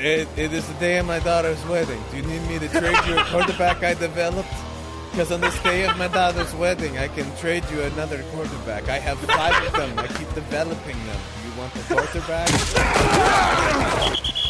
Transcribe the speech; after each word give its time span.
It, 0.00 0.28
it 0.36 0.52
is 0.52 0.64
the 0.68 0.74
day 0.74 0.98
of 0.98 1.06
my 1.06 1.18
daughter's 1.18 1.64
wedding. 1.66 2.00
Do 2.12 2.18
you 2.18 2.22
need 2.22 2.46
me 2.48 2.60
to 2.60 2.68
trade 2.68 2.96
you 3.08 3.18
a 3.18 3.24
quarterback 3.30 3.82
I 3.82 3.94
developed? 3.94 4.48
Because 5.10 5.32
on 5.32 5.40
this 5.40 5.60
day 5.64 5.88
of 5.88 5.98
my 5.98 6.06
daughter's 6.06 6.54
wedding, 6.54 6.96
I 6.98 7.08
can 7.08 7.34
trade 7.38 7.64
you 7.72 7.80
another 7.80 8.22
quarterback. 8.30 8.88
I 8.88 9.00
have 9.00 9.18
five 9.18 9.66
of 9.66 9.72
them. 9.72 9.98
I 9.98 10.06
keep 10.06 10.32
developing 10.34 10.96
them. 11.06 11.20
You 11.44 11.58
want 11.58 11.74
the 11.74 11.82
quarterback? 11.92 12.48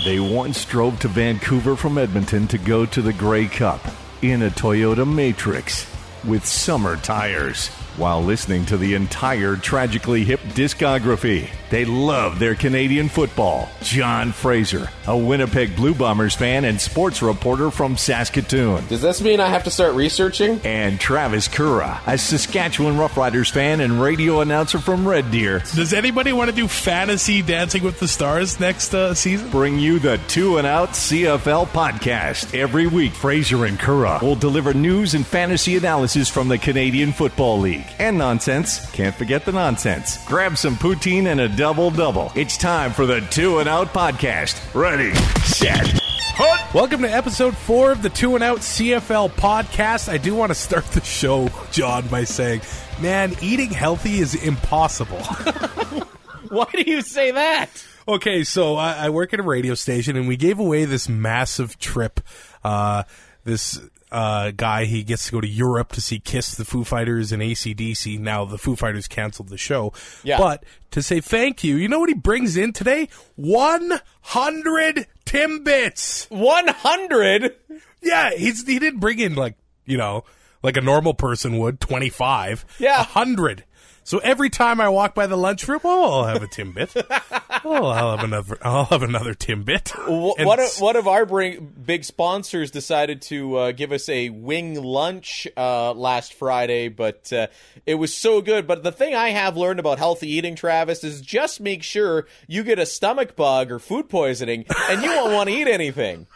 They 0.04 0.20
once 0.20 0.66
drove 0.66 1.00
to 1.00 1.08
Vancouver 1.08 1.76
from 1.76 1.96
Edmonton 1.96 2.46
to 2.48 2.58
go 2.58 2.84
to 2.84 3.00
the 3.00 3.14
Grey 3.14 3.46
Cup 3.46 3.80
in 4.20 4.42
a 4.42 4.50
Toyota 4.50 5.10
Matrix 5.10 5.86
with 6.26 6.44
summer 6.44 6.98
tires 6.98 7.70
while 7.98 8.22
listening 8.22 8.64
to 8.66 8.76
the 8.76 8.94
entire 8.94 9.56
Tragically 9.56 10.24
Hip 10.24 10.40
discography. 10.54 11.50
They 11.70 11.84
love 11.84 12.38
their 12.38 12.54
Canadian 12.54 13.08
football. 13.08 13.68
John 13.82 14.32
Fraser, 14.32 14.88
a 15.06 15.16
Winnipeg 15.16 15.76
Blue 15.76 15.94
Bombers 15.94 16.34
fan 16.34 16.64
and 16.64 16.80
sports 16.80 17.20
reporter 17.20 17.70
from 17.70 17.96
Saskatoon. 17.96 18.86
Does 18.86 19.02
this 19.02 19.20
mean 19.20 19.40
I 19.40 19.48
have 19.48 19.64
to 19.64 19.70
start 19.70 19.94
researching? 19.94 20.60
And 20.64 20.98
Travis 20.98 21.48
Currah, 21.48 22.00
a 22.06 22.16
Saskatchewan 22.16 22.94
Roughriders 22.94 23.50
fan 23.50 23.80
and 23.80 24.00
radio 24.00 24.40
announcer 24.40 24.78
from 24.78 25.06
Red 25.06 25.30
Deer. 25.30 25.58
Does 25.74 25.92
anybody 25.92 26.32
want 26.32 26.48
to 26.50 26.56
do 26.56 26.68
fantasy 26.68 27.42
Dancing 27.42 27.82
with 27.82 28.00
the 28.00 28.08
Stars 28.08 28.58
next 28.60 28.94
uh, 28.94 29.14
season? 29.14 29.50
Bring 29.50 29.78
you 29.78 29.98
the 29.98 30.18
Two 30.28 30.58
and 30.58 30.66
Out 30.66 30.90
CFL 30.90 31.66
podcast. 31.68 32.58
Every 32.58 32.86
week, 32.86 33.12
Fraser 33.12 33.66
and 33.66 33.78
Currah 33.78 34.20
will 34.22 34.36
deliver 34.36 34.72
news 34.72 35.14
and 35.14 35.26
fantasy 35.26 35.76
analysis 35.76 36.28
from 36.28 36.48
the 36.48 36.58
Canadian 36.58 37.12
Football 37.12 37.60
League. 37.60 37.87
And 37.98 38.18
nonsense. 38.18 38.90
Can't 38.92 39.14
forget 39.14 39.44
the 39.44 39.52
nonsense. 39.52 40.24
Grab 40.26 40.56
some 40.56 40.76
poutine 40.76 41.26
and 41.26 41.40
a 41.40 41.48
double 41.48 41.90
double. 41.90 42.32
It's 42.34 42.56
time 42.56 42.92
for 42.92 43.06
the 43.06 43.20
Two 43.20 43.58
and 43.58 43.68
Out 43.68 43.88
podcast. 43.88 44.74
Ready, 44.74 45.14
set, 45.44 45.86
hut. 46.34 46.74
Welcome 46.74 47.02
to 47.02 47.10
episode 47.10 47.56
four 47.56 47.90
of 47.92 48.02
the 48.02 48.10
Two 48.10 48.34
and 48.34 48.44
Out 48.44 48.58
CFL 48.58 49.30
podcast. 49.30 50.08
I 50.08 50.18
do 50.18 50.34
want 50.34 50.50
to 50.50 50.54
start 50.54 50.84
the 50.86 51.02
show, 51.02 51.48
John, 51.70 52.06
by 52.08 52.24
saying, 52.24 52.60
man, 53.00 53.34
eating 53.42 53.70
healthy 53.70 54.18
is 54.18 54.34
impossible. 54.34 55.18
Why 56.48 56.66
do 56.72 56.82
you 56.82 57.02
say 57.02 57.30
that? 57.32 57.68
Okay, 58.06 58.42
so 58.44 58.76
I, 58.76 59.06
I 59.06 59.08
work 59.10 59.34
at 59.34 59.40
a 59.40 59.42
radio 59.42 59.74
station, 59.74 60.16
and 60.16 60.26
we 60.26 60.36
gave 60.36 60.58
away 60.58 60.84
this 60.86 61.08
massive 61.08 61.78
trip. 61.78 62.20
Uh, 62.64 63.02
this 63.44 63.80
uh, 64.10 64.52
guy, 64.56 64.84
he 64.84 65.02
gets 65.02 65.26
to 65.26 65.32
go 65.32 65.40
to 65.40 65.48
Europe 65.48 65.92
to 65.92 66.00
see 66.00 66.18
Kiss, 66.18 66.54
the 66.54 66.64
Foo 66.64 66.84
Fighters, 66.84 67.32
and 67.32 67.42
ACDC. 67.42 68.18
Now 68.18 68.44
the 68.44 68.58
Foo 68.58 68.76
Fighters 68.76 69.08
canceled 69.08 69.48
the 69.48 69.58
show. 69.58 69.92
Yeah. 70.22 70.38
But 70.38 70.64
to 70.92 71.02
say 71.02 71.20
thank 71.20 71.62
you, 71.62 71.76
you 71.76 71.88
know 71.88 72.00
what 72.00 72.08
he 72.08 72.14
brings 72.14 72.56
in 72.56 72.72
today? 72.72 73.08
100 73.36 75.06
Timbits! 75.26 76.30
100? 76.30 77.56
Yeah, 78.02 78.30
he's, 78.30 78.66
he 78.66 78.78
didn't 78.78 79.00
bring 79.00 79.18
in 79.18 79.34
like, 79.34 79.56
you 79.84 79.98
know, 79.98 80.24
like 80.62 80.76
a 80.76 80.80
normal 80.80 81.14
person 81.14 81.58
would, 81.58 81.80
25. 81.80 82.64
Yeah. 82.78 82.98
100. 82.98 83.64
So 84.08 84.16
every 84.20 84.48
time 84.48 84.80
I 84.80 84.88
walk 84.88 85.14
by 85.14 85.26
the 85.26 85.36
lunchroom, 85.36 85.80
oh, 85.84 86.20
I'll 86.22 86.24
have 86.24 86.42
a 86.42 86.46
Timbit. 86.46 86.96
oh, 87.66 87.84
I'll 87.88 88.16
have 88.16 88.24
another, 88.24 88.56
I'll 88.62 88.86
have 88.86 89.02
another 89.02 89.34
Timbit. 89.34 89.90
Wh- 89.90 90.32
And 90.40 90.46
One 90.46 90.58
of, 90.58 90.64
s- 90.64 90.80
one 90.80 90.96
of 90.96 91.06
our 91.06 91.26
bring, 91.26 91.74
big 91.84 92.04
sponsors 92.04 92.70
decided 92.70 93.20
to 93.22 93.56
uh, 93.58 93.72
give 93.72 93.92
us 93.92 94.08
a 94.08 94.30
wing 94.30 94.82
lunch 94.82 95.46
uh, 95.58 95.92
last 95.92 96.32
Friday, 96.32 96.88
but 96.88 97.30
uh, 97.34 97.48
it 97.84 97.96
was 97.96 98.14
so 98.16 98.40
good. 98.40 98.66
But 98.66 98.82
the 98.82 98.92
thing 98.92 99.14
I 99.14 99.28
have 99.28 99.58
learned 99.58 99.78
about 99.78 99.98
healthy 99.98 100.30
eating, 100.30 100.54
Travis, 100.56 101.04
is 101.04 101.20
just 101.20 101.60
make 101.60 101.82
sure 101.82 102.26
you 102.46 102.62
get 102.64 102.78
a 102.78 102.86
stomach 102.86 103.36
bug 103.36 103.70
or 103.70 103.78
food 103.78 104.08
poisoning, 104.08 104.64
and 104.88 105.02
you 105.02 105.10
won't 105.10 105.34
want 105.34 105.50
to 105.50 105.54
eat 105.54 105.68
anything. 105.68 106.26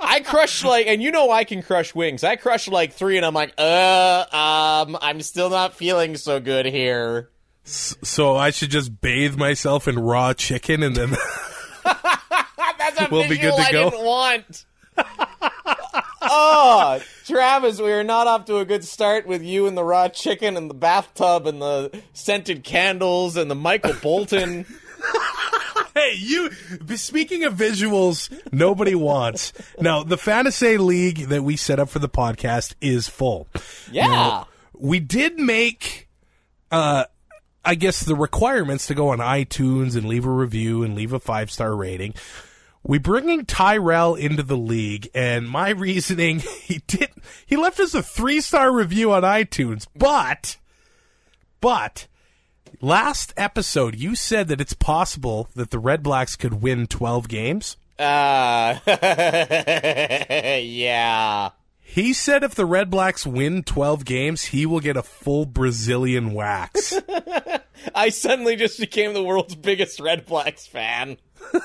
I 0.00 0.20
crush 0.20 0.62
like, 0.64 0.86
and 0.86 1.02
you 1.02 1.10
know 1.10 1.30
I 1.30 1.44
can 1.44 1.62
crush 1.62 1.94
wings. 1.94 2.22
I 2.24 2.36
crush 2.36 2.68
like 2.68 2.92
three, 2.92 3.16
and 3.16 3.26
I'm 3.26 3.34
like, 3.34 3.52
uh, 3.58 4.24
um, 4.86 4.96
I'm 5.02 5.20
still 5.22 5.50
not 5.50 5.74
feeling 5.74 6.16
so 6.16 6.38
good 6.40 6.66
here. 6.66 7.30
So 7.64 8.36
I 8.36 8.50
should 8.50 8.70
just 8.70 9.00
bathe 9.00 9.36
myself 9.36 9.86
in 9.88 9.98
raw 9.98 10.32
chicken 10.32 10.82
and 10.82 10.96
then 10.96 11.10
That's 11.84 13.00
a 13.00 13.08
We'll 13.10 13.24
be 13.24 13.36
visual 13.36 13.56
good 13.56 13.62
to 13.62 13.68
I 13.68 13.72
go. 13.72 13.90
didn't 13.90 14.04
want. 14.06 14.64
oh, 16.22 17.00
Travis, 17.26 17.80
we 17.80 17.92
are 17.92 18.04
not 18.04 18.26
off 18.26 18.44
to 18.46 18.56
a 18.58 18.64
good 18.64 18.84
start 18.84 19.26
with 19.26 19.42
you 19.42 19.66
and 19.66 19.76
the 19.76 19.84
raw 19.84 20.08
chicken 20.08 20.56
and 20.56 20.70
the 20.70 20.74
bathtub 20.74 21.46
and 21.46 21.60
the 21.60 22.02
scented 22.12 22.64
candles 22.64 23.36
and 23.36 23.50
the 23.50 23.54
Michael 23.54 23.94
Bolton. 24.02 24.64
Hey, 25.98 26.14
you 26.16 26.50
speaking 26.96 27.42
of 27.42 27.54
visuals 27.54 28.30
nobody 28.52 28.94
wants. 28.94 29.52
Now, 29.80 30.04
the 30.04 30.16
fantasy 30.16 30.78
league 30.78 31.26
that 31.28 31.42
we 31.42 31.56
set 31.56 31.80
up 31.80 31.88
for 31.88 31.98
the 31.98 32.08
podcast 32.08 32.74
is 32.80 33.08
full. 33.08 33.48
Yeah. 33.90 34.06
Now, 34.06 34.48
we 34.74 35.00
did 35.00 35.40
make 35.40 36.08
uh 36.70 37.06
I 37.64 37.74
guess 37.74 38.04
the 38.04 38.14
requirements 38.14 38.86
to 38.86 38.94
go 38.94 39.08
on 39.08 39.18
iTunes 39.18 39.96
and 39.96 40.06
leave 40.06 40.24
a 40.24 40.30
review 40.30 40.84
and 40.84 40.94
leave 40.94 41.12
a 41.12 41.18
five 41.18 41.50
star 41.50 41.74
rating. 41.74 42.14
We 42.84 42.98
bringing 42.98 43.44
Tyrell 43.44 44.14
into 44.14 44.44
the 44.44 44.56
league, 44.56 45.10
and 45.16 45.50
my 45.50 45.70
reasoning 45.70 46.38
he 46.62 46.80
did 46.86 47.10
he 47.44 47.56
left 47.56 47.80
us 47.80 47.94
a 47.94 48.04
three 48.04 48.40
star 48.40 48.70
review 48.72 49.12
on 49.12 49.24
iTunes, 49.24 49.88
but 49.96 50.58
but 51.60 52.06
last 52.80 53.32
episode 53.36 53.96
you 53.96 54.14
said 54.14 54.48
that 54.48 54.60
it's 54.60 54.74
possible 54.74 55.48
that 55.54 55.70
the 55.70 55.78
Red 55.78 56.02
Blacks 56.02 56.36
could 56.36 56.62
win 56.62 56.86
twelve 56.86 57.28
games. 57.28 57.76
Uh, 57.98 58.78
yeah. 60.62 61.50
He 61.80 62.12
said 62.12 62.44
if 62.44 62.54
the 62.54 62.66
Red 62.66 62.90
Blacks 62.90 63.26
win 63.26 63.62
12 63.62 64.04
games, 64.04 64.44
he 64.44 64.66
will 64.66 64.80
get 64.80 64.98
a 64.98 65.02
full 65.02 65.46
Brazilian 65.46 66.34
wax. 66.34 66.92
I 67.94 68.10
suddenly 68.10 68.56
just 68.56 68.78
became 68.78 69.14
the 69.14 69.24
world's 69.24 69.54
biggest 69.54 69.98
Red 69.98 70.26
Blacks 70.26 70.66
fan. 70.66 71.16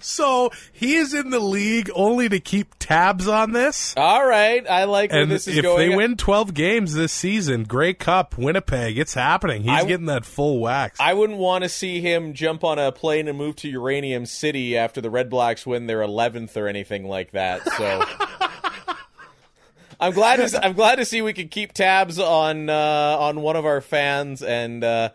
so 0.00 0.50
he 0.72 0.96
is 0.96 1.14
in 1.14 1.30
the 1.30 1.40
league 1.40 1.90
only 1.94 2.28
to 2.28 2.40
keep 2.40 2.74
tabs 2.78 3.26
on 3.28 3.52
this. 3.52 3.94
All 3.96 4.26
right, 4.26 4.68
I 4.68 4.84
like 4.84 5.12
where 5.12 5.22
And 5.22 5.30
this 5.30 5.48
is 5.48 5.56
if 5.58 5.62
going. 5.62 5.90
they 5.90 5.96
win 5.96 6.16
12 6.16 6.54
games 6.54 6.94
this 6.94 7.12
season, 7.12 7.64
Grey 7.64 7.94
Cup, 7.94 8.36
Winnipeg, 8.38 8.98
it's 8.98 9.14
happening. 9.14 9.62
He's 9.62 9.70
I- 9.70 9.84
getting 9.84 10.06
that 10.06 10.24
full 10.24 10.60
wax. 10.60 10.98
I 11.00 11.14
wouldn't 11.14 11.38
want 11.38 11.64
to 11.64 11.68
see 11.68 12.00
him 12.00 12.34
jump 12.34 12.64
on 12.64 12.78
a 12.78 12.92
plane 12.92 13.28
and 13.28 13.36
move 13.38 13.56
to 13.56 13.68
Uranium 13.68 14.26
City 14.26 14.76
after 14.76 15.00
the 15.00 15.10
Red 15.10 15.30
Blacks 15.30 15.66
win 15.66 15.86
their 15.86 16.00
11th 16.00 16.56
or 16.56 16.68
anything 16.68 17.08
like 17.08 17.32
that. 17.32 17.62
So 17.72 18.04
I'm 20.00 20.12
glad 20.12 20.36
to 20.46 20.64
I'm 20.64 20.72
glad 20.72 20.96
to 20.96 21.04
see 21.04 21.22
we 21.22 21.32
can 21.32 21.48
keep 21.48 21.72
tabs 21.72 22.18
on 22.18 22.68
uh, 22.68 23.16
on 23.20 23.40
one 23.40 23.56
of 23.56 23.64
our 23.64 23.80
fans 23.80 24.42
and 24.42 24.82
uh, 24.82 25.10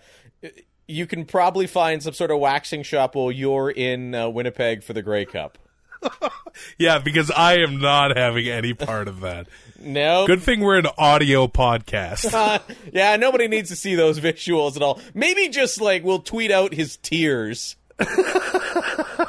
you 0.89 1.05
can 1.05 1.23
probably 1.23 1.67
find 1.67 2.01
some 2.01 2.13
sort 2.13 2.31
of 2.31 2.39
waxing 2.39 2.81
shop 2.81 3.13
while 3.13 3.31
you're 3.31 3.69
in 3.69 4.15
uh, 4.15 4.27
Winnipeg 4.27 4.83
for 4.83 4.93
the 4.93 5.03
Grey 5.03 5.23
Cup. 5.23 5.59
yeah, 6.79 6.97
because 6.97 7.29
I 7.29 7.57
am 7.57 7.79
not 7.79 8.17
having 8.17 8.47
any 8.47 8.73
part 8.73 9.07
of 9.07 9.21
that. 9.21 9.47
No. 9.81 10.27
Good 10.27 10.41
thing 10.41 10.59
we're 10.59 10.77
an 10.77 10.87
audio 10.97 11.47
podcast. 11.47 12.33
Uh, 12.33 12.59
yeah, 12.93 13.15
nobody 13.15 13.47
needs 13.47 13.69
to 13.69 13.77
see 13.77 13.95
those 13.95 14.19
visuals 14.19 14.75
at 14.75 14.81
all. 14.81 14.99
Maybe 15.13 15.47
just 15.47 15.79
like 15.79 16.03
we'll 16.03 16.19
tweet 16.19 16.51
out 16.51 16.73
his 16.73 16.97
tears. 16.97 17.77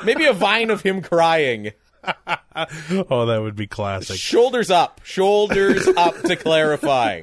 Maybe 0.04 0.24
a 0.26 0.32
vine 0.32 0.70
of 0.70 0.82
him 0.82 1.02
crying. 1.02 1.70
oh, 2.04 3.26
that 3.26 3.40
would 3.40 3.54
be 3.54 3.68
classic. 3.68 4.16
Shoulders 4.16 4.72
up. 4.72 5.00
Shoulders 5.04 5.86
up 5.86 6.20
to 6.22 6.34
clarify. 6.34 7.22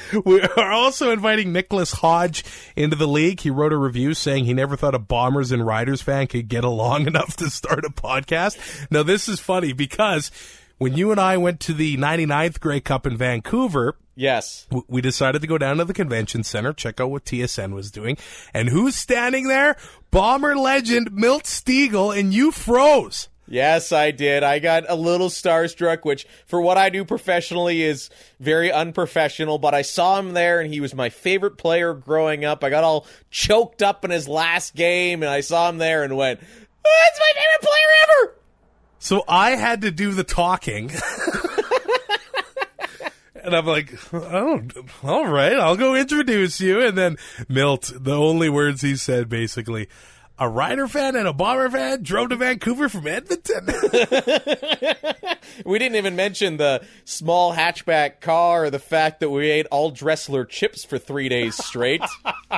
We 0.24 0.40
are 0.42 0.72
also 0.72 1.10
inviting 1.12 1.52
Nicholas 1.52 1.92
Hodge 1.92 2.44
into 2.76 2.96
the 2.96 3.08
league. 3.08 3.40
He 3.40 3.50
wrote 3.50 3.72
a 3.72 3.76
review 3.76 4.14
saying 4.14 4.44
he 4.46 4.54
never 4.54 4.76
thought 4.76 4.94
a 4.94 4.98
Bombers 4.98 5.52
and 5.52 5.66
Riders 5.66 6.00
fan 6.02 6.26
could 6.26 6.48
get 6.48 6.64
along 6.64 7.06
enough 7.06 7.36
to 7.36 7.50
start 7.50 7.84
a 7.84 7.90
podcast. 7.90 8.58
Now, 8.90 9.02
this 9.02 9.28
is 9.28 9.40
funny 9.40 9.72
because 9.72 10.30
when 10.78 10.94
you 10.96 11.10
and 11.10 11.20
I 11.20 11.36
went 11.36 11.60
to 11.60 11.72
the 11.74 11.96
99th 11.96 12.58
Grey 12.60 12.80
Cup 12.80 13.06
in 13.06 13.16
Vancouver, 13.16 13.96
Yes. 14.14 14.66
we 14.88 15.00
decided 15.00 15.40
to 15.40 15.48
go 15.48 15.56
down 15.56 15.78
to 15.78 15.84
the 15.86 15.94
convention 15.94 16.42
center, 16.44 16.72
check 16.74 17.00
out 17.00 17.10
what 17.10 17.24
TSN 17.24 17.72
was 17.72 17.90
doing. 17.90 18.18
And 18.52 18.68
who's 18.68 18.94
standing 18.94 19.48
there? 19.48 19.76
Bomber 20.10 20.54
legend 20.54 21.12
Milt 21.12 21.44
Stegall, 21.44 22.18
and 22.18 22.34
you 22.34 22.50
froze. 22.52 23.28
Yes, 23.52 23.92
I 23.92 24.12
did. 24.12 24.42
I 24.42 24.60
got 24.60 24.84
a 24.88 24.94
little 24.94 25.28
starstruck, 25.28 26.06
which 26.06 26.26
for 26.46 26.62
what 26.62 26.78
I 26.78 26.88
do 26.88 27.04
professionally 27.04 27.82
is 27.82 28.08
very 28.40 28.72
unprofessional, 28.72 29.58
but 29.58 29.74
I 29.74 29.82
saw 29.82 30.18
him 30.18 30.32
there 30.32 30.62
and 30.62 30.72
he 30.72 30.80
was 30.80 30.94
my 30.94 31.10
favorite 31.10 31.58
player 31.58 31.92
growing 31.92 32.46
up. 32.46 32.64
I 32.64 32.70
got 32.70 32.82
all 32.82 33.06
choked 33.30 33.82
up 33.82 34.06
in 34.06 34.10
his 34.10 34.26
last 34.26 34.74
game 34.74 35.22
and 35.22 35.28
I 35.28 35.42
saw 35.42 35.68
him 35.68 35.76
there 35.76 36.02
and 36.02 36.16
went, 36.16 36.40
ah, 36.42 36.46
That's 36.82 37.20
my 37.20 37.32
favorite 37.34 37.60
player 37.60 37.88
ever! 38.04 38.36
So 39.00 39.22
I 39.28 39.50
had 39.50 39.82
to 39.82 39.90
do 39.90 40.12
the 40.12 40.24
talking. 40.24 40.90
and 43.34 43.54
I'm 43.54 43.66
like, 43.66 43.92
oh, 44.14 44.62
all 45.02 45.26
right, 45.26 45.58
I'll 45.58 45.76
go 45.76 45.94
introduce 45.94 46.58
you. 46.58 46.80
And 46.80 46.96
then 46.96 47.18
Milt, 47.50 47.92
the 47.94 48.16
only 48.16 48.48
words 48.48 48.80
he 48.80 48.96
said 48.96 49.28
basically, 49.28 49.90
a 50.38 50.48
Rider 50.48 50.88
fan 50.88 51.16
and 51.16 51.28
a 51.28 51.32
Bomber 51.32 51.70
fan 51.70 52.02
drove 52.02 52.30
to 52.30 52.36
Vancouver 52.36 52.88
from 52.88 53.06
Edmonton. 53.06 53.68
We 55.64 55.78
didn't 55.78 55.96
even 55.96 56.16
mention 56.16 56.56
the 56.56 56.84
small 57.04 57.54
hatchback 57.54 58.20
car 58.20 58.64
or 58.64 58.70
the 58.70 58.78
fact 58.78 59.20
that 59.20 59.30
we 59.30 59.50
ate 59.50 59.66
all 59.70 59.90
Dressler 59.90 60.44
chips 60.44 60.84
for 60.84 60.98
three 60.98 61.28
days 61.28 61.56
straight. 61.56 62.02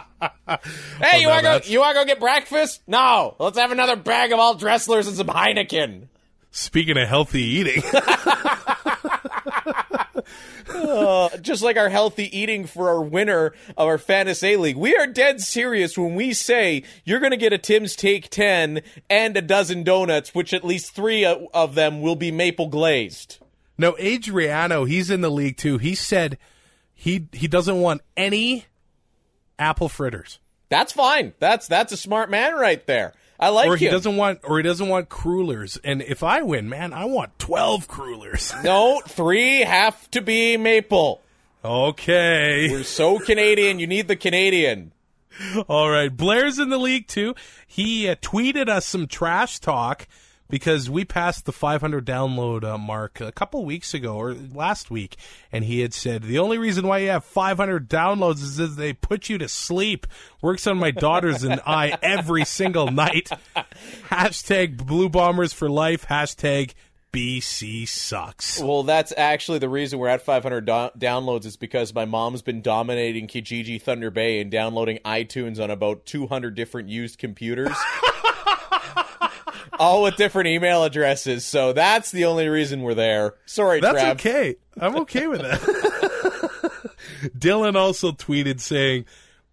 hey, 1.00 1.20
you 1.20 1.28
want 1.28 1.44
to 1.44 1.60
go? 1.60 1.60
You 1.64 1.80
want 1.80 1.96
to 1.96 2.00
go 2.00 2.04
get 2.06 2.20
breakfast? 2.20 2.82
No, 2.86 3.36
let's 3.38 3.58
have 3.58 3.72
another 3.72 3.96
bag 3.96 4.32
of 4.32 4.38
all 4.38 4.56
Dresslers 4.56 5.06
and 5.06 5.16
some 5.16 5.26
Heineken. 5.26 6.08
Speaking 6.50 6.96
of 6.96 7.08
healthy 7.08 7.42
eating, 7.42 7.82
Uh, 10.68 11.28
just 11.38 11.62
like 11.62 11.76
our 11.76 11.88
healthy 11.88 12.36
eating 12.36 12.66
for 12.66 12.88
our 12.88 13.02
winner 13.02 13.52
of 13.76 13.86
our 13.86 13.98
Fantasy 13.98 14.56
League, 14.56 14.76
we 14.76 14.96
are 14.96 15.06
dead 15.06 15.40
serious 15.40 15.98
when 15.98 16.14
we 16.14 16.32
say 16.32 16.82
you're 17.04 17.20
going 17.20 17.32
to 17.32 17.36
get 17.36 17.52
a 17.52 17.58
Tim's 17.58 17.94
Take 17.94 18.30
10 18.30 18.80
and 19.10 19.36
a 19.36 19.42
dozen 19.42 19.82
donuts, 19.82 20.34
which 20.34 20.54
at 20.54 20.64
least 20.64 20.94
three 20.94 21.24
of 21.24 21.74
them 21.74 22.00
will 22.00 22.16
be 22.16 22.30
maple 22.32 22.68
glazed. 22.68 23.38
no, 23.76 23.96
Adriano, 23.98 24.84
he's 24.84 25.10
in 25.10 25.20
the 25.20 25.30
league 25.30 25.56
too. 25.56 25.78
He 25.78 25.94
said 25.94 26.38
he 26.94 27.28
he 27.32 27.48
doesn't 27.48 27.80
want 27.80 28.00
any 28.16 28.66
apple 29.58 29.88
fritters, 29.88 30.38
That's 30.68 30.92
fine. 30.92 31.34
That's 31.38 31.68
that's 31.68 31.92
a 31.92 31.96
smart 31.96 32.30
man 32.30 32.54
right 32.54 32.84
there. 32.86 33.12
I 33.38 33.48
like 33.48 33.68
or 33.68 33.76
he 33.76 33.86
him. 33.86 33.92
doesn't 33.92 34.16
want, 34.16 34.40
or 34.44 34.58
he 34.58 34.62
doesn't 34.62 34.88
want 34.88 35.08
crullers. 35.08 35.78
And 35.82 36.02
if 36.02 36.22
I 36.22 36.42
win, 36.42 36.68
man, 36.68 36.92
I 36.92 37.04
want 37.06 37.38
twelve 37.38 37.88
crullers. 37.88 38.52
No, 38.64 39.00
three 39.06 39.60
have 39.60 40.10
to 40.12 40.20
be 40.22 40.56
maple. 40.56 41.20
okay. 41.64 42.68
We're 42.70 42.84
so 42.84 43.18
Canadian. 43.18 43.78
You 43.78 43.86
need 43.86 44.08
the 44.08 44.16
Canadian. 44.16 44.92
All 45.66 45.90
right, 45.90 46.16
Blair's 46.16 46.58
in 46.60 46.68
the 46.68 46.78
league 46.78 47.08
too. 47.08 47.34
He 47.66 48.08
uh, 48.08 48.14
tweeted 48.16 48.68
us 48.68 48.86
some 48.86 49.08
trash 49.08 49.58
talk 49.58 50.06
because 50.48 50.90
we 50.90 51.04
passed 51.04 51.46
the 51.46 51.52
500 51.52 52.04
download 52.04 52.64
uh, 52.64 52.78
mark 52.78 53.20
a 53.20 53.32
couple 53.32 53.64
weeks 53.64 53.94
ago 53.94 54.16
or 54.16 54.34
last 54.34 54.90
week, 54.90 55.16
and 55.50 55.64
he 55.64 55.80
had 55.80 55.94
said 55.94 56.22
the 56.22 56.38
only 56.38 56.58
reason 56.58 56.86
why 56.86 56.98
you 56.98 57.08
have 57.08 57.24
500 57.24 57.88
downloads 57.88 58.42
is 58.42 58.56
that 58.56 58.76
they 58.76 58.92
put 58.92 59.28
you 59.28 59.38
to 59.38 59.48
sleep. 59.48 60.06
Works 60.42 60.66
on 60.66 60.78
my 60.78 60.90
daughters 60.90 61.42
and 61.42 61.60
I 61.66 61.98
every 62.02 62.44
single 62.44 62.90
night. 62.90 63.30
Hashtag 64.10 64.76
Blue 64.76 65.08
Bombers 65.08 65.52
for 65.52 65.70
life. 65.70 66.06
Hashtag 66.06 66.74
BC 67.14 67.86
sucks. 67.86 68.60
Well, 68.60 68.82
that's 68.82 69.12
actually 69.16 69.60
the 69.60 69.68
reason 69.68 70.00
we're 70.00 70.08
at 70.08 70.22
500 70.22 70.64
do- 70.64 70.72
downloads 70.98 71.44
is 71.44 71.56
because 71.56 71.94
my 71.94 72.04
mom's 72.04 72.42
been 72.42 72.60
dominating 72.60 73.28
Kijiji 73.28 73.80
Thunder 73.80 74.10
Bay 74.10 74.40
and 74.40 74.50
downloading 74.50 74.98
iTunes 75.04 75.62
on 75.62 75.70
about 75.70 76.06
200 76.06 76.56
different 76.56 76.88
used 76.88 77.18
computers. 77.18 77.70
All 79.78 80.02
with 80.02 80.16
different 80.16 80.48
email 80.48 80.84
addresses. 80.84 81.44
So 81.44 81.72
that's 81.72 82.10
the 82.10 82.24
only 82.26 82.48
reason 82.48 82.82
we're 82.82 82.94
there. 82.94 83.34
Sorry, 83.46 83.80
That's 83.80 84.00
Trav. 84.00 84.12
okay. 84.12 84.56
I'm 84.78 84.96
okay 85.02 85.26
with 85.26 85.40
that. 85.42 85.60
Dylan 87.38 87.76
also 87.76 88.12
tweeted 88.12 88.60
saying, 88.60 89.04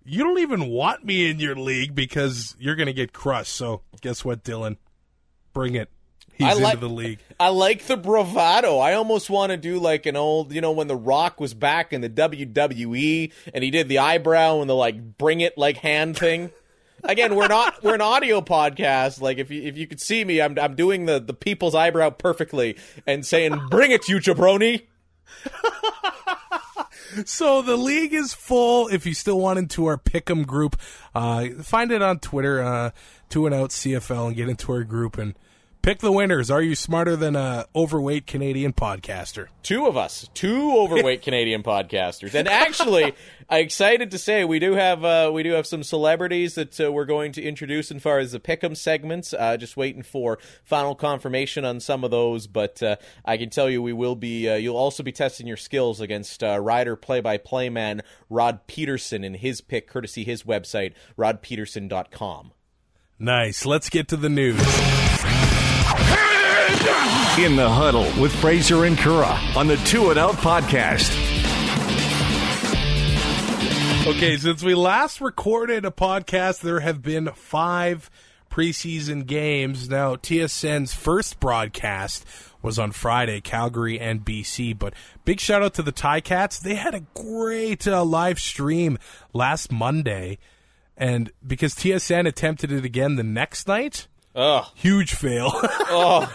You 0.04 0.24
don't 0.24 0.40
even 0.40 0.68
want 0.68 1.06
me 1.06 1.30
in 1.30 1.40
your 1.40 1.56
league 1.56 1.96
because 1.96 2.56
you're 2.60 2.76
going 2.76 2.88
to 2.88 2.94
get 2.94 3.14
crushed. 3.14 3.54
So, 3.54 3.82
guess 4.02 4.24
what, 4.26 4.44
Dylan? 4.44 4.78
Bring 5.54 5.76
it. 5.76 5.90
He's 6.34 6.48
I 6.48 6.54
like- 6.54 6.74
into 6.76 6.88
the 6.88 6.94
league. 6.94 7.20
I 7.40 7.50
like 7.50 7.84
the 7.86 7.98
bravado. 7.98 8.78
I 8.80 8.94
almost 8.94 9.30
want 9.30 9.52
to 9.52 9.58
do 9.58 9.80
like 9.80 10.06
an 10.06 10.16
old, 10.16 10.54
you 10.54 10.62
know, 10.62 10.72
when 10.72 10.88
The 10.88 10.96
Rock 10.96 11.40
was 11.40 11.54
back 11.54 11.92
in 11.94 12.02
the 12.02 12.10
WWE 12.10 13.32
and 13.54 13.64
he 13.64 13.72
did 13.72 13.90
the 13.90 13.98
eyebrow 14.00 14.62
and 14.62 14.70
the 14.70 14.76
like 14.76 15.18
bring 15.18 15.42
it 15.42 15.58
like 15.58 15.78
hand 15.78 16.18
thing. 16.18 16.52
Again, 17.04 17.36
we're 17.36 17.48
not 17.48 17.84
we're 17.84 17.96
an 17.96 18.02
audio 18.02 18.42
podcast. 18.42 19.22
Like 19.22 19.38
if 19.38 19.52
you 19.52 19.64
if 19.64 19.78
you 19.78 19.88
could 19.88 20.02
see 20.02 20.24
me, 20.24 20.42
I'm 20.42 20.58
I'm 20.60 20.76
doing 20.76 21.06
the 21.06 21.20
the 21.20 21.34
people's 21.34 21.76
eyebrow 21.76 22.12
perfectly 22.12 22.78
and 23.08 23.26
saying 23.26 23.60
bring 23.70 23.92
it 23.92 24.08
you 24.08 24.18
jabroni. 24.18 24.88
So, 27.26 27.62
the 27.62 27.76
league 27.76 28.14
is 28.14 28.34
full. 28.34 28.88
If 28.88 29.06
you 29.06 29.14
still 29.14 29.38
want 29.38 29.60
into 29.60 29.86
our 29.86 29.98
Pick'em 29.98 30.48
group, 30.48 30.80
uh, 31.14 31.50
find 31.62 31.92
it 31.92 32.02
on 32.02 32.20
Twitter, 32.20 32.62
uh, 32.62 32.92
to 33.30 33.46
and 33.46 33.54
out 33.54 33.72
CFL, 33.72 34.28
and 34.28 34.36
get 34.36 34.48
into 34.48 34.72
our 34.72 34.84
group 34.84 35.18
and 35.18 35.36
pick 35.82 36.00
the 36.00 36.12
winners. 36.12 36.52
Are 36.52 36.62
you 36.62 36.76
smarter 36.76 37.16
than 37.16 37.36
a 37.36 37.66
overweight 37.76 38.28
Canadian 38.28 38.74
podcaster? 38.74 39.48
Two 39.64 39.88
of 39.88 39.98
us, 39.98 40.30
two 40.34 40.78
overweight 40.78 41.22
Canadian 41.24 41.64
podcasters, 41.64 42.34
and 42.34 42.48
actually, 42.48 43.14
I'm 43.50 43.62
excited 43.64 44.12
to 44.12 44.18
say 44.18 44.44
we 44.44 44.60
do 44.60 44.74
have 44.74 45.04
uh, 45.04 45.32
we 45.34 45.44
do 45.44 45.52
have 45.54 45.68
some 45.68 45.84
celebrities 45.84 46.56
that 46.56 46.80
uh, 46.80 46.92
we're 46.92 47.06
going 47.06 47.32
to 47.34 47.42
introduce 47.42 47.92
as 47.92 48.02
far 48.02 48.20
as 48.20 48.32
the 48.32 48.40
pick'em 48.40 48.76
segments. 48.76 49.34
Uh, 49.34 49.58
just 49.58 49.78
waiting 49.78 50.04
for 50.04 50.40
final 50.64 50.96
confirmation 50.96 51.66
on 51.66 51.80
some 51.80 52.04
of 52.04 52.12
those, 52.12 52.48
but 52.48 52.82
uh, 52.84 52.96
I 53.26 53.38
can 53.38 53.50
tell 53.50 53.70
you 53.70 53.82
we 53.82 53.94
will 53.94 54.16
be. 54.16 54.50
Uh, 54.50 54.56
you'll 54.56 54.78
also 54.78 55.04
be 55.04 55.12
testing 55.12 55.48
your 55.48 55.58
skills 55.58 56.02
against 56.02 56.44
uh, 56.44 56.60
rider 56.60 56.96
play-by-play 56.96 57.70
man 57.70 58.02
Rod 58.30 58.68
Pedersen 58.68 59.24
in 59.24 59.36
his 59.36 59.62
pick, 59.62 59.88
courtesy 59.88 60.24
his 60.24 60.44
website 60.44 60.94
rodpedersen.com. 61.18 62.52
Nice. 63.20 63.68
Let's 63.68 63.90
get 63.90 64.08
to 64.08 64.18
the 64.18 64.30
news. 64.30 64.60
In 66.72 67.58
the 67.58 67.70
Huddle 67.70 68.10
with 68.22 68.34
Fraser 68.36 68.86
and 68.86 68.98
Currah 68.98 69.38
on 69.58 69.68
the 69.68 69.76
Two 69.78 70.10
and 70.10 70.18
Out 70.18 70.36
podcast. 70.36 71.10
Okay, 74.08 74.38
since 74.38 74.64
we 74.64 74.74
last 74.74 75.20
recorded 75.20 75.84
a 75.84 75.92
podcast, 75.92 76.62
there 76.62 76.80
have 76.80 77.02
been 77.02 77.28
five 77.34 78.10
preseason 78.50 79.26
games. 79.26 79.90
Now, 79.90 80.16
TSN's 80.16 80.94
first 80.94 81.42
broadcast 81.42 82.26
was 82.62 82.80
on 82.80 82.92
Friday, 82.94 83.42
Calgary 83.42 84.00
and 84.00 84.24
BC. 84.24 84.78
But 84.80 84.94
big 85.26 85.42
shout 85.42 85.62
out 85.62 85.74
to 85.74 85.84
the 85.84 85.92
Cats. 85.92 86.58
They 86.60 86.76
had 86.76 86.96
a 86.96 87.04
great 87.14 87.86
uh, 87.86 88.06
live 88.06 88.40
stream 88.40 88.98
last 89.34 89.74
Monday. 89.74 90.38
And 90.96 91.34
because 91.46 91.76
TSN 91.76 92.28
attempted 92.28 92.72
it 92.72 92.86
again 92.86 93.18
the 93.18 93.24
next 93.24 93.68
night, 93.68 94.08
Ugh. 94.36 94.66
huge 94.76 95.14
fail. 95.16 95.52
The- 95.92 96.30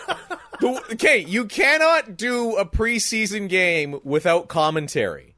okay, 0.62 1.18
you 1.18 1.44
cannot 1.46 2.16
do 2.16 2.56
a 2.56 2.64
preseason 2.64 3.48
game 3.48 4.00
without 4.04 4.48
commentary. 4.48 5.34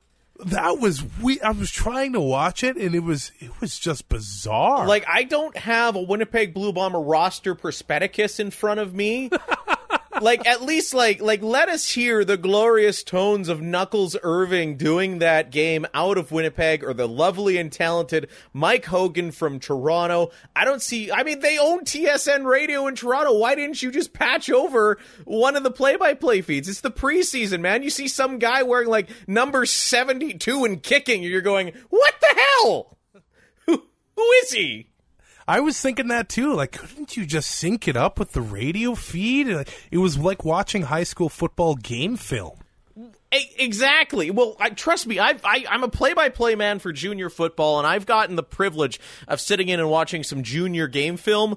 that 0.46 0.78
was 0.78 1.02
we. 1.20 1.40
I 1.40 1.50
was 1.50 1.70
trying 1.70 2.12
to 2.12 2.20
watch 2.20 2.62
it, 2.62 2.76
and 2.76 2.94
it 2.94 3.02
was 3.02 3.32
it 3.40 3.60
was 3.60 3.78
just 3.78 4.08
bizarre. 4.08 4.86
Like 4.86 5.04
I 5.08 5.24
don't 5.24 5.56
have 5.56 5.96
a 5.96 6.02
Winnipeg 6.02 6.54
Blue 6.54 6.72
Bomber 6.72 7.00
roster 7.00 7.54
prospectus 7.54 8.38
in 8.38 8.50
front 8.50 8.78
of 8.80 8.94
me. 8.94 9.30
Like 10.20 10.46
at 10.46 10.62
least 10.62 10.94
like 10.94 11.20
like 11.20 11.42
let 11.42 11.68
us 11.68 11.90
hear 11.90 12.24
the 12.24 12.36
glorious 12.36 13.02
tones 13.02 13.48
of 13.48 13.60
Knuckles 13.60 14.16
Irving 14.22 14.76
doing 14.76 15.18
that 15.18 15.50
game 15.50 15.86
out 15.94 16.18
of 16.18 16.32
Winnipeg 16.32 16.82
or 16.82 16.94
the 16.94 17.08
lovely 17.08 17.58
and 17.58 17.70
talented 17.70 18.28
Mike 18.52 18.86
Hogan 18.86 19.30
from 19.30 19.60
Toronto. 19.60 20.30
I 20.56 20.64
don't 20.64 20.82
see 20.82 21.12
I 21.12 21.22
mean 21.22 21.40
they 21.40 21.58
own 21.58 21.84
TSN 21.84 22.44
radio 22.44 22.86
in 22.86 22.94
Toronto. 22.94 23.36
Why 23.38 23.54
didn't 23.54 23.82
you 23.82 23.90
just 23.90 24.12
patch 24.12 24.50
over 24.50 24.98
one 25.24 25.56
of 25.56 25.62
the 25.62 25.70
play-by-play 25.70 26.42
feeds? 26.42 26.68
It's 26.68 26.80
the 26.80 26.90
preseason, 26.90 27.60
man. 27.60 27.82
You 27.82 27.90
see 27.90 28.08
some 28.08 28.38
guy 28.38 28.62
wearing 28.62 28.88
like 28.88 29.08
number 29.26 29.66
72 29.66 30.64
and 30.64 30.82
kicking 30.82 31.22
and 31.22 31.30
you're 31.30 31.40
going, 31.40 31.72
"What 31.90 32.14
the 32.20 32.40
hell?" 32.40 32.98
Who, 33.66 33.82
who 34.16 34.30
is 34.42 34.52
he? 34.52 34.87
I 35.48 35.60
was 35.60 35.80
thinking 35.80 36.08
that 36.08 36.28
too. 36.28 36.52
Like, 36.54 36.72
couldn't 36.72 37.16
you 37.16 37.24
just 37.24 37.50
sync 37.50 37.88
it 37.88 37.96
up 37.96 38.18
with 38.18 38.32
the 38.32 38.42
radio 38.42 38.94
feed? 38.94 39.48
It 39.90 39.98
was 39.98 40.18
like 40.18 40.44
watching 40.44 40.82
high 40.82 41.04
school 41.04 41.30
football 41.30 41.74
game 41.74 42.16
film. 42.16 42.58
Exactly. 43.30 44.30
Well, 44.30 44.56
I, 44.58 44.70
trust 44.70 45.06
me, 45.06 45.18
I've, 45.18 45.44
I, 45.44 45.64
I'm 45.68 45.84
a 45.84 45.88
play-by-play 45.88 46.54
man 46.54 46.78
for 46.78 46.92
junior 46.92 47.28
football, 47.28 47.78
and 47.78 47.86
I've 47.86 48.06
gotten 48.06 48.36
the 48.36 48.42
privilege 48.42 49.00
of 49.26 49.40
sitting 49.40 49.68
in 49.68 49.80
and 49.80 49.90
watching 49.90 50.22
some 50.22 50.42
junior 50.42 50.86
game 50.86 51.16
film. 51.16 51.56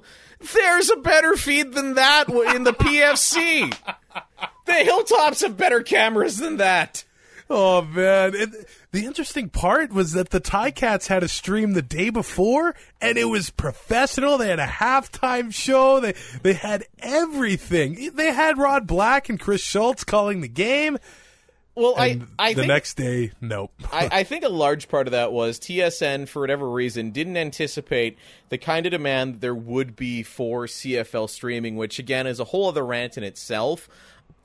There's 0.54 0.90
a 0.90 0.96
better 0.96 1.36
feed 1.36 1.72
than 1.72 1.94
that 1.94 2.28
in 2.28 2.64
the 2.64 2.74
PFC. 2.74 3.74
The 4.66 4.72
Hilltops 4.72 5.40
have 5.42 5.56
better 5.56 5.82
cameras 5.82 6.36
than 6.36 6.58
that. 6.58 7.04
Oh 7.48 7.82
man! 7.82 8.34
And 8.34 8.54
the 8.92 9.06
interesting 9.06 9.48
part 9.48 9.90
was 9.90 10.12
that 10.12 10.30
the 10.30 10.38
Tie 10.38 10.70
Cats 10.70 11.06
had 11.06 11.22
a 11.22 11.28
stream 11.28 11.72
the 11.72 11.82
day 11.82 12.10
before, 12.10 12.74
and 13.00 13.16
it 13.16 13.24
was 13.24 13.48
professional. 13.48 14.36
They 14.36 14.48
had 14.48 14.60
a 14.60 14.66
halftime 14.66 15.52
show. 15.52 15.98
They 15.98 16.14
they 16.42 16.52
had 16.52 16.84
everything. 16.98 18.10
They 18.14 18.32
had 18.32 18.58
Rod 18.58 18.86
Black 18.86 19.30
and 19.30 19.40
Chris 19.40 19.62
Schultz 19.62 20.04
calling 20.04 20.42
the 20.42 20.48
game. 20.48 20.98
Well, 21.74 21.94
I, 21.96 22.20
I 22.38 22.52
the 22.52 22.60
think 22.60 22.68
next 22.68 22.98
day, 22.98 23.32
nope. 23.40 23.72
I, 23.92 24.08
I 24.12 24.22
think 24.24 24.44
a 24.44 24.50
large 24.50 24.88
part 24.88 25.06
of 25.06 25.12
that 25.12 25.32
was 25.32 25.58
TSN, 25.58 26.28
for 26.28 26.40
whatever 26.40 26.68
reason, 26.68 27.12
didn't 27.12 27.38
anticipate 27.38 28.18
the 28.50 28.58
kind 28.58 28.84
of 28.84 28.92
demand 28.92 29.40
there 29.40 29.54
would 29.54 29.96
be 29.96 30.22
for 30.22 30.66
CFL 30.66 31.30
streaming, 31.30 31.76
which 31.76 31.98
again 31.98 32.26
is 32.26 32.40
a 32.40 32.44
whole 32.44 32.68
other 32.68 32.84
rant 32.84 33.16
in 33.16 33.24
itself. 33.24 33.88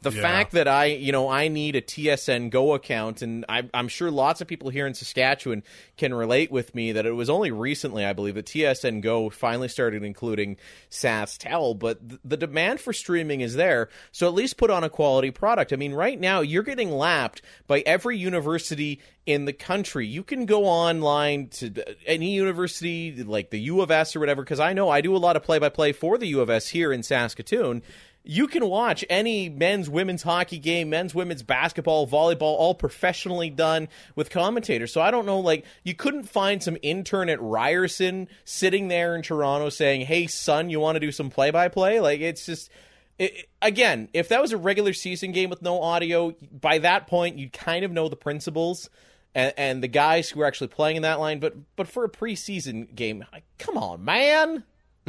The 0.02 0.12
Yeah. 0.12 0.22
fact 0.22 0.52
that 0.52 0.68
I, 0.68 0.86
you 0.86 1.12
know, 1.12 1.28
I 1.28 1.48
need 1.48 1.76
a 1.76 1.82
TSN 1.82 2.50
Go 2.50 2.74
account, 2.76 3.22
and 3.22 3.44
I'm, 3.50 3.70
I'm 3.74 3.88
sure 3.88 4.12
lots 4.12 4.42
of 4.42 4.48
people 4.48 4.70
here 4.70 4.86
in 4.86 4.94
Saskatchewan 4.94 5.64
can 5.98 6.14
relate 6.14 6.52
with 6.52 6.76
me 6.76 6.92
that 6.92 7.06
it 7.06 7.12
was 7.14 7.30
only 7.30 7.52
recently, 7.52 8.06
I 8.06 8.14
believe, 8.14 8.36
that 8.36 8.46
TSN 8.46 9.02
Go 9.02 9.30
finally 9.30 9.68
started 9.68 10.04
including 10.04 10.58
SaskTel, 10.92 11.78
but 11.78 12.08
th- 12.08 12.22
the 12.24 12.38
demand 12.38 12.80
for 12.80 12.94
streaming 12.94 13.42
is 13.42 13.56
there. 13.56 13.90
So 14.12 14.28
at 14.28 14.34
least 14.34 14.58
put 14.58 14.70
on 14.70 14.84
a 14.84 14.90
quality 14.90 15.32
product. 15.32 15.74
I 15.74 15.76
mean, 15.76 15.94
right 15.94 16.20
now 16.20 16.42
you're 16.42 16.64
getting 16.64 16.92
lapped 16.92 17.42
by 17.68 17.80
every 17.86 18.18
university 18.18 19.02
in 19.26 19.46
the 19.46 19.54
country. 19.54 20.08
You 20.08 20.24
can 20.24 20.46
go 20.46 20.66
online 20.66 21.48
to 21.50 21.74
any 22.08 22.34
university 22.34 23.24
like 23.24 23.50
the 23.50 23.60
U 23.60 23.82
of 23.82 23.92
S 23.92 24.16
or 24.16 24.20
whatever, 24.20 24.42
because 24.44 24.60
I 24.60 24.74
know 24.74 24.90
I 24.90 25.02
do 25.02 25.16
a 25.16 25.18
lot 25.18 25.36
of 25.36 25.44
play 25.44 25.60
by 25.60 25.70
play 25.70 25.92
for 25.92 26.18
the 26.18 26.28
U 26.28 26.42
of 26.42 26.50
S 26.50 26.68
here 26.70 26.94
in 26.94 27.04
Saskatoon 27.04 27.82
you 28.28 28.48
can 28.48 28.68
watch 28.68 29.06
any 29.10 29.50
men's 29.50 29.90
women's 29.90 30.22
hockey 30.22 30.60
game 30.60 30.90
men's 30.90 31.16
women's 31.16 31.44
basketball 31.44 32.08
volleyball 32.08 32.42
all 32.42 32.76
professionally 32.76 33.50
done 33.50 33.88
with 34.16 34.30
commentators. 34.30 34.92
So 34.92 35.02
i 35.02 35.12
don't 35.12 35.26
know 35.26 35.40
like 35.40 35.66
you 35.84 35.96
couldn't 35.96 36.24
find 36.24 36.62
some 36.62 36.78
intern 36.82 37.30
at 37.30 37.42
ryerson 37.42 38.28
sitting 38.46 38.88
there 38.88 39.16
in 39.16 39.22
toronto 39.22 39.70
saying 39.70 40.02
hey 40.02 40.28
son 40.28 40.70
you 40.70 40.80
want 40.80 40.96
to 40.96 41.00
do 41.00 41.12
some 41.12 41.30
play-by-play? 41.30 42.00
Like 42.00 42.20
it's 42.22 42.46
just 42.46 42.70
it, 43.18 43.48
again 43.62 44.10
if 44.14 44.30
that 44.30 44.42
was 44.42 44.52
a 44.52 44.58
regular 44.58 44.94
season 44.94 45.32
game 45.32 45.50
with 45.50 45.62
no 45.62 45.82
audio 45.82 46.36
by 46.52 46.80
that 46.80 47.08
point 47.08 47.38
you'd 47.38 47.54
kind 47.54 47.86
of 47.86 47.92
know 47.92 48.10
the 48.10 48.16
principles 48.16 48.90
and, 49.34 49.54
and 49.58 49.84
the 49.84 49.88
guys 49.88 50.30
who 50.30 50.42
are 50.42 50.46
actually 50.46 50.68
playing 50.68 50.98
in 50.98 51.02
that 51.04 51.20
line. 51.20 51.40
But 51.40 51.56
but 51.76 51.88
for 51.88 52.04
a 52.04 52.10
preseason 52.10 52.94
game 52.94 53.24
come 53.58 53.78
on 53.78 54.04
man 54.04 54.64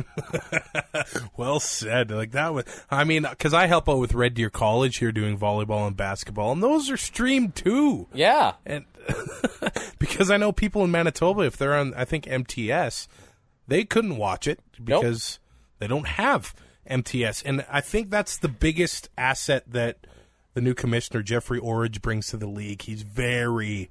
Well 1.37 1.61
said. 1.61 2.11
Like 2.11 2.33
that 2.33 2.53
was. 2.53 2.65
I 2.91 3.05
mean, 3.05 3.27
because 3.29 3.55
I 3.55 3.67
help 3.67 3.89
out 3.89 3.99
with 3.99 4.15
Red 4.15 4.35
Deer 4.35 4.51
College 4.51 4.97
here 4.99 5.13
doing 5.13 5.39
volleyball 5.39 5.87
and 5.87 5.97
basketball, 5.97 6.53
and 6.53 6.63
those 6.63 6.91
are 6.91 6.97
streamed 6.97 7.55
too. 7.55 8.09
yeah 8.13 8.55
And 8.67 8.85
because 9.99 10.31
I 10.31 10.37
know 10.37 10.53
people 10.53 10.85
in 10.85 10.91
Manitoba, 10.91 11.43
if 11.43 11.57
they're 11.57 11.75
on, 11.75 11.95
I 11.95 12.05
think 12.05 12.27
MTS, 12.27 13.09
they 13.67 13.85
couldn't 13.85 14.17
watch 14.17 14.47
it 14.47 14.61
because 14.83 15.39
they 15.79 15.87
don't 15.87 16.09
have 16.09 16.55
MTS. 16.87 17.43
And 17.43 17.65
I 17.71 17.81
think 17.81 18.11
that's 18.11 18.37
the 18.37 18.49
biggest 18.49 19.09
asset 19.17 19.65
that 19.69 19.99
the 20.55 20.61
new 20.61 20.75
commissioner 20.75 21.23
Jeffrey 21.23 21.59
Orridge 21.59 22.03
brings 22.03 22.27
to 22.29 22.37
the 22.37 22.49
league. 22.49 22.83
He's 22.83 23.03
very, 23.03 23.91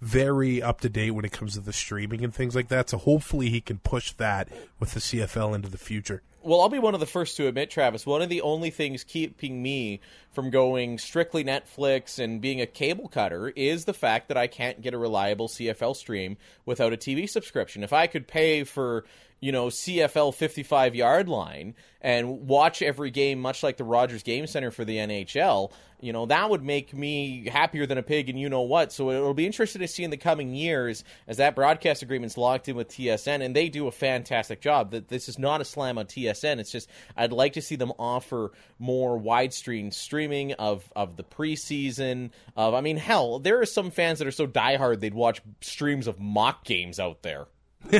very 0.00 0.62
up 0.62 0.80
to 0.80 0.88
date 0.88 1.10
when 1.12 1.24
it 1.24 1.32
comes 1.32 1.54
to 1.54 1.60
the 1.60 1.72
streaming 1.72 2.24
and 2.24 2.34
things 2.34 2.54
like 2.54 2.68
that. 2.68 2.90
So 2.90 2.98
hopefully 2.98 3.50
he 3.50 3.60
can 3.60 3.78
push 3.78 4.12
that 4.12 4.48
with 4.78 4.94
the 4.94 5.00
CFL 5.00 5.54
into 5.54 5.68
the 5.68 5.78
future. 5.78 6.22
Well, 6.42 6.62
I'll 6.62 6.70
be 6.70 6.78
one 6.78 6.94
of 6.94 7.00
the 7.00 7.06
first 7.06 7.36
to 7.36 7.48
admit, 7.48 7.70
Travis, 7.70 8.06
one 8.06 8.22
of 8.22 8.30
the 8.30 8.40
only 8.40 8.70
things 8.70 9.04
keeping 9.04 9.62
me 9.62 10.00
from 10.32 10.48
going 10.48 10.96
strictly 10.96 11.44
Netflix 11.44 12.18
and 12.18 12.40
being 12.40 12.62
a 12.62 12.66
cable 12.66 13.08
cutter 13.08 13.50
is 13.50 13.84
the 13.84 13.92
fact 13.92 14.28
that 14.28 14.38
I 14.38 14.46
can't 14.46 14.80
get 14.80 14.94
a 14.94 14.98
reliable 14.98 15.48
CFL 15.48 15.94
stream 15.94 16.38
without 16.64 16.94
a 16.94 16.96
TV 16.96 17.28
subscription. 17.28 17.84
If 17.84 17.92
I 17.92 18.06
could 18.06 18.26
pay 18.26 18.64
for, 18.64 19.04
you 19.40 19.52
know, 19.52 19.66
CFL 19.66 20.34
55 20.34 20.94
yard 20.94 21.28
line 21.28 21.74
and 22.02 22.46
watch 22.46 22.82
every 22.82 23.10
game 23.10 23.40
much 23.40 23.62
like 23.62 23.76
the 23.76 23.84
Rogers 23.84 24.22
Game 24.22 24.46
Center 24.46 24.70
for 24.70 24.84
the 24.84 24.96
NHL, 24.96 25.72
you 26.00 26.12
know, 26.12 26.26
that 26.26 26.48
would 26.48 26.62
make 26.62 26.94
me 26.94 27.48
happier 27.48 27.86
than 27.86 27.98
a 27.98 28.02
pig 28.02 28.28
and 28.28 28.38
you 28.38 28.48
know 28.48 28.62
what. 28.62 28.92
So 28.92 29.10
it'll 29.10 29.34
be 29.34 29.46
interesting 29.46 29.80
to 29.80 29.88
see 29.88 30.04
in 30.04 30.10
the 30.10 30.16
coming 30.16 30.54
years 30.54 31.04
as 31.26 31.38
that 31.38 31.54
broadcast 31.54 32.02
agreement's 32.02 32.36
locked 32.36 32.68
in 32.68 32.76
with 32.76 32.88
TSN 32.88 33.42
and 33.42 33.54
they 33.54 33.68
do 33.68 33.86
a 33.86 33.92
fantastic 33.92 34.60
job. 34.60 34.92
That 34.92 35.08
this 35.08 35.28
is 35.28 35.38
not 35.38 35.60
a 35.60 35.64
slam 35.64 35.98
on 35.98 36.06
TSN. 36.06 36.58
It's 36.58 36.72
just 36.72 36.88
I'd 37.16 37.32
like 37.32 37.54
to 37.54 37.62
see 37.62 37.76
them 37.76 37.92
offer 37.98 38.52
more 38.78 39.18
widescreen 39.18 39.92
streaming 39.92 40.52
of 40.54 40.90
of 40.96 41.16
the 41.16 41.24
preseason 41.24 42.30
of 42.56 42.74
I 42.74 42.80
mean 42.80 42.96
hell, 42.96 43.38
there 43.38 43.60
are 43.60 43.66
some 43.66 43.90
fans 43.90 44.18
that 44.18 44.28
are 44.28 44.32
so 44.32 44.46
diehard 44.46 45.00
they'd 45.00 45.14
watch 45.14 45.40
streams 45.60 46.06
of 46.06 46.18
mock 46.18 46.64
games 46.64 46.98
out 46.98 47.22
there. 47.22 47.46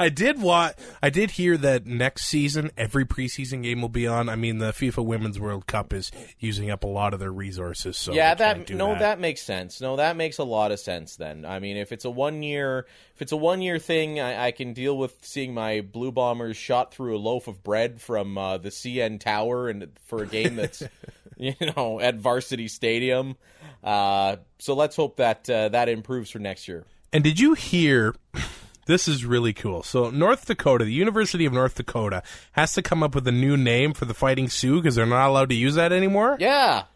I 0.00 0.08
did 0.08 0.40
what 0.40 0.78
I 1.02 1.10
did 1.10 1.32
hear 1.32 1.56
that 1.58 1.86
next 1.86 2.24
season 2.24 2.70
every 2.76 3.04
preseason 3.04 3.62
game 3.62 3.82
will 3.82 3.88
be 3.88 4.06
on. 4.06 4.28
I 4.28 4.36
mean, 4.36 4.58
the 4.58 4.72
FIFA 4.72 5.04
Women's 5.04 5.38
World 5.38 5.66
Cup 5.66 5.92
is 5.92 6.10
using 6.38 6.70
up 6.70 6.82
a 6.82 6.86
lot 6.86 7.12
of 7.12 7.20
their 7.20 7.32
resources. 7.32 7.96
So 7.96 8.12
yeah, 8.12 8.34
that 8.34 8.70
no, 8.70 8.98
that. 8.98 9.20
makes 9.20 9.42
sense. 9.42 9.80
No, 9.80 9.96
that 9.96 10.16
makes 10.16 10.38
a 10.38 10.44
lot 10.44 10.72
of 10.72 10.80
sense. 10.80 11.16
Then, 11.16 11.44
I 11.44 11.58
mean, 11.58 11.76
if 11.76 11.92
it's 11.92 12.04
a 12.04 12.10
one 12.10 12.42
year, 12.42 12.86
if 13.14 13.22
it's 13.22 13.32
a 13.32 13.36
one 13.36 13.60
year 13.60 13.78
thing, 13.78 14.20
I, 14.20 14.46
I 14.46 14.50
can 14.52 14.72
deal 14.72 14.96
with 14.96 15.16
seeing 15.20 15.52
my 15.52 15.82
Blue 15.82 16.10
Bombers 16.10 16.56
shot 16.56 16.94
through 16.94 17.16
a 17.16 17.20
loaf 17.20 17.48
of 17.48 17.62
bread 17.62 18.00
from 18.00 18.38
uh, 18.38 18.56
the 18.58 18.70
CN 18.70 19.20
Tower 19.20 19.68
and 19.68 19.88
for 20.06 20.22
a 20.22 20.26
game 20.26 20.56
that's 20.56 20.82
you 21.36 21.54
know 21.76 22.00
at 22.00 22.16
Varsity 22.16 22.68
Stadium. 22.68 23.36
Uh, 23.84 24.36
so 24.58 24.74
let's 24.74 24.96
hope 24.96 25.16
that 25.16 25.48
uh, 25.50 25.68
that 25.68 25.88
improves 25.88 26.30
for 26.30 26.38
next 26.38 26.68
year. 26.68 26.86
And 27.12 27.22
did 27.22 27.38
you 27.40 27.54
hear? 27.54 28.14
This 28.84 29.06
is 29.06 29.24
really 29.24 29.52
cool. 29.52 29.84
So, 29.84 30.10
North 30.10 30.44
Dakota, 30.44 30.84
the 30.84 30.92
University 30.92 31.44
of 31.46 31.52
North 31.52 31.76
Dakota, 31.76 32.24
has 32.54 32.72
to 32.72 32.82
come 32.82 33.00
up 33.04 33.14
with 33.14 33.24
a 33.28 33.32
new 33.32 33.56
name 33.56 33.92
for 33.92 34.06
the 34.06 34.12
Fighting 34.12 34.48
Sioux 34.48 34.82
because 34.82 34.96
they're 34.96 35.06
not 35.06 35.28
allowed 35.28 35.50
to 35.50 35.54
use 35.54 35.76
that 35.76 35.92
anymore. 35.92 36.36
Yeah, 36.40 36.86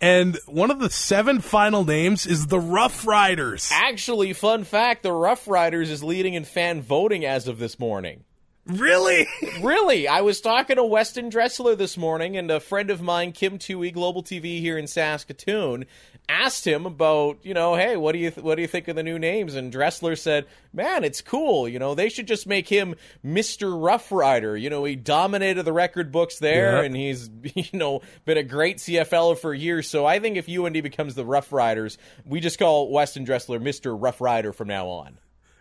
And 0.00 0.38
one 0.46 0.70
of 0.70 0.78
the 0.78 0.88
seven 0.88 1.40
final 1.40 1.84
names 1.84 2.24
is 2.24 2.46
the 2.46 2.58
Rough 2.58 3.06
Riders. 3.06 3.68
actually, 3.74 4.32
fun 4.32 4.64
fact: 4.64 5.02
the 5.02 5.12
Rough 5.12 5.46
Riders 5.46 5.90
is 5.90 6.02
leading 6.02 6.32
in 6.32 6.44
fan 6.44 6.80
voting 6.80 7.26
as 7.26 7.46
of 7.46 7.58
this 7.58 7.78
morning. 7.78 8.24
Really? 8.68 9.26
Really, 9.62 10.06
I 10.08 10.20
was 10.20 10.40
talking 10.42 10.76
to 10.76 10.84
Weston 10.84 11.30
Dressler 11.30 11.74
this 11.74 11.96
morning, 11.96 12.36
and 12.36 12.50
a 12.50 12.60
friend 12.60 12.90
of 12.90 13.00
mine, 13.00 13.32
Kim 13.32 13.58
Tui, 13.58 13.90
Global 13.90 14.22
TV 14.22 14.60
here 14.60 14.76
in 14.76 14.86
Saskatoon, 14.86 15.86
asked 16.28 16.66
him 16.66 16.84
about, 16.84 17.38
you 17.42 17.54
know, 17.54 17.76
hey, 17.76 17.96
what 17.96 18.12
do 18.12 18.18
you 18.18 18.30
th- 18.30 18.44
what 18.44 18.56
do 18.56 18.60
you 18.62 18.68
think 18.68 18.86
of 18.88 18.96
the 18.96 19.02
new 19.02 19.18
names? 19.18 19.54
And 19.54 19.72
Dressler 19.72 20.16
said, 20.16 20.44
man, 20.74 21.02
it's 21.02 21.22
cool. 21.22 21.66
You 21.66 21.78
know, 21.78 21.94
they 21.94 22.10
should 22.10 22.28
just 22.28 22.46
make 22.46 22.68
him 22.68 22.94
Mister 23.22 23.74
Rough 23.74 24.12
Rider. 24.12 24.54
You 24.54 24.68
know, 24.68 24.84
he 24.84 24.96
dominated 24.96 25.62
the 25.62 25.72
record 25.72 26.12
books 26.12 26.38
there, 26.38 26.76
Yeah. 26.78 26.82
and 26.82 26.94
he's 26.94 27.30
you 27.54 27.78
know 27.78 28.02
been 28.26 28.36
a 28.36 28.42
great 28.42 28.78
CFL 28.78 29.38
for 29.38 29.54
years. 29.54 29.88
So 29.88 30.04
I 30.04 30.18
think 30.18 30.36
if 30.36 30.46
UND 30.46 30.74
becomes 30.82 31.14
the 31.14 31.24
Rough 31.24 31.52
Riders, 31.52 31.96
we 32.26 32.40
just 32.40 32.58
call 32.58 32.90
Weston 32.92 33.24
Dressler 33.24 33.60
Mister 33.60 33.96
Rough 33.96 34.20
Rider 34.20 34.52
from 34.52 34.68
now 34.68 34.88
on. 34.88 35.18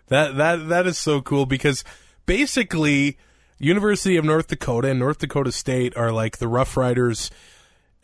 That 0.07 0.35
that 0.35 0.67
that 0.67 0.87
is 0.87 0.97
so 0.97 1.21
cool 1.21 1.45
because 1.45 1.85
basically 2.27 3.17
University 3.57 4.17
of 4.17 4.25
North 4.25 4.47
Dakota 4.47 4.89
and 4.89 4.99
North 4.99 5.17
Dakota 5.17 5.51
State 5.51 5.97
are 5.97 6.11
like 6.11 6.37
the 6.37 6.47
Rough 6.47 6.77
Riders 6.77 7.31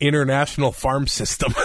international 0.00 0.72
farm 0.72 1.06
system. 1.06 1.54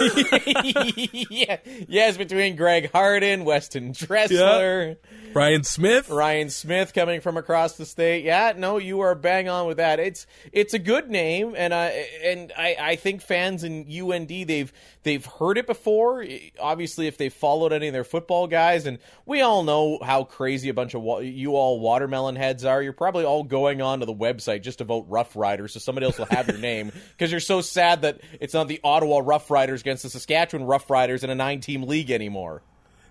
yeah, 1.30 1.56
yes, 1.88 2.16
between 2.16 2.56
Greg 2.56 2.90
Harden, 2.92 3.44
Weston 3.44 3.92
Dressler, 3.92 4.96
Ryan 5.34 5.64
Smith. 5.64 6.08
Ryan 6.08 6.50
Smith 6.50 6.94
coming 6.94 7.20
from 7.20 7.36
across 7.36 7.76
the 7.76 7.84
state. 7.84 8.24
Yeah, 8.24 8.52
no, 8.56 8.78
you 8.78 9.00
are 9.00 9.14
bang 9.14 9.48
on 9.48 9.66
with 9.66 9.78
that. 9.78 9.98
It's 9.98 10.26
it's 10.52 10.74
a 10.74 10.78
good 10.78 11.10
name, 11.10 11.54
and 11.56 11.74
I 11.74 11.86
and 12.24 12.52
I, 12.56 12.76
I 12.80 12.96
think 12.96 13.22
fans 13.22 13.64
in 13.64 13.86
UND 13.90 14.28
they've 14.28 14.72
they've 15.02 15.24
heard 15.24 15.58
it 15.58 15.66
before. 15.66 16.24
Obviously, 16.58 17.06
if 17.06 17.16
they've 17.16 17.32
followed 17.32 17.72
any 17.72 17.88
of 17.88 17.92
their 17.92 18.04
football 18.04 18.46
guys, 18.46 18.86
and 18.86 18.98
we 19.26 19.40
all 19.40 19.62
know 19.62 19.98
how 20.02 20.24
crazy 20.24 20.68
a 20.68 20.74
bunch 20.74 20.94
of 20.94 21.02
wa- 21.02 21.18
you 21.18 21.56
all 21.56 21.80
watermelon 21.80 22.36
heads 22.36 22.64
are. 22.64 22.82
You're 22.82 22.92
probably 22.92 23.24
all 23.24 23.42
going 23.42 23.82
on 23.82 24.00
to 24.00 24.06
the 24.06 24.14
website 24.14 24.62
just 24.62 24.78
to 24.78 24.84
vote 24.84 25.06
Rough 25.08 25.36
Riders, 25.36 25.72
so 25.72 25.78
somebody 25.80 26.06
else 26.06 26.18
will 26.18 26.26
have 26.26 26.48
your 26.48 26.58
name 26.58 26.92
because 27.12 27.30
you're 27.30 27.40
so 27.40 27.60
sad 27.60 28.02
that 28.02 28.20
it's 28.40 28.54
not 28.54 28.68
the 28.68 28.80
Ottawa 28.84 29.20
Rough 29.24 29.50
Riders 29.50 29.80
against 29.80 30.02
the 30.02 30.10
Saskatchewan 30.10 30.66
Rough 30.66 30.90
Riders 30.90 31.24
in 31.24 31.30
a 31.30 31.34
nine 31.34 31.60
team 31.60 31.82
league 31.84 32.10
anymore. 32.10 32.62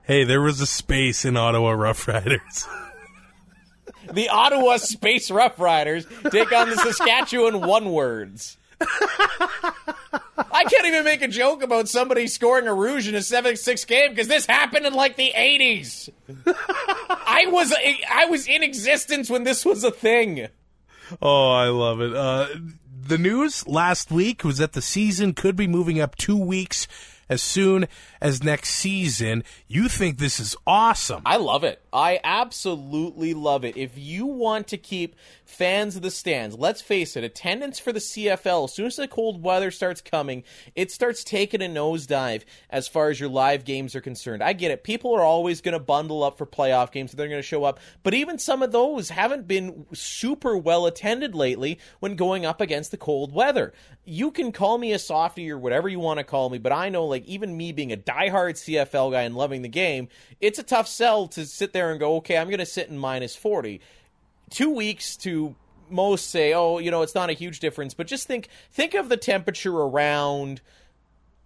Hey, 0.03 0.23
there 0.23 0.41
was 0.41 0.59
a 0.59 0.65
space 0.65 1.25
in 1.25 1.37
Ottawa 1.37 1.71
Rough 1.71 2.07
Riders. 2.07 2.67
The 4.11 4.29
Ottawa 4.29 4.77
Space 4.77 5.29
Rough 5.29 5.59
Riders 5.59 6.05
take 6.31 6.51
on 6.51 6.69
the 6.69 6.75
Saskatchewan 6.83 7.61
One 7.61 7.91
Words. 7.91 8.57
I 8.81 10.63
can't 10.69 10.85
even 10.85 11.03
make 11.03 11.21
a 11.21 11.27
joke 11.27 11.63
about 11.63 11.87
somebody 11.89 12.27
scoring 12.27 12.67
a 12.67 12.73
rouge 12.73 13.07
in 13.07 13.15
a 13.15 13.19
7-6 13.19 13.87
game 13.87 14.11
because 14.11 14.27
this 14.27 14.45
happened 14.45 14.85
in 14.85 14.93
like 14.93 15.15
the 15.15 15.31
80s. 15.35 16.09
I 16.47 17.45
was 17.47 17.73
I 18.09 18.25
was 18.25 18.47
in 18.47 18.63
existence 18.63 19.29
when 19.29 19.43
this 19.43 19.65
was 19.65 19.83
a 19.83 19.91
thing. 19.91 20.47
oh, 21.21 21.51
I 21.51 21.67
love 21.67 22.01
it. 22.01 22.15
Uh, 22.15 22.47
the 23.01 23.17
news 23.17 23.67
last 23.67 24.11
week 24.11 24.43
was 24.43 24.57
that 24.59 24.73
the 24.73 24.81
season 24.81 25.33
could 25.33 25.55
be 25.55 25.67
moving 25.67 25.99
up 25.99 26.15
two 26.15 26.37
weeks 26.37 26.87
as 27.29 27.41
soon 27.41 27.87
as 28.19 28.43
next 28.43 28.69
season. 28.69 29.43
You 29.67 29.87
think 29.87 30.17
this 30.17 30.39
is 30.39 30.55
awesome. 30.65 31.21
I 31.25 31.37
love 31.37 31.63
it. 31.63 31.81
I 31.93 32.19
absolutely 32.23 33.33
love 33.33 33.63
it. 33.63 33.77
If 33.77 33.97
you 33.97 34.25
want 34.25 34.67
to 34.69 34.77
keep 34.77 35.15
fans 35.45 35.95
of 35.95 36.01
the 36.01 36.11
stands, 36.11 36.57
let's 36.57 36.81
face 36.81 37.15
it, 37.15 37.23
attendance 37.23 37.79
for 37.79 37.91
the 37.91 37.99
CFL, 37.99 38.65
as 38.65 38.73
soon 38.73 38.85
as 38.87 38.95
the 38.95 39.07
cold 39.07 39.43
weather 39.43 39.71
starts 39.71 40.01
coming, 40.01 40.43
it 40.75 40.91
starts 40.91 41.23
taking 41.23 41.61
a 41.61 41.65
nosedive 41.65 42.43
as 42.69 42.87
far 42.87 43.09
as 43.09 43.19
your 43.19 43.29
live 43.29 43.65
games 43.65 43.95
are 43.95 44.01
concerned. 44.01 44.43
I 44.43 44.53
get 44.53 44.71
it. 44.71 44.83
People 44.83 45.15
are 45.15 45.21
always 45.21 45.61
going 45.61 45.73
to 45.73 45.79
bundle 45.79 46.23
up 46.23 46.37
for 46.37 46.45
playoff 46.45 46.91
games, 46.91 47.11
they're 47.11 47.27
going 47.27 47.39
to 47.39 47.47
show 47.47 47.63
up. 47.63 47.79
But 48.03 48.13
even 48.13 48.39
some 48.39 48.63
of 48.63 48.71
those 48.71 49.09
haven't 49.09 49.47
been 49.47 49.85
super 49.93 50.57
well 50.57 50.85
attended 50.85 51.35
lately 51.35 51.79
when 51.99 52.15
going 52.15 52.45
up 52.45 52.61
against 52.61 52.91
the 52.91 52.97
cold 52.97 53.33
weather. 53.33 53.73
You 54.09 54.31
can 54.31 54.51
call 54.51 54.79
me 54.79 54.91
a 54.93 54.99
softie 54.99 55.51
or 55.51 55.57
whatever 55.59 55.87
you 55.87 55.99
want 55.99 56.17
to 56.17 56.23
call 56.23 56.49
me, 56.49 56.57
but 56.57 56.71
I 56.71 56.89
know, 56.89 57.05
like, 57.05 57.25
even 57.25 57.55
me 57.55 57.71
being 57.71 57.91
a 57.91 57.97
diehard 57.97 58.55
CFL 58.55 59.11
guy 59.11 59.21
and 59.21 59.35
loving 59.35 59.61
the 59.61 59.69
game, 59.69 60.07
it's 60.41 60.57
a 60.57 60.63
tough 60.63 60.87
sell 60.87 61.27
to 61.29 61.45
sit 61.45 61.73
there 61.73 61.91
and 61.91 61.99
go, 61.99 62.15
okay, 62.17 62.37
I'm 62.37 62.47
going 62.47 62.57
to 62.57 62.65
sit 62.65 62.89
in 62.89 62.97
minus 62.97 63.35
40. 63.35 63.81
Two 64.49 64.71
weeks 64.71 65.15
to 65.17 65.55
most 65.91 66.31
say, 66.31 66.53
oh, 66.53 66.79
you 66.79 66.89
know, 66.89 67.03
it's 67.03 67.13
not 67.13 67.29
a 67.29 67.33
huge 67.33 67.59
difference, 67.59 67.93
but 67.93 68.07
just 68.07 68.25
think 68.25 68.49
think 68.71 68.95
of 68.95 69.09
the 69.09 69.17
temperature 69.17 69.75
around 69.75 70.61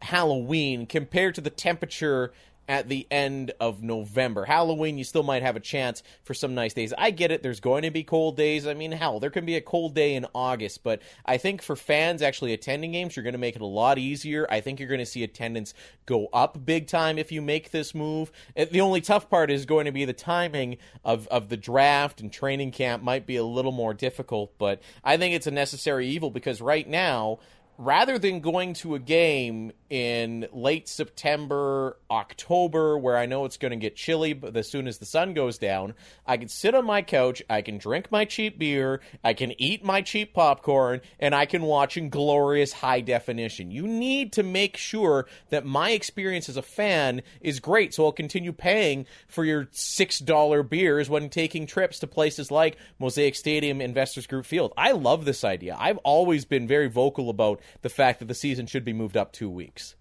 Halloween 0.02 0.86
compared 0.86 1.36
to 1.36 1.42
the 1.42 1.50
temperature 1.50 2.34
at 2.68 2.90
the 2.90 3.08
end 3.12 3.52
of 3.60 3.84
November. 3.84 4.46
Halloween, 4.46 4.98
you 4.98 5.04
still 5.04 5.24
might 5.24 5.44
have 5.44 5.56
a 5.56 5.60
chance 5.60 6.04
for 6.24 6.34
some 6.34 6.56
nice 6.56 6.74
days. 6.74 6.94
I 6.98 7.12
get 7.12 7.32
it. 7.32 7.44
There's 7.44 7.60
going 7.60 7.84
to 7.84 7.92
be 7.92 8.04
cold 8.04 8.38
days. 8.38 8.68
I 8.68 8.74
mean, 8.74 8.92
hell, 8.92 9.20
there 9.20 9.30
can 9.30 9.46
be 9.46 9.56
a 9.56 9.62
cold 9.62 9.96
day 9.96 10.16
in 10.16 10.26
August, 10.34 10.84
but 10.84 11.02
I 11.26 11.38
think 11.38 11.62
for 11.62 11.76
fans 11.76 12.22
actually 12.22 12.54
attending 12.54 12.94
games, 12.94 13.16
you're 13.16 13.24
going 13.24 13.34
to 13.34 13.40
make 13.40 13.56
it 13.56 13.62
a 13.62 13.66
lot 13.66 13.98
easier. 13.98 14.48
I 14.50 14.62
think 14.62 14.80
you're 14.80 14.90
going 14.90 15.00
to 15.00 15.06
see 15.06 15.24
attendance 15.24 15.74
go 16.06 16.28
up 16.34 16.66
big 16.66 16.88
time 16.88 17.18
if 17.18 17.32
you 17.32 17.42
make 17.42 17.72
this 17.72 17.94
move. 17.94 18.32
Uh, 18.58 18.66
the 18.72 18.82
only 18.82 19.02
tough 19.02 19.30
part 19.30 19.52
is 19.52 19.66
going 19.66 19.86
to 19.86 19.92
be 19.92 20.06
the 20.06 20.14
timing 20.14 20.78
of, 21.04 21.28
of 21.28 21.50
the 21.50 21.58
draft 21.58 22.22
and 22.22 22.32
training 22.32 22.72
camp 22.72 23.04
might 23.04 23.26
be 23.26 23.36
a 23.36 23.44
little 23.44 23.72
more 23.72 23.94
difficult, 23.94 24.58
but 24.58 24.82
I 25.04 25.18
think 25.18 25.36
it's 25.36 25.48
a 25.48 25.52
necessary 25.52 26.08
evil 26.08 26.32
because 26.32 26.62
right 26.62 26.88
now, 26.88 27.40
rather 27.86 28.18
than 28.18 28.40
going 28.40 28.74
to 28.74 28.96
a 28.96 29.00
game 29.00 29.72
in 29.90 30.48
late 30.52 30.88
September, 30.88 31.98
October, 32.10 32.98
where 32.98 33.18
I 33.18 33.26
know 33.26 33.46
it's 33.46 33.58
going 33.58 33.72
to 33.72 33.78
get 33.78 33.96
chilly 33.96 34.34
but 34.34 34.56
as 34.56 34.70
soon 34.70 34.88
as 34.88 34.98
the 34.98 35.06
sun 35.06 35.34
goes 35.34 35.58
down, 35.58 35.94
I 36.26 36.38
can 36.38 36.48
sit 36.48 36.74
on 36.74 36.86
my 36.86 37.02
couch, 37.02 37.44
I 37.50 37.62
can 37.62 37.78
drink 37.78 38.12
my 38.12 38.26
cheap 38.26 38.58
beer, 38.58 39.02
I 39.24 39.34
can 39.34 39.60
eat 39.62 39.84
my 39.84 40.02
cheap 40.02 40.34
popcorn, 40.34 41.02
and 41.20 41.36
I 41.36 41.46
can 41.46 41.64
watch 41.64 41.98
in 41.98 42.10
glorious 42.10 42.74
high 42.74 43.02
definition. 43.02 43.72
You 43.72 43.86
need 43.86 44.34
to 44.34 44.44
make 44.44 44.78
sure 44.78 45.28
that 45.50 45.66
my 45.66 45.92
experience 45.92 46.50
as 46.50 46.58
a 46.58 46.62
fan 46.62 47.22
is 47.42 47.60
great, 47.60 47.94
so 47.94 48.06
I'll 48.06 48.12
continue 48.12 48.54
paying 48.54 49.06
for 49.28 49.46
your 49.46 49.66
$6 49.66 50.70
beers 50.70 51.10
when 51.10 51.30
taking 51.30 51.68
trips 51.68 52.00
to 52.00 52.08
places 52.08 52.50
like 52.50 52.78
Mosaic 53.00 53.36
Stadium, 53.36 53.82
Investors 53.82 54.28
Group 54.28 54.46
Field. 54.46 54.74
I 54.78 54.94
love 54.94 55.26
this 55.26 55.44
idea. 55.44 55.76
I've 55.80 55.98
always 56.00 56.46
been 56.46 56.68
very 56.68 56.88
vocal 56.88 57.30
about 57.30 57.62
the 57.82 57.90
fact 57.90 58.20
that 58.20 58.28
the 58.28 58.34
season 58.34 58.66
should 58.66 58.86
be 58.86 58.94
moved 58.94 59.18
up 59.18 59.32
two 59.32 59.50
weeks. 59.50 59.96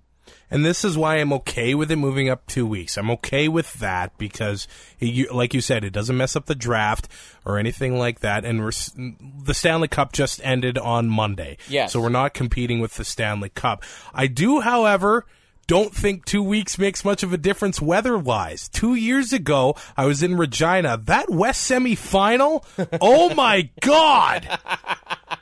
And 0.51 0.65
this 0.65 0.85
is 0.85 0.97
why 0.97 1.17
I'm 1.17 1.33
okay 1.33 1.75
with 1.75 1.91
it 1.91 1.97
moving 1.97 2.29
up 2.29 2.47
two 2.47 2.67
weeks. 2.67 2.97
I'm 2.97 3.11
okay 3.11 3.49
with 3.49 3.73
that 3.75 4.17
because, 4.19 4.69
it, 5.01 5.33
like 5.33 5.55
you 5.55 5.61
said, 5.61 5.83
it 5.83 5.93
doesn't 5.93 6.17
mess 6.17 6.37
up 6.37 6.47
the 6.47 6.55
draft 6.55 7.09
or 7.45 7.59
anything 7.59 7.99
like 7.99 8.21
that. 8.21 8.45
And 8.45 8.61
the 8.61 9.55
Stanley 9.55 9.89
Cup 9.89 10.13
just 10.13 10.41
ended 10.45 10.79
on 10.79 11.09
Monday. 11.09 11.57
Yes. 11.69 11.93
So 11.93 12.01
we're 12.01 12.11
not 12.11 12.35
competing 12.35 12.81
with 12.81 12.95
the 12.95 13.05
Stanley 13.05 13.49
Cup. 13.49 13.83
I 14.15 14.27
do, 14.27 14.61
however, 14.61 15.27
don't 15.67 15.95
think 15.95 16.25
two 16.27 16.43
weeks 16.43 16.79
makes 16.79 17.05
much 17.05 17.23
of 17.23 17.33
a 17.33 17.39
difference 17.39 17.81
weather 17.81 18.19
wise. 18.19 18.69
Two 18.69 18.95
years 18.95 19.33
ago, 19.33 19.75
I 19.97 20.05
was 20.05 20.23
in 20.23 20.37
Regina. 20.37 20.99
That 20.99 21.31
West 21.31 21.71
semifinal, 21.71 22.65
oh 23.01 23.35
my 23.35 23.71
God! 23.81 24.47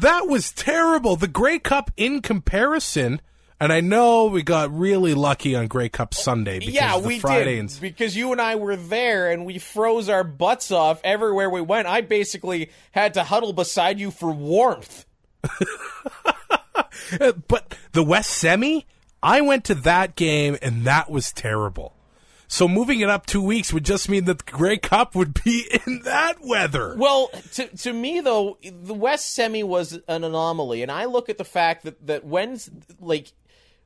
That 0.00 0.28
was 0.28 0.52
terrible. 0.52 1.16
The 1.16 1.28
Grey 1.28 1.58
Cup, 1.58 1.90
in 1.96 2.20
comparison, 2.22 3.20
and 3.58 3.72
I 3.72 3.80
know 3.80 4.26
we 4.26 4.42
got 4.42 4.76
really 4.76 5.14
lucky 5.14 5.56
on 5.56 5.66
Grey 5.66 5.88
Cup 5.88 6.12
Sunday 6.12 6.58
because 6.58 6.74
yeah, 6.74 6.98
the 6.98 7.08
we 7.08 7.18
Friday 7.18 7.54
did 7.54 7.60
and 7.60 7.78
because 7.80 8.14
you 8.14 8.32
and 8.32 8.40
I 8.40 8.56
were 8.56 8.76
there 8.76 9.30
and 9.30 9.46
we 9.46 9.58
froze 9.58 10.10
our 10.10 10.24
butts 10.24 10.70
off 10.70 11.00
everywhere 11.02 11.48
we 11.48 11.62
went. 11.62 11.88
I 11.88 12.02
basically 12.02 12.70
had 12.92 13.14
to 13.14 13.24
huddle 13.24 13.54
beside 13.54 13.98
you 13.98 14.10
for 14.10 14.30
warmth. 14.30 15.06
but 17.48 17.74
the 17.92 18.02
West 18.02 18.30
Semi, 18.30 18.84
I 19.22 19.40
went 19.40 19.64
to 19.66 19.74
that 19.74 20.16
game 20.16 20.58
and 20.60 20.84
that 20.84 21.10
was 21.10 21.32
terrible. 21.32 21.95
So 22.48 22.68
moving 22.68 23.00
it 23.00 23.08
up 23.08 23.26
two 23.26 23.42
weeks 23.42 23.72
would 23.72 23.84
just 23.84 24.08
mean 24.08 24.24
that 24.26 24.38
the 24.38 24.52
Grey 24.52 24.78
Cup 24.78 25.14
would 25.14 25.42
be 25.44 25.68
in 25.86 26.02
that 26.02 26.36
weather. 26.42 26.94
Well, 26.96 27.28
to 27.54 27.68
to 27.78 27.92
me 27.92 28.20
though, 28.20 28.58
the 28.62 28.94
West 28.94 29.34
Semi 29.34 29.62
was 29.62 29.98
an 30.08 30.24
anomaly, 30.24 30.82
and 30.82 30.90
I 30.90 31.06
look 31.06 31.28
at 31.28 31.38
the 31.38 31.44
fact 31.44 31.84
that 31.84 32.06
that 32.06 32.24
when's 32.24 32.70
like 33.00 33.32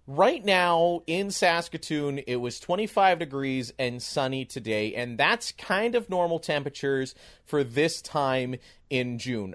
right 0.07 0.45
now 0.45 1.03
in 1.07 1.31
Saskatoon, 1.31 2.19
it 2.27 2.37
was 2.37 2.59
25 2.61 3.19
degrees 3.19 3.73
and 3.79 4.03
sunny 4.03 4.45
today, 4.45 4.95
and 4.95 5.19
that's 5.19 5.53
kind 5.53 5.95
of 5.95 6.11
normal 6.11 6.39
temperatures 6.39 7.15
for 7.45 7.65
this 7.65 8.03
time 8.03 8.57
in 8.89 9.19
June 9.19 9.55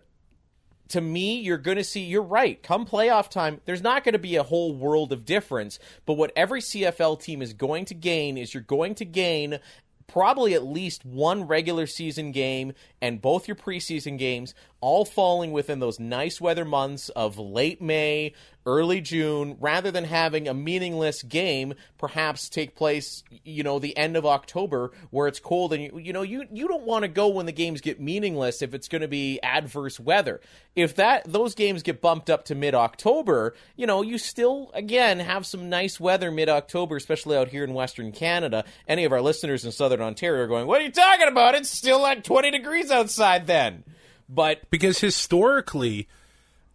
to 0.90 1.02
me, 1.02 1.40
you're 1.40 1.58
going 1.58 1.78
to 1.78 1.84
see, 1.84 2.02
you're 2.02 2.22
right. 2.22 2.62
Come 2.62 2.86
playoff 2.86 3.30
time, 3.30 3.62
there's 3.66 3.82
not 3.82 4.04
going 4.04 4.14
to 4.14 4.20
be 4.20 4.36
a 4.36 4.44
whole 4.44 4.76
world 4.76 5.12
of 5.12 5.26
difference. 5.26 5.80
But 6.06 6.14
what 6.14 6.32
every 6.36 6.62
CFL 6.62 7.22
team 7.22 7.42
is 7.42 7.54
going 7.54 7.86
to 7.86 7.94
gain 7.94 8.38
is 8.38 8.54
you're 8.54 8.64
going 8.64 8.96
to 8.96 9.06
gain 9.06 9.60
probably 10.08 10.54
at 10.54 10.66
least 10.66 11.04
one 11.04 11.48
regular 11.48 11.88
season 11.88 12.32
game 12.32 12.74
and 13.02 13.22
both 13.22 13.48
your 13.48 13.56
preseason 13.56 14.18
games 14.18 14.54
all 14.86 15.04
falling 15.04 15.52
within 15.52 15.80
those 15.80 16.00
nice 16.00 16.40
weather 16.40 16.64
months 16.64 17.10
of 17.10 17.40
late 17.40 17.82
May, 17.82 18.34
early 18.68 19.02
June, 19.02 19.58
rather 19.60 19.90
than 19.90 20.04
having 20.04 20.48
a 20.48 20.54
meaningless 20.54 21.24
game 21.24 21.74
perhaps 21.98 22.50
take 22.50 22.76
place, 22.76 23.24
you 23.44 23.64
know, 23.64 23.80
the 23.80 23.98
end 23.98 24.16
of 24.16 24.28
October 24.28 24.92
where 25.10 25.28
it's 25.28 25.40
cold 25.40 25.74
and 25.74 25.82
you, 25.82 25.98
you 25.98 26.14
know, 26.14 26.22
you 26.22 26.46
you 26.52 26.68
don't 26.68 26.84
want 26.84 27.02
to 27.02 27.08
go 27.08 27.30
when 27.30 27.48
the 27.48 27.52
games 27.52 27.82
get 27.82 28.00
meaningless 28.00 28.62
if 28.62 28.76
it's 28.76 28.88
going 28.88 29.02
to 29.02 29.08
be 29.08 29.40
adverse 29.42 30.00
weather. 30.00 30.40
If 30.76 30.94
that 30.98 31.24
those 31.26 31.56
games 31.56 31.82
get 31.82 32.00
bumped 32.00 32.30
up 32.30 32.46
to 32.46 32.54
mid-October, 32.54 33.56
you 33.76 33.88
know, 33.88 34.04
you 34.04 34.20
still 34.20 34.70
again 34.76 35.18
have 35.18 35.48
some 35.48 35.68
nice 35.68 36.00
weather 36.00 36.30
mid-October, 36.30 36.96
especially 36.96 37.38
out 37.38 37.48
here 37.48 37.64
in 37.64 37.74
Western 37.74 38.12
Canada. 38.12 38.66
Any 38.88 39.04
of 39.04 39.12
our 39.12 39.22
listeners 39.22 39.66
in 39.66 39.72
Southern 39.72 40.02
Ontario 40.02 40.44
are 40.44 40.48
going, 40.48 40.68
"What 40.68 40.80
are 40.80 40.86
you 40.86 40.92
talking 40.92 41.28
about? 41.28 41.56
It's 41.56 41.72
still 41.72 42.00
like 42.00 42.24
20 42.24 42.52
degrees 42.52 42.92
outside 42.92 43.48
then." 43.48 43.84
But 44.28 44.70
because 44.70 45.00
historically, 45.00 46.08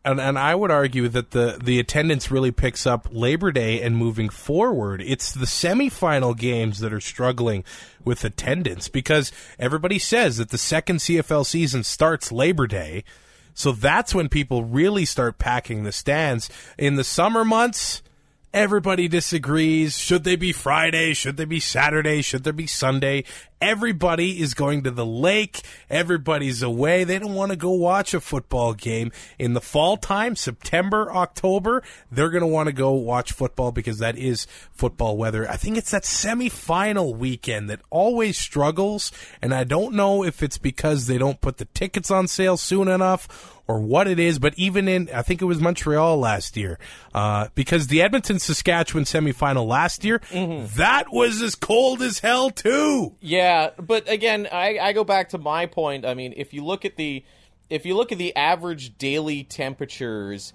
and, 0.05 0.21
and 0.21 0.39
I 0.39 0.55
would 0.55 0.71
argue 0.71 1.09
that 1.09 1.33
the, 1.33 1.59
the 1.63 1.79
attendance 1.79 2.31
really 2.31 2.51
picks 2.51 2.87
up 2.87 3.09
Labor 3.11 3.53
Day 3.53 3.83
and 3.83 3.97
moving 3.97 4.29
forward. 4.29 5.03
It's 5.03 5.33
the 5.33 5.47
semifinal 5.47 6.37
games 6.37 6.79
that 6.81 6.93
are 6.93 7.01
struggling 7.01 7.65
with 8.05 8.25
attendance 8.25 8.89
because 8.89 9.31
everybody 9.59 9.99
says 9.99 10.39
that 10.39 10.51
the 10.51 10.59
second 10.59 10.97
CFL 10.99 11.45
season 11.45 11.85
starts 11.85 12.33
Labor 12.33 12.67
Day. 12.67 13.05
So 13.53 13.73
that's 13.73 14.15
when 14.15 14.29
people 14.29 14.65
really 14.65 15.05
start 15.05 15.39
packing 15.39 15.83
the 15.83 15.93
stands. 15.93 16.49
In 16.79 16.95
the 16.95 17.05
summer 17.05 17.45
months, 17.45 18.03
Everybody 18.53 19.07
disagrees. 19.07 19.97
Should 19.97 20.25
they 20.25 20.35
be 20.35 20.51
Friday? 20.51 21.15
Should 21.15 21.37
they 21.37 21.45
be 21.45 21.61
Saturday? 21.61 22.21
Should 22.21 22.43
there 22.43 22.53
be 22.53 22.67
Sunday? 22.67 23.23
Everybody 23.61 24.41
is 24.41 24.55
going 24.55 24.85
to 24.85 24.91
the 24.91 25.05
lake. 25.05 25.63
Everybody's 25.89 26.63
away. 26.63 27.05
They 27.05 27.19
don't 27.19 27.35
want 27.35 27.51
to 27.51 27.57
go 27.57 27.71
watch 27.71 28.15
a 28.15 28.21
football 28.21 28.75
game 28.75 29.13
in 29.39 29.53
the 29.53 29.61
fall 29.61 29.97
time, 29.97 30.37
September, 30.37 31.13
October. 31.13 31.83
They're 32.11 32.31
going 32.31 32.43
to 32.43 32.47
want 32.47 32.69
to 32.69 32.73
go 32.73 32.93
watch 32.93 33.33
football 33.33 33.73
because 33.73 33.99
that 33.99 34.17
is 34.17 34.47
football 34.73 35.17
weather. 35.17 35.49
I 35.49 35.57
think 35.57 35.77
it's 35.77 35.91
that 35.91 36.05
semifinal 36.05 37.17
weekend 37.17 37.69
that 37.69 37.81
always 37.91 38.39
struggles. 38.39 39.13
And 39.43 39.53
I 39.53 39.65
don't 39.65 39.95
know 39.95 40.25
if 40.25 40.43
it's 40.43 40.59
because 40.59 41.07
they 41.07 41.19
don't 41.19 41.41
put 41.41 41.59
the 41.59 41.67
tickets 41.67 42.11
on 42.11 42.29
sale 42.29 42.57
soon 42.57 42.89
enough 42.89 43.57
or 43.71 43.79
what 43.79 44.09
it 44.09 44.19
is, 44.19 44.41
but 44.41 44.53
even 44.57 44.89
in, 44.89 45.09
I 45.15 45.23
think 45.23 45.41
it 45.41 45.45
was 45.45 45.61
Montreal 45.61 46.19
last 46.19 46.57
year, 46.57 46.77
uh, 47.15 47.49
because 47.55 47.87
the 47.87 48.03
Edmonton 48.03 48.41
Saskatchewan 48.41 49.05
semifinal 49.05 49.65
last 49.65 50.03
year, 50.03 50.19
mm-hmm. 50.31 50.67
that 50.77 51.13
was 51.13 51.41
as 51.41 51.55
cold 51.55 52.03
as 52.03 52.19
hell 52.19 52.51
too. 52.51 53.15
Yeah, 53.21 53.50
but 53.79 54.09
again, 54.09 54.49
I, 54.51 54.79
I 54.79 54.93
go 54.93 55.05
back 55.05 55.31
to 55.31 55.39
my 55.39 55.67
point. 55.67 56.05
I 56.05 56.15
mean, 56.15 56.35
if 56.37 56.53
you 56.53 56.65
look 56.65 56.85
at 56.85 56.97
the, 56.97 57.25
if 57.69 57.87
you 57.87 57.97
look 57.97 58.13
at 58.13 58.19
the 58.19 58.35
average 58.37 58.99
daily 58.99 59.45
temperatures 59.45 60.53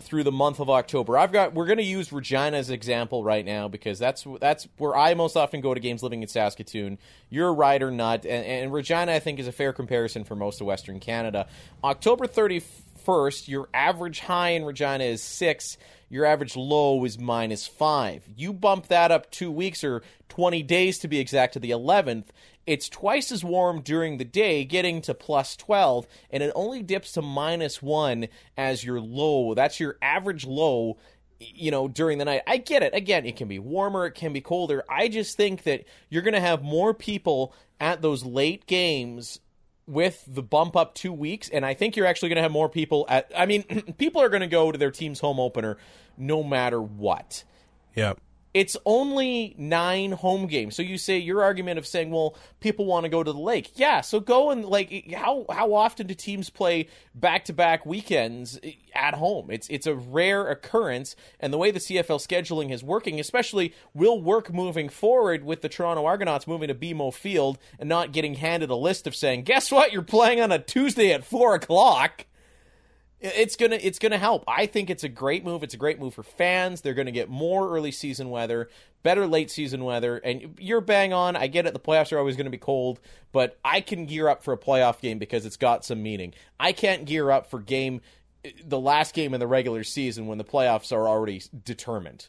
through 0.00 0.22
the 0.22 0.32
month 0.32 0.60
of 0.60 0.70
October. 0.70 1.18
I've 1.18 1.32
got 1.32 1.54
we're 1.54 1.66
going 1.66 1.78
to 1.78 1.84
use 1.84 2.12
Regina 2.12 2.56
as 2.56 2.70
example 2.70 3.24
right 3.24 3.44
now 3.44 3.68
because 3.68 3.98
that's 3.98 4.24
that's 4.40 4.68
where 4.76 4.96
I 4.96 5.14
most 5.14 5.36
often 5.36 5.60
go 5.60 5.74
to 5.74 5.80
games 5.80 6.02
living 6.02 6.22
in 6.22 6.28
Saskatoon. 6.28 6.98
You're 7.30 7.48
a 7.48 7.52
rider 7.52 7.90
nut 7.90 8.24
and, 8.24 8.46
and 8.46 8.72
Regina 8.72 9.12
I 9.12 9.18
think 9.18 9.38
is 9.38 9.48
a 9.48 9.52
fair 9.52 9.72
comparison 9.72 10.24
for 10.24 10.36
most 10.36 10.60
of 10.60 10.66
Western 10.66 11.00
Canada. 11.00 11.48
October 11.82 12.26
31st 12.26 13.48
your 13.48 13.68
average 13.74 14.20
high 14.20 14.50
in 14.50 14.64
Regina 14.64 15.04
is 15.04 15.22
six. 15.22 15.76
Your 16.08 16.24
average 16.24 16.56
low 16.56 17.04
is 17.04 17.18
minus 17.18 17.66
five. 17.66 18.24
You 18.36 18.52
bump 18.52 18.88
that 18.88 19.10
up 19.10 19.30
two 19.30 19.50
weeks 19.50 19.84
or 19.84 20.02
20 20.28 20.62
days 20.62 20.98
to 21.00 21.08
be 21.08 21.18
exact 21.18 21.52
to 21.54 21.58
the 21.58 21.70
11th. 21.70 22.26
It's 22.66 22.88
twice 22.88 23.32
as 23.32 23.44
warm 23.44 23.80
during 23.80 24.18
the 24.18 24.24
day, 24.24 24.64
getting 24.64 25.00
to 25.02 25.14
plus 25.14 25.56
12, 25.56 26.06
and 26.30 26.42
it 26.42 26.52
only 26.54 26.82
dips 26.82 27.12
to 27.12 27.22
minus 27.22 27.80
one 27.80 28.28
as 28.56 28.84
your 28.84 29.00
low. 29.00 29.54
That's 29.54 29.80
your 29.80 29.96
average 30.02 30.46
low 30.46 30.98
you 31.40 31.70
know, 31.70 31.88
during 31.88 32.18
the 32.18 32.24
night. 32.24 32.42
I 32.46 32.56
get 32.56 32.82
it. 32.82 32.94
Again, 32.94 33.24
it 33.24 33.36
can 33.36 33.48
be 33.48 33.58
warmer, 33.58 34.06
it 34.06 34.14
can 34.14 34.32
be 34.32 34.40
colder. 34.40 34.84
I 34.88 35.08
just 35.08 35.36
think 35.36 35.62
that 35.64 35.84
you're 36.08 36.22
going 36.22 36.34
to 36.34 36.40
have 36.40 36.62
more 36.62 36.92
people 36.92 37.54
at 37.80 38.02
those 38.02 38.24
late 38.24 38.66
games 38.66 39.38
with 39.88 40.22
the 40.28 40.42
bump 40.42 40.76
up 40.76 40.94
two 40.94 41.12
weeks, 41.12 41.48
and 41.48 41.64
I 41.64 41.74
think 41.74 41.96
you're 41.96 42.06
actually 42.06 42.28
going 42.28 42.36
to 42.36 42.42
have 42.42 42.52
more 42.52 42.68
people 42.68 43.06
at. 43.08 43.32
I 43.36 43.46
mean, 43.46 43.62
people 43.98 44.22
are 44.22 44.28
going 44.28 44.42
to 44.42 44.46
go 44.46 44.70
to 44.70 44.78
their 44.78 44.90
team's 44.90 45.20
home 45.20 45.40
opener 45.40 45.78
no 46.16 46.42
matter 46.42 46.80
what. 46.80 47.44
Yeah. 47.94 48.14
It's 48.54 48.76
only 48.86 49.54
nine 49.58 50.12
home 50.12 50.46
games. 50.46 50.74
So 50.74 50.82
you 50.82 50.98
say 50.98 51.18
your 51.18 51.42
argument 51.42 51.78
of 51.78 51.86
saying, 51.86 52.10
well, 52.10 52.36
people 52.60 52.86
want 52.86 53.04
to 53.04 53.10
go 53.10 53.22
to 53.22 53.32
the 53.32 53.38
lake. 53.38 53.72
Yeah, 53.74 54.00
so 54.00 54.20
go 54.20 54.50
and 54.50 54.64
like 54.64 55.12
how 55.14 55.44
how 55.50 55.74
often 55.74 56.06
do 56.06 56.14
teams 56.14 56.48
play 56.50 56.88
back 57.14 57.44
to 57.46 57.52
back 57.52 57.84
weekends 57.84 58.58
at 58.94 59.14
home? 59.14 59.50
It's 59.50 59.68
it's 59.68 59.86
a 59.86 59.94
rare 59.94 60.48
occurrence, 60.48 61.14
and 61.40 61.52
the 61.52 61.58
way 61.58 61.70
the 61.70 61.78
CFL 61.78 62.26
scheduling 62.26 62.72
is 62.72 62.82
working, 62.82 63.20
especially 63.20 63.74
will 63.94 64.20
work 64.20 64.52
moving 64.52 64.88
forward 64.88 65.44
with 65.44 65.60
the 65.60 65.68
Toronto 65.68 66.04
Argonauts 66.04 66.46
moving 66.46 66.68
to 66.68 66.74
BMO 66.74 67.12
Field 67.12 67.58
and 67.78 67.88
not 67.88 68.12
getting 68.12 68.34
handed 68.34 68.70
a 68.70 68.76
list 68.76 69.06
of 69.06 69.14
saying, 69.14 69.42
guess 69.42 69.70
what, 69.70 69.92
you're 69.92 70.02
playing 70.02 70.40
on 70.40 70.52
a 70.52 70.58
Tuesday 70.58 71.12
at 71.12 71.24
four 71.24 71.54
o'clock. 71.54 72.24
It's 73.20 73.56
gonna 73.56 73.78
it's 73.80 73.98
gonna 73.98 74.18
help. 74.18 74.44
I 74.46 74.66
think 74.66 74.90
it's 74.90 75.02
a 75.02 75.08
great 75.08 75.44
move. 75.44 75.64
It's 75.64 75.74
a 75.74 75.78
great 75.78 75.98
move 75.98 76.14
for 76.14 76.22
fans. 76.22 76.82
They're 76.82 76.94
gonna 76.94 77.10
get 77.10 77.28
more 77.28 77.68
early 77.74 77.90
season 77.90 78.30
weather, 78.30 78.68
better 79.02 79.26
late 79.26 79.50
season 79.50 79.84
weather, 79.84 80.18
and 80.18 80.56
you're 80.60 80.80
bang 80.80 81.12
on. 81.12 81.34
I 81.34 81.48
get 81.48 81.66
it. 81.66 81.72
The 81.72 81.80
playoffs 81.80 82.12
are 82.12 82.18
always 82.18 82.36
gonna 82.36 82.50
be 82.50 82.58
cold, 82.58 83.00
but 83.32 83.58
I 83.64 83.80
can 83.80 84.06
gear 84.06 84.28
up 84.28 84.44
for 84.44 84.52
a 84.52 84.58
playoff 84.58 85.00
game 85.00 85.18
because 85.18 85.46
it's 85.46 85.56
got 85.56 85.84
some 85.84 86.00
meaning. 86.00 86.32
I 86.60 86.70
can't 86.72 87.06
gear 87.06 87.30
up 87.30 87.50
for 87.50 87.58
game 87.58 88.02
the 88.64 88.78
last 88.78 89.14
game 89.14 89.34
in 89.34 89.40
the 89.40 89.46
regular 89.46 89.84
season 89.84 90.26
when 90.26 90.38
the 90.38 90.44
playoffs 90.44 90.92
are 90.92 91.08
already 91.08 91.42
determined. 91.64 92.28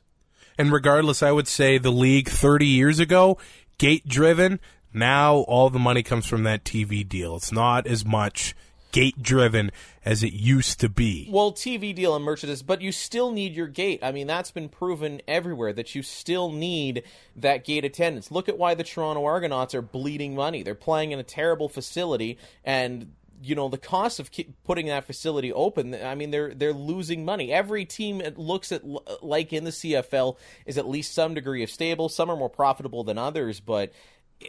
And 0.58 0.72
regardless, 0.72 1.24
I 1.24 1.32
would 1.32 1.48
say 1.48 1.78
the 1.78 1.92
league 1.92 2.28
30 2.28 2.66
years 2.66 3.00
ago, 3.00 3.38
gate 3.78 4.08
driven. 4.08 4.60
Now 4.94 5.36
all 5.36 5.70
the 5.70 5.80
money 5.80 6.04
comes 6.04 6.26
from 6.26 6.44
that 6.44 6.64
TV 6.64 7.08
deal. 7.08 7.36
It's 7.36 7.52
not 7.52 7.86
as 7.86 8.04
much 8.04 8.56
gate 8.92 9.22
driven 9.22 9.72
as 10.06 10.24
it 10.24 10.34
used 10.34 10.80
to 10.80 10.90
be. 10.90 11.28
Well, 11.32 11.52
TV 11.52 11.94
deal 11.94 12.16
and 12.16 12.26
merchandise, 12.26 12.64
but 12.64 12.82
you 12.82 12.92
still 12.92 13.32
need 13.32 13.54
your 13.54 13.68
gate. 13.68 14.00
I 14.02 14.12
mean, 14.12 14.28
that's 14.28 14.52
been 14.52 14.70
proven 14.70 15.22
everywhere 15.28 15.74
that 15.74 15.96
you 15.96 16.04
still 16.04 16.52
need 16.52 17.04
that 17.36 17.66
gate 17.66 17.86
attendance. 17.86 18.32
Look 18.32 18.50
at 18.50 18.58
why 18.58 18.74
the 18.74 18.84
Toronto 18.84 19.26
Argonauts 19.26 19.76
are 19.76 19.82
bleeding 19.82 20.36
money. 20.36 20.64
They're 20.64 20.76
playing 20.76 21.12
in 21.12 21.20
a 21.20 21.24
terrible 21.24 21.70
facility 21.70 22.38
and 22.64 23.12
you 23.42 23.56
know 23.56 23.70
the 23.70 23.78
cost 23.78 24.20
of 24.20 24.30
putting 24.66 24.88
that 24.88 25.06
facility 25.06 25.54
open 25.54 25.96
i 25.96 26.14
mean 26.14 26.32
they're 26.32 26.54
they're 26.54 26.74
losing 26.74 27.24
money 27.24 27.52
every 27.52 27.86
team 27.86 28.22
looks 28.36 28.72
at 28.72 28.84
like 29.24 29.54
in 29.54 29.64
the 29.64 29.72
cfl 29.72 30.38
is 30.66 30.78
at 30.78 30.88
least 30.88 31.14
some 31.14 31.34
degree 31.34 31.64
of 31.64 31.70
stable 31.70 32.10
some 32.10 32.30
are 32.30 32.36
more 32.36 32.50
profitable 32.50 33.04
than 33.04 33.18
others 33.18 33.60
but 33.60 33.94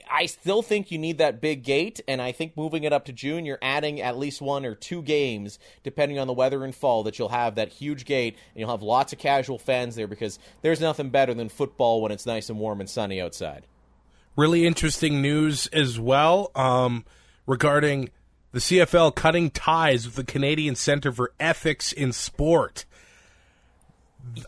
I 0.09 0.26
still 0.26 0.62
think 0.62 0.90
you 0.90 0.98
need 0.98 1.18
that 1.18 1.40
big 1.40 1.64
gate, 1.64 2.00
and 2.07 2.22
I 2.22 2.31
think 2.31 2.57
moving 2.57 2.85
it 2.85 2.92
up 2.92 3.07
to 3.07 3.12
June, 3.12 3.44
you're 3.44 3.59
adding 3.61 4.00
at 4.00 4.16
least 4.16 4.40
one 4.40 4.64
or 4.64 4.76
two 4.76 5.03
games, 5.03 5.59
depending 5.83 6.18
on 6.18 6.29
the 6.29 6.33
weather 6.33 6.64
in 6.64 6.72
fall, 6.72 7.03
that 7.05 7.18
you'll 7.18 7.31
have 7.31 7.57
that 7.57 7.70
huge 7.70 8.05
gate, 8.05 8.37
and 8.55 8.61
you'll 8.61 8.70
have 8.70 8.83
lots 8.83 9.12
of 9.12 9.18
casual 9.18 9.59
fans 9.59 9.96
there 9.96 10.07
because 10.07 10.38
there's 10.62 10.81
nothing 10.81 11.11
better 11.11 11.35
than 11.35 11.48
football 11.48 12.00
when 12.03 12.12
it's 12.12 12.24
nice 12.24 12.48
and 12.48 12.59
warm 12.61 12.81
and 12.81 12.88
sunny 12.88 13.20
outside. 13.20 13.66
Really 14.37 14.64
interesting 14.64 15.20
news 15.20 15.66
as 15.68 15.98
well 15.98 16.53
um, 16.55 17.05
regarding 17.46 18.11
the 18.53 18.61
CFL 18.61 19.14
cutting 19.16 19.50
ties 19.50 20.07
with 20.07 20.14
the 20.14 20.24
Canadian 20.24 20.76
Center 20.76 21.11
for 21.11 21.33
Ethics 21.40 21.92
in 21.92 22.12
Sport. 22.12 22.85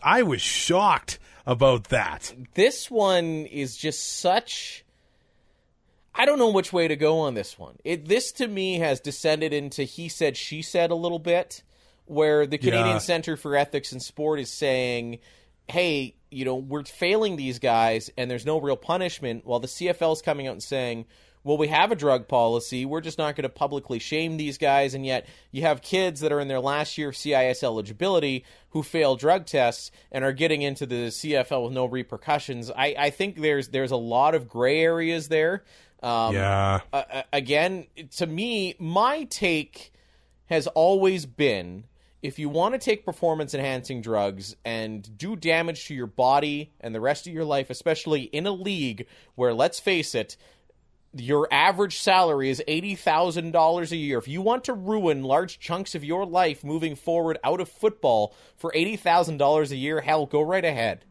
I 0.01 0.23
was 0.23 0.41
shocked 0.41 1.19
about 1.45 1.85
that. 1.85 2.33
This 2.53 2.89
one 2.89 3.45
is 3.45 3.75
just 3.75 4.19
such 4.19 4.85
I 6.15 6.25
don't 6.25 6.39
know 6.39 6.51
which 6.51 6.71
way 6.71 6.87
to 6.87 6.95
go 6.95 7.19
on 7.19 7.33
this 7.33 7.57
one. 7.57 7.77
It 7.83 8.07
this 8.07 8.31
to 8.33 8.47
me 8.47 8.79
has 8.79 8.99
descended 8.99 9.53
into 9.53 9.83
he 9.83 10.09
said 10.09 10.37
she 10.37 10.61
said 10.61 10.91
a 10.91 10.95
little 10.95 11.19
bit, 11.19 11.63
where 12.05 12.45
the 12.45 12.57
Canadian 12.57 12.87
yeah. 12.87 12.97
Center 12.99 13.35
for 13.35 13.55
Ethics 13.55 13.93
in 13.93 13.99
Sport 13.99 14.39
is 14.39 14.51
saying, 14.51 15.19
"Hey, 15.67 16.15
you 16.29 16.45
know, 16.45 16.55
we're 16.55 16.83
failing 16.83 17.35
these 17.35 17.59
guys, 17.59 18.11
and 18.17 18.29
there's 18.29 18.45
no 18.45 18.59
real 18.59 18.77
punishment." 18.77 19.45
While 19.45 19.59
the 19.59 19.67
CFL 19.67 20.13
is 20.13 20.21
coming 20.21 20.47
out 20.47 20.53
and 20.53 20.63
saying, 20.63 21.05
"Well, 21.43 21.57
we 21.57 21.67
have 21.69 21.91
a 21.91 21.95
drug 21.95 22.27
policy. 22.27 22.85
We're 22.85 23.01
just 23.01 23.17
not 23.17 23.35
going 23.35 23.43
to 23.43 23.49
publicly 23.49 23.97
shame 23.97 24.37
these 24.37 24.59
guys." 24.59 24.93
And 24.93 25.05
yet, 25.07 25.25
you 25.51 25.63
have 25.63 25.81
kids 25.81 26.19
that 26.19 26.31
are 26.31 26.39
in 26.39 26.47
their 26.47 26.59
last 26.59 26.95
year 26.95 27.09
of 27.09 27.17
CIS 27.17 27.63
eligibility 27.63 28.45
who 28.69 28.83
fail 28.83 29.15
drug 29.15 29.47
tests 29.47 29.89
and 30.11 30.23
are 30.23 30.33
getting 30.33 30.61
into 30.61 30.85
the 30.85 31.09
CFL 31.09 31.63
with 31.63 31.73
no 31.73 31.85
repercussions. 31.85 32.69
I, 32.69 32.93
I 32.97 33.09
think 33.09 33.41
there's 33.41 33.69
there's 33.69 33.91
a 33.91 33.97
lot 33.97 34.35
of 34.35 34.47
gray 34.47 34.81
areas 34.81 35.29
there. 35.29 35.63
Um, 36.03 36.35
yeah. 36.35 36.81
Uh, 36.91 37.23
again, 37.31 37.87
to 38.17 38.27
me, 38.27 38.75
my 38.77 39.23
take 39.23 39.93
has 40.47 40.67
always 40.67 41.25
been 41.25 41.85
if 42.23 42.39
you 42.39 42.47
want 42.47 42.73
to 42.73 42.79
take 42.79 43.05
performance 43.05 43.53
enhancing 43.53 44.01
drugs 44.01 44.55
and 44.63 45.17
do 45.17 45.35
damage 45.35 45.87
to 45.87 45.93
your 45.93 46.07
body 46.07 46.71
and 46.79 46.95
the 46.95 47.01
rest 47.01 47.27
of 47.27 47.33
your 47.33 47.43
life, 47.43 47.69
especially 47.69 48.21
in 48.21 48.47
a 48.47 48.51
league 48.51 49.07
where, 49.35 49.53
let's 49.53 49.79
face 49.81 50.15
it, 50.15 50.37
your 51.13 51.47
average 51.51 51.99
salary 51.99 52.49
is 52.49 52.63
$80,000 52.65 53.91
a 53.91 53.95
year. 53.95 54.17
If 54.17 54.29
you 54.29 54.41
want 54.41 54.63
to 54.63 54.73
ruin 54.73 55.23
large 55.23 55.59
chunks 55.59 55.95
of 55.95 56.03
your 56.03 56.25
life 56.25 56.63
moving 56.63 56.95
forward 56.95 57.37
out 57.43 57.59
of 57.59 57.67
football 57.67 58.33
for 58.55 58.71
$80,000 58.71 59.71
a 59.71 59.75
year, 59.75 59.99
hell, 59.99 60.25
go 60.25 60.41
right 60.41 60.65
ahead. 60.65 61.03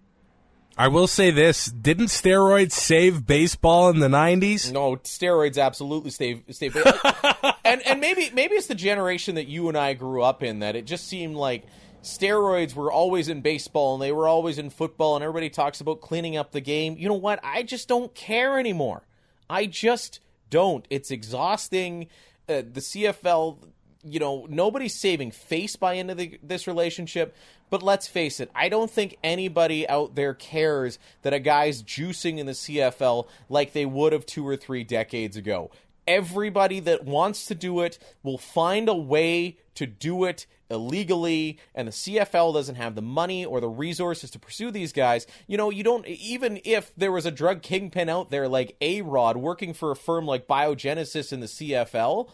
I 0.76 0.88
will 0.88 1.06
say 1.06 1.30
this: 1.30 1.66
didn't 1.66 2.06
steroids 2.06 2.72
save 2.72 3.26
baseball 3.26 3.90
in 3.90 4.00
the 4.00 4.08
'90s? 4.08 4.72
No, 4.72 4.96
steroids 4.96 5.62
absolutely 5.62 6.10
save 6.10 6.42
save. 6.50 6.76
and 7.64 7.86
and 7.86 8.00
maybe 8.00 8.30
maybe 8.32 8.54
it's 8.54 8.66
the 8.66 8.74
generation 8.74 9.34
that 9.34 9.48
you 9.48 9.68
and 9.68 9.76
I 9.76 9.94
grew 9.94 10.22
up 10.22 10.42
in 10.42 10.60
that 10.60 10.76
it 10.76 10.86
just 10.86 11.06
seemed 11.06 11.36
like 11.36 11.64
steroids 12.02 12.74
were 12.74 12.90
always 12.90 13.28
in 13.28 13.42
baseball 13.42 13.94
and 13.94 14.02
they 14.02 14.12
were 14.12 14.26
always 14.26 14.58
in 14.58 14.70
football, 14.70 15.14
and 15.14 15.22
everybody 15.22 15.50
talks 15.50 15.80
about 15.80 16.00
cleaning 16.00 16.36
up 16.36 16.52
the 16.52 16.60
game. 16.60 16.96
You 16.98 17.08
know 17.08 17.14
what? 17.14 17.40
I 17.42 17.62
just 17.62 17.88
don't 17.88 18.14
care 18.14 18.58
anymore. 18.58 19.02
I 19.50 19.66
just 19.66 20.20
don't. 20.50 20.86
It's 20.90 21.10
exhausting. 21.10 22.08
Uh, 22.48 22.62
the 22.72 22.80
CFL 22.80 23.71
you 24.04 24.18
know, 24.18 24.46
nobody's 24.48 24.94
saving 24.94 25.30
face 25.30 25.76
by 25.76 25.94
into 25.94 26.14
the, 26.14 26.38
this 26.42 26.66
relationship. 26.66 27.36
But 27.70 27.82
let's 27.82 28.06
face 28.06 28.40
it, 28.40 28.50
I 28.54 28.68
don't 28.68 28.90
think 28.90 29.16
anybody 29.24 29.88
out 29.88 30.14
there 30.14 30.34
cares 30.34 30.98
that 31.22 31.32
a 31.32 31.38
guy's 31.38 31.82
juicing 31.82 32.38
in 32.38 32.46
the 32.46 32.52
CFL 32.52 33.26
like 33.48 33.72
they 33.72 33.86
would 33.86 34.12
have 34.12 34.26
two 34.26 34.46
or 34.46 34.56
three 34.56 34.84
decades 34.84 35.36
ago. 35.36 35.70
Everybody 36.06 36.80
that 36.80 37.04
wants 37.04 37.46
to 37.46 37.54
do 37.54 37.80
it 37.80 37.98
will 38.22 38.36
find 38.36 38.88
a 38.88 38.94
way 38.94 39.56
to 39.76 39.86
do 39.86 40.24
it 40.24 40.46
illegally, 40.68 41.58
and 41.74 41.86
the 41.86 41.92
CFL 41.92 42.52
doesn't 42.54 42.74
have 42.74 42.94
the 42.94 43.02
money 43.02 43.44
or 43.44 43.60
the 43.60 43.68
resources 43.68 44.30
to 44.32 44.38
pursue 44.38 44.70
these 44.70 44.92
guys. 44.92 45.26
You 45.46 45.56
know, 45.56 45.70
you 45.70 45.84
don't, 45.84 46.06
even 46.06 46.60
if 46.64 46.92
there 46.96 47.12
was 47.12 47.26
a 47.26 47.30
drug 47.30 47.62
kingpin 47.62 48.08
out 48.08 48.30
there 48.30 48.48
like 48.48 48.76
A 48.80 49.02
Rod 49.02 49.36
working 49.36 49.74
for 49.74 49.90
a 49.90 49.96
firm 49.96 50.26
like 50.26 50.48
Biogenesis 50.48 51.32
in 51.32 51.40
the 51.40 51.46
CFL, 51.46 52.28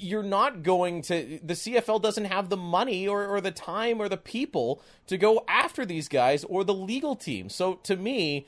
you're 0.00 0.22
not 0.22 0.62
going 0.62 1.02
to 1.02 1.38
the 1.42 1.54
CFL 1.54 2.00
doesn't 2.00 2.24
have 2.24 2.48
the 2.48 2.56
money 2.56 3.06
or, 3.06 3.26
or 3.26 3.40
the 3.40 3.50
time 3.50 4.00
or 4.00 4.08
the 4.08 4.16
people 4.16 4.82
to 5.06 5.16
go 5.16 5.44
after 5.46 5.84
these 5.84 6.08
guys 6.08 6.44
or 6.44 6.64
the 6.64 6.74
legal 6.74 7.14
team. 7.14 7.48
So 7.48 7.74
to 7.84 7.96
me, 7.96 8.46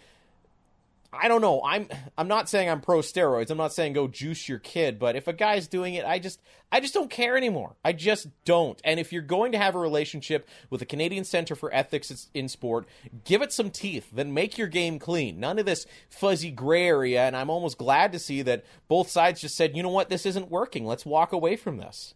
I 1.14 1.28
don't 1.28 1.42
know. 1.42 1.62
I'm 1.62 1.88
I'm 2.16 2.28
not 2.28 2.48
saying 2.48 2.70
I'm 2.70 2.80
pro 2.80 3.00
steroids. 3.00 3.50
I'm 3.50 3.58
not 3.58 3.74
saying 3.74 3.92
go 3.92 4.08
juice 4.08 4.48
your 4.48 4.58
kid, 4.58 4.98
but 4.98 5.14
if 5.14 5.28
a 5.28 5.34
guy's 5.34 5.68
doing 5.68 5.92
it, 5.94 6.06
I 6.06 6.18
just 6.18 6.40
I 6.70 6.80
just 6.80 6.94
don't 6.94 7.10
care 7.10 7.36
anymore. 7.36 7.76
I 7.84 7.92
just 7.92 8.28
don't. 8.46 8.80
And 8.82 8.98
if 8.98 9.12
you're 9.12 9.20
going 9.20 9.52
to 9.52 9.58
have 9.58 9.74
a 9.74 9.78
relationship 9.78 10.48
with 10.70 10.80
the 10.80 10.86
Canadian 10.86 11.24
Center 11.24 11.54
for 11.54 11.72
Ethics 11.74 12.30
in 12.32 12.48
Sport, 12.48 12.88
give 13.24 13.42
it 13.42 13.52
some 13.52 13.68
teeth. 13.68 14.08
Then 14.10 14.32
make 14.32 14.56
your 14.56 14.68
game 14.68 14.98
clean. 14.98 15.38
None 15.38 15.58
of 15.58 15.66
this 15.66 15.84
fuzzy 16.08 16.50
gray 16.50 16.86
area. 16.86 17.26
And 17.26 17.36
I'm 17.36 17.50
almost 17.50 17.76
glad 17.76 18.12
to 18.12 18.18
see 18.18 18.40
that 18.42 18.64
both 18.88 19.10
sides 19.10 19.42
just 19.42 19.54
said, 19.54 19.76
you 19.76 19.82
know 19.82 19.90
what, 19.90 20.08
this 20.08 20.24
isn't 20.24 20.50
working. 20.50 20.86
Let's 20.86 21.04
walk 21.04 21.32
away 21.32 21.56
from 21.56 21.76
this. 21.76 22.14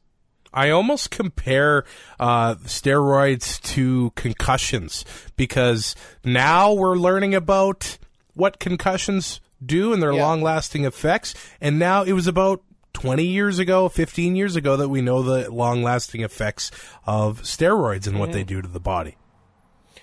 I 0.54 0.70
almost 0.70 1.10
compare 1.10 1.84
uh, 2.18 2.54
steroids 2.54 3.60
to 3.74 4.10
concussions 4.14 5.04
because 5.36 5.94
now 6.24 6.72
we're 6.72 6.96
learning 6.96 7.34
about 7.34 7.98
what 8.36 8.60
concussions 8.60 9.40
do 9.64 9.92
and 9.92 10.02
their 10.02 10.12
yeah. 10.12 10.22
long 10.22 10.42
lasting 10.42 10.84
effects. 10.84 11.34
And 11.60 11.78
now 11.78 12.02
it 12.02 12.12
was 12.12 12.26
about 12.26 12.62
20 12.92 13.24
years 13.24 13.58
ago, 13.58 13.88
15 13.88 14.36
years 14.36 14.56
ago 14.56 14.76
that 14.76 14.88
we 14.88 15.00
know 15.00 15.22
the 15.22 15.50
long 15.50 15.82
lasting 15.82 16.22
effects 16.22 16.70
of 17.06 17.42
steroids 17.42 18.06
and 18.06 18.18
what 18.18 18.32
they 18.32 18.44
do 18.44 18.62
to 18.62 18.68
the 18.68 18.80
body. 18.80 19.16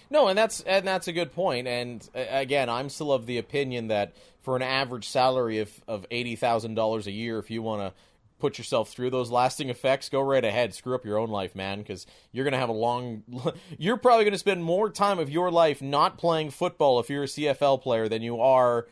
No, 0.09 0.27
and 0.27 0.37
that's 0.37 0.61
and 0.61 0.85
that's 0.87 1.07
a 1.07 1.11
good 1.11 1.33
point. 1.33 1.67
And 1.67 2.07
again, 2.13 2.69
I'm 2.69 2.89
still 2.89 3.11
of 3.11 3.25
the 3.25 3.39
opinion 3.39 3.87
that 3.87 4.13
for 4.41 4.55
an 4.55 4.61
average 4.61 5.09
salary 5.09 5.57
of 5.57 5.71
of 5.87 6.05
eighty 6.11 6.35
thousand 6.35 6.75
dollars 6.75 7.07
a 7.07 7.11
year, 7.11 7.39
if 7.39 7.49
you 7.49 7.63
want 7.63 7.81
to 7.81 7.99
put 8.43 8.57
yourself 8.57 8.89
through 8.89 9.09
those 9.09 9.31
lasting 9.31 9.69
effects, 9.69 10.09
go 10.09 10.19
right 10.19 10.43
ahead. 10.43 10.73
Screw 10.73 10.93
up 10.95 11.05
your 11.05 11.17
own 11.17 11.29
life, 11.29 11.55
man, 11.55 11.79
because 11.79 12.05
you're 12.33 12.43
gonna 12.43 12.57
have 12.57 12.67
a 12.67 12.73
long. 12.73 13.23
You're 13.77 13.95
probably 13.95 14.25
gonna 14.25 14.37
spend 14.37 14.63
more 14.65 14.89
time 14.89 15.17
of 15.17 15.29
your 15.29 15.49
life 15.49 15.81
not 15.81 16.17
playing 16.17 16.49
football 16.49 16.99
if 16.99 17.09
you're 17.09 17.23
a 17.23 17.27
CFL 17.27 17.81
player 17.81 18.09
than 18.09 18.21
you 18.21 18.41
are 18.41 18.85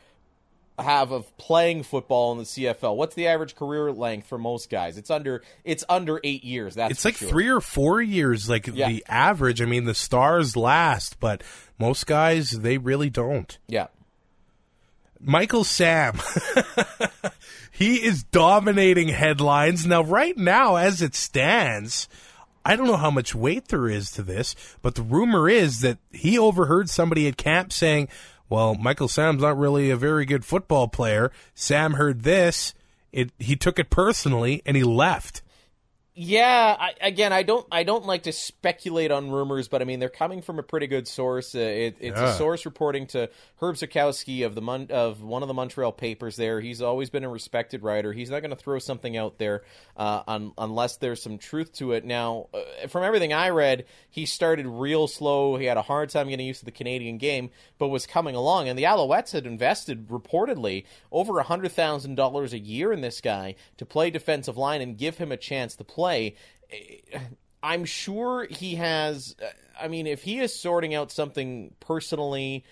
have 0.79 1.11
of 1.11 1.35
playing 1.37 1.83
football 1.83 2.31
in 2.31 2.37
the 2.37 2.43
CFL. 2.45 2.95
What's 2.95 3.13
the 3.13 3.27
average 3.27 3.55
career 3.55 3.91
length 3.91 4.25
for 4.27 4.37
most 4.37 4.69
guys? 4.69 4.97
It's 4.97 5.11
under 5.11 5.43
it's 5.65 5.83
under 5.89 6.21
eight 6.23 6.45
years. 6.45 6.75
That's 6.75 6.91
It's 6.93 7.03
like 7.05 7.17
sure. 7.17 7.27
three 7.27 7.49
or 7.49 7.59
four 7.59 8.01
years, 8.01 8.49
like 8.49 8.67
Yeah. 8.67 8.87
the 8.87 9.03
average. 9.09 9.61
I 9.61 9.65
mean, 9.65 9.83
the 9.83 9.93
stars 9.93 10.55
last, 10.55 11.19
but 11.19 11.43
most 11.77 12.07
guys, 12.07 12.51
they 12.51 12.77
really 12.77 13.09
don't. 13.09 13.57
Yeah. 13.67 13.87
Michael 15.19 15.63
Sam. 15.65 16.17
he 17.81 17.95
is 17.95 18.21
dominating 18.21 19.07
headlines. 19.07 19.87
Now, 19.87 20.03
right 20.03 20.37
now, 20.37 20.75
as 20.75 21.01
it 21.01 21.15
stands, 21.15 22.07
I 22.63 22.75
don't 22.75 22.85
know 22.85 22.95
how 22.95 23.09
much 23.09 23.33
weight 23.33 23.69
there 23.69 23.89
is 23.89 24.11
to 24.11 24.21
this, 24.21 24.55
but 24.83 24.93
the 24.93 25.01
rumor 25.01 25.49
is 25.49 25.81
that 25.81 25.97
he 26.11 26.37
overheard 26.37 26.91
somebody 26.91 27.27
at 27.27 27.37
camp 27.37 27.73
saying, 27.73 28.07
well, 28.49 28.75
Michael 28.75 29.07
Sam's 29.07 29.41
not 29.41 29.57
really 29.57 29.89
a 29.89 29.97
very 29.97 30.25
good 30.25 30.45
football 30.45 30.89
player. 30.89 31.31
Sam 31.55 31.93
heard 31.93 32.21
this. 32.21 32.75
It, 33.11 33.31
he 33.39 33.55
took 33.55 33.79
it 33.79 33.89
personally 33.89 34.61
and 34.63 34.77
he 34.77 34.83
left. 34.83 35.41
Yeah, 36.13 36.75
I, 36.77 36.93
again, 36.99 37.31
I 37.31 37.43
don't, 37.43 37.65
I 37.71 37.83
don't 37.83 38.05
like 38.05 38.23
to 38.23 38.33
speculate 38.33 39.11
on 39.11 39.31
rumors, 39.31 39.69
but 39.69 39.81
I 39.81 39.85
mean 39.85 40.01
they're 40.01 40.09
coming 40.09 40.41
from 40.41 40.59
a 40.59 40.63
pretty 40.63 40.87
good 40.87 41.07
source. 41.07 41.55
Uh, 41.55 41.59
it, 41.59 41.95
it's 42.01 42.19
Yeah. 42.19 42.33
a 42.33 42.37
source 42.37 42.65
reporting 42.65 43.07
to 43.07 43.29
Herb 43.61 43.75
Zurkowsky 43.77 44.45
of 44.45 44.53
the 44.53 44.61
Mon- 44.61 44.87
of 44.89 45.23
one 45.23 45.41
of 45.41 45.47
the 45.47 45.53
Montreal 45.53 45.93
papers. 45.93 46.35
There, 46.35 46.59
he's 46.59 46.81
always 46.81 47.09
been 47.09 47.23
a 47.23 47.29
respected 47.29 47.81
writer. 47.81 48.11
He's 48.11 48.29
not 48.29 48.41
going 48.41 48.49
to 48.49 48.57
throw 48.57 48.77
something 48.79 49.15
out 49.15 49.37
there 49.37 49.63
uh, 49.95 50.23
un- 50.27 50.51
unless 50.57 50.97
there's 50.97 51.23
some 51.23 51.37
truth 51.37 51.71
to 51.75 51.93
it. 51.93 52.03
Now, 52.03 52.47
uh, 52.53 52.87
from 52.89 53.05
everything 53.05 53.31
I 53.31 53.47
read, 53.51 53.85
he 54.09 54.25
started 54.25 54.67
real 54.67 55.07
slow. 55.07 55.55
He 55.55 55.63
had 55.65 55.77
a 55.77 55.81
hard 55.81 56.09
time 56.09 56.27
getting 56.27 56.45
used 56.45 56.59
to 56.59 56.65
the 56.65 56.71
Canadian 56.71 57.19
game, 57.19 57.51
but 57.79 57.87
was 57.87 58.05
coming 58.05 58.35
along. 58.35 58.67
And 58.67 58.77
the 58.77 58.83
Alouettes 58.83 59.31
had 59.31 59.45
invested 59.47 60.09
reportedly 60.09 60.83
over 61.09 61.39
a 61.39 61.43
hundred 61.43 61.71
thousand 61.71 62.15
dollars 62.15 62.51
a 62.51 62.59
year 62.59 62.91
in 62.91 62.99
this 62.99 63.21
guy 63.21 63.55
to 63.77 63.85
play 63.85 64.09
defensive 64.09 64.57
line 64.57 64.81
and 64.81 64.97
give 64.97 65.17
him 65.17 65.31
a 65.31 65.37
chance 65.37 65.73
to 65.77 65.85
play. 65.85 66.00
I'm 67.63 67.85
sure 67.85 68.47
he 68.49 68.75
has. 68.75 69.35
I 69.79 69.87
mean, 69.87 70.07
if 70.07 70.23
he 70.23 70.39
is 70.39 70.53
sorting 70.53 70.93
out 70.95 71.11
something 71.11 71.73
personally, 71.79 72.63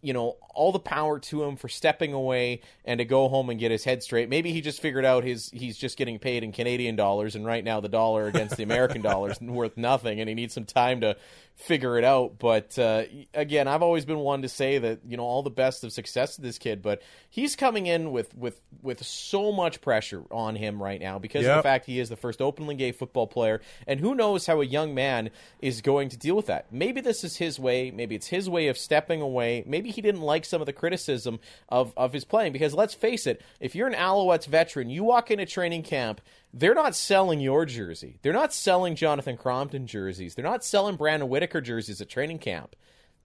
you 0.00 0.12
know, 0.12 0.36
all 0.54 0.72
the 0.72 0.78
power 0.78 1.18
to 1.20 1.44
him 1.44 1.56
for 1.56 1.68
stepping 1.68 2.12
away 2.12 2.60
and 2.84 2.98
to 2.98 3.04
go 3.04 3.28
home 3.28 3.50
and 3.50 3.60
get 3.60 3.70
his 3.70 3.84
head 3.84 4.02
straight. 4.02 4.28
Maybe 4.28 4.52
he 4.52 4.60
just 4.60 4.80
figured 4.80 5.04
out 5.04 5.24
his 5.24 5.50
he's 5.50 5.76
just 5.76 5.96
getting 5.96 6.18
paid 6.18 6.42
in 6.42 6.52
Canadian 6.52 6.96
dollars, 6.96 7.34
and 7.34 7.46
right 7.46 7.62
now 7.62 7.80
the 7.80 7.88
dollar 7.88 8.26
against 8.26 8.56
the 8.56 8.62
American 8.62 9.02
dollar 9.02 9.30
is 9.30 9.40
worth 9.42 9.76
nothing, 9.76 10.20
and 10.20 10.28
he 10.28 10.34
needs 10.34 10.54
some 10.54 10.64
time 10.64 11.00
to 11.02 11.16
figure 11.54 11.98
it 11.98 12.04
out. 12.04 12.38
But 12.38 12.78
uh, 12.78 13.04
again, 13.34 13.68
I've 13.68 13.82
always 13.82 14.04
been 14.04 14.18
one 14.18 14.42
to 14.42 14.48
say 14.48 14.78
that 14.78 15.00
you 15.06 15.16
know 15.16 15.24
all 15.24 15.42
the 15.42 15.50
best 15.50 15.84
of 15.84 15.92
success 15.92 16.36
to 16.36 16.42
this 16.42 16.58
kid, 16.58 16.82
but 16.82 17.02
he's 17.28 17.56
coming 17.56 17.86
in 17.86 18.12
with 18.12 18.34
with 18.36 18.60
with 18.82 19.04
so 19.04 19.52
much 19.52 19.80
pressure 19.80 20.22
on 20.30 20.56
him 20.56 20.82
right 20.82 21.00
now 21.00 21.18
because 21.18 21.46
of 21.46 21.56
the 21.56 21.62
fact 21.62 21.86
he 21.86 21.98
is 21.98 22.08
the 22.08 22.16
first 22.16 22.40
openly 22.40 22.74
gay 22.74 22.92
football 22.92 23.26
player, 23.26 23.60
and 23.86 24.00
who 24.00 24.14
knows 24.14 24.46
how 24.46 24.60
a 24.60 24.64
young 24.64 24.94
man 24.94 25.30
is 25.60 25.80
going 25.80 26.08
to 26.08 26.16
deal 26.16 26.36
with 26.36 26.46
that. 26.46 26.72
Maybe 26.72 27.00
this 27.00 27.24
is 27.24 27.36
his 27.36 27.58
way. 27.58 27.90
Maybe 27.90 28.14
it's 28.14 28.28
his 28.28 28.48
way 28.48 28.68
of 28.68 28.78
stepping 28.78 29.20
away. 29.20 29.64
Maybe 29.66 29.87
he 29.90 30.00
didn't 30.00 30.22
like 30.22 30.44
some 30.44 30.60
of 30.60 30.66
the 30.66 30.72
criticism 30.72 31.40
of 31.68 31.92
of 31.96 32.12
his 32.12 32.24
playing 32.24 32.52
because 32.52 32.74
let's 32.74 32.94
face 32.94 33.26
it, 33.26 33.42
if 33.60 33.74
you're 33.74 33.88
an 33.88 33.94
Alouettes 33.94 34.46
veteran, 34.46 34.90
you 34.90 35.04
walk 35.04 35.30
into 35.30 35.46
training 35.46 35.82
camp. 35.82 36.20
They're 36.52 36.74
not 36.74 36.96
selling 36.96 37.40
your 37.40 37.66
jersey. 37.66 38.18
They're 38.22 38.32
not 38.32 38.54
selling 38.54 38.96
Jonathan 38.96 39.36
Crompton 39.36 39.86
jerseys. 39.86 40.34
They're 40.34 40.44
not 40.44 40.64
selling 40.64 40.96
Brandon 40.96 41.28
Whitaker 41.28 41.60
jerseys 41.60 42.00
at 42.00 42.08
training 42.08 42.38
camp. 42.38 42.74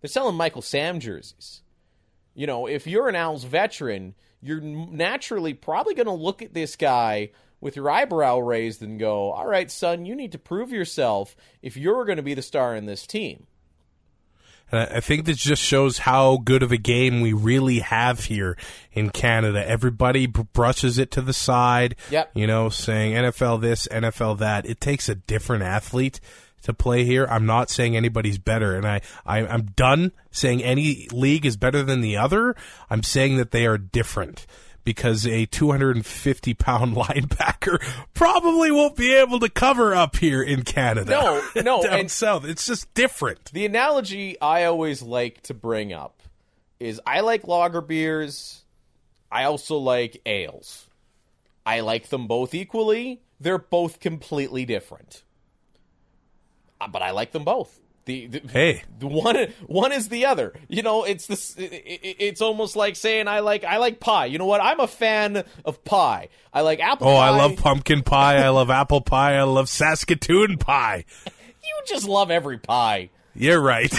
They're 0.02 0.10
selling 0.10 0.36
Michael 0.36 0.62
Sam 0.62 1.00
jerseys 1.00 1.62
you 2.34 2.48
know, 2.48 2.68
if 2.68 2.88
you're 2.88 3.08
an 3.08 3.16
Owls 3.16 3.44
veteran, 3.44 4.16
you're 4.42 4.62
naturally 4.62 5.54
probably 5.54 5.94
going 5.94 6.08
to 6.08 6.14
look 6.14 6.42
at 6.42 6.54
this 6.54 6.76
guy 6.76 7.32
with 7.62 7.76
your 7.76 7.90
eyebrow 7.90 8.40
raised 8.40 8.82
and 8.82 9.00
go, 9.00 9.32
all 9.32 9.48
right, 9.48 9.72
son, 9.72 10.06
you 10.06 10.16
need 10.16 10.34
to 10.34 10.40
prove 10.40 10.72
yourself 10.72 11.36
if 11.62 11.78
you're 11.78 12.06
going 12.06 12.18
to 12.18 12.24
be 12.24 12.34
the 12.34 12.42
star 12.42 12.76
in 12.76 12.86
this 12.86 13.08
team. 13.08 13.48
I 14.74 15.00
think 15.00 15.26
this 15.26 15.38
just 15.38 15.62
shows 15.62 16.00
how 16.00 16.38
good 16.38 16.64
of 16.64 16.72
a 16.72 16.78
game 16.78 17.22
we 17.22 17.32
really 17.34 17.80
have 17.80 18.26
here 18.26 18.58
in 18.92 19.10
Canada. 19.12 19.66
Everybody 19.68 20.26
br- 20.26 20.42
brushes 20.54 20.98
it 20.98 21.12
to 21.12 21.22
the 21.22 21.34
side, 21.34 21.96
Yep. 22.10 22.32
you 22.34 22.48
know, 22.48 22.70
saying 22.70 23.14
NFL 23.14 23.62
this, 23.62 23.88
NFL 23.92 24.40
that. 24.40 24.66
It 24.66 24.82
takes 24.82 25.08
a 25.10 25.16
different 25.16 25.64
athlete 25.64 26.20
to 26.64 26.74
play 26.74 27.04
here. 27.04 27.28
I'm 27.30 27.46
not 27.46 27.70
saying 27.70 27.96
anybody's 27.96 28.38
better, 28.38 28.76
and 28.76 28.88
I, 28.88 29.02
I 29.26 29.46
I'm 29.46 29.66
done 29.76 30.12
saying 30.32 30.64
any 30.64 31.08
league 31.12 31.46
is 31.46 31.58
better 31.58 31.84
than 31.84 32.02
the 32.02 32.18
other. 32.18 32.56
I'm 32.90 33.04
saying 33.04 33.38
that 33.38 33.52
they 33.52 33.66
are 33.66 33.78
different. 33.78 34.48
Because 34.84 35.26
a 35.26 35.46
250 35.46 36.54
pound 36.56 36.96
linebacker 36.98 37.82
probably 38.14 38.70
won't 38.72 38.96
be 38.98 39.14
able 39.16 39.40
to 39.40 39.50
cover 39.50 39.96
up 39.96 40.18
here 40.18 40.44
in 40.44 40.64
Canada. 40.64 41.12
No, 41.12 41.44
no, 41.62 41.82
down 41.84 42.00
and- 42.02 42.12
south. 42.12 42.46
It's 42.46 42.66
just 42.66 42.94
different. 42.94 43.52
The 43.54 43.66
analogy 43.66 44.40
I 44.42 44.66
always 44.66 45.02
like 45.02 45.42
to 45.44 45.54
bring 45.54 45.94
up 45.94 46.22
is 46.80 47.00
I 47.08 47.22
like 47.22 47.48
lager 47.48 47.80
beers. 47.82 48.64
I 49.32 49.46
also 49.46 49.78
like 49.78 50.22
ales. 50.26 50.88
I 51.66 51.80
like 51.80 52.10
them 52.10 52.28
both 52.28 52.54
equally. 52.54 53.22
They're 53.40 53.58
both 53.58 54.00
completely 54.02 54.66
different. 54.66 55.24
Uh, 56.82 56.88
But 56.90 57.02
I 57.02 57.12
like 57.12 57.32
them 57.32 57.46
both. 57.46 57.80
The, 58.06 58.28
the 58.28 58.42
Hey. 58.50 58.84
the 59.00 59.08
one 59.08 59.38
one 59.68 59.94
is 59.94 60.10
the 60.10 60.26
other. 60.26 60.54
You 60.68 60.82
know, 60.82 61.04
it's 61.06 61.28
this. 61.28 61.56
It, 61.56 61.72
it, 61.72 62.16
it's 62.20 62.42
almost 62.42 62.76
like 62.76 62.98
saying 62.98 63.28
I 63.30 63.40
like 63.40 63.64
I 63.64 63.78
like 63.78 64.00
pie. 64.00 64.26
You 64.26 64.38
know 64.38 64.46
what? 64.46 64.62
I'm 64.62 64.80
a 64.82 64.88
fan 64.88 65.44
of 65.64 65.84
pie. 65.86 66.28
I 66.54 66.62
like 66.62 66.82
apple. 66.82 67.08
Oh, 67.08 67.16
pie. 67.16 67.28
I 67.28 67.30
love 67.30 67.56
pumpkin 67.58 68.04
pie. 68.04 68.44
I 68.44 68.50
love 68.50 68.70
apple 68.70 69.02
pie. 69.02 69.36
I 69.36 69.44
love 69.44 69.70
Saskatoon 69.70 70.58
pie. 70.58 71.06
You 71.66 71.82
just 71.88 72.06
love 72.10 72.30
every 72.30 72.58
pie. 72.58 73.10
You're 73.36 73.62
right. 73.62 73.90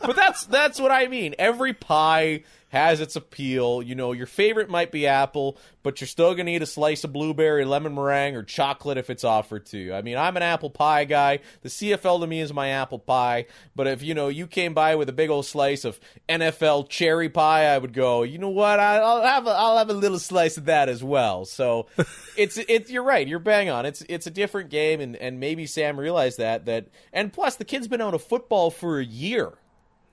but 0.00 0.16
that's 0.16 0.44
that's 0.46 0.80
what 0.80 0.90
I 0.90 1.06
mean. 1.06 1.34
Every 1.38 1.72
pie 1.74 2.44
has 2.70 3.00
its 3.00 3.16
appeal. 3.16 3.82
You 3.82 3.94
know, 3.94 4.12
your 4.12 4.26
favorite 4.26 4.70
might 4.70 4.92
be 4.92 5.06
apple, 5.06 5.58
but 5.82 6.00
you're 6.00 6.08
still 6.08 6.34
gonna 6.34 6.52
eat 6.52 6.62
a 6.62 6.66
slice 6.66 7.04
of 7.04 7.12
blueberry, 7.12 7.64
lemon 7.64 7.94
meringue, 7.94 8.36
or 8.36 8.42
chocolate 8.42 8.96
if 8.96 9.10
it's 9.10 9.24
offered 9.24 9.66
to 9.66 9.78
you. 9.78 9.92
I 9.92 10.02
mean, 10.02 10.16
I'm 10.16 10.36
an 10.36 10.42
apple 10.42 10.70
pie 10.70 11.04
guy. 11.04 11.40
The 11.62 11.68
CFL 11.68 12.20
to 12.20 12.26
me 12.26 12.40
is 12.40 12.52
my 12.52 12.68
apple 12.68 13.00
pie. 13.00 13.46
But 13.74 13.88
if 13.88 14.02
you 14.02 14.14
know 14.14 14.28
you 14.28 14.46
came 14.46 14.72
by 14.72 14.94
with 14.94 15.08
a 15.08 15.12
big 15.12 15.30
old 15.30 15.46
slice 15.46 15.84
of 15.84 16.00
NFL 16.28 16.88
cherry 16.88 17.28
pie, 17.28 17.66
I 17.66 17.78
would 17.78 17.92
go. 17.92 18.22
You 18.22 18.38
know 18.38 18.50
what? 18.50 18.78
I'll 18.80 19.22
have 19.22 19.46
a, 19.46 19.50
I'll 19.50 19.78
have 19.78 19.90
a 19.90 19.94
little 19.94 20.20
slice 20.20 20.56
of 20.56 20.66
that 20.66 20.88
as 20.88 21.02
well. 21.02 21.44
So 21.44 21.86
it's 22.36 22.56
it's 22.56 22.90
you're 22.90 23.02
right. 23.02 23.26
You're 23.26 23.40
bang 23.40 23.68
on. 23.68 23.84
It's 23.84 24.02
it's 24.08 24.26
a 24.26 24.30
different 24.30 24.70
game, 24.70 25.00
and 25.00 25.16
and 25.16 25.40
maybe 25.40 25.66
Sam 25.66 25.98
realized 25.98 26.38
that 26.38 26.66
that. 26.66 26.86
And 27.12 27.32
plus, 27.32 27.56
the 27.56 27.64
kid's 27.64 27.88
been 27.88 28.00
out 28.00 28.14
of 28.14 28.22
football 28.22 28.70
for 28.70 29.00
a 29.00 29.04
year 29.04 29.52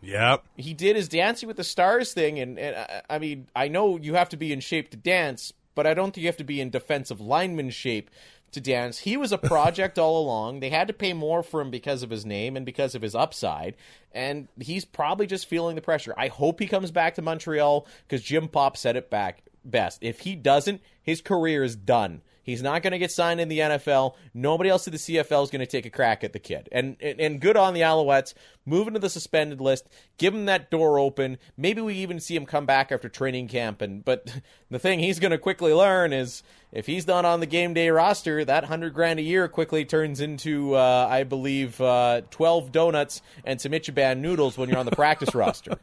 yep. 0.02 0.44
he 0.56 0.74
did 0.74 0.96
his 0.96 1.08
Dancing 1.08 1.48
with 1.48 1.58
the 1.58 1.64
Stars 1.64 2.14
thing, 2.14 2.40
and, 2.40 2.58
and 2.58 2.76
I, 2.76 3.02
I 3.16 3.20
mean, 3.20 3.48
I 3.56 3.68
know 3.68 3.98
you 3.98 4.16
have 4.16 4.30
to 4.30 4.38
be 4.38 4.52
in 4.52 4.60
shape 4.60 4.90
to 4.92 4.98
dance, 4.98 5.54
but 5.76 5.88
I 5.88 5.94
don't 5.94 6.14
think 6.14 6.24
you 6.24 6.28
have 6.28 6.38
to 6.38 6.44
be 6.44 6.62
in 6.62 6.70
defensive 6.70 7.22
lineman 7.22 7.70
shape 7.70 8.10
to 8.52 8.62
dance. 8.62 9.00
He 9.00 9.18
was 9.18 9.32
a 9.32 9.38
project 9.38 10.00
all 10.00 10.22
along. 10.22 10.60
They 10.60 10.70
had 10.70 10.88
to 10.88 10.94
pay 10.94 11.14
more 11.14 11.44
for 11.44 11.62
him 11.62 11.72
because 11.72 12.04
of 12.04 12.10
his 12.10 12.26
name 12.26 12.56
and 12.56 12.66
because 12.66 12.96
of 12.96 13.02
his 13.02 13.16
upside, 13.16 13.76
and 14.12 14.48
he's 14.60 14.86
probably 14.86 15.28
just 15.28 15.48
feeling 15.48 15.76
the 15.76 15.82
pressure. 15.82 16.14
I 16.18 16.28
hope 16.28 16.60
he 16.60 16.68
comes 16.68 16.92
back 16.92 17.16
to 17.16 17.22
Montreal 17.22 17.88
because 18.08 18.24
Jim 18.24 18.48
Popp 18.48 18.78
said 18.78 18.96
it 18.96 19.10
back 19.10 19.44
best. 19.64 20.00
If 20.02 20.22
he 20.22 20.36
doesn't, 20.36 20.82
his 21.02 21.22
career 21.22 21.64
is 21.64 21.76
done. 21.76 22.22
He's 22.48 22.64
not 22.64 22.82
going 22.82 22.94
to 22.94 22.98
get 22.98 23.12
signed 23.12 23.42
in 23.42 23.50
the 23.50 23.60
NFL. 23.60 24.16
Nobody 24.34 24.70
else 24.70 24.88
in 24.88 24.94
the 24.94 24.98
CFL 24.98 25.44
is 25.44 25.50
going 25.50 25.60
to 25.60 25.66
take 25.66 25.86
a 25.86 25.90
crack 25.90 26.24
at 26.24 26.32
the 26.32 26.40
kid. 26.40 26.70
And, 26.72 26.96
and 27.02 27.20
and 27.20 27.42
good 27.42 27.58
on 27.58 27.74
the 27.74 27.82
Alouettes. 27.82 28.34
Move 28.66 28.88
into 28.88 29.02
the 29.02 29.10
suspended 29.10 29.60
list. 29.60 29.88
Give 30.18 30.34
him 30.34 30.46
that 30.46 30.72
door 30.72 30.98
open. 30.98 31.40
Maybe 31.58 31.82
we 31.82 31.96
even 31.96 32.22
see 32.22 32.36
him 32.36 32.46
come 32.46 32.66
back 32.66 32.92
after 32.92 33.10
training 33.10 33.50
camp. 33.50 33.82
And 33.82 34.04
but 34.04 34.34
the 34.72 34.80
thing 34.80 35.00
he's 35.00 35.20
going 35.20 35.32
to 35.32 35.38
quickly 35.38 35.74
learn 35.74 36.14
is 36.14 36.42
if 36.72 36.86
he's 36.86 37.08
not 37.08 37.26
on 37.26 37.40
the 37.40 37.46
game 37.46 37.74
day 37.74 37.90
roster, 37.90 38.44
that 38.44 38.66
hundred 38.66 38.94
grand 38.94 39.20
a 39.20 39.24
year 39.24 39.48
quickly 39.48 39.86
turns 39.86 40.22
into, 40.22 40.76
uh, 40.76 41.08
I 41.10 41.24
believe, 41.24 41.80
uh, 41.82 42.22
twelve 42.30 42.72
donuts 42.72 43.22
and 43.46 43.60
some 43.60 43.74
Ichiban 43.74 44.20
noodles 44.20 44.58
when 44.58 44.70
you're 44.70 44.78
on 44.78 44.86
the 44.86 44.96
practice 44.96 45.34
roster. 45.36 45.78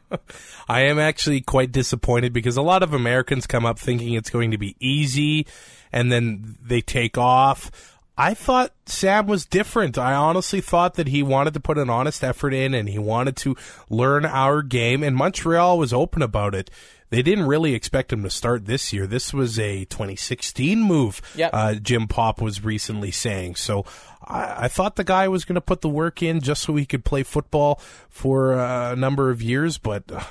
I 0.67 0.81
am 0.81 0.99
actually 0.99 1.41
quite 1.41 1.71
disappointed 1.71 2.33
because 2.33 2.57
a 2.57 2.61
lot 2.61 2.83
of 2.83 2.93
Americans 2.93 3.47
come 3.47 3.65
up 3.65 3.79
thinking 3.79 4.13
it's 4.13 4.29
going 4.29 4.51
to 4.51 4.57
be 4.57 4.75
easy, 4.79 5.47
and 5.95 6.11
then 6.11 6.57
they 6.61 6.81
take 6.81 7.17
off. 7.17 7.71
I 8.17 8.33
thought 8.33 8.71
Sam 8.85 9.25
was 9.27 9.45
different. 9.45 9.97
I 9.97 10.13
honestly 10.13 10.61
thought 10.61 10.93
that 10.93 11.07
he 11.07 11.23
wanted 11.23 11.53
to 11.55 11.59
put 11.59 11.77
an 11.77 11.89
honest 11.89 12.23
effort 12.23 12.53
in 12.53 12.73
and 12.73 12.87
he 12.87 12.97
wanted 12.99 13.35
to 13.37 13.57
learn 13.89 14.25
our 14.25 14.61
game, 14.61 15.01
and 15.03 15.15
Montreal 15.15 15.77
was 15.79 15.91
open 15.91 16.21
about 16.21 16.53
it. 16.55 16.69
They 17.09 17.21
didn't 17.21 17.45
really 17.45 17.73
expect 17.75 18.11
him 18.13 18.23
to 18.23 18.29
start 18.29 18.65
this 18.65 18.91
year. 18.93 19.05
This 19.05 19.33
was 19.33 19.59
a 19.59 19.85
2016 19.85 20.81
move, 20.81 21.21
Yep. 21.35 21.49
uh, 21.53 21.75
Jim 21.75 22.07
Popp 22.07 22.41
was 22.41 22.63
recently 22.63 23.11
saying. 23.11 23.55
So 23.55 23.85
I, 24.25 24.65
I 24.65 24.67
thought 24.69 24.95
the 24.95 25.03
guy 25.03 25.27
was 25.27 25.45
going 25.45 25.55
to 25.55 25.61
put 25.61 25.81
the 25.81 25.89
work 25.89 26.23
in 26.23 26.39
just 26.41 26.63
so 26.63 26.75
he 26.75 26.85
could 26.85 27.05
play 27.05 27.23
football 27.23 27.79
for 28.09 28.53
uh, 28.59 28.93
a 28.93 28.95
number 28.95 29.29
of 29.29 29.41
years, 29.41 29.77
but. 29.77 30.11
uh, 30.11 30.23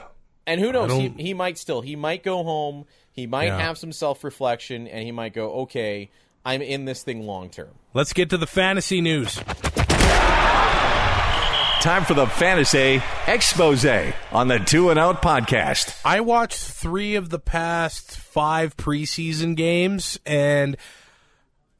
And 0.46 0.60
who 0.60 0.72
knows? 0.72 0.90
He, 0.92 1.08
he 1.10 1.34
might 1.34 1.58
still. 1.58 1.80
He 1.82 1.96
might 1.96 2.22
go 2.24 2.42
home. 2.42 2.86
He 3.14 3.26
might 3.26 3.46
Yeah. 3.46 3.58
have 3.60 3.78
some 3.78 3.92
self 3.92 4.24
reflection, 4.24 4.86
and 4.88 5.04
he 5.04 5.12
might 5.12 5.32
go, 5.32 5.50
"Okay, 5.62 6.10
I'm 6.44 6.60
in 6.60 6.84
this 6.84 7.02
thing 7.02 7.26
long 7.26 7.48
term." 7.48 7.70
Let's 7.94 8.12
get 8.12 8.28
to 8.30 8.36
the 8.36 8.46
fantasy 8.46 9.00
news. 9.00 9.40
Time 11.80 12.04
for 12.06 12.14
the 12.14 12.26
Fantasy 12.26 13.02
Expose 13.26 13.84
on 14.32 14.48
the 14.48 14.58
Two 14.58 14.88
and 14.88 14.98
Out 14.98 15.20
podcast. 15.20 15.94
I 16.02 16.20
watched 16.20 16.58
three 16.58 17.14
of 17.14 17.28
the 17.28 17.38
past 17.38 18.16
five 18.16 18.74
preseason 18.76 19.54
games, 19.54 20.18
and 20.24 20.78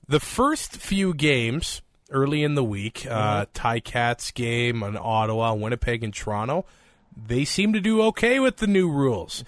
the 0.06 0.20
first 0.20 0.76
few 0.76 1.14
games 1.14 1.80
early 2.10 2.44
in 2.44 2.54
the 2.54 2.62
week, 2.62 3.06
uh, 3.10 3.46
Ty 3.54 3.80
Cats 3.80 4.30
game 4.30 4.82
on 4.82 4.98
Ottawa, 5.00 5.54
Winnipeg, 5.54 6.04
and 6.04 6.12
Toronto, 6.12 6.66
they 7.16 7.46
seem 7.46 7.72
to 7.72 7.80
do 7.80 8.02
okay 8.02 8.38
with 8.38 8.58
the 8.58 8.66
new 8.66 8.90
rules. 8.90 9.42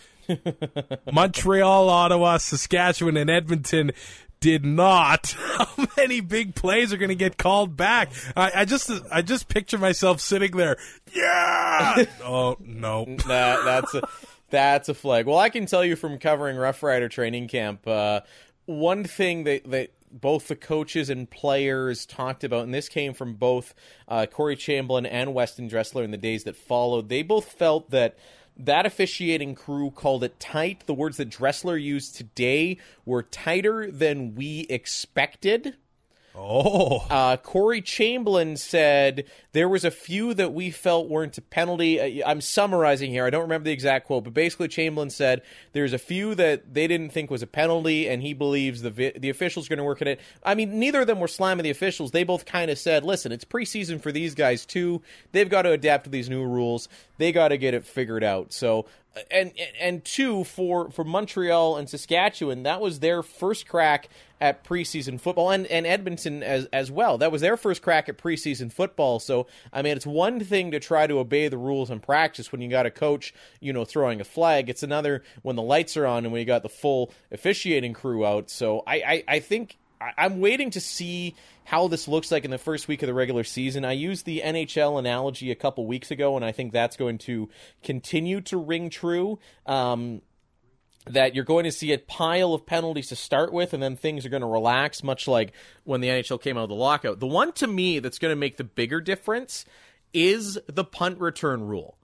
Montreal, 1.12 1.88
Ottawa, 1.88 2.38
Saskatchewan, 2.38 3.16
and 3.16 3.30
Edmonton 3.30 3.92
did 4.40 4.64
not. 4.64 5.34
How 5.38 5.86
many 5.96 6.20
big 6.20 6.54
plays 6.54 6.92
are 6.92 6.96
going 6.96 7.08
to 7.08 7.14
get 7.14 7.36
called 7.36 7.76
back? 7.76 8.12
I, 8.36 8.52
I 8.56 8.64
just, 8.64 8.90
I 9.10 9.22
just 9.22 9.48
picture 9.48 9.78
myself 9.78 10.20
sitting 10.20 10.56
there. 10.56 10.76
Yeah. 11.12 12.04
oh 12.24 12.56
no. 12.60 13.04
that 13.26 13.64
that's 13.64 13.94
a 13.94 14.02
that's 14.50 14.88
a 14.88 14.94
flag. 14.94 15.26
Well, 15.26 15.38
I 15.38 15.48
can 15.48 15.66
tell 15.66 15.84
you 15.84 15.96
from 15.96 16.18
covering 16.18 16.56
Rough 16.56 16.82
Rider 16.82 17.08
training 17.08 17.48
camp, 17.48 17.86
uh, 17.86 18.20
one 18.66 19.04
thing 19.04 19.44
that 19.44 19.70
that 19.70 19.90
both 20.12 20.48
the 20.48 20.56
coaches 20.56 21.10
and 21.10 21.28
players 21.28 22.06
talked 22.06 22.44
about, 22.44 22.64
and 22.64 22.72
this 22.72 22.88
came 22.88 23.12
from 23.12 23.34
both 23.34 23.74
uh, 24.08 24.26
Corey 24.26 24.56
Chamberlain 24.56 25.06
and 25.06 25.34
Weston 25.34 25.68
Dressler 25.68 26.04
in 26.04 26.10
the 26.10 26.16
days 26.16 26.44
that 26.44 26.56
followed. 26.56 27.08
They 27.08 27.22
both 27.22 27.46
felt 27.52 27.90
that. 27.90 28.16
That 28.58 28.86
officiating 28.86 29.54
crew 29.54 29.90
called 29.90 30.24
it 30.24 30.40
tight. 30.40 30.86
The 30.86 30.94
words 30.94 31.18
that 31.18 31.28
Dressler 31.28 31.76
used 31.76 32.16
today 32.16 32.78
were 33.04 33.22
tighter 33.22 33.90
than 33.90 34.34
we 34.34 34.60
expected. 34.70 35.76
Oh. 36.38 37.06
Uh, 37.08 37.36
Corey 37.38 37.80
Chamberlain 37.80 38.56
said 38.56 39.24
there 39.52 39.68
was 39.68 39.84
a 39.84 39.90
few 39.90 40.34
that 40.34 40.52
we 40.52 40.70
felt 40.70 41.08
weren't 41.08 41.38
a 41.38 41.42
penalty. 41.42 42.22
Uh, 42.22 42.28
I'm 42.28 42.40
summarizing 42.40 43.10
here. 43.10 43.24
I 43.24 43.30
don't 43.30 43.42
remember 43.42 43.64
the 43.64 43.72
exact 43.72 44.06
quote, 44.06 44.24
but 44.24 44.34
basically 44.34 44.68
Chamberlain 44.68 45.08
said 45.08 45.42
there's 45.72 45.94
a 45.94 45.98
few 45.98 46.34
that 46.34 46.74
they 46.74 46.86
didn't 46.86 47.10
think 47.10 47.30
was 47.30 47.42
a 47.42 47.46
penalty, 47.46 48.08
and 48.08 48.22
he 48.22 48.34
believes 48.34 48.82
the 48.82 48.90
vi- 48.90 49.12
the 49.16 49.30
officials 49.30 49.68
going 49.68 49.78
to 49.78 49.84
work 49.84 50.02
at 50.02 50.08
it. 50.08 50.20
I 50.44 50.54
mean, 50.54 50.78
neither 50.78 51.00
of 51.00 51.06
them 51.06 51.20
were 51.20 51.28
slamming 51.28 51.64
the 51.64 51.70
officials. 51.70 52.10
They 52.10 52.24
both 52.24 52.44
kind 52.44 52.70
of 52.70 52.78
said, 52.78 53.02
"Listen, 53.02 53.32
it's 53.32 53.44
preseason 53.44 54.00
for 54.00 54.12
these 54.12 54.34
guys 54.34 54.66
too. 54.66 55.02
They've 55.32 55.48
got 55.48 55.62
to 55.62 55.72
adapt 55.72 56.04
to 56.04 56.10
these 56.10 56.28
new 56.28 56.44
rules. 56.44 56.88
They 57.16 57.32
got 57.32 57.48
to 57.48 57.56
get 57.56 57.72
it 57.72 57.86
figured 57.86 58.22
out." 58.22 58.52
So 58.52 58.86
and 59.30 59.52
and 59.80 60.04
two 60.04 60.44
for 60.44 60.90
for 60.90 61.04
Montreal 61.04 61.76
and 61.76 61.88
Saskatchewan, 61.88 62.62
that 62.64 62.80
was 62.80 63.00
their 63.00 63.22
first 63.22 63.66
crack 63.68 64.08
at 64.40 64.64
preseason 64.64 65.20
football, 65.20 65.50
and 65.50 65.66
and 65.66 65.86
Edmonton 65.86 66.42
as 66.42 66.66
as 66.66 66.90
well. 66.90 67.18
That 67.18 67.32
was 67.32 67.40
their 67.40 67.56
first 67.56 67.82
crack 67.82 68.08
at 68.08 68.18
preseason 68.18 68.72
football. 68.72 69.18
So 69.18 69.46
I 69.72 69.82
mean, 69.82 69.96
it's 69.96 70.06
one 70.06 70.40
thing 70.40 70.70
to 70.72 70.80
try 70.80 71.06
to 71.06 71.18
obey 71.18 71.48
the 71.48 71.58
rules 71.58 71.90
in 71.90 72.00
practice 72.00 72.52
when 72.52 72.60
you 72.60 72.68
got 72.68 72.86
a 72.86 72.90
coach, 72.90 73.34
you 73.60 73.72
know, 73.72 73.84
throwing 73.84 74.20
a 74.20 74.24
flag. 74.24 74.68
It's 74.68 74.82
another 74.82 75.22
when 75.42 75.56
the 75.56 75.62
lights 75.62 75.96
are 75.96 76.06
on 76.06 76.24
and 76.24 76.32
when 76.32 76.40
you 76.40 76.46
got 76.46 76.62
the 76.62 76.68
full 76.68 77.12
officiating 77.30 77.94
crew 77.94 78.24
out. 78.26 78.50
So 78.50 78.82
I 78.86 78.94
I, 78.96 79.24
I 79.28 79.40
think. 79.40 79.78
I'm 79.98 80.40
waiting 80.40 80.68
to 80.72 80.80
see 80.80 81.34
how 81.64 81.88
this 81.88 82.06
looks 82.06 82.30
like 82.30 82.44
in 82.44 82.50
the 82.50 82.58
first 82.58 82.86
week 82.86 83.02
of 83.02 83.06
the 83.06 83.14
regular 83.14 83.44
season. 83.44 83.82
I 83.82 83.92
used 83.92 84.26
the 84.26 84.42
NHL 84.44 84.98
analogy 84.98 85.50
a 85.50 85.54
couple 85.54 85.86
weeks 85.86 86.10
ago, 86.10 86.36
and 86.36 86.44
I 86.44 86.52
think 86.52 86.74
that's 86.74 86.98
going 86.98 87.16
to 87.18 87.48
continue 87.82 88.42
to 88.42 88.58
ring 88.58 88.90
true. 88.90 89.38
Um, 89.64 90.20
that 91.06 91.34
you're 91.34 91.44
going 91.44 91.64
to 91.64 91.72
see 91.72 91.92
a 91.92 91.98
pile 91.98 92.52
of 92.52 92.66
penalties 92.66 93.08
to 93.08 93.16
start 93.16 93.52
with, 93.52 93.72
and 93.72 93.82
then 93.82 93.96
things 93.96 94.26
are 94.26 94.28
going 94.28 94.40
to 94.42 94.46
relax, 94.46 95.02
much 95.02 95.28
like 95.28 95.52
when 95.84 96.00
the 96.00 96.08
NHL 96.08 96.40
came 96.40 96.56
out 96.56 96.64
of 96.64 96.68
the 96.68 96.74
lockout. 96.74 97.20
The 97.20 97.26
one 97.26 97.52
to 97.54 97.66
me 97.66 97.98
that's 98.00 98.18
going 98.18 98.32
to 98.32 98.36
make 98.36 98.56
the 98.56 98.64
bigger 98.64 99.00
difference 99.00 99.64
is 100.12 100.58
the 100.66 100.84
punt 100.84 101.20
return 101.20 101.62
rule. 101.62 101.96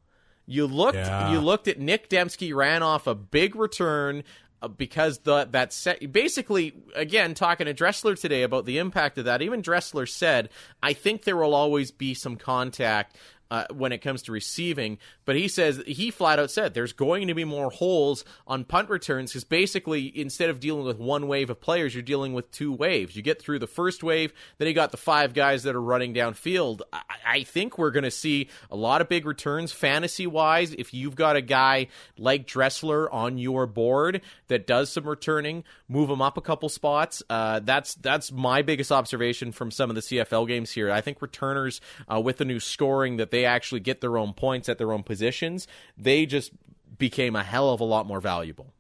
You 0.46 0.66
looked, 0.66 0.96
Yeah. 0.96 1.32
you 1.32 1.40
looked 1.40 1.68
at 1.68 1.78
Nic 1.78 2.08
Demski 2.08 2.54
ran 2.54 2.82
off 2.82 3.06
a 3.06 3.14
big 3.14 3.54
return 3.56 4.24
uh, 4.60 4.68
because 4.68 5.18
the 5.20 5.48
that 5.50 5.72
set 5.72 6.12
basically 6.12 6.74
again 6.94 7.34
talking 7.34 7.66
to 7.66 7.74
Dressler 7.74 8.14
today 8.16 8.42
about 8.42 8.64
the 8.64 8.78
impact 8.78 9.18
of 9.18 9.24
that. 9.24 9.40
Even 9.42 9.62
Dressler 9.62 10.06
said, 10.06 10.50
"I 10.82 10.92
think 10.92 11.24
there 11.24 11.36
will 11.36 11.54
always 11.54 11.90
be 11.90 12.14
some 12.14 12.36
contact." 12.36 13.16
Uh, 13.52 13.66
when 13.70 13.92
it 13.92 13.98
comes 13.98 14.22
to 14.22 14.32
receiving, 14.32 14.96
but 15.26 15.36
he 15.36 15.46
says 15.46 15.82
he 15.86 16.10
flat 16.10 16.38
out 16.38 16.50
said 16.50 16.72
there's 16.72 16.94
going 16.94 17.28
to 17.28 17.34
be 17.34 17.44
more 17.44 17.68
holes 17.68 18.24
on 18.46 18.64
punt 18.64 18.88
returns 18.88 19.30
because 19.30 19.44
basically 19.44 20.06
instead 20.18 20.48
of 20.48 20.58
dealing 20.58 20.86
with 20.86 20.96
one 20.96 21.28
wave 21.28 21.50
of 21.50 21.60
players, 21.60 21.94
you're 21.94 22.02
dealing 22.02 22.32
with 22.32 22.50
two 22.50 22.72
waves. 22.72 23.14
You 23.14 23.20
get 23.20 23.42
through 23.42 23.58
the 23.58 23.66
first 23.66 24.02
wave, 24.02 24.32
then 24.56 24.68
you 24.68 24.72
got 24.72 24.90
the 24.90 24.96
five 24.96 25.34
guys 25.34 25.64
that 25.64 25.74
are 25.74 25.82
running 25.82 26.14
downfield. 26.14 26.80
I, 26.94 27.02
I 27.26 27.42
think 27.42 27.76
we're 27.76 27.90
going 27.90 28.04
to 28.04 28.10
see 28.10 28.48
a 28.70 28.76
lot 28.76 29.02
of 29.02 29.10
big 29.10 29.26
returns 29.26 29.70
fantasy 29.70 30.26
wise. 30.26 30.72
If 30.72 30.94
you've 30.94 31.14
got 31.14 31.36
a 31.36 31.42
guy 31.42 31.88
like 32.16 32.46
Dressler 32.46 33.12
on 33.12 33.36
your 33.36 33.66
board 33.66 34.22
that 34.48 34.66
does 34.66 34.88
some 34.88 35.04
returning, 35.04 35.64
move 35.88 36.08
him 36.08 36.22
up 36.22 36.38
a 36.38 36.40
couple 36.40 36.70
spots. 36.70 37.22
Uh, 37.28 37.60
that's 37.60 37.96
that's 37.96 38.32
my 38.32 38.62
biggest 38.62 38.90
observation 38.90 39.52
from 39.52 39.70
some 39.70 39.90
of 39.90 39.94
the 39.94 40.00
CFL 40.00 40.48
games 40.48 40.70
here. 40.70 40.90
I 40.90 41.02
think 41.02 41.20
returners 41.20 41.82
uh, 42.10 42.18
with 42.18 42.38
the 42.38 42.46
new 42.46 42.58
scoring 42.58 43.18
that 43.18 43.30
they 43.30 43.41
actually 43.44 43.80
get 43.80 44.00
their 44.00 44.16
own 44.18 44.32
points 44.32 44.68
at 44.68 44.78
their 44.78 44.92
own 44.92 45.02
positions, 45.02 45.66
they 45.96 46.26
just 46.26 46.52
became 46.98 47.36
a 47.36 47.42
hell 47.42 47.70
of 47.70 47.80
a 47.80 47.84
lot 47.84 48.06
more 48.06 48.20
valuable. 48.20 48.72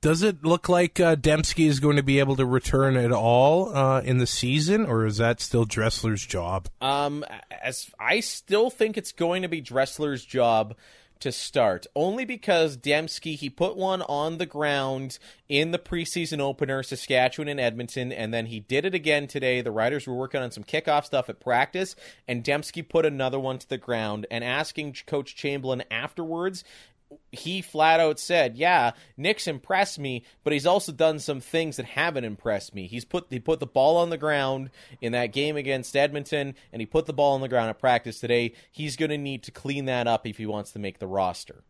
Does 0.00 0.22
it 0.22 0.44
look 0.44 0.68
like 0.68 1.00
uh, 1.00 1.16
Demski 1.16 1.66
is 1.66 1.80
going 1.80 1.96
to 1.96 2.02
be 2.02 2.18
able 2.18 2.36
to 2.36 2.44
return 2.44 2.98
at 2.98 3.10
all 3.10 3.74
uh, 3.74 4.02
in 4.02 4.18
the 4.18 4.26
season, 4.26 4.84
or 4.84 5.06
is 5.06 5.16
that 5.16 5.40
still 5.40 5.64
Dressler's 5.64 6.26
job? 6.26 6.68
Um, 6.82 7.24
as 7.62 7.90
I 7.98 8.20
still 8.20 8.68
think 8.68 8.98
it's 8.98 9.12
going 9.12 9.40
to 9.42 9.48
be 9.48 9.62
Dressler's 9.62 10.22
job 10.22 10.74
to 11.20 11.32
start, 11.32 11.86
only 11.94 12.24
because 12.24 12.76
Demski 12.76 13.36
he 13.36 13.48
put 13.48 13.76
one 13.76 14.02
on 14.02 14.38
the 14.38 14.46
ground 14.46 15.18
in 15.48 15.70
the 15.70 15.78
preseason 15.78 16.40
opener, 16.40 16.82
Saskatchewan 16.82 17.48
and 17.48 17.60
Edmonton, 17.60 18.12
and 18.12 18.32
then 18.32 18.46
he 18.46 18.60
did 18.60 18.84
it 18.84 18.94
again 18.94 19.26
today. 19.26 19.60
The 19.60 19.70
Riders 19.70 20.06
were 20.06 20.14
working 20.14 20.42
on 20.42 20.50
some 20.50 20.64
kickoff 20.64 21.04
stuff 21.04 21.28
at 21.28 21.40
practice, 21.40 21.96
and 22.26 22.44
Demski 22.44 22.86
put 22.86 23.06
another 23.06 23.38
one 23.38 23.58
to 23.58 23.68
the 23.68 23.78
ground. 23.78 24.26
And 24.30 24.44
asking 24.44 24.96
Coach 25.06 25.34
Chamberlain 25.34 25.84
afterwards, 25.90 26.64
he 27.32 27.62
flat 27.62 28.00
out 28.00 28.18
said, 28.18 28.56
"Yeah, 28.56 28.92
Nick's 29.16 29.46
impressed 29.46 29.98
me, 29.98 30.24
but 30.42 30.52
he's 30.52 30.66
also 30.66 30.92
done 30.92 31.18
some 31.18 31.40
things 31.40 31.76
that 31.76 31.86
haven't 31.86 32.24
impressed 32.24 32.74
me. 32.74 32.86
He's 32.86 33.04
put 33.04 33.26
he 33.30 33.40
put 33.40 33.60
the 33.60 33.66
ball 33.66 33.96
on 33.98 34.10
the 34.10 34.18
ground 34.18 34.70
in 35.00 35.12
that 35.12 35.32
game 35.32 35.56
against 35.56 35.96
Edmonton, 35.96 36.54
and 36.72 36.80
he 36.80 36.86
put 36.86 37.06
the 37.06 37.12
ball 37.12 37.34
on 37.34 37.40
the 37.40 37.48
ground 37.48 37.70
at 37.70 37.78
practice 37.78 38.20
today. 38.20 38.54
He's 38.70 38.96
going 38.96 39.10
to 39.10 39.18
need 39.18 39.42
to 39.44 39.50
clean 39.50 39.84
that 39.86 40.06
up 40.06 40.26
if 40.26 40.38
he 40.38 40.46
wants 40.46 40.72
to 40.72 40.78
make 40.78 40.98
the 40.98 41.06
roster." 41.06 41.64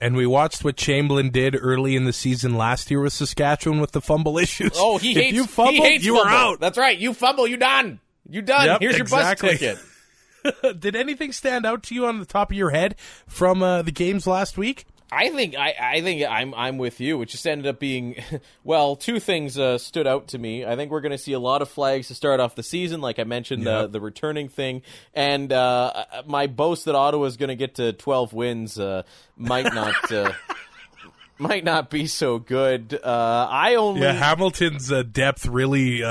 And 0.00 0.14
we 0.14 0.26
watched 0.26 0.62
what 0.62 0.76
Chamberlain 0.76 1.30
did 1.30 1.56
early 1.60 1.96
in 1.96 2.04
the 2.04 2.12
season 2.12 2.54
last 2.54 2.88
year 2.88 3.00
with 3.00 3.12
Saskatchewan 3.12 3.80
with 3.80 3.90
the 3.90 4.00
fumble 4.00 4.38
issues. 4.38 4.70
Oh, 4.76 4.98
he 4.98 5.10
if 5.10 5.16
hates 5.16 5.34
you 5.34 5.44
fumble, 5.44 5.72
he 5.72 5.80
hates 5.80 6.04
you 6.04 6.16
fumble. 6.16 6.32
out. 6.32 6.60
That's 6.60 6.78
right. 6.78 6.96
You 6.96 7.12
fumble, 7.12 7.48
you 7.48 7.56
done. 7.56 7.98
You 8.28 8.42
done. 8.42 8.66
Yep, 8.66 8.80
Here's 8.80 8.94
your 8.94 9.02
exactly. 9.02 9.50
bus 9.50 9.58
ticket. 9.58 9.78
Did 10.78 10.96
anything 10.96 11.32
stand 11.32 11.66
out 11.66 11.82
to 11.84 11.94
you 11.94 12.06
on 12.06 12.18
the 12.18 12.26
top 12.26 12.50
of 12.50 12.56
your 12.56 12.70
head 12.70 12.96
from 13.26 13.62
uh, 13.62 13.82
the 13.82 13.92
games 13.92 14.26
last 14.26 14.56
week? 14.58 14.86
I 15.10 15.30
think 15.30 15.56
I, 15.56 15.74
I 15.80 16.00
think 16.02 16.22
I'm 16.28 16.52
I'm 16.54 16.76
with 16.76 17.00
you. 17.00 17.22
It 17.22 17.30
just 17.30 17.46
ended 17.46 17.66
up 17.66 17.78
being 17.78 18.16
well, 18.64 18.94
two 18.94 19.18
things 19.20 19.58
uh, 19.58 19.78
stood 19.78 20.06
out 20.06 20.28
to 20.28 20.38
me. 20.38 20.66
I 20.66 20.76
think 20.76 20.90
we're 20.90 21.00
going 21.00 21.12
to 21.12 21.18
see 21.18 21.32
a 21.32 21.38
lot 21.38 21.62
of 21.62 21.70
flags 21.70 22.08
to 22.08 22.14
start 22.14 22.40
off 22.40 22.54
the 22.54 22.62
season, 22.62 23.00
like 23.00 23.18
I 23.18 23.24
mentioned 23.24 23.64
the 23.66 23.70
Yep. 23.82 23.92
the 23.92 24.00
returning 24.02 24.48
thing, 24.50 24.82
and 25.14 25.50
uh, 25.50 26.04
my 26.26 26.46
boast 26.46 26.84
that 26.84 26.94
Ottawa 26.94 27.24
is 27.24 27.38
going 27.38 27.48
to 27.48 27.54
get 27.56 27.76
to 27.76 27.94
12 27.94 28.32
wins 28.34 28.78
uh, 28.78 29.02
might 29.36 29.72
not. 29.72 30.12
Uh, 30.12 30.32
Might 31.40 31.62
not 31.62 31.88
be 31.88 32.08
so 32.08 32.40
good. 32.40 32.98
Uh, 33.00 33.46
I 33.48 33.76
only 33.76 34.00
Yeah, 34.00 34.12
Hamilton's 34.12 34.90
uh, 34.90 35.04
depth 35.04 35.46
really 35.46 36.02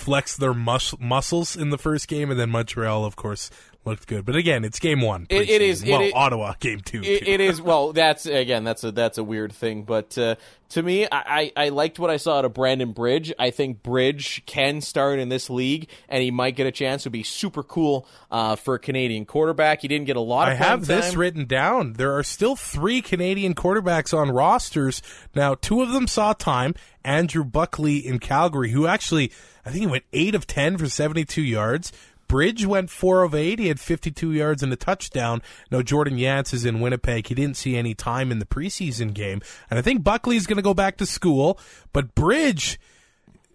flexed 0.00 0.40
their 0.40 0.54
mus- 0.54 0.98
muscles 0.98 1.54
in 1.54 1.70
the 1.70 1.78
first 1.78 2.08
game, 2.08 2.30
and 2.30 2.40
then 2.40 2.50
Montreal, 2.50 3.04
of 3.04 3.16
course, 3.16 3.50
looked 3.84 4.06
good. 4.06 4.24
But 4.24 4.36
again, 4.36 4.64
it's 4.64 4.78
game 4.78 5.00
one. 5.00 5.26
It- 5.28 5.48
it 5.48 5.62
is- 5.62 5.82
preseason. 5.82 6.08
it 6.08 6.14
well, 6.14 6.22
Ottawa 6.24 6.54
game 6.60 6.80
two. 6.80 7.02
It, 7.02 7.26
it 7.26 7.40
is 7.40 7.60
well. 7.62 7.92
That's 7.92 8.26
again. 8.26 8.64
That's 8.64 8.84
a 8.84 8.92
that's 8.92 9.18
a 9.18 9.24
weird 9.24 9.52
thing. 9.52 9.82
But 9.84 10.16
uh, 10.18 10.36
to 10.70 10.82
me, 10.82 11.06
I, 11.10 11.52
I 11.56 11.64
I 11.64 11.68
liked 11.70 11.98
what 11.98 12.10
I 12.10 12.16
saw 12.18 12.38
out 12.38 12.44
of 12.44 12.52
Brandon 12.54 12.92
Bridge. 12.92 13.32
I 13.38 13.50
think 13.50 13.82
Bridge 13.82 14.42
can 14.46 14.80
start 14.80 15.18
in 15.18 15.28
this 15.30 15.48
league, 15.50 15.88
and 16.08 16.22
he 16.22 16.30
might 16.30 16.56
get 16.56 16.66
a 16.66 16.72
chance. 16.72 17.04
Would 17.04 17.12
be 17.12 17.22
super 17.22 17.62
cool 17.62 18.06
uh, 18.30 18.56
for 18.56 18.74
a 18.74 18.78
Canadian 18.78 19.24
quarterback. 19.24 19.82
He 19.82 19.88
didn't 19.88 20.06
get 20.06 20.16
a 20.16 20.20
lot. 20.20 20.48
I 20.48 20.54
have 20.54 20.84
playing 20.84 21.00
this 21.00 21.10
time. 21.12 21.20
written 21.20 21.44
down. 21.46 21.94
There 21.94 22.16
are 22.16 22.22
still 22.22 22.56
three 22.56 23.00
Canadian 23.02 23.54
quarterbacks 23.54 24.16
on 24.16 24.30
rosters. 24.30 25.02
Now, 25.34 25.54
two 25.54 25.80
of 25.82 25.92
them 25.92 26.06
saw 26.06 26.32
time. 26.34 26.74
Andrew 27.02 27.44
Buckley 27.44 27.96
in 27.96 28.18
Calgary, 28.18 28.72
who 28.72 28.86
actually, 28.86 29.32
I 29.64 29.70
think 29.70 29.80
he 29.80 29.86
went 29.86 30.04
8 30.12 30.34
of 30.34 30.46
10 30.46 30.76
for 30.76 30.86
72 30.86 31.40
yards. 31.40 31.92
Bridge 32.30 32.64
went 32.64 32.90
4 32.90 33.24
of 33.24 33.34
8. 33.34 33.58
He 33.58 33.66
had 33.66 33.80
52 33.80 34.30
yards 34.30 34.62
and 34.62 34.72
a 34.72 34.76
touchdown. 34.76 35.42
No, 35.68 35.82
Jordan 35.82 36.16
Yantz 36.16 36.54
is 36.54 36.64
in 36.64 36.78
Winnipeg. 36.78 37.26
He 37.26 37.34
didn't 37.34 37.56
see 37.56 37.76
any 37.76 37.92
time 37.92 38.30
in 38.30 38.38
the 38.38 38.46
preseason 38.46 39.12
game. 39.12 39.42
And 39.68 39.80
I 39.80 39.82
think 39.82 40.04
Buckley's 40.04 40.46
going 40.46 40.56
to 40.56 40.62
go 40.62 40.72
back 40.72 40.96
to 40.98 41.06
school. 41.06 41.58
But 41.92 42.14
Bridge, 42.14 42.78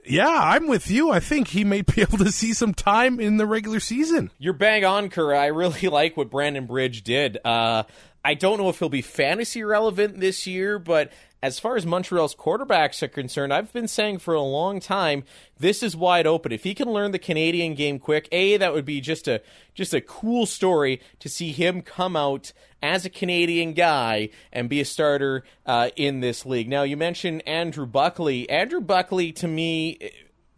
yeah, 0.03 0.28
I'm 0.28 0.67
with 0.67 0.91
you. 0.91 1.09
I 1.09 1.21
think 1.21 1.47
he 1.47 1.63
may 1.63 1.84
be 1.84 2.01
able 2.01 2.17
to 2.17 2.34
see 2.34 2.51
some 2.51 2.73
time 2.73 3.21
in 3.21 3.38
the 3.38 3.45
regular 3.45 3.80
season. 3.80 4.30
You're 4.39 4.51
bang 4.51 4.84
on, 4.84 5.09
Currah. 5.09 5.39
I 5.39 5.45
really 5.47 5.88
like 5.88 6.17
what 6.17 6.30
Brandon 6.30 6.65
Bridge 6.65 7.03
did. 7.03 7.38
Uh, 7.45 7.84
I 8.26 8.34
don't 8.34 8.57
know 8.57 8.67
if 8.67 8.80
he'll 8.80 8.89
be 8.89 9.01
fantasy 9.01 9.63
relevant 9.63 10.19
this 10.19 10.45
year, 10.47 10.80
but 10.80 11.13
as 11.46 11.60
far 11.60 11.76
as 11.76 11.86
Montreal's 11.86 12.34
quarterbacks 12.34 13.04
are 13.04 13.08
concerned, 13.08 13.54
I've 13.54 13.72
been 13.72 13.88
saying 13.88 14.18
for 14.18 14.34
a 14.34 14.41
long 14.41 14.80
time 14.80 15.24
this 15.60 15.84
is 15.84 15.96
wide 15.96 16.26
open. 16.26 16.52
If 16.52 16.64
he 16.64 16.74
can 16.74 16.91
learn 16.91 17.12
the 17.12 17.20
Canadian 17.20 17.76
game 17.76 18.00
quick, 18.00 18.28
a 18.32 18.58
that 18.58 18.74
would 18.74 18.84
be 18.84 19.00
just 19.00 19.28
a 19.28 19.43
just 19.76 19.93
a 19.93 20.02
cool 20.02 20.48
story 20.48 21.00
to 21.20 21.30
see 21.30 21.52
him 21.52 21.84
come 21.84 22.16
out 22.16 22.52
as 22.82 23.06
a 23.06 23.12
Canadian 23.12 23.74
guy 23.74 24.30
and 24.52 24.70
be 24.70 24.82
a 24.82 24.86
starter 24.86 25.43
uh, 25.68 25.91
in 25.96 26.20
this 26.20 26.48
league. 26.48 26.68
Now 26.68 26.82
you 26.82 26.98
mentioned 26.98 27.48
Andrew 27.48 27.86
Buckley. 27.86 28.50
Andrew 28.50 28.82
Buckley 28.82 29.32
to 29.34 29.48
me, 29.48 30.00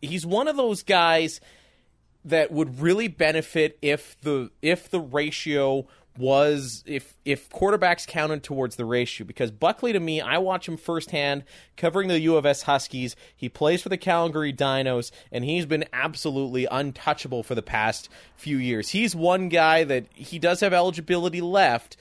he's 0.01 0.25
one 0.25 0.47
of 0.47 0.55
those 0.55 0.83
guys 0.83 1.41
that 2.23 2.49
would 2.49 2.79
really 2.79 3.09
benefit 3.09 3.77
if 3.81 4.17
the 4.21 4.51
if 4.61 4.89
the 4.89 5.01
ratio 5.01 5.85
was 6.17 6.83
if 6.85 7.15
if 7.25 7.49
quarterbacks 7.49 8.07
counted 8.07 8.43
towards 8.43 8.75
the 8.75 8.85
ratio 8.85 9.25
because 9.25 9.51
Buckley 9.51 9.93
to 9.93 9.99
me 9.99 10.21
I 10.21 10.37
watch 10.37 10.67
him 10.67 10.77
firsthand 10.77 11.43
covering 11.75 12.07
the 12.07 12.19
U 12.21 12.35
of 12.35 12.45
S 12.45 12.63
Huskies. 12.63 13.15
He 13.35 13.49
plays 13.49 13.81
for 13.81 13.89
the 13.89 13.97
Calgary 13.97 14.53
Dinos 14.53 15.11
and 15.31 15.45
he's 15.45 15.65
been 15.65 15.85
absolutely 15.93 16.67
untouchable 16.69 17.43
for 17.43 17.55
the 17.55 17.61
past 17.61 18.09
few 18.35 18.57
years. 18.57 18.89
He's 18.89 19.15
one 19.15 19.49
guy 19.49 19.83
that 19.83 20.05
he 20.13 20.39
does 20.39 20.59
have 20.61 20.73
eligibility 20.73 21.41
left 21.41 21.97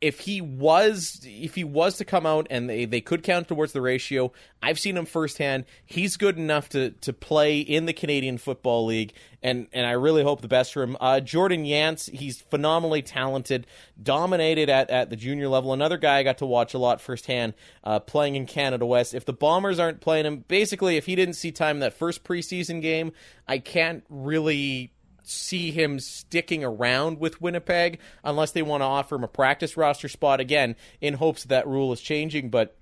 if 0.00 0.20
he 0.20 0.40
was 0.40 1.20
if 1.24 1.56
he 1.56 1.64
was 1.64 1.96
to 1.96 2.04
come 2.04 2.24
out 2.24 2.46
and 2.50 2.70
they, 2.70 2.84
they 2.84 3.00
could 3.00 3.22
count 3.22 3.48
towards 3.48 3.72
the 3.72 3.80
ratio, 3.80 4.32
I've 4.62 4.78
seen 4.78 4.96
him 4.96 5.06
firsthand. 5.06 5.64
He's 5.84 6.16
good 6.16 6.38
enough 6.38 6.68
to 6.70 6.90
to 6.90 7.12
play 7.12 7.58
in 7.58 7.86
the 7.86 7.92
Canadian 7.92 8.38
Football 8.38 8.86
League, 8.86 9.12
and 9.42 9.66
and 9.72 9.86
I 9.86 9.92
really 9.92 10.22
hope 10.22 10.40
the 10.40 10.48
best 10.48 10.72
for 10.72 10.84
him. 10.84 10.96
Uh, 11.00 11.18
Jordan 11.18 11.64
Yantz, 11.64 12.08
he's 12.10 12.40
phenomenally 12.40 13.02
talented, 13.02 13.66
dominated 14.00 14.68
at, 14.70 14.88
at 14.90 15.10
the 15.10 15.16
junior 15.16 15.48
level. 15.48 15.72
Another 15.72 15.98
guy 15.98 16.18
I 16.18 16.22
got 16.22 16.38
to 16.38 16.46
watch 16.46 16.74
a 16.74 16.78
lot 16.78 17.00
firsthand 17.00 17.54
uh, 17.82 17.98
playing 17.98 18.36
in 18.36 18.46
Canada 18.46 18.86
West. 18.86 19.14
If 19.14 19.24
the 19.24 19.32
Bombers 19.32 19.80
aren't 19.80 20.00
playing 20.00 20.26
him, 20.26 20.44
basically, 20.46 20.96
if 20.96 21.06
he 21.06 21.16
didn't 21.16 21.34
see 21.34 21.50
time 21.50 21.76
in 21.76 21.80
that 21.80 21.94
first 21.94 22.22
preseason 22.22 22.80
game, 22.80 23.12
I 23.48 23.58
can't 23.58 24.04
really 24.08 24.92
see 25.28 25.70
him 25.70 26.00
sticking 26.00 26.64
around 26.64 27.18
with 27.20 27.40
Winnipeg 27.40 27.98
unless 28.24 28.52
they 28.52 28.62
want 28.62 28.80
to 28.80 28.86
offer 28.86 29.16
him 29.16 29.24
a 29.24 29.28
practice 29.28 29.76
roster 29.76 30.08
spot 30.08 30.40
again 30.40 30.76
in 31.00 31.14
hopes 31.14 31.44
that 31.44 31.66
rule 31.66 31.92
is 31.92 32.00
changing 32.00 32.50
but 32.50 32.76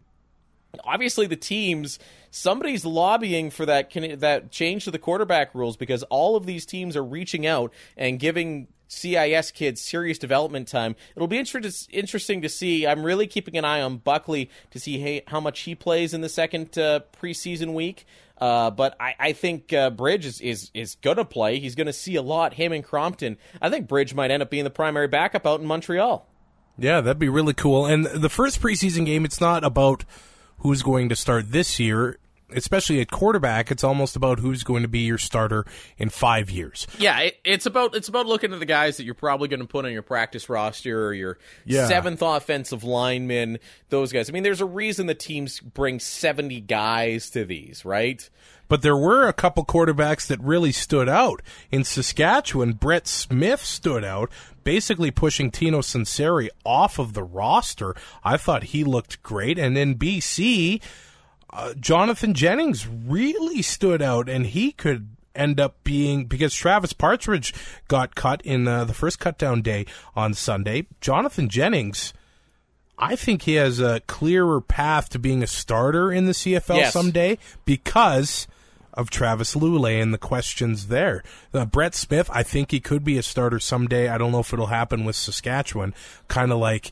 obviously 0.84 1.26
the 1.26 1.36
teams 1.36 1.98
somebody's 2.30 2.84
lobbying 2.84 3.50
for 3.50 3.66
that 3.66 3.90
that 4.20 4.50
change 4.50 4.84
to 4.84 4.90
the 4.90 4.98
quarterback 4.98 5.54
rules 5.54 5.76
because 5.76 6.02
all 6.04 6.36
of 6.36 6.46
these 6.46 6.66
teams 6.66 6.96
are 6.96 7.04
reaching 7.04 7.46
out 7.46 7.72
and 7.96 8.18
giving 8.18 8.68
CIS 8.88 9.50
kids 9.50 9.80
serious 9.80 10.18
development 10.18 10.68
time. 10.68 10.94
It'll 11.16 11.28
be 11.28 11.38
inter- 11.38 11.60
interesting 11.90 12.42
to 12.42 12.48
see. 12.48 12.86
I'm 12.86 13.02
really 13.02 13.26
keeping 13.26 13.56
an 13.56 13.64
eye 13.64 13.80
on 13.80 13.98
Buckley 13.98 14.50
to 14.70 14.78
see 14.78 15.22
how 15.26 15.40
much 15.40 15.60
he 15.60 15.74
plays 15.74 16.14
in 16.14 16.20
the 16.20 16.28
second 16.28 16.78
uh, 16.78 17.00
preseason 17.20 17.74
week. 17.74 18.06
Uh, 18.38 18.70
but 18.70 18.96
I, 19.00 19.14
I 19.18 19.32
think 19.32 19.72
uh, 19.72 19.90
Bridge 19.90 20.26
is, 20.26 20.40
is, 20.40 20.70
is 20.74 20.96
going 20.96 21.16
to 21.16 21.24
play. 21.24 21.58
He's 21.58 21.74
going 21.74 21.86
to 21.86 21.92
see 21.92 22.16
a 22.16 22.22
lot, 22.22 22.54
him 22.54 22.72
and 22.72 22.84
Crompton. 22.84 23.38
I 23.62 23.70
think 23.70 23.88
Bridge 23.88 24.14
might 24.14 24.30
end 24.30 24.42
up 24.42 24.50
being 24.50 24.64
the 24.64 24.70
primary 24.70 25.08
backup 25.08 25.46
out 25.46 25.60
in 25.60 25.66
Montreal. 25.66 26.26
Yeah, 26.78 27.00
that'd 27.00 27.18
be 27.18 27.30
really 27.30 27.54
cool. 27.54 27.86
And 27.86 28.04
the 28.04 28.28
first 28.28 28.60
preseason 28.60 29.06
game, 29.06 29.24
it's 29.24 29.40
not 29.40 29.64
about 29.64 30.04
who's 30.58 30.82
going 30.82 31.08
to 31.08 31.16
start 31.16 31.50
this 31.50 31.78
year, 31.80 32.18
especially 32.54 33.00
at 33.00 33.10
quarterback. 33.10 33.70
It's 33.70 33.84
almost 33.84 34.16
about 34.16 34.38
who's 34.38 34.62
going 34.62 34.82
to 34.82 34.88
be 34.88 35.00
your 35.00 35.18
starter 35.18 35.64
in 35.98 36.08
five 36.10 36.50
years. 36.50 36.86
Yeah, 36.98 37.18
it, 37.20 37.38
it's 37.44 37.66
about 37.66 37.94
it's 37.94 38.08
about 38.08 38.26
looking 38.26 38.52
at 38.52 38.58
the 38.58 38.66
guys 38.66 38.96
that 38.98 39.04
you're 39.04 39.14
probably 39.14 39.48
going 39.48 39.60
to 39.60 39.66
put 39.66 39.84
on 39.84 39.92
your 39.92 40.02
practice 40.02 40.48
roster 40.48 41.06
or 41.08 41.12
your 41.14 41.38
Yeah. 41.64 41.86
seventh 41.88 42.22
offensive 42.22 42.84
lineman. 42.84 43.58
Those 43.88 44.12
guys. 44.12 44.28
I 44.28 44.32
mean, 44.32 44.42
there's 44.42 44.60
a 44.60 44.66
reason 44.66 45.06
the 45.06 45.14
teams 45.14 45.60
bring 45.60 46.00
70 46.00 46.60
guys 46.62 47.30
to 47.30 47.44
these, 47.44 47.84
right? 47.84 48.28
But 48.68 48.82
there 48.82 48.96
were 48.96 49.28
a 49.28 49.32
couple 49.32 49.64
quarterbacks 49.64 50.26
that 50.26 50.40
really 50.40 50.72
stood 50.72 51.08
out. 51.08 51.40
In 51.70 51.84
Saskatchewan, 51.84 52.72
Brett 52.72 53.06
Smith 53.06 53.64
stood 53.64 54.02
out, 54.02 54.28
basically 54.64 55.12
pushing 55.12 55.52
Tino 55.52 55.82
Sunseri 55.82 56.48
off 56.64 56.98
of 56.98 57.12
the 57.12 57.22
roster. 57.22 57.94
I 58.24 58.36
thought 58.36 58.64
he 58.64 58.82
looked 58.82 59.22
great. 59.22 59.56
And 59.56 59.78
in 59.78 59.94
BC, 59.96 60.82
uh, 61.56 61.74
Jonathan 61.74 62.34
Jennings 62.34 62.86
really 62.86 63.62
stood 63.62 64.02
out, 64.02 64.28
and 64.28 64.46
he 64.46 64.72
could 64.72 65.08
end 65.34 65.58
up 65.60 65.82
being 65.84 66.24
because 66.26 66.54
Travis 66.54 66.92
Partridge 66.92 67.52
got 67.88 68.14
cut 68.14 68.40
in 68.42 68.68
uh, 68.68 68.84
the 68.84 68.94
first 68.94 69.18
cutdown 69.18 69.62
day 69.62 69.86
on 70.14 70.34
Sunday. 70.34 70.86
Jonathan 71.00 71.48
Jennings. 71.48 72.12
I 72.98 73.14
think 73.16 73.42
he 73.42 73.54
has 73.54 73.78
a 73.78 74.00
clearer 74.06 74.60
path 74.62 75.10
to 75.10 75.18
being 75.18 75.42
a 75.42 75.46
starter 75.46 76.10
in 76.10 76.24
the 76.24 76.32
CFL 76.32 76.76
Yes. 76.76 76.92
someday 76.94 77.36
because 77.66 78.46
of 78.94 79.10
Travis 79.10 79.54
Lulay 79.54 80.00
and 80.00 80.14
the 80.14 80.18
questions 80.18 80.86
there. 80.86 81.22
Uh, 81.52 81.66
Brett 81.66 81.94
Smith, 81.94 82.30
I 82.32 82.42
think 82.42 82.70
he 82.70 82.80
could 82.80 83.04
be 83.04 83.18
a 83.18 83.22
starter 83.22 83.58
someday. 83.60 84.08
I 84.08 84.16
don't 84.16 84.32
know 84.32 84.40
if 84.40 84.54
it'll 84.54 84.68
happen 84.68 85.04
with 85.04 85.14
Saskatchewan. 85.16 85.92
Kind 86.28 86.50
of 86.52 86.58
like 86.58 86.90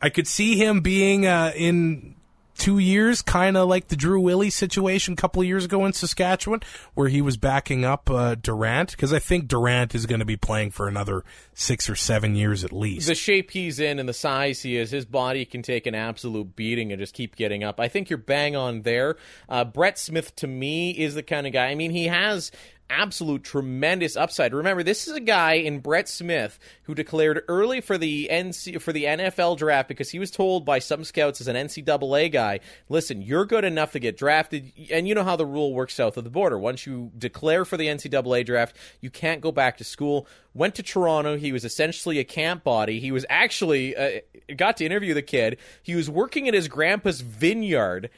I 0.00 0.08
could 0.08 0.28
see 0.28 0.56
him 0.56 0.80
being 0.80 1.26
uh, 1.26 1.50
in 1.56 2.14
two 2.56 2.78
years, 2.78 3.22
kind 3.22 3.56
of 3.56 3.68
like 3.68 3.88
the 3.88 3.96
Drew 3.96 4.20
Willy 4.20 4.50
situation 4.50 5.14
a 5.14 5.16
couple 5.16 5.42
of 5.42 5.48
years 5.48 5.64
ago 5.64 5.84
in 5.84 5.92
Saskatchewan, 5.92 6.60
where 6.94 7.08
he 7.08 7.20
was 7.20 7.36
backing 7.36 7.84
up 7.84 8.10
uh, 8.10 8.34
Durant, 8.34 8.90
because 8.92 9.12
I 9.12 9.18
think 9.18 9.48
Durant 9.48 9.94
is 9.94 10.06
going 10.06 10.20
to 10.20 10.24
be 10.24 10.36
playing 10.36 10.70
for 10.70 10.88
another 10.88 11.24
six 11.54 11.88
or 11.88 11.96
seven 11.96 12.34
years 12.34 12.64
at 12.64 12.72
least. 12.72 13.08
The 13.08 13.14
shape 13.14 13.50
he's 13.50 13.80
in 13.80 13.98
and 13.98 14.08
the 14.08 14.14
size 14.14 14.62
he 14.62 14.76
is, 14.76 14.90
his 14.90 15.04
body 15.04 15.44
can 15.44 15.62
take 15.62 15.86
an 15.86 15.94
absolute 15.94 16.54
beating 16.56 16.92
and 16.92 17.00
just 17.00 17.14
keep 17.14 17.36
getting 17.36 17.64
up. 17.64 17.80
I 17.80 17.88
think 17.88 18.10
you're 18.10 18.18
bang 18.18 18.56
on 18.56 18.82
there. 18.82 19.16
Uh, 19.48 19.64
Brett 19.64 19.98
Smith, 19.98 20.34
to 20.36 20.46
me, 20.46 20.90
is 20.90 21.14
the 21.14 21.22
kind 21.22 21.46
of 21.46 21.52
guy. 21.52 21.66
I 21.66 21.74
mean, 21.74 21.90
he 21.90 22.06
has 22.06 22.52
absolute 22.92 23.42
tremendous 23.42 24.16
upside. 24.16 24.52
Remember, 24.52 24.82
this 24.82 25.08
is 25.08 25.14
a 25.14 25.20
guy 25.20 25.54
in 25.54 25.80
Brett 25.80 26.08
Smith 26.08 26.58
who 26.82 26.94
declared 26.94 27.42
early 27.48 27.80
for 27.80 27.96
the 27.96 28.28
NC 28.30 28.80
for 28.80 28.92
the 28.92 29.04
NFL 29.04 29.56
draft 29.56 29.88
because 29.88 30.10
he 30.10 30.18
was 30.18 30.30
told 30.30 30.64
by 30.64 30.78
some 30.78 31.02
scouts 31.02 31.40
as 31.40 31.48
an 31.48 31.56
NCAA 31.56 32.30
guy, 32.30 32.60
"Listen, 32.88 33.22
you're 33.22 33.46
good 33.46 33.64
enough 33.64 33.92
to 33.92 33.98
get 33.98 34.16
drafted." 34.16 34.72
And 34.90 35.08
you 35.08 35.14
know 35.14 35.24
how 35.24 35.36
the 35.36 35.46
rule 35.46 35.72
works 35.72 35.94
south 35.94 36.16
of 36.16 36.24
the 36.24 36.30
border. 36.30 36.58
Once 36.58 36.86
you 36.86 37.10
declare 37.16 37.64
for 37.64 37.76
the 37.76 37.88
NCAA 37.88 38.44
draft, 38.44 38.76
you 39.00 39.10
can't 39.10 39.40
go 39.40 39.50
back 39.50 39.78
to 39.78 39.84
school. 39.84 40.26
Went 40.54 40.74
to 40.74 40.82
Toronto. 40.82 41.36
He 41.36 41.52
was 41.52 41.64
essentially 41.64 42.18
a 42.18 42.24
camp 42.24 42.62
body. 42.62 43.00
He 43.00 43.10
was 43.10 43.24
actually 43.30 43.96
uh, 43.96 44.20
got 44.56 44.76
to 44.76 44.84
interview 44.84 45.14
the 45.14 45.22
kid. 45.22 45.58
He 45.82 45.94
was 45.94 46.10
working 46.10 46.46
at 46.46 46.54
his 46.54 46.68
grandpa's 46.68 47.22
vineyard 47.22 48.10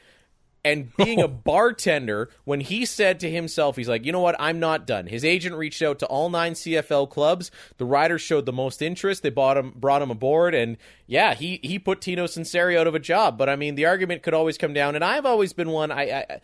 and 0.65 0.93
being 0.97 1.21
a 1.21 1.27
bartender 1.29 2.29
when 2.43 2.59
he 2.59 2.85
said 2.85 3.19
to 3.21 3.29
himself, 3.29 3.77
he's 3.77 3.87
like, 3.87 4.03
you 4.03 4.11
know 4.11 4.19
what, 4.19 4.35
I'm 4.39 4.59
not 4.59 4.87
done. 4.87 5.05
His 5.05 5.23
agent 5.23 5.55
reached 5.55 5.81
out 5.81 5.99
to 5.99 6.07
all 6.07 6.29
nine 6.29 6.53
CFL 6.53 7.09
clubs. 7.09 7.51
The 7.77 7.85
Riders 7.85 8.21
showed 8.21 8.45
the 8.45 8.51
most 8.51 8.81
interest. 8.81 9.23
They 9.23 9.29
bought 9.29 9.57
him, 9.57 9.73
brought 9.75 10.01
him 10.01 10.11
aboard, 10.11 10.55
and 10.55 10.75
yeah, 11.07 11.35
he 11.35 11.59
he 11.63 11.79
put 11.79 12.01
Tino 12.01 12.25
Sunseri 12.25 12.77
out 12.77 12.87
of 12.87 12.95
a 12.95 12.99
job. 12.99 13.37
But 13.37 13.47
I 13.47 13.55
mean, 13.55 13.75
the 13.75 13.85
argument 13.85 14.23
could 14.23 14.33
always 14.33 14.57
come 14.57 14.73
down, 14.73 14.95
and 14.95 15.05
I've 15.05 15.25
always 15.25 15.53
been 15.53 15.69
one. 15.69 15.91
I. 15.91 16.01
I 16.19 16.41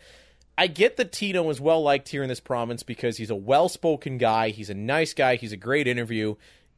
I 0.58 0.66
get 0.66 0.98
that 0.98 1.12
Tino 1.12 1.48
is 1.48 1.62
well 1.62 1.82
liked 1.82 2.10
here 2.10 2.22
in 2.22 2.28
this 2.28 2.38
province 2.38 2.82
because 2.82 3.16
he's 3.16 3.30
a 3.30 3.34
well 3.34 3.70
spoken 3.70 4.18
guy. 4.18 4.50
He's 4.50 4.68
a 4.68 4.74
nice 4.74 5.14
guy. 5.14 5.36
He's 5.36 5.52
a 5.52 5.56
great 5.56 5.88
interview. 5.88 6.34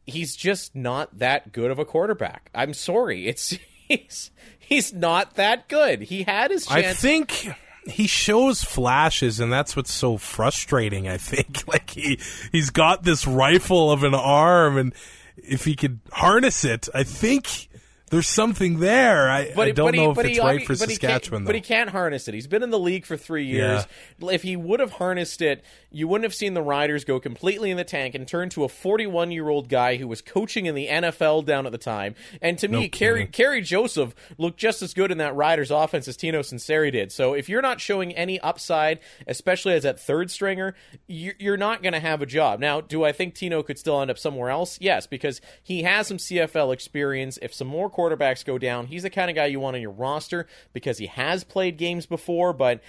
He's 0.07 0.37
just 0.37 0.77
not 0.77 1.19
that 1.19 1.53
good 1.53 1.73
of 1.73 1.81
a 1.81 1.85
quarterback. 1.85 2.51
I'm 2.55 2.73
sorry. 2.73 3.27
It's 3.27 3.59
he's 3.89 4.31
he's 4.67 4.93
not 4.93 5.35
that 5.35 5.69
good. 5.69 6.03
He 6.03 6.23
had 6.23 6.51
his 6.51 6.67
chance. 6.67 6.87
I 6.87 6.93
think 6.93 7.49
he 7.87 8.07
shows 8.07 8.63
flashes, 8.63 9.41
and 9.41 9.53
that's 9.53 9.77
what's 9.77 9.93
so 9.93 10.17
frustrating. 10.17 11.09
I 11.09 11.17
think 11.17 11.67
like 11.73 11.91
he 11.91 12.19
he's 12.53 12.71
got 12.71 13.03
this 13.03 13.27
rifle 13.27 13.91
of 13.91 14.05
an 14.05 14.15
arm, 14.15 14.77
and 14.77 14.95
if 15.37 15.65
he 15.65 15.75
could 15.75 16.01
harness 16.13 16.65
it, 16.65 16.89
I 16.95 17.03
think 17.03 17.69
there's 18.11 18.29
something 18.29 18.81
there. 18.81 19.31
I, 19.31 19.53
I 19.57 19.71
don't 19.73 19.87
but 19.87 19.95
he, 19.95 20.01
know 20.01 20.11
if 20.11 20.17
but 20.17 20.27
it's 20.27 20.37
he, 20.37 20.45
right 20.45 20.65
for 20.65 20.75
Saskatchewan. 20.75 21.45
But 21.45 21.55
he 21.55 21.61
can't 21.61 21.91
harness 21.91 22.29
it. 22.29 22.35
He's 22.35 22.47
been 22.47 22.63
in 22.63 22.71
the 22.71 22.79
league 22.79 23.07
for 23.07 23.17
three 23.17 23.47
years. 23.47 23.87
If 24.21 24.43
he 24.43 24.57
would 24.57 24.81
have 24.81 24.93
harnessed 24.93 25.41
it, 25.41 25.65
you 25.91 26.07
wouldn't 26.07 26.25
have 26.25 26.35
seen 26.35 26.55
the 26.55 26.63
Riders 26.63 27.05
go 27.05 27.19
completely 27.19 27.71
in 27.71 27.77
the 27.77 27.85
tank 27.85 28.15
and 28.15 28.27
turn 28.29 28.51
to 28.51 28.65
a 28.65 28.69
41 28.69 29.31
year 29.31 29.49
old 29.49 29.69
guy 29.69 29.97
who 29.97 30.07
was 30.07 30.21
coaching 30.21 30.67
in 30.67 30.75
the 30.75 30.89
NFL 30.89 31.47
down 31.47 31.67
at 31.67 31.73
the 31.73 31.79
time. 31.79 32.15
And 32.43 32.59
to 32.59 32.69
me, 32.69 32.83
No 32.83 32.89
Kerry. 32.89 33.23
Mm-hmm. 33.23 33.31
Kerry 33.31 33.63
Joseph 33.63 34.15
looked 34.37 34.59
just 34.59 34.83
as 34.83 34.93
good 34.93 35.11
in 35.11 35.19
that 35.19 35.35
Riders 35.35 35.71
offense 35.71 36.07
as 36.07 36.17
Tino 36.17 36.41
Sunseri 36.41 36.93
did. 36.93 37.11
So 37.11 37.33
if 37.35 37.49
you're 37.49 37.63
not 37.63 37.81
showing 37.81 38.13
any 38.13 38.39
upside, 38.41 39.01
especially 39.27 39.75
as 39.75 39.85
that 39.85 39.99
third 39.99 40.31
stringer, 40.31 40.75
you're 41.07 41.57
not 41.57 41.83
going 41.83 41.95
to 41.95 42.01
have 42.01 42.21
a 42.21 42.27
job. 42.27 42.61
Now, 42.61 42.81
do 42.81 43.05
I 43.05 43.13
think 43.13 43.35
Tino 43.35 43.63
could 43.63 43.79
still 43.79 44.01
end 44.01 44.11
up 44.11 44.19
somewhere 44.19 44.51
else? 44.51 44.79
Yes, 44.81 45.07
because 45.07 45.41
he 45.63 45.83
has 45.83 46.07
some 46.07 46.19
CFL 46.19 46.73
experience. 46.73 47.39
If 47.41 47.55
some 47.55 47.69
more 47.69 47.89
quarterbacks 47.95 48.45
go 48.45 48.59
down, 48.59 48.87
he's 48.87 49.03
the 49.03 49.11
kind 49.11 49.31
of 49.31 49.37
guy 49.37 49.47
you 49.47 49.61
want 49.61 49.77
on 49.77 49.83
your 49.83 49.91
roster 49.91 50.47
because 50.73 50.99
he 50.99 51.07
has 51.07 51.45
played 51.45 51.77
games 51.77 52.07
before. 52.07 52.53
But, 52.53 52.81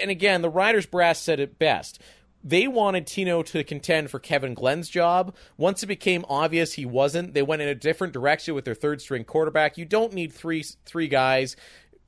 and 0.00 0.10
again, 0.10 0.42
the 0.42 0.50
Riders 0.50 0.86
brass 0.86 1.20
said 1.20 1.40
it 1.40 1.58
best 1.58 2.00
they 2.46 2.68
wanted 2.68 3.08
Tino 3.08 3.42
to 3.42 3.64
contend 3.64 4.08
for 4.08 4.20
Kevin 4.20 4.54
Glenn's 4.54 4.88
job. 4.88 5.34
Once 5.56 5.82
it 5.82 5.86
became 5.86 6.24
obvious 6.28 6.74
he 6.74 6.86
wasn't, 6.86 7.34
they 7.34 7.42
went 7.42 7.60
in 7.60 7.66
a 7.66 7.74
different 7.74 8.12
direction 8.12 8.54
with 8.54 8.64
their 8.64 8.74
third 8.74 9.00
string 9.00 9.24
quarterback. 9.24 9.76
You 9.76 9.84
don't 9.84 10.12
need 10.12 10.32
three 10.32 10.64
three 10.84 11.08
guys 11.08 11.56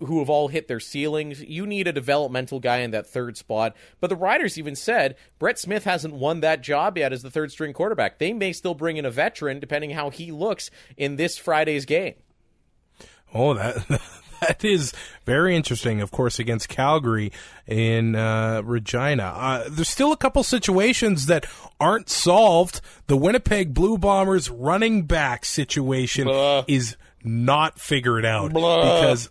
who 0.01 0.21
have 0.21 0.31
all 0.31 0.47
hit 0.47 0.69
their 0.69 0.79
ceilings. 0.79 1.43
You 1.43 1.67
need 1.67 1.89
a 1.89 1.93
developmental 1.93 2.61
guy 2.61 2.79
in 2.79 2.93
that 2.93 3.09
third 3.09 3.37
spot. 3.37 3.75
But 4.01 4.11
the 4.11 4.17
Riders 4.17 4.57
even 4.57 4.77
said 4.77 5.17
Brett 5.41 5.59
Smith 5.59 5.83
hasn't 5.83 6.15
won 6.15 6.39
that 6.41 6.63
job 6.63 6.97
yet 6.97 7.13
as 7.13 7.23
the 7.23 7.33
third 7.33 7.51
string 7.51 7.73
quarterback. 7.73 8.19
They 8.19 8.33
may 8.33 8.53
still 8.53 8.75
bring 8.75 8.97
in 8.97 9.05
a 9.05 9.11
veteran 9.11 9.59
depending 9.59 9.91
how 9.91 10.11
he 10.11 10.31
looks 10.31 10.71
in 10.97 11.17
this 11.17 11.37
Friday's 11.37 11.85
game. 11.85 12.15
Oh, 13.35 13.55
that 13.55 13.87
that 14.41 14.65
is 14.65 14.93
very 15.25 15.57
interesting. 15.57 16.01
Of 16.01 16.11
course, 16.11 16.39
against 16.39 16.69
Calgary 16.69 17.33
in 17.67 18.15
uh, 18.15 18.63
Regina, 18.65 19.25
uh, 19.25 19.65
there's 19.69 19.89
still 19.89 20.13
a 20.13 20.17
couple 20.17 20.43
situations 20.43 21.27
that 21.27 21.47
aren't 21.81 22.09
solved. 22.09 22.81
The 23.07 23.17
Winnipeg 23.17 23.75
Blue 23.75 23.99
Bombers 23.99 24.51
running 24.51 25.03
back 25.03 25.45
situation 25.45 26.25
Blah. 26.27 26.65
is 26.69 26.97
not 27.23 27.79
figured 27.79 28.25
out 28.25 28.53
Blah. 28.53 29.01
because 29.01 29.31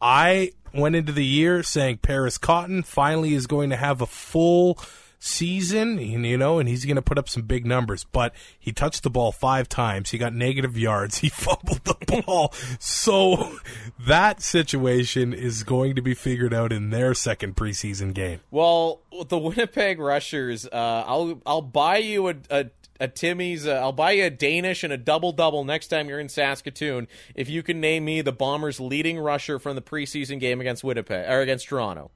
I 0.00 0.52
went 0.74 0.96
into 0.96 1.12
the 1.12 1.24
year 1.24 1.62
saying 1.62 1.98
Paris 1.98 2.38
Cotton 2.38 2.82
finally 2.82 3.34
is 3.34 3.46
going 3.46 3.70
to 3.70 3.76
have 3.76 4.00
a 4.00 4.06
full 4.06 4.78
season, 5.18 5.98
and, 5.98 6.26
you 6.26 6.36
know, 6.36 6.58
and 6.58 6.68
he's 6.68 6.84
going 6.84 6.96
to 6.96 7.02
put 7.02 7.18
up 7.18 7.28
some 7.28 7.42
big 7.42 7.66
numbers. 7.66 8.04
But 8.04 8.34
he 8.58 8.72
touched 8.72 9.02
the 9.02 9.10
ball 9.10 9.32
five 9.32 9.68
times. 9.68 10.10
He 10.10 10.18
got 10.18 10.34
negative 10.34 10.78
yards. 10.78 11.18
He 11.26 11.30
fumbled 11.30 11.84
the 11.84 12.22
ball. 12.26 12.54
so 12.78 13.58
that 13.98 14.42
situation 14.42 15.32
is 15.32 15.64
going 15.64 15.96
to 15.96 16.02
be 16.02 16.14
figured 16.14 16.54
out 16.54 16.72
in 16.72 16.90
their 16.90 17.14
second 17.14 17.56
preseason 17.56 18.14
game. 18.14 18.40
Well, 18.52 19.00
the 19.28 19.38
Winnipeg 19.38 19.98
Rushers, 19.98 20.66
uh, 20.66 21.04
I'll 21.04 21.42
I'll 21.44 21.62
buy 21.62 21.98
you 21.98 22.28
a 22.28 22.34
a, 22.48 22.66
a 23.00 23.08
Timmy's. 23.08 23.66
Uh, 23.66 23.72
I'll 23.72 23.92
buy 23.92 24.12
you 24.12 24.24
a 24.24 24.30
Danish 24.30 24.84
and 24.84 24.92
a 24.92 24.96
double 24.96 25.32
double 25.32 25.64
next 25.64 25.88
time 25.88 26.08
you're 26.08 26.20
in 26.20 26.28
Saskatoon 26.28 27.08
if 27.34 27.48
you 27.48 27.62
can 27.64 27.80
name 27.80 28.04
me 28.04 28.20
the 28.20 28.32
Bombers' 28.32 28.78
leading 28.78 29.18
rusher 29.18 29.58
from 29.58 29.74
the 29.74 29.82
preseason 29.82 30.38
game 30.38 30.60
against 30.60 30.84
Winnipeg 30.84 31.28
or 31.28 31.40
against 31.40 31.68
Toronto. 31.68 32.10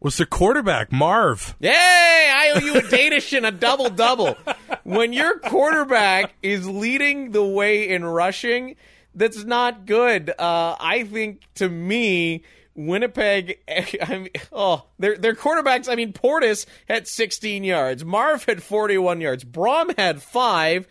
Was 0.00 0.16
the 0.16 0.26
quarterback 0.26 0.92
Marve? 0.92 1.56
Yay! 1.58 1.72
I 1.72 2.52
owe 2.54 2.60
you 2.60 2.76
a 2.76 2.82
Danish 2.88 3.32
and 3.32 3.44
a 3.44 3.50
double 3.50 3.90
double. 3.90 4.36
When 4.84 5.12
your 5.12 5.40
quarterback 5.40 6.34
is 6.40 6.68
leading 6.68 7.32
the 7.32 7.44
way 7.44 7.88
in 7.88 8.04
rushing, 8.04 8.76
that's 9.14 9.42
not 9.42 9.86
good. 9.86 10.30
Uh, 10.30 10.76
I 10.78 11.02
think 11.02 11.42
to 11.56 11.68
me, 11.68 12.44
Winnipeg. 12.76 13.58
I 14.02 14.18
mean, 14.18 14.28
oh, 14.52 14.84
their 15.00 15.16
their 15.16 15.34
quarterbacks. 15.34 15.90
I 15.90 15.96
mean, 15.96 16.12
Portis 16.12 16.64
had 16.88 17.08
16 17.08 17.64
yards. 17.64 18.04
Marve 18.04 18.44
had 18.44 18.62
41 18.62 19.20
yards. 19.20 19.44
Brohm 19.44 19.98
had 19.98 20.22
five. 20.22 20.86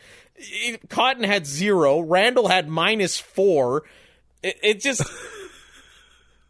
Cotton 0.90 1.24
had 1.24 1.48
zero. 1.48 2.02
Randall 2.02 2.50
had 2.50 2.68
minus 2.68 3.18
four. 3.18 3.84
It, 4.44 4.60
it 4.62 4.82
just. 4.82 5.02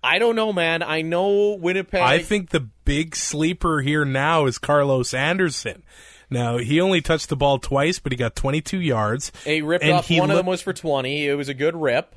I 0.08 0.20
don't 0.20 0.36
know, 0.36 0.54
man. 0.54 0.84
I 0.84 1.02
know 1.02 1.58
Winnipeg. 1.60 2.02
I 2.02 2.20
think 2.20 2.52
the 2.52 2.62
big 2.86 3.16
sleeper 3.16 3.82
here 3.82 4.06
now 4.06 4.46
is 4.46 4.58
Carlos 4.58 5.14
Anderson. 5.14 5.84
Now 6.30 6.58
he 6.58 6.80
only 6.80 7.02
touched 7.02 7.30
the 7.30 7.36
ball 7.36 7.60
twice, 7.60 8.00
but 8.00 8.12
he 8.12 8.18
got 8.18 8.36
22 8.36 8.80
yards. 8.80 9.32
He 9.44 9.62
ripped 9.62 9.84
and 9.84 9.94
off 9.94 10.10
one 10.10 10.32
of 10.32 10.38
them 10.38 10.46
was 10.46 10.62
for 10.62 10.74
20. 10.74 11.28
It 11.28 11.36
was 11.36 11.50
a 11.50 11.54
good 11.54 11.76
rip. 11.76 12.16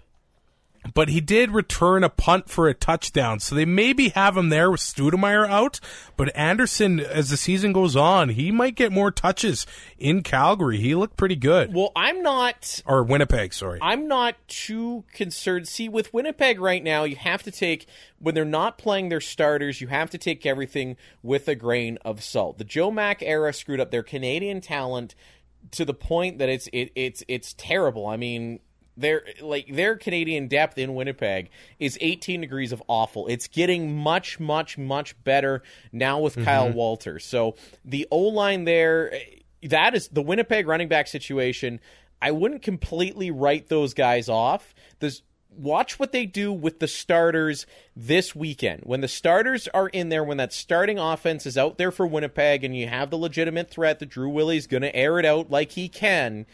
But 0.95 1.09
he 1.09 1.21
did 1.21 1.51
return 1.51 2.05
a 2.05 2.09
punt 2.09 2.49
for 2.49 2.69
a 2.69 2.75
touchdown. 2.75 3.41
So 3.41 3.55
they 3.55 3.65
maybe 3.65 4.11
have 4.11 4.37
him 4.37 4.49
there 4.49 4.71
with 4.71 4.81
Stoudermire 4.81 5.49
out, 5.49 5.81
but 6.17 6.35
Anderson, 6.37 7.01
as 7.01 7.31
the 7.31 7.37
season 7.37 7.73
goes 7.73 7.97
on, 7.97 8.31
he 8.31 8.51
might 8.51 8.75
get 8.75 8.93
more 8.93 9.11
touches 9.11 9.67
in 9.99 10.23
Calgary. 10.23 10.79
He 10.79 10.95
looked 10.95 11.17
pretty 11.17 11.37
good. 11.37 11.75
Well, 11.75 11.93
I'm 11.95 12.23
not 12.23 12.83
Or 12.87 13.03
Winnipeg, 13.03 13.53
sorry. 13.53 13.79
I'm 13.83 14.09
not 14.09 14.37
too 14.49 15.05
concerned. 15.13 15.69
See, 15.69 15.89
with 15.89 16.13
Winnipeg 16.13 16.61
right 16.61 16.83
now, 16.83 17.05
you 17.05 17.17
have 17.17 17.43
to 17.45 17.51
take 17.51 17.87
when 18.19 18.35
they're 18.35 18.45
not 18.45 18.79
playing 18.79 19.09
their 19.09 19.21
starters, 19.21 19.81
you 19.81 19.89
have 19.89 20.11
to 20.11 20.19
take 20.19 20.45
everything 20.45 20.97
with 21.23 21.49
a 21.49 21.55
grain 21.55 21.99
of 22.05 22.23
salt. 22.23 22.59
The 22.59 22.65
Joe 22.65 22.91
Mack 22.91 23.23
era 23.23 23.53
screwed 23.53 23.81
up 23.81 23.91
their 23.91 24.03
Canadian 24.03 24.61
talent 24.61 25.15
to 25.73 25.85
the 25.85 25.95
point 25.95 26.39
that 26.39 26.49
it's 26.49 26.69
it, 26.73 26.93
it's 26.95 27.23
it's 27.29 27.55
terrible. 27.55 28.07
I 28.07 28.17
mean, 28.17 28.61
their 29.01 29.25
like 29.41 29.67
their 29.75 29.97
Canadian 29.97 30.49
depth 30.49 30.79
in 30.79 30.95
Winnipeg 30.95 31.51
is 31.79 31.99
18 32.01 32.41
degrees 32.41 32.73
of 32.73 32.83
awful. 32.89 33.27
It's 33.27 33.49
getting 33.49 33.97
much 33.97 34.39
much 34.39 34.79
much 34.79 35.23
better 35.25 35.63
now 35.93 36.21
with 36.21 36.35
mm-hmm. 36.35 36.45
Kyle 36.45 36.71
Walter. 36.71 37.19
So 37.19 37.57
the 37.85 38.07
O 38.11 38.19
line 38.19 38.65
there 38.65 39.13
that 39.63 39.95
is 39.95 40.09
the 40.09 40.23
Winnipeg 40.23 40.67
running 40.67 40.89
back 40.89 41.07
situation. 41.07 41.81
I 42.23 42.33
wouldn't 42.33 42.63
completely 42.63 43.31
write 43.31 43.69
those 43.69 43.95
guys 43.95 44.29
off. 44.29 44.75
There's 44.99 45.23
watch 45.57 45.99
what 45.99 46.13
they 46.13 46.27
do 46.27 46.53
with 46.53 46.79
the 46.79 46.89
starters 46.89 47.67
this 47.97 48.35
weekend. 48.35 48.83
When 48.85 49.01
the 49.01 49.09
starters 49.09 49.69
are 49.69 49.89
in 49.89 50.09
there, 50.09 50.25
when 50.25 50.37
that 50.37 50.53
starting 50.53 50.99
offense 50.99 51.47
is 51.47 51.59
out 51.59 51.79
there 51.79 51.91
for 51.91 52.07
Winnipeg, 52.07 52.65
and 52.65 52.77
you 52.77 52.89
have 52.89 53.11
the 53.11 53.19
legitimate 53.19 53.71
threat 53.71 53.99
that 53.99 54.11
Drew 54.11 54.29
Willy's 54.29 54.67
going 54.67 54.83
to 54.83 54.95
air 54.95 55.19
it 55.19 55.25
out 55.25 55.51
like 55.51 55.73
he 55.73 55.89
can. 55.89 56.47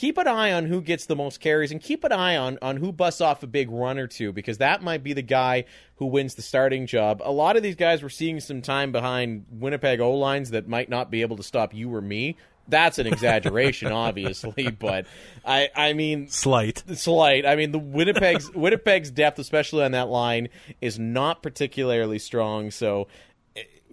Keep 0.00 0.16
an 0.16 0.26
eye 0.26 0.50
on 0.50 0.64
who 0.64 0.80
gets 0.80 1.04
the 1.04 1.14
most 1.14 1.40
carries 1.40 1.70
and 1.70 1.78
keep 1.78 2.04
an 2.04 2.10
eye 2.10 2.34
on, 2.34 2.56
on 2.62 2.78
who 2.78 2.90
busts 2.90 3.20
off 3.20 3.42
a 3.42 3.46
big 3.46 3.70
run 3.70 3.98
or 3.98 4.06
two 4.06 4.32
because 4.32 4.56
that 4.56 4.82
might 4.82 5.02
be 5.02 5.12
the 5.12 5.20
guy 5.20 5.66
who 5.96 6.06
wins 6.06 6.36
the 6.36 6.40
starting 6.40 6.86
job. 6.86 7.20
A 7.22 7.30
lot 7.30 7.58
of 7.58 7.62
these 7.62 7.76
guys 7.76 8.02
were 8.02 8.08
seeing 8.08 8.40
some 8.40 8.62
time 8.62 8.92
behind 8.92 9.44
Winnipeg 9.50 10.00
O 10.00 10.14
lines 10.14 10.52
that 10.52 10.66
might 10.66 10.88
not 10.88 11.10
be 11.10 11.20
able 11.20 11.36
to 11.36 11.42
stop 11.42 11.74
you 11.74 11.94
or 11.94 12.00
me. 12.00 12.38
That's 12.66 12.98
an 12.98 13.08
exaggeration, 13.08 13.92
obviously, 13.92 14.70
but 14.70 15.04
I 15.44 15.68
I 15.76 15.92
mean 15.92 16.28
Slight. 16.28 16.82
slight. 16.94 17.44
I 17.44 17.54
mean, 17.56 17.70
the 17.70 17.78
Winnipeg's 17.78 18.50
Winnipeg's 18.54 19.10
depth, 19.10 19.38
especially 19.38 19.84
on 19.84 19.92
that 19.92 20.08
line, 20.08 20.48
is 20.80 20.98
not 20.98 21.42
particularly 21.42 22.18
strong. 22.18 22.70
So, 22.70 23.08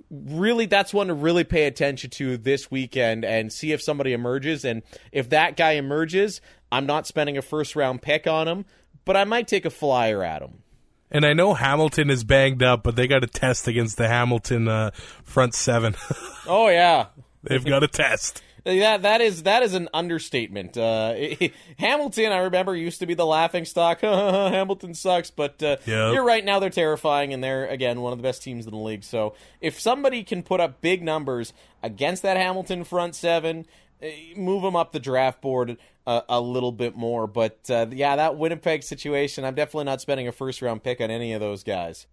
really, 0.10 0.66
that's 0.66 0.94
one 0.94 1.08
to 1.08 1.14
really 1.14 1.44
pay 1.44 1.66
attention 1.66 2.10
to 2.12 2.38
this 2.38 2.72
weekend 2.72 3.26
and 3.26 3.52
see 3.52 3.72
if 3.72 3.82
somebody 3.82 4.14
emerges. 4.14 4.66
And 4.66 4.84
if 5.12 5.30
that 5.30 5.58
guy 5.58 5.72
emerges, 5.72 6.42
I'm 6.72 6.86
not 6.86 7.08
spending 7.08 7.38
a 7.38 7.42
first 7.42 7.76
round 7.76 8.02
pick 8.02 8.28
on 8.28 8.48
him, 8.48 8.66
but 9.06 9.18
I 9.18 9.24
might 9.24 9.48
take 9.48 9.66
a 9.66 9.70
flyer 9.70 10.24
at 10.24 10.42
him. 10.42 10.64
And 11.10 11.26
I 11.26 11.34
know 11.34 11.54
Hamilton 11.54 12.10
is 12.10 12.24
banged 12.26 12.62
up, 12.62 12.84
but 12.84 12.96
they 12.98 13.08
got 13.08 13.24
a 13.24 13.28
test 13.28 13.68
against 13.68 13.98
the 13.98 14.08
Hamilton 14.08 14.68
uh, 14.68 14.92
front 15.24 15.54
seven. 15.54 15.96
Oh 16.50 16.70
yeah, 16.70 17.08
They've 17.44 17.64
got 17.66 17.84
a 17.84 17.90
test. 17.90 18.42
That 18.68 19.02
that 19.04 19.22
is 19.22 19.44
that 19.44 19.64
is 19.64 19.74
an 19.74 19.90
understatement. 19.94 20.78
Uh, 20.78 21.14
Hamilton, 21.80 22.32
I 22.32 22.38
remember, 22.40 22.76
used 22.76 23.00
to 23.00 23.06
be 23.06 23.14
the 23.14 23.26
laughing 23.26 23.66
stock. 23.66 24.02
Hamilton 24.02 24.94
sucks, 24.94 25.32
but 25.32 25.62
uh, 25.64 25.78
Yep. 25.86 26.14
you're 26.14 26.26
right. 26.26 26.44
Now 26.44 26.60
they're 26.60 26.70
terrifying, 26.70 27.34
and 27.34 27.44
they're 27.44 27.66
again 27.68 28.02
one 28.02 28.14
of 28.14 28.20
the 28.20 28.24
best 28.24 28.44
teams 28.44 28.66
in 28.66 28.72
the 28.72 28.78
league. 28.78 29.04
So 29.04 29.34
if 29.62 29.80
somebody 29.80 30.24
can 30.24 30.44
put 30.44 30.60
up 30.60 30.82
big 30.82 31.02
numbers 31.02 31.54
against 31.82 32.24
that 32.24 32.38
Hamilton 32.38 32.84
front 32.84 33.16
seven, 33.16 33.66
eh, 34.02 34.34
move 34.36 34.64
them 34.64 34.76
up 34.76 34.92
the 34.92 35.00
draft 35.00 35.42
board 35.42 35.78
a, 36.06 36.24
a 36.30 36.42
little 36.42 36.72
bit 36.72 36.96
more. 36.96 37.28
But 37.28 37.60
uh, 37.70 37.88
yeah, 37.92 38.16
that 38.18 38.38
Winnipeg 38.38 38.84
situation, 38.84 39.46
I'm 39.46 39.56
definitely 39.56 39.86
not 39.86 40.02
spending 40.02 40.28
a 40.28 40.32
first 40.32 40.62
round 40.62 40.84
pick 40.84 41.00
on 41.02 41.10
any 41.12 41.34
of 41.34 41.40
those 41.40 41.64
guys. 41.64 42.08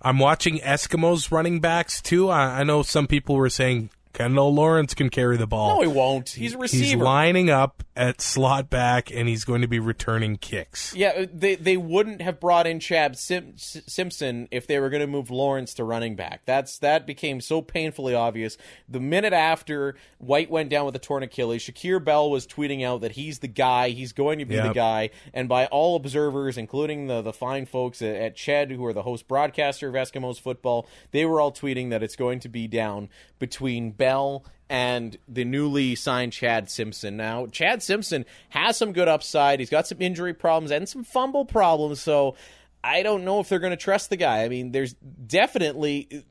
I'm 0.00 0.20
watching 0.20 0.58
Eskimos 0.60 1.32
running 1.32 1.58
backs 1.60 2.00
too. 2.00 2.28
I, 2.30 2.60
I 2.60 2.62
know 2.64 2.82
some 2.82 3.08
people 3.08 3.34
were 3.34 3.50
saying 3.50 3.90
Kendall 4.12 4.52
Lawrence 4.54 4.94
can 4.94 5.10
carry 5.10 5.36
the 5.36 5.46
ball. 5.46 5.76
No, 5.76 5.82
he 5.82 5.88
won't. 5.88 6.30
He's 6.30 6.54
a 6.54 6.58
receiver. 6.58 6.84
He's 6.84 6.96
lining 6.96 7.50
up 7.50 7.82
at 7.94 8.20
slot 8.20 8.70
back, 8.70 9.10
and 9.10 9.28
he's 9.28 9.44
going 9.44 9.62
to 9.62 9.68
be 9.68 9.78
returning 9.78 10.36
kicks. 10.36 10.94
Yeah, 10.94 11.08
uh, 11.10 11.26
they 11.32 11.56
they 11.56 11.76
wouldn't 11.76 12.22
have 12.22 12.40
brought 12.40 12.66
in 12.66 12.80
Chad 12.80 13.18
Sim- 13.18 13.54
Simpson 13.56 14.48
if 14.50 14.66
they 14.66 14.78
were 14.78 14.90
going 14.90 15.00
to 15.00 15.06
move 15.06 15.30
Lawrence 15.30 15.74
to 15.74 15.84
running 15.84 16.16
back. 16.16 16.42
That's 16.46 16.78
that 16.78 17.06
became 17.06 17.40
so 17.40 17.62
painfully 17.62 18.14
obvious. 18.14 18.56
The 18.88 19.00
minute 19.00 19.32
after 19.32 19.96
White 20.18 20.50
went 20.50 20.70
down 20.70 20.86
with 20.86 20.96
a 20.96 21.00
torn 21.00 21.22
Achilles, 21.22 21.62
Shakir 21.62 22.02
Bell 22.02 22.30
was 22.30 22.46
tweeting 22.46 22.84
out 22.84 23.00
that 23.02 23.12
he's 23.12 23.40
the 23.40 23.48
guy, 23.48 23.90
he's 23.90 24.12
going 24.12 24.38
to 24.38 24.44
be 24.44 24.56
the 24.56 24.72
guy, 24.72 25.10
and 25.34 25.48
by 25.48 25.66
all 25.66 25.96
observers, 25.96 26.56
including 26.56 27.06
the 27.06 27.22
the 27.22 27.32
fine 27.32 27.66
folks 27.66 28.00
at, 28.02 28.14
at 28.14 28.36
Ched, 28.36 28.70
who 28.70 28.84
are 28.84 28.92
the 28.92 29.02
host 29.02 29.28
broadcaster 29.28 29.88
of 29.88 29.94
Eskimos 29.94 30.40
football, 30.40 30.88
they 31.10 31.24
were 31.24 31.40
all 31.40 31.52
tweeting 31.52 31.90
that 31.90 32.02
it's 32.02 32.16
going 32.16 32.40
to 32.40 32.48
be 32.48 32.66
down 32.66 33.08
between 33.38 33.90
Bell 33.98 34.44
and 34.70 35.16
the 35.28 35.44
newly 35.44 35.94
signed 35.94 36.32
Chad 36.32 36.70
Simpson. 36.70 37.16
Now, 37.16 37.46
Chad 37.46 37.82
Simpson 37.82 38.24
has 38.50 38.76
some 38.76 38.92
good 38.92 39.08
upside. 39.08 39.60
He's 39.60 39.70
got 39.70 39.86
some 39.86 40.00
injury 40.00 40.34
problems 40.34 40.70
and 40.70 40.88
some 40.88 41.04
fumble 41.04 41.44
problems, 41.44 42.00
so 42.00 42.36
I 42.82 43.02
don't 43.02 43.24
know 43.24 43.40
if 43.40 43.48
they're 43.48 43.58
going 43.58 43.70
to 43.70 43.76
trust 43.76 44.10
the 44.10 44.16
guy. 44.16 44.44
I 44.44 44.48
mean, 44.48 44.72
there's 44.72 44.94
definitely 44.94 46.24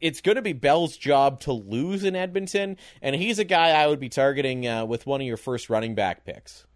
it's 0.00 0.20
going 0.20 0.36
to 0.36 0.42
be 0.42 0.52
Bell's 0.52 0.96
job 0.96 1.40
to 1.40 1.52
lose 1.52 2.04
in 2.04 2.14
Edmonton, 2.16 2.76
and 3.00 3.16
he's 3.16 3.38
a 3.38 3.44
guy 3.44 3.70
I 3.70 3.86
would 3.86 4.00
be 4.00 4.08
targeting 4.08 4.66
uh, 4.66 4.84
with 4.84 5.06
one 5.06 5.20
of 5.20 5.26
your 5.26 5.36
first 5.36 5.70
running 5.70 5.94
back 5.94 6.24
picks. 6.24 6.66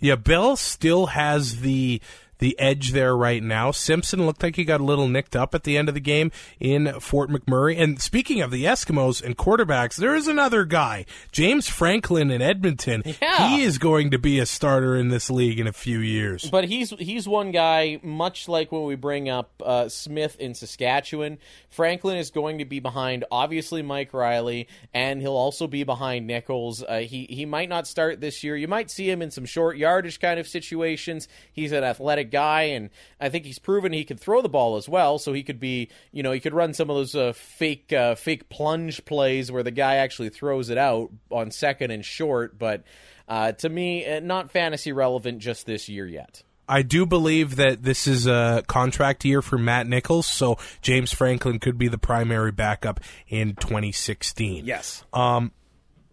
Yeah, 0.00 0.16
Bell 0.16 0.56
still 0.56 1.06
has 1.06 1.60
the 1.60 2.00
the 2.38 2.58
edge 2.58 2.92
there 2.92 3.16
right 3.16 3.42
now. 3.42 3.70
Simpson 3.70 4.26
looked 4.26 4.42
like 4.42 4.56
he 4.56 4.64
got 4.64 4.80
a 4.80 4.84
little 4.84 5.08
nicked 5.08 5.36
up 5.36 5.54
at 5.54 5.64
the 5.64 5.76
end 5.76 5.88
of 5.88 5.94
the 5.94 6.00
game 6.00 6.30
in 6.60 6.98
Fort 7.00 7.30
McMurray. 7.30 7.78
And 7.78 8.00
speaking 8.00 8.40
of 8.40 8.50
the 8.50 8.64
Eskimos 8.64 9.22
and 9.22 9.36
quarterbacks, 9.36 9.96
there 9.96 10.14
is 10.14 10.28
another 10.28 10.64
guy, 10.64 11.04
James 11.32 11.68
Franklin 11.68 12.30
in 12.30 12.42
Edmonton. 12.42 13.02
Yeah. 13.20 13.48
He 13.48 13.62
is 13.62 13.78
going 13.78 14.10
to 14.12 14.18
be 14.18 14.38
a 14.38 14.46
starter 14.46 14.96
in 14.96 15.08
this 15.08 15.30
league 15.30 15.58
in 15.58 15.66
a 15.66 15.72
few 15.72 15.98
years. 15.98 16.48
But 16.50 16.64
he's 16.64 16.90
he's 16.90 17.26
one 17.28 17.50
guy, 17.50 18.00
much 18.02 18.48
like 18.48 18.70
when 18.72 18.84
we 18.84 18.94
bring 18.94 19.28
up 19.28 19.50
uh, 19.64 19.88
Smith 19.88 20.36
in 20.38 20.54
Saskatchewan. 20.54 21.38
Franklin 21.68 22.16
is 22.16 22.30
going 22.30 22.58
to 22.58 22.64
be 22.64 22.80
behind, 22.80 23.24
obviously 23.30 23.82
Mike 23.82 24.14
Reilly, 24.14 24.68
and 24.94 25.20
he'll 25.20 25.36
also 25.36 25.66
be 25.66 25.84
behind 25.84 26.26
Nichols. 26.26 26.82
Uh, 26.82 26.98
he 26.98 27.26
he 27.28 27.44
might 27.44 27.68
not 27.68 27.86
start 27.86 28.20
this 28.20 28.42
year. 28.42 28.56
You 28.56 28.68
might 28.68 28.90
see 28.90 29.10
him 29.10 29.22
in 29.22 29.30
some 29.30 29.44
short 29.44 29.76
yardage 29.76 30.20
kind 30.20 30.40
of 30.40 30.48
situations. 30.48 31.28
He's 31.52 31.72
an 31.72 31.84
athletic 31.84 32.27
guy, 32.28 32.62
and 32.62 32.90
I 33.20 33.28
think 33.28 33.44
he's 33.44 33.58
proven 33.58 33.92
he 33.92 34.04
could 34.04 34.20
throw 34.20 34.42
the 34.42 34.48
ball 34.48 34.76
as 34.76 34.88
well. 34.88 35.18
So 35.18 35.32
he 35.32 35.42
could 35.42 35.60
be, 35.60 35.88
you 36.12 36.22
know, 36.22 36.32
he 36.32 36.40
could 36.40 36.54
run 36.54 36.74
some 36.74 36.90
of 36.90 36.96
those 36.96 37.14
uh, 37.14 37.32
fake 37.32 37.92
uh, 37.92 38.14
fake 38.14 38.48
plunge 38.48 39.04
plays 39.04 39.50
where 39.50 39.62
the 39.62 39.70
guy 39.70 39.96
actually 39.96 40.28
throws 40.28 40.70
it 40.70 40.78
out 40.78 41.10
on 41.30 41.50
second 41.50 41.90
and 41.90 42.04
short, 42.04 42.58
but. 42.58 42.84
Uh, 43.30 43.52
to 43.52 43.68
me, 43.68 44.06
uh, 44.06 44.20
not 44.20 44.50
fantasy 44.50 44.90
relevant 44.90 45.38
just 45.38 45.66
this 45.66 45.86
year 45.86 46.06
yet. 46.06 46.42
I 46.68 46.82
do 46.82 47.06
believe 47.06 47.56
that 47.56 47.82
this 47.82 48.06
is 48.06 48.26
a 48.26 48.62
contract 48.66 49.24
year 49.24 49.40
for 49.40 49.56
Matt 49.56 49.86
Nichols, 49.86 50.26
so 50.26 50.58
James 50.82 51.12
Franklin 51.12 51.58
could 51.58 51.78
be 51.78 51.88
the 51.88 51.98
primary 51.98 52.52
backup 52.52 53.00
in 53.26 53.54
2016. 53.54 54.66
Yes. 54.66 55.04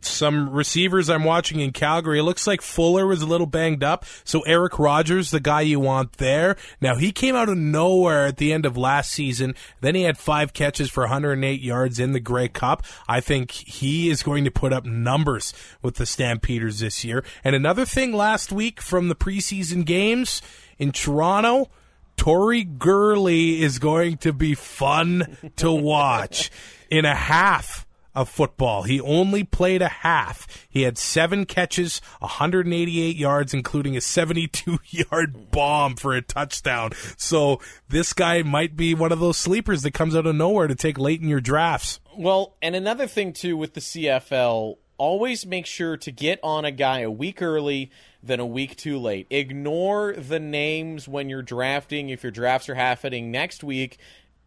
Some 0.02 0.50
receivers 0.50 1.10
I'm 1.10 1.24
watching 1.24 1.60
in 1.60 1.72
Calgary. 1.72 2.20
It 2.20 2.24
looks 2.24 2.48
like 2.48 2.62
Fuller 2.62 3.08
was 3.08 3.22
a 3.22 3.26
little 3.26 3.48
banged 3.48 3.84
up. 3.84 4.06
So 4.24 4.42
Eric 4.42 4.78
Rogers, 4.80 5.32
the 5.32 5.40
guy 5.40 5.62
you 5.62 5.80
want 5.80 6.14
there. 6.14 6.56
Now 6.80 6.96
he 6.96 7.12
came 7.12 7.36
out 7.36 7.50
of 7.50 7.58
nowhere 7.58 8.26
at 8.26 8.38
the 8.38 8.54
end 8.54 8.66
of 8.66 8.78
last 8.78 9.12
season. 9.12 9.56
Then 9.82 9.96
he 9.96 10.04
had 10.04 10.18
five 10.18 10.54
catches 10.54 10.90
for 10.90 11.02
108 11.02 11.62
yards 11.62 12.00
in 12.00 12.12
the 12.12 12.20
Grey 12.20 12.48
Cup. 12.48 12.84
I 13.08 13.20
think 13.20 13.52
he 13.52 14.10
is 14.10 14.24
going 14.24 14.44
to 14.46 14.52
put 14.52 14.74
up 14.74 14.86
numbers 14.86 15.54
with 15.82 15.96
the 15.96 16.06
Stampeders 16.06 16.80
this 16.80 17.04
year. 17.04 17.24
And 17.44 17.56
another 17.56 17.86
thing 17.86 18.14
last 18.14 18.52
week 18.52 18.82
from 18.82 19.10
the 19.10 19.16
preseason 19.16 19.86
games 19.86 20.42
in 20.78 20.92
Toronto. 20.92 21.70
Tori 22.18 22.64
Gurley 22.64 23.62
is 23.62 23.78
going 23.78 24.18
to 24.20 24.32
be 24.32 24.56
fun 24.56 25.38
to 25.58 25.70
watch 25.70 26.50
in 26.90 27.04
a 27.04 27.14
half 27.14 27.85
of 28.16 28.30
football. 28.30 28.84
He 28.84 29.00
only 29.02 29.44
played 29.44 29.82
a 29.82 29.88
half. 29.88 30.68
He 30.70 30.84
had 30.84 30.98
seven 30.98 31.46
catches, 31.46 32.00
188 32.20 33.16
yards, 33.16 33.54
including 33.54 33.98
a 33.98 34.02
72 34.02 34.80
yard 34.88 35.50
bomb 35.52 35.96
for 35.96 36.14
a 36.14 36.22
touchdown. 36.22 36.92
So 37.18 37.60
this 37.90 38.14
guy 38.14 38.42
might 38.42 38.76
be 38.76 38.94
one 38.94 39.12
of 39.12 39.20
those 39.20 39.38
sleepers 39.38 39.82
that 39.84 39.94
comes 39.94 40.16
out 40.16 40.26
of 40.26 40.36
nowhere 40.36 40.68
to 40.68 40.76
take 40.76 40.98
late 40.98 41.22
in 41.22 41.28
your 41.28 41.42
drafts. 41.42 42.00
Well, 42.18 42.56
and 42.62 42.76
another 42.76 43.08
thing 43.08 43.34
too 43.34 43.58
with 43.58 43.74
the 43.74 43.82
CFL, 43.82 44.78
always 44.98 45.46
make 45.46 45.66
sure 45.66 45.98
to 45.98 46.12
get 46.12 46.40
on 46.44 46.66
a 46.66 46.72
guy 46.72 47.02
a 47.02 47.12
week 47.12 47.42
early 47.42 47.92
than 48.24 48.40
a 48.40 48.46
week 48.46 48.76
too 48.76 48.98
late. 48.98 49.28
Ignore 49.30 50.14
the 50.14 50.40
names 50.40 51.08
when 51.08 51.30
you're 51.30 51.42
drafting 51.42 52.10
if 52.10 52.24
your 52.24 52.32
drafts 52.32 52.70
are 52.70 52.76
happening 52.76 53.32
next 53.32 53.64
week. 53.64 54.00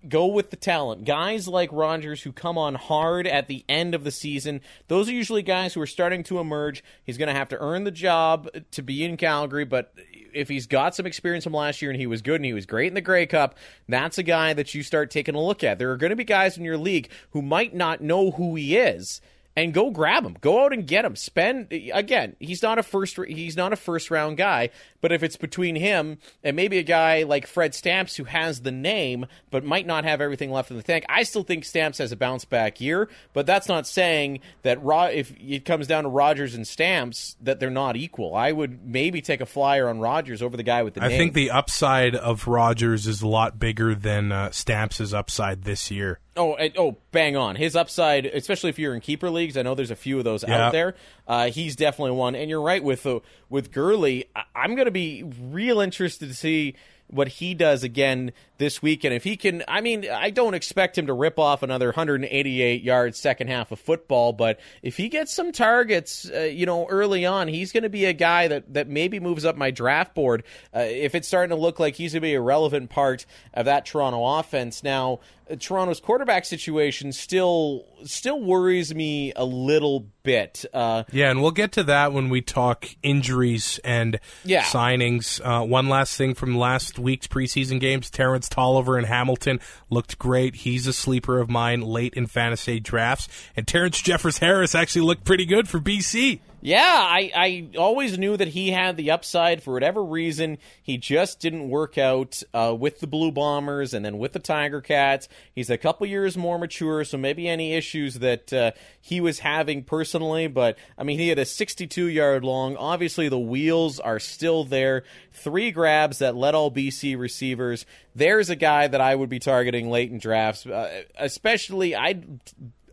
Go 0.07 0.27
with 0.27 0.51
the 0.51 0.57
talent. 0.57 1.05
Guys 1.05 1.49
like 1.49 1.71
Rogers 1.73 2.23
who 2.23 2.31
come 2.31 2.57
on 2.57 2.77
hard 2.77 3.27
at 3.27 3.49
the 3.49 3.65
end 3.69 3.95
of 3.97 4.05
the 4.05 4.13
season, 4.13 4.61
those 4.87 5.09
are 5.09 5.13
usually 5.13 5.43
guys 5.43 5.75
who 5.75 5.81
are 5.81 5.87
starting 5.87 6.23
to 6.25 6.39
emerge. 6.39 6.85
He's 7.05 7.19
going 7.19 7.29
to 7.29 7.35
have 7.35 7.49
to 7.49 7.61
earn 7.61 7.83
the 7.83 7.91
job 7.91 8.49
to 8.73 8.83
be 8.83 9.05
in 9.05 9.17
Calgary, 9.17 9.65
but 9.65 9.93
if 10.33 10.49
he's 10.49 10.69
got 10.69 10.95
some 10.95 11.07
experience 11.07 11.43
from 11.45 11.53
last 11.53 11.83
year 11.83 11.91
and 11.91 12.01
he 12.01 12.07
was 12.07 12.23
good 12.23 12.37
and 12.37 12.45
he 12.45 12.53
was 12.53 12.67
great 12.67 12.89
in 12.89 12.95
the 12.95 13.01
Grey 13.01 13.27
Cup, 13.27 13.57
that's 13.89 14.19
a 14.19 14.23
guy 14.23 14.53
that 14.53 14.73
you 14.73 14.85
start 14.85 15.11
taking 15.11 15.35
a 15.35 15.43
look 15.43 15.65
at. 15.65 15.79
There 15.79 15.91
are 15.91 15.97
going 15.97 16.11
to 16.11 16.17
be 16.17 16.25
guys 16.25 16.57
in 16.57 16.65
your 16.65 16.79
league 16.79 17.11
who 17.31 17.43
might 17.43 17.75
not 17.75 18.01
know 18.01 18.31
who 18.31 18.55
he 18.55 18.77
is. 18.77 19.21
And 19.57 19.75
go 19.75 19.91
grab 19.91 20.25
him. 20.25 20.37
Go 20.41 20.65
out 20.65 20.73
and 20.73 20.87
get 20.87 21.05
him. 21.05 21.17
Spend 21.17 21.73
again. 21.73 22.37
He's 22.39 22.63
not 22.63 22.79
a 22.79 22.85
first. 22.85 23.19
He's 23.27 23.57
not 23.57 23.73
a 23.73 23.77
first 23.77 24.09
round 24.09 24.37
guy. 24.37 24.71
But 25.01 25.13
if 25.13 25.23
it's 25.23 25.37
between 25.37 25.77
him 25.77 26.19
and 26.43 26.57
maybe 26.57 26.79
a 26.79 26.83
guy 26.83 27.23
like 27.23 27.47
Fred 27.47 27.75
Stamps 27.75 28.17
who 28.17 28.25
has 28.25 28.63
the 28.63 28.73
name 28.73 29.27
but 29.51 29.65
might 29.65 29.87
not 29.87 30.05
have 30.05 30.21
everything 30.21 30.51
left 30.51 30.71
in 30.71 30.77
the 30.77 30.83
tank, 30.83 31.05
I 31.09 31.23
still 31.23 31.45
think 31.45 31.65
Stamps 31.65 31.99
has 31.99 32.11
a 32.11 32.17
bounce 32.17 32.45
back 32.45 32.81
year. 32.81 33.09
But 33.33 33.47
that's 33.47 33.69
not 33.69 33.87
saying 33.87 34.41
that 34.63 34.83
Ro- 34.83 35.05
if 35.05 35.33
it 35.39 35.65
comes 35.65 35.87
down 35.87 36.03
to 36.05 36.09
Rogers 36.11 36.55
and 36.55 36.67
Stamps 36.67 37.37
that 37.43 37.61
they're 37.61 37.71
not 37.71 37.97
equal. 37.97 38.35
I 38.35 38.51
would 38.53 38.85
maybe 38.87 39.21
take 39.21 39.41
a 39.41 39.47
flyer 39.47 39.89
on 39.89 40.01
Rogers 40.01 40.43
over 40.43 40.57
the 40.57 40.63
guy 40.65 40.83
with 40.83 40.95
the 40.95 41.03
I 41.05 41.09
name. 41.09 41.15
I 41.15 41.19
think 41.19 41.35
the 41.35 41.51
upside 41.51 42.17
of 42.17 42.49
Rogers 42.49 43.07
is 43.07 43.23
a 43.23 43.29
lot 43.29 43.59
bigger 43.59 43.95
than 43.95 44.33
uh, 44.33 44.51
Stamps' 44.51 45.13
upside 45.13 45.63
this 45.63 45.91
year. 45.91 46.19
Oh, 46.37 46.57
oh, 46.77 46.97
bang 47.11 47.37
on. 47.37 47.57
His 47.57 47.75
upside, 47.75 48.25
especially 48.27 48.71
if 48.71 48.79
you're 48.79 48.95
in 48.95 49.01
keeper 49.01 49.29
leagues, 49.29 49.57
I 49.57 49.63
know 49.63 49.75
there's 49.75 49.91
a 49.91 49.97
few 49.97 50.19
of 50.19 50.25
those 50.25 50.45
Yeah. 50.47 50.67
out 50.67 50.73
there. 50.73 50.95
Uh, 51.27 51.51
he's 51.51 51.75
definitely 51.75 52.13
one. 52.13 52.37
And 52.37 52.49
you're 52.49 52.63
right 52.63 52.83
with 52.83 53.05
uh, 53.07 53.19
with 53.49 53.73
Gurley. 53.73 54.27
I- 54.37 54.45
I'm 54.55 54.77
going 54.77 54.85
to 54.87 54.88
be 54.91 55.25
real 55.41 55.81
interested 55.81 56.29
to 56.29 56.35
see 56.35 56.75
what 57.09 57.29
he 57.29 57.55
does 57.55 57.83
again 57.83 58.33
this 58.59 58.83
weekend. 58.83 59.15
If 59.15 59.25
he 59.25 59.37
can, 59.37 59.63
I 59.67 59.81
mean, 59.81 60.07
I 60.11 60.31
don't 60.31 60.55
expect 60.55 60.99
him 60.99 61.07
to 61.07 61.13
rip 61.13 61.39
off 61.39 61.63
another 61.63 61.87
188 61.87 62.83
yards 62.83 63.19
second 63.19 63.49
half 63.49 63.73
of 63.73 63.79
football, 63.81 64.33
but 64.33 64.61
if 64.83 64.97
he 64.97 65.09
gets 65.09 65.33
some 65.33 65.53
targets, 65.53 66.29
uh, 66.33 66.41
you 66.41 66.67
know, 66.67 66.87
early 66.89 67.25
on, 67.25 67.49
he's 67.49 67.73
going 67.73 67.85
to 67.85 67.89
be 67.89 68.05
a 68.05 68.13
guy 68.13 68.49
that 68.49 68.75
that 68.75 68.89
maybe 68.89 69.21
moves 69.21 69.45
up 69.45 69.57
my 69.57 69.71
draft 69.71 70.15
board. 70.15 70.43
Uh, 70.75 70.81
if 70.81 71.15
it's 71.15 71.27
starting 71.29 71.51
to 71.57 71.61
look 71.61 71.79
like 71.81 71.95
he's 71.95 72.13
going 72.13 72.21
to 72.23 72.27
be 72.29 72.35
a 72.35 72.41
relevant 72.41 72.91
part 72.91 73.25
of 73.55 73.65
that 73.67 73.87
Toronto 73.87 74.25
offense 74.39 74.83
now. 74.83 75.21
uh, 75.51 75.57
Toronto's 75.59 76.01
quarterback 76.01 76.45
situation 76.45 77.13
still 77.13 77.87
still 78.05 78.41
worries 78.41 78.95
me 78.95 79.33
a 79.35 79.45
little 79.45 80.07
bit. 80.23 80.65
Uh, 80.75 81.05
Yeah, 81.11 81.31
and 81.31 81.41
we'll 81.41 81.51
get 81.53 81.73
to 81.73 81.85
that 81.85 82.13
when 82.13 82.29
we 82.29 82.41
talk 82.43 82.87
injuries 83.03 83.81
and 83.85 84.21
Yeah. 84.45 84.63
signings. 84.63 85.41
Uh, 85.43 85.65
one 85.65 85.89
last 85.89 86.17
thing 86.17 86.35
from 86.35 86.57
last 86.57 86.99
week's 86.99 87.27
preseason 87.27 87.81
games: 87.81 88.11
Terrence 88.11 88.48
Toliver 88.49 88.99
in 88.99 89.05
Hamilton 89.05 89.61
looked 89.91 90.19
great. 90.19 90.57
He's 90.57 90.87
a 90.87 90.93
sleeper 90.93 91.39
of 91.39 91.49
mine 91.49 91.81
late 91.83 92.15
in 92.15 92.27
fantasy 92.27 92.81
drafts, 92.81 93.29
and 93.57 93.67
Terrence 93.67 94.01
Jeffers 94.01 94.39
Harris 94.39 94.75
actually 94.75 95.03
looked 95.03 95.25
pretty 95.25 95.45
good 95.45 95.69
for 95.69 95.79
BC. 95.79 96.41
Yeah, 96.61 96.83
I, 96.83 97.31
I 97.35 97.79
always 97.79 98.19
knew 98.19 98.37
that 98.37 98.49
he 98.49 98.73
had 98.73 98.97
the 98.97 99.13
upside. 99.13 99.63
For 99.63 99.73
whatever 99.73 100.03
reason, 100.05 100.59
he 100.83 100.99
just 100.99 101.39
didn't 101.39 101.69
work 101.69 101.97
out 101.97 102.43
uh, 102.53 102.75
with 102.79 102.99
the 102.99 103.07
Blue 103.07 103.31
Bombers 103.31 103.95
and 103.95 104.05
then 104.05 104.19
with 104.19 104.33
the 104.33 104.41
Tiger 104.41 104.81
Cats. 104.81 105.29
He's 105.55 105.71
a 105.71 105.79
couple 105.79 106.07
years 106.09 106.37
more 106.37 106.59
mature, 106.59 107.05
so 107.05 107.17
maybe 107.17 107.49
any 107.49 107.75
issues 107.75 108.15
that 108.15 108.53
uh, 108.53 108.73
he 109.01 109.21
was 109.21 109.39
having 109.39 109.85
personally. 109.85 110.49
But, 110.49 110.77
I 110.97 111.05
mean, 111.05 111.21
he 111.21 111.29
had 111.29 111.39
a 111.39 111.45
62 111.45 112.07
yard 112.07 112.43
long. 112.43 112.77
Obviously, 112.77 113.29
the 113.29 113.39
wheels 113.39 114.01
are 114.01 114.19
still 114.19 114.65
there. 114.65 115.05
Three 115.33 115.71
grabs 115.71 116.19
that 116.19 116.35
led 116.35 116.57
all 116.57 116.73
BC 116.73 117.17
receivers. 117.17 117.87
There's 118.17 118.51
a 118.51 118.57
guy 118.57 118.89
that 118.89 119.01
I 119.01 119.15
would 119.15 119.29
be 119.29 119.39
targeting 119.39 119.91
late 119.91 120.11
in 120.11 120.19
drafts, 120.19 120.67
uh, 120.67 121.05
especially 121.17 121.95
I 121.95 122.21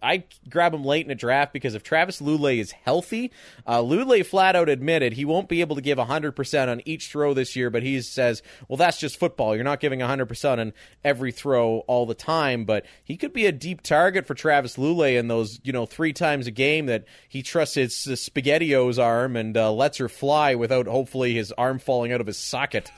I 0.06 0.24
grab 0.48 0.74
him 0.74 0.86
late 0.86 1.06
in 1.06 1.12
a 1.12 1.16
draft 1.16 1.52
because 1.52 1.74
if 1.74 1.82
Travis 1.82 2.22
Lulay 2.22 2.60
is 2.60 2.72
healthy, 2.72 3.32
uh, 3.66 3.80
Lulay 3.80 4.24
flat 4.24 4.56
out 4.56 4.70
admitted 4.70 5.14
he 5.14 5.26
won't 5.26 5.50
be 5.50 5.62
able 5.62 5.76
to 5.76 5.82
give 5.82 5.98
100% 5.98 6.68
on 6.68 6.82
each 6.86 7.10
throw 7.10 7.34
this 7.34 7.56
year, 7.56 7.72
but 7.72 7.82
he 7.82 8.00
says, 8.02 8.44
well, 8.68 8.78
that's 8.78 9.00
just 9.00 9.18
football. 9.18 9.56
You're 9.56 9.64
not 9.64 9.80
giving 9.80 10.00
100% 10.00 10.60
on 10.60 10.74
every 11.04 11.32
throw 11.32 11.80
all 11.88 12.06
the 12.06 12.14
time, 12.14 12.66
but 12.66 12.86
he 13.04 13.18
could 13.18 13.34
be 13.34 13.48
a 13.48 13.52
deep 13.52 13.82
target 13.82 14.28
for 14.28 14.36
Travis 14.36 14.78
Lulay 14.78 15.18
in 15.18 15.28
those, 15.28 15.60
you 15.64 15.74
know, 15.74 15.88
three 15.88 16.14
times 16.14 16.46
a 16.46 16.52
game 16.52 16.86
that 16.86 17.06
he 17.28 17.42
trusts 17.42 17.76
his 17.76 18.08
uh, 18.08 18.12
SpaghettiOs 18.12 19.02
arm 19.02 19.36
and 19.36 19.58
uh, 19.58 19.72
lets 19.72 19.98
her 19.98 20.08
fly 20.08 20.54
without 20.54 20.86
hopefully 20.86 21.34
his 21.34 21.52
arm 21.54 21.80
falling 21.80 22.14
out 22.14 22.22
of 22.22 22.28
his 22.28 22.38
socket. 22.38 22.92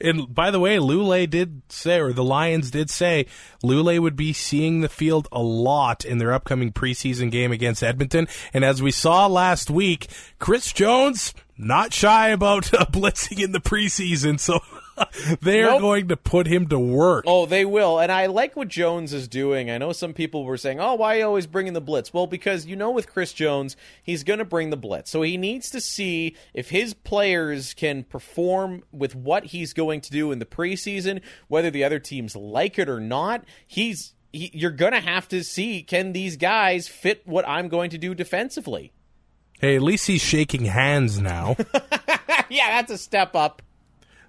And 0.00 0.34
by 0.34 0.50
the 0.50 0.60
way, 0.60 0.76
Lulay 0.76 1.28
did 1.28 1.62
say, 1.68 2.00
or 2.00 2.12
the 2.12 2.24
Lions 2.24 2.70
did 2.70 2.90
say, 2.90 3.26
Lulay 3.62 3.98
would 3.98 4.16
be 4.16 4.32
seeing 4.32 4.80
the 4.80 4.88
field 4.88 5.28
a 5.32 5.42
lot 5.42 6.04
in 6.04 6.18
their 6.18 6.32
upcoming 6.32 6.72
preseason 6.72 7.30
game 7.30 7.52
against 7.52 7.82
Edmonton. 7.82 8.28
And 8.52 8.64
as 8.64 8.82
we 8.82 8.90
saw 8.90 9.26
last 9.26 9.70
week, 9.70 10.08
Chris 10.38 10.72
Jones 10.72 11.34
not 11.58 11.92
shy 11.92 12.28
about 12.28 12.72
uh, 12.74 12.84
blitzing 12.90 13.42
in 13.42 13.52
the 13.52 13.60
preseason. 13.60 14.38
So 14.38 14.60
they 15.42 15.62
are 15.62 15.72
Nope. 15.72 15.80
going 15.80 16.08
to 16.08 16.16
put 16.16 16.46
him 16.46 16.68
to 16.68 16.78
work. 16.78 17.24
Oh, 17.26 17.46
they 17.46 17.64
will. 17.64 17.98
And 17.98 18.10
I 18.10 18.26
like 18.26 18.56
what 18.56 18.68
Jones 18.68 19.12
is 19.12 19.28
doing. 19.28 19.70
I 19.70 19.78
know 19.78 19.92
some 19.92 20.12
people 20.12 20.44
were 20.44 20.56
saying, 20.56 20.80
oh, 20.80 20.94
why 20.94 21.16
are 21.16 21.18
you 21.18 21.24
always 21.26 21.46
bringing 21.46 21.72
the 21.72 21.80
blitz? 21.80 22.12
Well, 22.14 22.26
because 22.26 22.66
you 22.66 22.76
know 22.76 22.90
with 22.90 23.10
Chris 23.12 23.32
Jones, 23.32 23.76
he's 24.02 24.24
going 24.24 24.38
to 24.38 24.44
bring 24.44 24.70
the 24.70 24.76
blitz. 24.76 25.10
So 25.10 25.22
he 25.22 25.36
needs 25.36 25.70
to 25.70 25.80
see 25.80 26.36
if 26.54 26.70
his 26.70 26.94
players 26.94 27.74
can 27.74 28.04
perform 28.04 28.84
with 28.92 29.14
what 29.14 29.46
he's 29.46 29.72
going 29.72 30.00
to 30.02 30.10
do 30.10 30.32
in 30.32 30.38
the 30.38 30.46
preseason, 30.46 31.20
whether 31.48 31.70
the 31.70 31.84
other 31.84 31.98
teams 31.98 32.34
like 32.36 32.78
it 32.78 32.88
or 32.88 33.00
not. 33.00 33.44
He's. 33.66 34.12
He, 34.32 34.50
you're 34.52 34.70
going 34.72 34.92
to 34.92 35.00
have 35.00 35.28
to 35.28 35.42
see 35.42 35.82
can 35.82 36.12
these 36.12 36.36
guys 36.36 36.88
fit 36.88 37.22
what 37.26 37.48
I'm 37.48 37.68
going 37.68 37.90
to 37.90 37.98
do 37.98 38.14
defensively. 38.14 38.92
Hey, 39.60 39.76
at 39.76 39.82
least 39.82 40.06
he's 40.06 40.20
shaking 40.20 40.66
hands 40.66 41.18
now. 41.18 41.56
yeah, 42.50 42.68
that's 42.82 42.90
a 42.90 42.98
step 42.98 43.34
up. 43.34 43.62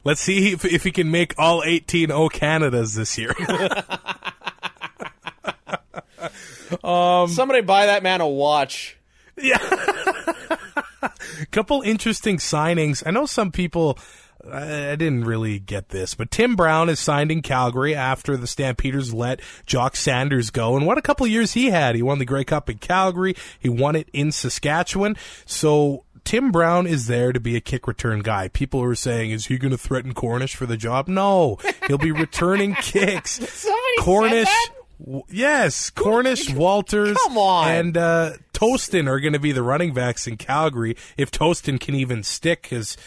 Let's 0.08 0.22
see 0.22 0.54
if, 0.54 0.64
if 0.64 0.86
he 0.86 0.92
can 0.92 1.12
make 1.12 1.34
all 1.38 1.64
18 1.66 2.12
O 2.12 2.30
Canadas 2.30 2.96
this 2.96 3.18
year. 3.18 3.36
Um, 6.84 7.30
Somebody 7.30 7.62
buy 7.62 7.86
that 7.86 8.04
man 8.04 8.20
a 8.20 8.28
watch. 8.28 8.98
Yeah. 9.38 9.58
a 11.02 11.46
Couple 11.52 11.82
interesting 11.82 12.38
signings. 12.38 13.04
I 13.06 13.12
know 13.12 13.26
some 13.26 13.52
people. 13.52 13.98
I 14.52 14.92
I 14.92 14.96
didn't 14.96 15.24
really 15.24 15.60
get 15.60 15.90
this, 15.90 16.14
but 16.14 16.30
Tim 16.30 16.56
Brown 16.56 16.90
is 16.90 17.00
signed 17.00 17.32
in 17.32 17.42
Calgary 17.42 17.96
after 17.96 18.36
the 18.36 18.48
Stampeders 18.48 19.14
let 19.14 19.42
Jock 19.66 19.96
Sanders 19.96 20.50
go. 20.50 20.76
And 20.76 20.86
what 20.86 20.98
a 20.98 21.02
couple 21.02 21.26
years 21.26 21.54
he 21.54 21.68
had. 21.70 21.96
He 21.96 22.02
won 22.02 22.20
the 22.20 22.26
Grey 22.26 22.44
Cup 22.44 22.70
in 22.70 22.78
Calgary. 22.78 23.36
He 23.60 23.70
won 23.70 23.96
it 23.96 24.10
in 24.12 24.32
Saskatchewan. 24.32 25.16
So 25.46 26.04
Tim 26.28 26.52
Brown 26.52 26.86
is 26.88 27.08
there 27.08 27.32
to 27.32 27.40
be 27.40 27.56
a 27.56 27.62
kick 27.62 27.88
return 27.88 28.20
guy. 28.20 28.50
People 28.50 28.84
are 28.84 28.96
saying, 28.96 29.32
is 29.32 29.46
he 29.46 29.58
going 29.58 29.72
to 29.72 29.78
threaten 29.78 30.14
Cornish 30.14 30.56
for 30.56 30.66
the 30.66 30.76
job? 30.76 31.08
No, 31.08 31.58
he'll 31.88 31.98
be 31.98 32.12
returning 32.12 32.74
kicks. 32.82 33.66
Cornish. 34.00 34.50
w- 35.00 35.24
Yes, 35.30 35.90
Cornish, 35.90 36.50
Walters, 36.54 37.18
and 37.30 37.96
uh, 37.96 38.32
Tostin 38.52 39.08
are 39.08 39.20
going 39.22 39.34
to 39.34 39.40
be 39.40 39.54
the 39.54 39.64
running 39.64 39.94
backs 39.94 40.28
in 40.28 40.36
Calgary. 40.36 40.98
If 41.16 41.32
Tostin 41.32 41.80
can 41.80 41.96
even 41.96 42.24
stick, 42.24 42.64
because 42.64 42.98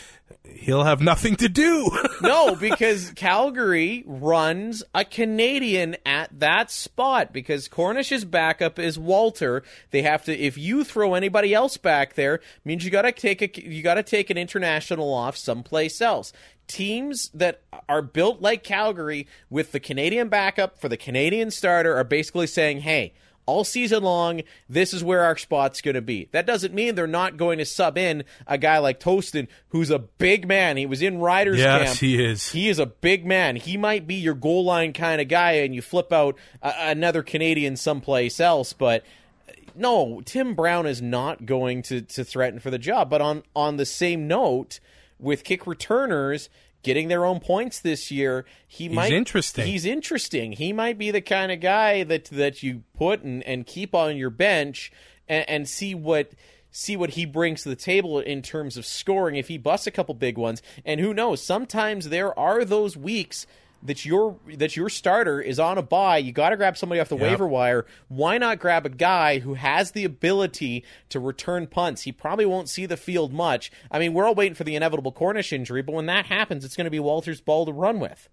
he'll 0.55 0.85
have 0.85 1.01
nothing 1.01 1.37
to 1.37 1.49
do. 1.49 1.91
no, 2.23 2.55
because 2.55 3.11
Calgary 3.13 4.05
runs 4.07 4.83
a 4.95 5.05
Canadian 5.05 5.97
at 6.05 6.39
that 6.39 6.71
spot 6.71 7.33
because 7.33 7.69
Cornish's 7.69 8.25
backup 8.25 8.79
is 8.79 8.99
Walter. 8.99 9.63
They 9.91 10.03
have 10.03 10.25
to 10.25 10.37
if 10.37 10.59
you 10.59 10.85
throw 10.85 11.15
anybody 11.15 11.55
else 11.55 11.77
back 11.77 12.15
there, 12.15 12.41
means 12.65 12.85
you 12.85 12.91
got 12.91 13.03
to 13.03 13.13
take 13.13 13.43
a 13.43 13.69
you 13.69 13.83
got 13.83 13.95
to 13.95 14.03
take 14.03 14.31
an 14.31 14.39
international 14.39 15.13
off 15.13 15.37
someplace 15.37 16.01
else. 16.01 16.33
Teams 16.67 17.31
that 17.35 17.63
are 17.89 18.03
built 18.03 18.41
like 18.41 18.63
Calgary 18.63 19.27
with 19.49 19.73
the 19.73 19.81
Canadian 19.81 20.29
backup 20.29 20.79
for 20.79 20.89
the 20.89 20.97
Canadian 20.97 21.51
starter 21.51 21.97
are 21.97 22.05
basically 22.05 22.47
saying, 22.47 22.81
"Hey, 22.83 23.13
all 23.51 23.65
season 23.65 24.03
long, 24.03 24.43
this 24.69 24.95
is 24.95 25.03
where 25.03 25.25
our 25.25 25.37
spot's 25.37 25.81
going 25.81 25.97
to 25.97 26.01
be. 26.03 26.29
That 26.33 26.47
doesn't 26.47 26.73
mean 26.73 26.95
they're 26.95 27.07
not 27.07 27.37
going 27.37 27.59
to 27.59 27.65
sub 27.65 27.99
in 27.99 28.25
a 28.47 28.57
guy 28.57 28.79
like 28.79 29.01
Tostin, 29.01 29.49
who's 29.71 29.91
a 29.91 29.99
big 29.99 30.47
man. 30.47 30.77
He 30.77 30.87
was 30.87 31.03
in 31.03 31.19
Riders 31.19 31.59
Yes, 31.59 31.85
camp. 31.89 31.99
he 31.99 32.25
is. 32.25 32.53
He 32.53 32.69
is 32.69 32.79
a 32.79 32.87
big 32.87 33.27
man. 33.27 33.57
He 33.57 33.77
might 33.77 34.07
be 34.07 34.15
your 34.15 34.35
goal 34.35 34.65
line 34.65 34.93
kind 34.93 35.21
of 35.21 35.29
guy, 35.29 35.53
and 35.53 35.75
you 35.75 35.83
flip 35.83 36.13
out 36.13 36.37
a- 36.63 36.73
another 36.91 37.23
Canadian 37.23 37.77
someplace 37.77 38.39
else. 38.41 38.73
But 38.73 39.03
uh, 39.49 39.53
no, 39.75 40.21
Tim 40.25 40.55
Brown 40.55 40.87
is 40.87 41.03
not 41.03 41.45
going 41.47 41.83
to, 41.83 42.01
to 42.03 42.25
threaten 42.25 42.61
for 42.61 42.71
the 42.71 42.79
job. 42.79 43.11
But 43.11 43.21
on 43.21 43.43
on 43.57 43.77
the 43.77 43.87
same 43.87 44.29
note, 44.29 44.81
with 45.19 45.45
kick 45.45 45.67
returners 45.67 46.49
getting 46.83 47.09
their 47.09 47.25
own 47.25 47.41
points 47.41 47.81
this 47.81 48.11
year, 48.11 48.45
he 48.67 48.89
might 48.89 49.13
interesting. 49.13 49.67
He's 49.67 49.85
interesting. 49.85 50.53
He 50.53 50.73
might 50.73 50.99
be 50.99 51.11
the 51.11 51.21
kind 51.21 51.53
of 51.53 51.61
guy 51.61 52.05
that 52.05 52.27
that 52.27 52.63
you 52.63 52.85
put 52.97 53.23
and, 53.23 53.43
and 53.45 53.67
keep 53.67 53.95
on 53.95 54.17
your 54.17 54.31
bench 54.31 54.93
and, 55.29 55.49
and 55.49 55.69
see 55.69 55.95
what 55.95 56.33
see 56.71 56.97
what 56.97 57.11
he 57.11 57.25
brings 57.25 57.63
to 57.63 57.69
the 57.69 57.77
table 57.77 58.21
in 58.21 58.43
terms 58.43 58.77
of 58.77 58.87
scoring 58.87 59.37
if 59.37 59.49
he 59.49 59.59
busts 59.59 59.87
a 59.87 59.91
couple 59.91 60.15
big 60.15 60.39
ones. 60.39 60.63
And 60.85 61.01
who 61.01 61.13
knows, 61.13 61.43
sometimes 61.43 62.09
there 62.09 62.39
are 62.39 62.65
those 62.65 62.97
weeks 62.97 63.47
that 63.83 64.05
your 64.05 64.37
that 64.57 64.77
your 64.77 64.89
starter 64.89 65.41
is 65.41 65.59
on 65.59 65.79
a 65.79 65.83
buy. 65.83 66.19
you 66.19 66.33
got 66.33 66.51
to 66.51 66.57
grab 66.57 66.77
somebody 66.77 67.01
off 67.01 67.09
the 67.09 67.17
waiver 67.17 67.47
wire. 67.47 67.87
Why 68.09 68.39
not 68.39 68.59
grab 68.59 68.87
a 68.87 68.91
guy 68.91 69.39
who 69.39 69.55
has 69.55 69.93
the 69.93 70.05
ability 70.05 70.85
to 71.09 71.21
return 71.21 71.67
punts? 71.67 72.03
He 72.03 72.13
probably 72.13 72.47
won't 72.47 72.69
see 72.69 72.87
the 72.87 72.97
field 72.97 73.33
much. 73.33 73.71
I 73.91 73.99
mean, 73.99 74.13
we're 74.13 74.25
all 74.25 74.35
waiting 74.35 74.55
for 74.55 74.65
the 74.65 74.77
inevitable 74.77 75.13
Cornish 75.13 75.53
injury, 75.53 75.83
but 75.83 75.95
when 75.95 76.07
that 76.07 76.27
happens, 76.27 76.65
it's 76.65 76.77
going 76.77 76.85
to 76.85 76.91
be 76.91 77.01
Walter's 77.01 77.41
ball 77.41 77.67
to 77.67 77.73
run 77.73 78.01
with. 78.01 78.29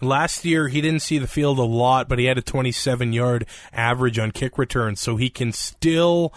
Last 0.00 0.44
year, 0.44 0.68
he 0.68 0.80
didn't 0.80 1.02
see 1.02 1.18
the 1.18 1.26
field 1.26 1.58
a 1.58 1.62
lot, 1.62 2.08
but 2.08 2.18
he 2.18 2.24
had 2.24 2.38
a 2.38 2.42
27 2.42 3.12
yard 3.12 3.46
average 3.72 4.18
on 4.18 4.30
kick 4.30 4.58
returns, 4.58 5.00
so 5.00 5.16
he 5.16 5.28
can 5.30 5.52
still 5.52 6.32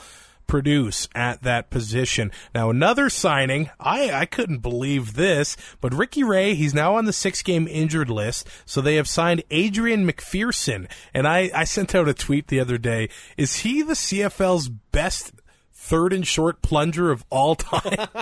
produce 0.49 1.07
at 1.15 1.43
that 1.43 1.69
position. 1.69 2.31
Now, 2.53 2.69
another 2.69 3.09
signing, 3.09 3.69
I, 3.79 4.11
I 4.11 4.25
couldn't 4.25 4.57
believe 4.57 5.13
this, 5.13 5.55
but 5.79 5.93
Ricky 5.93 6.23
Ray, 6.23 6.55
he's 6.55 6.73
now 6.73 6.95
on 6.95 7.05
the 7.05 7.13
six 7.13 7.41
game 7.41 7.67
injured 7.67 8.09
list, 8.09 8.47
so 8.65 8.81
they 8.81 8.95
have 8.95 9.07
signed 9.07 9.43
Adrian 9.51 10.05
McPherson. 10.05 10.89
And 11.13 11.27
I, 11.27 11.51
I 11.55 11.63
sent 11.63 11.95
out 11.95 12.09
a 12.09 12.13
tweet 12.13 12.47
the 12.47 12.59
other 12.59 12.77
day. 12.77 13.07
Is 13.37 13.57
he 13.57 13.81
the 13.81 13.93
CFL's 13.93 14.67
best 14.67 15.31
third 15.71 16.11
and 16.11 16.27
short 16.27 16.61
plunger 16.61 17.11
of 17.11 17.23
all 17.29 17.55
time? 17.55 18.07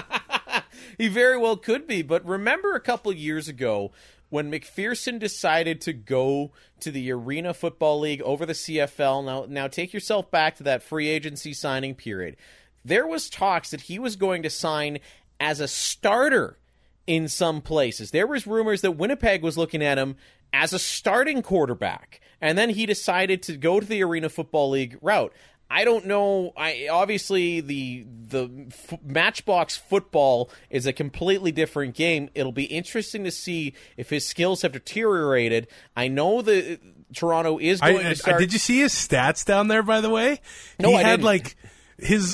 He 0.97 1.07
very 1.09 1.37
well 1.37 1.57
could 1.57 1.85
be, 1.85 2.01
but 2.01 2.25
remember 2.25 2.73
a 2.73 2.79
couple 2.79 3.13
years 3.13 3.47
ago 3.47 3.91
when 4.29 4.51
McPherson 4.51 5.19
decided 5.19 5.81
to 5.81 5.93
go 5.93 6.51
to 6.79 6.91
the 6.91 7.11
Arena 7.11 7.53
Football 7.53 7.99
League 7.99 8.21
over 8.21 8.45
the 8.45 8.53
CFL. 8.53 9.25
Now, 9.25 9.45
now 9.47 9.67
take 9.67 9.93
yourself 9.93 10.29
back 10.29 10.57
to 10.57 10.63
that 10.63 10.83
free 10.83 11.07
agency 11.07 11.53
signing 11.53 11.95
period. 11.95 12.35
There 12.83 13.07
was 13.07 13.29
talks 13.29 13.71
that 13.71 13.81
he 13.81 13.99
was 13.99 14.15
going 14.15 14.43
to 14.43 14.49
sign 14.49 14.99
as 15.39 15.59
a 15.59 15.67
starter 15.67 16.57
in 17.05 17.27
some 17.29 17.61
places. 17.61 18.11
There 18.11 18.27
was 18.27 18.47
rumors 18.47 18.81
that 18.81 18.91
Winnipeg 18.91 19.41
was 19.41 19.57
looking 19.57 19.83
at 19.83 19.97
him 19.97 20.17
as 20.53 20.73
a 20.73 20.79
starting 20.79 21.41
quarterback, 21.41 22.21
and 22.41 22.57
then 22.57 22.69
he 22.69 22.85
decided 22.85 23.41
to 23.43 23.57
go 23.57 23.79
to 23.79 23.85
the 23.85 24.03
Arena 24.03 24.29
Football 24.29 24.71
League 24.71 24.97
route. 25.01 25.33
I 25.69 25.83
don't 25.83 26.05
know. 26.05 26.53
I 26.55 26.87
obviously 26.89 27.59
the 27.61 28.05
the 28.29 28.49
f- 28.69 28.99
Matchbox 29.03 29.75
football 29.77 30.49
is 30.69 30.85
a 30.85 30.93
completely 30.93 31.51
different 31.51 31.93
game. 31.95 32.29
It'll 32.35 32.51
be 32.53 32.65
interesting 32.65 33.23
to 33.25 33.31
see 33.31 33.73
if 33.97 34.09
his 34.09 34.25
skills 34.25 34.61
have 34.61 34.71
deteriorated. 34.71 35.67
I 35.95 36.07
know 36.07 36.41
that 36.41 36.79
Toronto 37.13 37.57
is 37.59 37.81
going 37.81 37.97
I- 38.05 38.09
to 38.09 38.15
start. 38.15 38.39
did 38.39 38.53
you 38.53 38.59
see 38.59 38.79
his 38.79 38.93
stats 38.93 39.45
down 39.45 39.67
there? 39.67 39.83
By 39.83 39.99
the 40.01 40.09
way, 40.09 40.39
No, 40.79 40.89
he 40.89 40.95
I 40.95 41.01
had 41.03 41.17
didn't. 41.17 41.25
like 41.25 41.55
his 41.99 42.33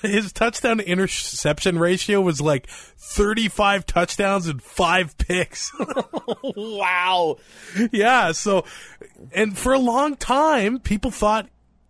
his 0.02 0.32
touchdown 0.32 0.78
to 0.78 0.88
interception 0.88 1.78
ratio 1.78 2.20
was 2.20 2.40
like 2.40 2.66
thirty 2.68 3.48
five 3.48 3.86
touchdowns 3.86 4.48
and 4.48 4.60
five 4.62 5.16
picks. 5.18 5.70
wow. 6.42 7.36
yeah, 7.92 8.32
so 8.32 8.64
and 9.32 9.56
for 9.56 9.72
a 9.72 9.78
long 9.78 10.16
time, 10.16 10.78
people 10.80 11.10
thought 11.10 11.48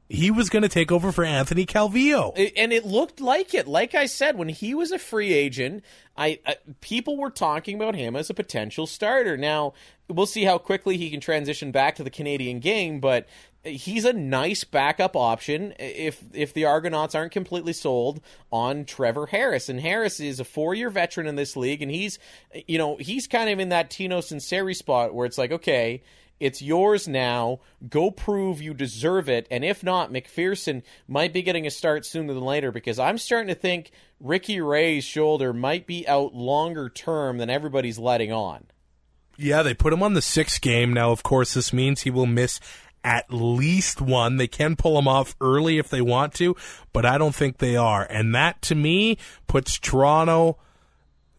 he 0.08 0.30
was 0.30 0.50
going 0.50 0.62
to 0.62 0.68
take 0.68 0.92
over 0.92 1.12
for 1.12 1.24
Anthony 1.24 1.64
Calvillo. 1.64 2.32
And 2.56 2.72
it 2.72 2.84
looked 2.84 3.20
like 3.20 3.54
it. 3.54 3.66
Like 3.66 3.94
I 3.94 4.06
said, 4.06 4.36
when 4.36 4.48
he 4.48 4.74
was 4.74 4.92
a 4.92 4.98
free 4.98 5.32
agent, 5.32 5.82
I, 6.16 6.38
I 6.46 6.56
people 6.80 7.16
were 7.16 7.30
talking 7.30 7.76
about 7.76 7.94
him 7.94 8.14
as 8.14 8.28
a 8.28 8.34
potential 8.34 8.86
starter. 8.86 9.36
Now 9.36 9.72
we'll 10.08 10.26
see 10.26 10.44
how 10.44 10.58
quickly 10.58 10.96
he 10.96 11.10
can 11.10 11.20
transition 11.20 11.72
back 11.72 11.96
to 11.96 12.04
the 12.04 12.10
Canadian 12.10 12.60
game, 12.60 13.00
but 13.00 13.26
he's 13.64 14.04
a 14.04 14.12
nice 14.12 14.62
backup 14.62 15.16
option 15.16 15.74
if 15.78 16.22
if 16.32 16.52
the 16.52 16.66
Argonauts 16.66 17.14
aren't 17.14 17.32
completely 17.32 17.72
sold 17.72 18.20
on 18.52 18.84
Trevor 18.84 19.26
Harris. 19.26 19.68
And 19.68 19.80
Harris 19.80 20.20
is 20.20 20.38
a 20.38 20.44
four 20.44 20.74
year 20.74 20.90
veteran 20.90 21.26
in 21.26 21.36
this 21.36 21.56
league, 21.56 21.82
and 21.82 21.90
he's 21.90 22.18
you 22.66 22.78
know 22.78 22.96
he's 22.96 23.26
kind 23.26 23.50
of 23.50 23.58
in 23.58 23.70
that 23.70 23.90
Tino 23.90 24.20
Sunseri 24.20 24.74
spot 24.74 25.14
where 25.14 25.26
it's 25.26 25.38
like 25.38 25.52
okay. 25.52 26.02
It's 26.40 26.60
yours 26.60 27.06
now. 27.06 27.60
Go 27.88 28.10
prove 28.10 28.60
you 28.60 28.74
deserve 28.74 29.28
it. 29.28 29.46
And 29.50 29.64
if 29.64 29.82
not, 29.82 30.12
McPherson 30.12 30.82
might 31.06 31.32
be 31.32 31.42
getting 31.42 31.66
a 31.66 31.70
start 31.70 32.04
sooner 32.04 32.34
than 32.34 32.42
later 32.42 32.72
because 32.72 32.98
I'm 32.98 33.18
starting 33.18 33.48
to 33.48 33.54
think 33.54 33.92
Ricky 34.20 34.60
Ray's 34.60 35.04
shoulder 35.04 35.52
might 35.52 35.86
be 35.86 36.06
out 36.08 36.34
longer 36.34 36.88
term 36.88 37.38
than 37.38 37.50
everybody's 37.50 37.98
letting 37.98 38.32
on. 38.32 38.66
Yeah, 39.36 39.62
they 39.62 39.74
put 39.74 39.92
him 39.92 40.02
on 40.02 40.14
the 40.14 40.22
sixth 40.22 40.60
game. 40.60 40.92
Now, 40.92 41.10
of 41.10 41.22
course, 41.22 41.54
this 41.54 41.72
means 41.72 42.02
he 42.02 42.10
will 42.10 42.26
miss 42.26 42.60
at 43.02 43.32
least 43.32 44.00
one. 44.00 44.36
They 44.36 44.46
can 44.48 44.76
pull 44.76 44.98
him 44.98 45.08
off 45.08 45.36
early 45.40 45.78
if 45.78 45.88
they 45.88 46.00
want 46.00 46.34
to, 46.34 46.56
but 46.92 47.04
I 47.04 47.18
don't 47.18 47.34
think 47.34 47.58
they 47.58 47.76
are. 47.76 48.04
And 48.04 48.34
that, 48.34 48.62
to 48.62 48.74
me, 48.74 49.18
puts 49.46 49.78
Toronto. 49.78 50.58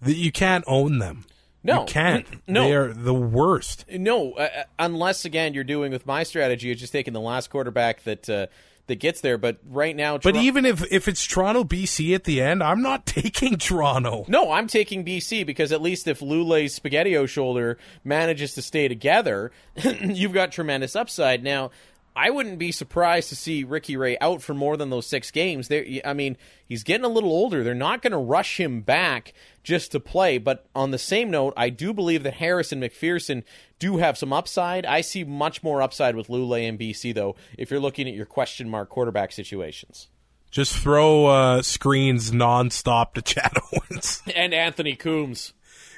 That 0.01 0.17
you 0.17 0.31
can't 0.31 0.65
own 0.67 0.99
them. 0.99 1.25
No, 1.65 1.81
you 1.81 1.87
can't. 1.87 2.25
n- 2.31 2.41
no. 2.47 2.63
they 2.63 2.73
are 2.75 2.93
the 2.93 3.13
worst. 3.13 3.85
No, 3.89 4.33
uh, 4.33 4.41
uh, 4.55 4.63
unless 4.79 5.25
again 5.25 5.53
you're 5.53 5.63
doing 5.63 5.91
with 5.91 6.05
my 6.05 6.23
strategy 6.23 6.71
of 6.71 6.77
just 6.77 6.93
taking 6.93 7.13
the 7.13 7.19
last 7.21 7.49
quarterback 7.49 8.03
that 8.03 8.29
uh, 8.29 8.47
that 8.87 8.99
gets 8.99 9.21
there. 9.21 9.37
But 9.37 9.57
right 9.67 9.95
now, 9.95 10.17
But 10.17 10.35
even 10.35 10.65
if 10.65 10.83
if 10.91 11.07
it's 11.07 11.25
Toronto 11.25 11.63
BC 11.63 12.13
at 12.13 12.23
the 12.25 12.41
end, 12.41 12.61
I'm 12.61 12.81
not 12.81 13.05
taking 13.07 13.57
Toronto. 13.57 14.25
No, 14.27 14.51
I'm 14.51 14.67
taking 14.67 15.03
BC 15.03 15.45
because 15.45 15.71
at 15.71 15.81
least 15.81 16.07
if 16.07 16.21
Lulay's 16.21 16.79
Spaghettio 16.79 17.27
shoulder 17.27 17.77
manages 18.03 18.53
to 18.53 18.61
stay 18.61 18.87
together, 18.87 19.51
you've 20.01 20.33
got 20.33 20.51
tremendous 20.51 20.95
upside. 20.95 21.43
Now, 21.43 21.71
I 22.15 22.29
wouldn't 22.29 22.59
be 22.59 22.71
surprised 22.71 23.29
to 23.29 23.35
see 23.35 23.65
Ricky 23.65 23.97
Ray 23.97 24.17
out 24.19 24.41
for 24.41 24.53
more 24.53 24.77
than 24.77 24.89
those 24.89 25.05
six 25.05 25.31
games. 25.31 25.67
There, 25.67 25.85
I 26.05 26.13
mean, 26.13 26.37
he's 26.65 26.83
getting 26.83 27.03
a 27.03 27.09
little 27.09 27.31
older. 27.31 27.61
They're 27.61 27.73
not 27.73 28.01
going 28.01 28.11
to 28.11 28.17
rush 28.17 28.57
him 28.57 28.81
back 28.81 29.33
just 29.63 29.91
to 29.91 29.99
play. 29.99 30.37
But 30.37 30.65
on 30.73 30.91
the 30.91 30.97
same 30.97 31.29
note, 31.29 31.53
I 31.57 31.69
do 31.69 31.93
believe 31.93 32.23
that 32.23 32.35
Harris 32.35 32.71
and 32.71 32.81
McPherson 32.81 33.43
do 33.79 33.97
have 33.97 34.17
some 34.17 34.31
upside. 34.31 34.85
I 34.85 35.01
see 35.01 35.25
much 35.25 35.61
more 35.61 35.81
upside 35.81 36.15
with 36.15 36.27
Lulay 36.27 36.69
and 36.69 36.79
BC, 36.79 37.13
though, 37.13 37.35
if 37.57 37.69
you're 37.69 37.81
looking 37.81 38.07
at 38.07 38.13
your 38.13 38.25
question 38.25 38.69
mark 38.69 38.87
quarterback 38.89 39.33
situations. 39.33 40.07
Just 40.51 40.77
throw 40.77 41.25
uh, 41.25 41.61
screens 41.63 42.31
nonstop 42.31 43.15
to 43.15 43.21
Chad 43.23 43.57
Owens. 43.73 44.23
And 44.33 44.53
Anthony 44.53 44.95
Coombs. 44.95 45.51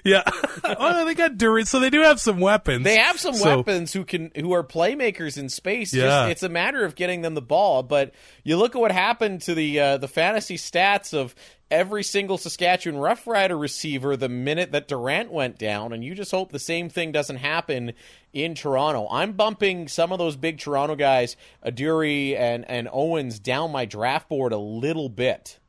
Yeah. 0.03 0.23
oh, 0.63 1.05
they 1.05 1.13
got 1.13 1.37
Duran, 1.37 1.65
so 1.65 1.79
they 1.79 1.89
do 1.89 2.01
have 2.01 2.19
some 2.19 2.39
weapons. 2.39 2.83
They 2.83 2.97
have 2.97 3.19
some 3.19 3.35
So- 3.35 3.57
weapons 3.57 3.93
who 3.93 4.03
can 4.05 4.31
who 4.35 4.53
are 4.53 4.63
playmakers 4.63 5.37
in 5.37 5.49
space. 5.49 5.93
Yeah. 5.93 6.03
Just, 6.03 6.31
it's 6.31 6.43
a 6.43 6.49
matter 6.49 6.83
of 6.85 6.95
getting 6.95 7.21
them 7.21 7.33
the 7.33 7.41
ball. 7.41 7.83
But 7.83 8.13
you 8.43 8.57
look 8.57 8.75
at 8.75 8.79
what 8.81 8.91
happened 8.91 9.41
to 9.43 9.55
the 9.55 9.79
uh, 9.79 9.97
the 9.97 10.07
fantasy 10.07 10.57
stats 10.57 11.13
of 11.13 11.35
every 11.69 12.03
single 12.03 12.37
Saskatchewan 12.37 12.99
Rough 12.99 13.27
Rider 13.27 13.57
receiver 13.57 14.15
the 14.15 14.29
minute 14.29 14.71
that 14.71 14.87
Durant 14.87 15.31
went 15.31 15.57
down, 15.57 15.91
and 15.93 16.03
you 16.03 16.15
just 16.15 16.31
hope 16.31 16.51
the 16.51 16.59
same 16.59 16.89
thing 16.89 17.11
doesn't 17.11 17.37
happen 17.37 17.93
in 18.33 18.55
Toronto. 18.55 19.07
I'm 19.11 19.33
bumping 19.33 19.87
some 19.87 20.11
of 20.11 20.19
those 20.19 20.35
big 20.37 20.59
Toronto 20.59 20.95
guys, 20.95 21.35
Aduri 21.65 22.37
and 22.37 22.63
and 22.69 22.87
Owens, 22.91 23.39
down 23.39 23.71
my 23.71 23.85
draft 23.85 24.29
board 24.29 24.53
a 24.53 24.57
little 24.57 25.09
bit. 25.09 25.59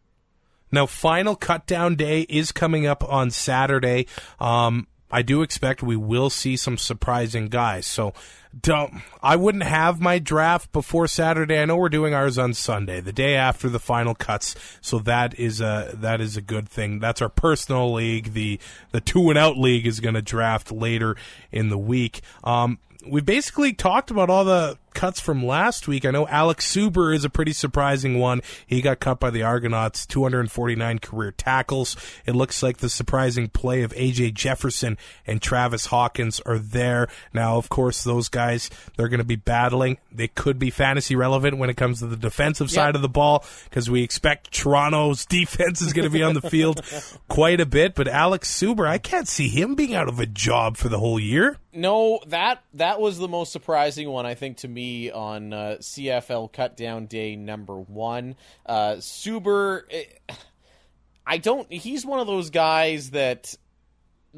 Now, 0.70 0.86
final 0.86 1.36
cut 1.36 1.66
down 1.66 1.94
day 1.94 2.22
is 2.28 2.52
coming 2.52 2.86
up 2.86 3.02
on 3.08 3.30
Saturday. 3.30 4.06
Um, 4.38 4.86
I 5.10 5.22
do 5.22 5.42
expect 5.42 5.82
we 5.82 5.96
will 5.96 6.30
see 6.30 6.56
some 6.56 6.76
surprising 6.76 7.48
guys. 7.48 7.86
So, 7.86 8.12
don't. 8.58 9.02
I 9.22 9.36
wouldn't 9.36 9.64
have 9.64 10.00
my 10.00 10.18
draft 10.18 10.72
before 10.72 11.06
Saturday. 11.06 11.58
I 11.58 11.64
know 11.64 11.76
we're 11.76 11.88
doing 11.88 12.14
ours 12.14 12.38
on 12.38 12.54
Sunday, 12.54 13.00
the 13.00 13.12
day 13.12 13.34
after 13.34 13.68
the 13.68 13.78
final 13.78 14.14
cuts. 14.14 14.54
So 14.80 14.98
that 15.00 15.38
is 15.38 15.60
a 15.60 15.90
that 15.94 16.20
is 16.20 16.36
a 16.36 16.40
good 16.40 16.68
thing. 16.68 16.98
That's 16.98 17.20
our 17.20 17.28
personal 17.28 17.92
league. 17.92 18.32
The 18.32 18.58
the 18.92 19.00
two 19.00 19.28
and 19.28 19.38
out 19.38 19.58
league 19.58 19.86
is 19.86 20.00
going 20.00 20.14
to 20.14 20.22
draft 20.22 20.72
later 20.72 21.16
in 21.52 21.68
the 21.68 21.78
week. 21.78 22.22
Um, 22.42 22.78
we 23.06 23.20
basically 23.20 23.72
talked 23.72 24.10
about 24.10 24.30
all 24.30 24.44
the 24.44 24.78
cuts 24.98 25.20
from 25.20 25.46
last 25.46 25.86
week. 25.86 26.04
I 26.04 26.10
know 26.10 26.26
Alex 26.26 26.66
Suber 26.66 27.14
is 27.14 27.24
a 27.24 27.30
pretty 27.30 27.52
surprising 27.52 28.18
one. 28.18 28.42
He 28.66 28.82
got 28.82 28.98
cut 28.98 29.20
by 29.20 29.30
the 29.30 29.44
Argonauts, 29.44 30.04
249 30.06 30.98
career 30.98 31.30
tackles. 31.30 31.96
It 32.26 32.34
looks 32.34 32.64
like 32.64 32.78
the 32.78 32.88
surprising 32.88 33.48
play 33.48 33.82
of 33.82 33.92
AJ 33.92 34.34
Jefferson 34.34 34.98
and 35.24 35.40
Travis 35.40 35.86
Hawkins 35.86 36.40
are 36.40 36.58
there. 36.58 37.06
Now, 37.32 37.58
of 37.58 37.68
course, 37.68 38.02
those 38.02 38.28
guys, 38.28 38.70
they're 38.96 39.08
going 39.08 39.18
to 39.18 39.24
be 39.24 39.36
battling. 39.36 39.98
They 40.10 40.26
could 40.26 40.58
be 40.58 40.70
fantasy 40.70 41.14
relevant 41.14 41.58
when 41.58 41.70
it 41.70 41.76
comes 41.76 42.00
to 42.00 42.06
the 42.06 42.16
defensive 42.16 42.68
side 42.70 42.96
of 42.96 43.02
the 43.02 43.08
ball 43.08 43.44
because 43.70 43.88
we 43.88 44.02
expect 44.02 44.52
Toronto's 44.52 45.24
defense 45.26 45.80
is 45.80 45.92
going 45.92 46.08
to 46.08 46.12
be 46.12 46.24
on 46.24 46.34
the 46.34 46.42
field 46.42 46.80
quite 47.28 47.60
a 47.60 47.66
bit. 47.66 47.94
But 47.94 48.08
Alex 48.08 48.52
Suber, 48.52 48.88
I 48.88 48.98
can't 48.98 49.28
see 49.28 49.48
him 49.48 49.76
being 49.76 49.94
out 49.94 50.08
of 50.08 50.18
a 50.18 50.26
job 50.26 50.76
for 50.76 50.88
the 50.88 50.98
whole 50.98 51.20
year. 51.20 51.58
No, 51.78 52.18
that 52.26 52.64
that 52.74 53.00
was 53.00 53.18
the 53.18 53.28
most 53.28 53.52
surprising 53.52 54.10
one 54.10 54.26
I 54.26 54.34
think 54.34 54.56
to 54.58 54.68
me 54.68 55.12
on 55.12 55.52
uh, 55.52 55.76
CFL 55.78 56.52
cut 56.52 56.76
down 56.76 57.06
day 57.06 57.36
number 57.36 57.76
one. 57.76 58.34
Uh, 58.66 58.94
Suber, 58.94 59.82
eh, 59.88 60.04
I 61.24 61.38
don't. 61.38 61.72
He's 61.72 62.04
one 62.04 62.18
of 62.18 62.26
those 62.26 62.50
guys 62.50 63.10
that 63.10 63.54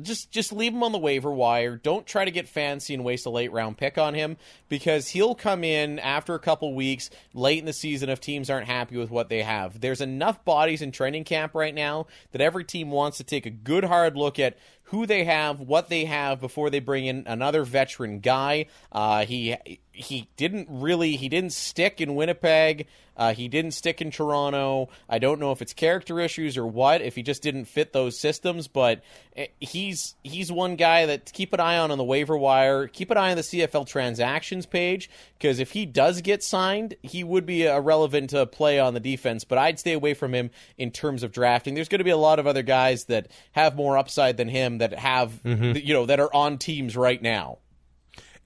just 0.02 0.30
just 0.30 0.52
leave 0.52 0.72
him 0.74 0.82
on 0.82 0.92
the 0.92 0.98
waiver 0.98 1.32
wire. 1.32 1.76
Don't 1.76 2.06
try 2.06 2.24
to 2.24 2.30
get 2.30 2.46
fancy 2.46 2.92
and 2.92 3.04
waste 3.04 3.24
a 3.24 3.30
late 3.30 3.52
round 3.52 3.78
pick 3.78 3.96
on 3.96 4.12
him 4.12 4.36
because 4.68 5.08
he'll 5.08 5.34
come 5.34 5.64
in 5.64 5.98
after 5.98 6.34
a 6.34 6.38
couple 6.38 6.74
weeks 6.74 7.10
late 7.34 7.58
in 7.58 7.64
the 7.64 7.72
season 7.72 8.08
if 8.08 8.20
teams 8.20 8.50
aren't 8.50 8.66
happy 8.66 8.96
with 8.96 9.10
what 9.10 9.28
they 9.30 9.42
have. 9.42 9.80
There's 9.80 10.00
enough 10.00 10.44
bodies 10.44 10.82
in 10.82 10.92
training 10.92 11.24
camp 11.24 11.54
right 11.54 11.74
now 11.74 12.06
that 12.32 12.40
every 12.40 12.64
team 12.64 12.90
wants 12.90 13.16
to 13.16 13.24
take 13.24 13.46
a 13.46 13.50
good 13.50 13.84
hard 13.84 14.16
look 14.16 14.38
at 14.38 14.58
who 14.90 15.06
they 15.06 15.24
have, 15.24 15.60
what 15.60 15.88
they 15.88 16.04
have 16.04 16.40
before 16.40 16.68
they 16.68 16.80
bring 16.80 17.06
in 17.06 17.24
another 17.26 17.62
veteran 17.62 18.18
guy. 18.18 18.66
Uh, 18.90 19.24
he 19.24 19.56
he 19.92 20.28
didn't 20.36 20.68
really 20.70 21.16
he 21.16 21.28
didn't 21.28 21.52
stick 21.52 22.00
in 22.00 22.14
Winnipeg. 22.14 22.86
Uh, 23.16 23.34
he 23.34 23.48
didn't 23.48 23.72
stick 23.72 24.00
in 24.00 24.10
Toronto. 24.10 24.88
I 25.06 25.18
don't 25.18 25.40
know 25.40 25.52
if 25.52 25.60
it's 25.60 25.74
character 25.74 26.20
issues 26.20 26.56
or 26.56 26.66
what. 26.66 27.02
If 27.02 27.16
he 27.16 27.22
just 27.22 27.42
didn't 27.42 27.66
fit 27.66 27.92
those 27.92 28.18
systems, 28.18 28.66
but 28.66 29.02
eh, 29.36 29.48
he's 29.60 30.14
he's 30.24 30.50
one 30.50 30.76
guy 30.76 31.06
that 31.06 31.30
keep 31.32 31.52
an 31.52 31.60
eye 31.60 31.78
on 31.78 31.90
on 31.90 31.98
the 31.98 32.04
waiver 32.04 32.36
wire. 32.36 32.86
Keep 32.86 33.10
an 33.10 33.18
eye 33.18 33.30
on 33.30 33.36
the 33.36 33.42
CFL 33.42 33.86
transactions 33.86 34.64
page 34.64 35.10
because 35.38 35.58
if 35.58 35.72
he 35.72 35.84
does 35.84 36.22
get 36.22 36.42
signed, 36.42 36.94
he 37.02 37.22
would 37.22 37.44
be 37.44 37.64
a 37.64 37.80
relevant 37.80 38.32
uh, 38.32 38.46
play 38.46 38.80
on 38.80 38.94
the 38.94 39.00
defense. 39.00 39.44
But 39.44 39.58
I'd 39.58 39.78
stay 39.78 39.92
away 39.92 40.14
from 40.14 40.34
him 40.34 40.50
in 40.78 40.90
terms 40.90 41.22
of 41.22 41.30
drafting. 41.30 41.74
There's 41.74 41.88
going 41.88 41.98
to 41.98 42.04
be 42.04 42.10
a 42.10 42.16
lot 42.16 42.38
of 42.38 42.46
other 42.46 42.62
guys 42.62 43.04
that 43.04 43.28
have 43.52 43.76
more 43.76 43.98
upside 43.98 44.38
than 44.38 44.48
him 44.48 44.78
that 44.80 44.98
have 44.98 45.30
mm-hmm. 45.44 45.76
you 45.76 45.94
know 45.94 46.06
that 46.06 46.20
are 46.20 46.32
on 46.34 46.58
teams 46.58 46.96
right 46.96 47.20
now. 47.20 47.58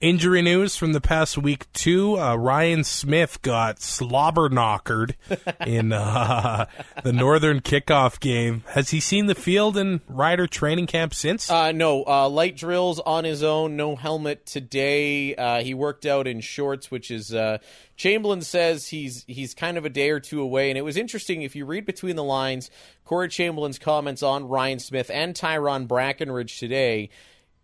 Injury 0.01 0.41
news 0.41 0.75
from 0.75 0.91
the 0.91 0.99
past 0.99 1.37
week 1.37 1.71
too. 1.71 2.19
Uh, 2.19 2.35
Ryan 2.35 2.83
Smith 2.83 3.41
got 3.41 3.81
slobber 3.81 4.49
knockered 4.49 5.15
in 5.65 5.93
uh, 5.93 6.65
the 7.03 7.13
Northern 7.13 7.61
kickoff 7.61 8.19
game. 8.19 8.65
Has 8.71 8.89
he 8.89 8.99
seen 8.99 9.27
the 9.27 9.35
field 9.35 9.77
in 9.77 10.01
Rider 10.09 10.47
training 10.47 10.87
camp 10.87 11.13
since? 11.13 11.49
Uh, 11.49 11.71
no, 11.71 12.03
uh, 12.05 12.27
light 12.27 12.57
drills 12.57 12.99
on 12.99 13.23
his 13.23 13.41
own, 13.41 13.77
no 13.77 13.95
helmet 13.95 14.45
today. 14.45 15.33
Uh, 15.33 15.63
he 15.63 15.73
worked 15.73 16.05
out 16.05 16.27
in 16.27 16.41
shorts, 16.41 16.91
which 16.91 17.09
is 17.09 17.33
uh, 17.33 17.59
Chamberlain 17.95 18.41
says 18.41 18.87
he's 18.87 19.23
he's 19.27 19.53
kind 19.53 19.77
of 19.77 19.85
a 19.85 19.89
day 19.89 20.09
or 20.09 20.19
two 20.19 20.41
away. 20.41 20.69
And 20.69 20.77
it 20.77 20.83
was 20.83 20.97
interesting 20.97 21.41
if 21.41 21.55
you 21.55 21.65
read 21.65 21.85
between 21.85 22.17
the 22.17 22.23
lines, 22.23 22.69
Corey 23.05 23.29
Chamberlain's 23.29 23.79
comments 23.79 24.21
on 24.21 24.49
Ryan 24.49 24.79
Smith 24.79 25.09
and 25.09 25.33
Tyron 25.33 25.87
Brackenridge 25.87 26.59
today. 26.59 27.09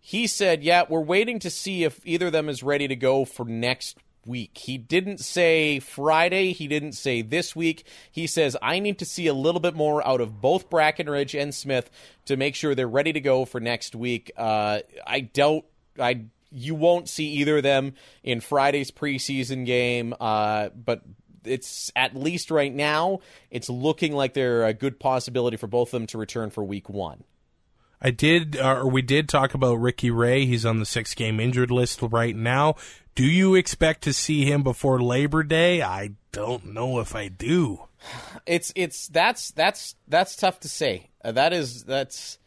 He 0.02 0.26
said, 0.26 0.62
"Yeah, 0.62 0.82
we're 0.86 1.00
waiting 1.00 1.38
to 1.38 1.48
see 1.48 1.84
if 1.84 2.00
either 2.04 2.26
of 2.26 2.32
them 2.32 2.48
is 2.50 2.62
ready 2.62 2.86
to 2.88 2.96
go 2.96 3.24
for 3.24 3.46
next 3.46 3.96
week. 4.26 4.58
He 4.58 4.78
didn't 4.78 5.18
say 5.18 5.78
Friday. 5.78 6.52
He 6.52 6.68
didn't 6.68 6.92
say 6.92 7.22
this 7.22 7.56
week. 7.56 7.86
He 8.10 8.26
says, 8.26 8.56
I 8.62 8.78
need 8.78 8.98
to 9.00 9.04
see 9.04 9.26
a 9.26 9.34
little 9.34 9.60
bit 9.60 9.74
more 9.74 10.06
out 10.06 10.20
of 10.20 10.40
both 10.40 10.70
Brackenridge 10.70 11.40
and 11.40 11.54
Smith 11.54 11.90
to 12.26 12.36
make 12.36 12.54
sure 12.54 12.74
they're 12.74 12.88
ready 12.88 13.12
to 13.12 13.20
go 13.20 13.44
for 13.44 13.60
next 13.60 13.94
week. 13.94 14.30
Uh, 14.36 14.80
I 15.06 15.20
doubt 15.20 15.64
I 15.98 16.24
you 16.50 16.74
won't 16.74 17.08
see 17.08 17.28
either 17.30 17.58
of 17.58 17.62
them 17.62 17.94
in 18.22 18.40
Friday's 18.40 18.90
preseason 18.90 19.64
game, 19.64 20.14
uh, 20.20 20.68
but 20.68 21.02
it's 21.44 21.90
at 21.96 22.14
least 22.14 22.50
right 22.50 22.72
now, 22.72 23.20
it's 23.50 23.70
looking 23.70 24.12
like 24.12 24.34
they're 24.34 24.64
a 24.64 24.74
good 24.74 25.00
possibility 25.00 25.56
for 25.56 25.66
both 25.66 25.88
of 25.88 25.92
them 25.92 26.06
to 26.08 26.18
return 26.18 26.50
for 26.50 26.62
week 26.62 26.88
one. 26.88 27.24
I 28.02 28.10
did, 28.10 28.56
uh, 28.56 28.78
or 28.78 28.88
we 28.88 29.00
did 29.00 29.28
talk 29.28 29.54
about 29.54 29.76
Ricky 29.76 30.10
Ray. 30.10 30.44
He's 30.44 30.66
on 30.66 30.80
the 30.80 30.86
six 30.86 31.14
game 31.14 31.38
injured 31.38 31.70
list 31.70 32.02
right 32.02 32.34
now. 32.34 32.74
Do 33.14 33.24
you 33.24 33.54
expect 33.54 34.02
to 34.02 34.12
see 34.12 34.44
him 34.44 34.64
before 34.64 35.00
Labor 35.00 35.44
Day? 35.44 35.82
I 35.82 36.12
don't 36.32 36.72
know 36.72 36.98
if 36.98 37.14
I 37.14 37.28
do. 37.28 37.84
It's 38.44 38.72
it's 38.74 39.06
that's 39.06 39.52
that's 39.52 39.94
that's 40.08 40.34
tough 40.34 40.58
to 40.60 40.68
say. 40.68 41.10
Uh, 41.24 41.30
that 41.32 41.52
is 41.52 41.84
that's 41.84 42.38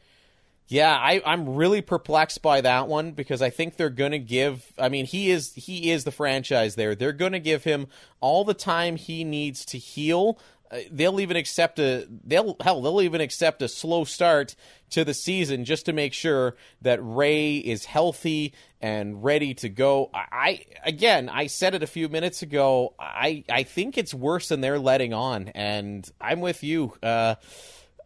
yeah. 0.67 0.93
I 0.93 1.21
I'm 1.25 1.55
really 1.55 1.81
perplexed 1.81 2.41
by 2.41 2.59
that 2.61 2.89
one 2.89 3.11
because 3.11 3.41
I 3.41 3.49
think 3.51 3.77
they're 3.77 3.89
gonna 3.89 4.19
give. 4.19 4.73
I 4.77 4.89
mean, 4.89 5.05
he 5.05 5.29
is 5.29 5.53
he 5.53 5.91
is 5.91 6.03
the 6.03 6.11
franchise 6.11 6.75
there. 6.75 6.95
They're 6.95 7.13
gonna 7.13 7.39
give 7.39 7.63
him 7.63 7.87
all 8.19 8.43
the 8.43 8.53
time 8.53 8.97
he 8.97 9.23
needs 9.23 9.63
to 9.65 9.77
heal. 9.77 10.37
Uh, 10.71 10.79
they'll 10.91 11.19
even 11.19 11.37
accept 11.37 11.77
a 11.79 12.07
they'll 12.23 12.55
hell 12.59 12.81
they'll 12.81 13.01
even 13.01 13.21
accept 13.21 13.61
a 13.61 13.67
slow 13.67 14.03
start 14.03 14.55
to 14.89 15.03
the 15.05 15.13
season 15.13 15.63
just 15.65 15.85
to 15.85 15.93
make 15.93 16.13
sure 16.13 16.55
that 16.81 16.99
Ray 17.01 17.57
is 17.57 17.85
healthy 17.85 18.53
and 18.81 19.23
ready 19.23 19.53
to 19.55 19.69
go. 19.69 20.09
I, 20.13 20.25
I 20.31 20.65
again 20.83 21.29
I 21.29 21.47
said 21.47 21.75
it 21.75 21.83
a 21.83 21.87
few 21.87 22.09
minutes 22.09 22.41
ago. 22.41 22.95
I 22.99 23.43
I 23.49 23.63
think 23.63 23.97
it's 23.97 24.13
worse 24.13 24.49
than 24.49 24.61
they're 24.61 24.79
letting 24.79 25.13
on, 25.13 25.49
and 25.49 26.09
I'm 26.19 26.41
with 26.41 26.63
you. 26.63 26.93
Uh, 27.03 27.35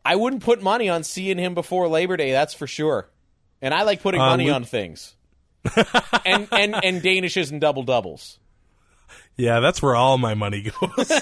I 0.03 0.15
wouldn't 0.15 0.43
put 0.43 0.61
money 0.61 0.89
on 0.89 1.03
seeing 1.03 1.37
him 1.37 1.53
before 1.53 1.87
Labor 1.87 2.17
Day. 2.17 2.31
That's 2.31 2.53
for 2.53 2.67
sure. 2.67 3.09
And 3.61 3.73
I 3.73 3.83
like 3.83 4.01
putting 4.01 4.21
Um, 4.21 4.27
money 4.29 4.45
we- 4.45 4.51
on 4.51 4.63
things. 4.63 5.15
and 6.25 6.47
and 6.51 6.73
and 6.83 7.01
Danishes 7.01 7.51
and 7.51 7.59
double 7.59 7.83
doubles. 7.83 8.39
Yeah, 9.37 9.59
that's 9.59 9.81
where 9.81 9.95
all 9.95 10.17
my 10.17 10.33
money 10.33 10.69
goes. 10.81 11.21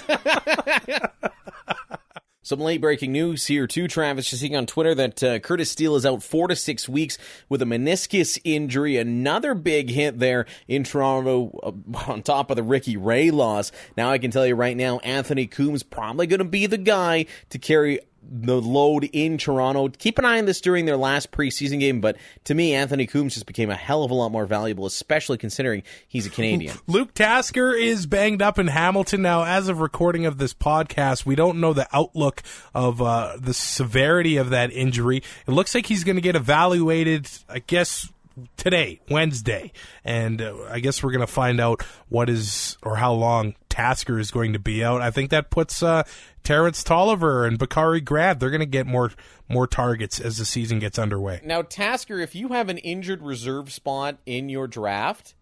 Some 2.48 2.60
late 2.60 2.80
breaking 2.80 3.12
news 3.12 3.44
here 3.44 3.66
too, 3.66 3.88
Travis. 3.88 4.30
Just 4.30 4.40
seeing 4.40 4.56
on 4.56 4.64
Twitter 4.64 4.94
that 4.94 5.22
uh, 5.22 5.38
Curtis 5.38 5.70
Steele 5.70 5.96
is 5.96 6.06
out 6.06 6.22
four 6.22 6.48
to 6.48 6.56
six 6.56 6.88
weeks 6.88 7.18
with 7.50 7.60
a 7.60 7.66
meniscus 7.66 8.38
injury. 8.42 8.96
Another 8.96 9.52
big 9.52 9.90
hit 9.90 10.18
there 10.18 10.46
in 10.66 10.82
Toronto 10.82 11.50
uh, 11.62 11.72
on 12.10 12.22
top 12.22 12.48
of 12.50 12.56
the 12.56 12.62
Ricky 12.62 12.96
Ray 12.96 13.30
loss. 13.30 13.70
Now 13.98 14.10
I 14.10 14.16
can 14.16 14.30
tell 14.30 14.46
you 14.46 14.54
right 14.54 14.78
now, 14.78 14.98
Anthony 15.00 15.46
Coombs 15.46 15.82
probably 15.82 16.26
going 16.26 16.38
to 16.38 16.46
be 16.46 16.64
the 16.64 16.78
guy 16.78 17.26
to 17.50 17.58
carry 17.58 18.00
the 18.30 18.60
load 18.60 19.08
in 19.12 19.38
Toronto. 19.38 19.88
Keep 19.88 20.18
an 20.18 20.24
eye 20.24 20.38
on 20.38 20.44
this 20.44 20.60
during 20.60 20.84
their 20.84 20.96
last 20.96 21.30
preseason 21.32 21.80
game, 21.80 22.00
but 22.00 22.16
to 22.44 22.54
me, 22.54 22.74
Anthony 22.74 23.06
Coombs 23.06 23.34
just 23.34 23.46
became 23.46 23.70
a 23.70 23.74
hell 23.74 24.04
of 24.04 24.10
a 24.10 24.14
lot 24.14 24.30
more 24.30 24.46
valuable, 24.46 24.86
especially 24.86 25.38
considering 25.38 25.82
he's 26.06 26.26
a 26.26 26.30
Canadian. 26.30 26.76
Luke 26.86 27.14
Tasker 27.14 27.72
is 27.72 28.06
banged 28.06 28.42
up 28.42 28.58
in 28.58 28.68
Hamilton 28.68 29.22
now. 29.22 29.44
As 29.44 29.68
of 29.68 29.80
recording 29.80 30.26
of 30.26 30.38
this 30.38 30.52
podcast, 30.52 31.24
we 31.24 31.34
don't 31.34 31.60
know 31.60 31.72
the 31.72 31.88
outlook 31.92 32.42
of 32.74 33.00
uh, 33.00 33.36
the 33.38 33.54
severity 33.54 34.36
of 34.36 34.50
that 34.50 34.70
injury. 34.72 35.22
It 35.46 35.50
looks 35.50 35.74
like 35.74 35.86
he's 35.86 36.04
going 36.04 36.16
to 36.16 36.22
get 36.22 36.36
evaluated, 36.36 37.28
I 37.48 37.60
guess, 37.60 38.10
today, 38.56 39.00
Wednesday, 39.10 39.72
and 40.04 40.40
uh, 40.40 40.54
I 40.70 40.80
guess 40.80 41.02
we're 41.02 41.12
going 41.12 41.26
to 41.26 41.32
find 41.32 41.60
out 41.60 41.82
what 42.08 42.28
is 42.28 42.76
or 42.82 42.96
how 42.96 43.12
long 43.12 43.54
Tasker 43.78 44.18
is 44.18 44.32
going 44.32 44.54
to 44.54 44.58
be 44.58 44.82
out. 44.82 45.02
I 45.02 45.12
think 45.12 45.30
that 45.30 45.50
puts 45.50 45.84
uh, 45.84 46.02
Terrence 46.42 46.82
Toliver 46.82 47.46
and 47.46 47.58
Bakari 47.58 48.00
Grant. 48.00 48.40
They're 48.40 48.50
going 48.50 48.58
to 48.58 48.66
get 48.66 48.88
more 48.88 49.12
more 49.48 49.68
targets 49.68 50.18
as 50.20 50.36
the 50.38 50.44
season 50.44 50.80
gets 50.80 50.98
underway. 50.98 51.40
Now, 51.44 51.62
Tasker, 51.62 52.18
if 52.18 52.34
you 52.34 52.48
have 52.48 52.68
an 52.68 52.78
injured 52.78 53.22
reserve 53.22 53.70
spot 53.72 54.18
in 54.26 54.48
your 54.48 54.66
draft, 54.66 55.34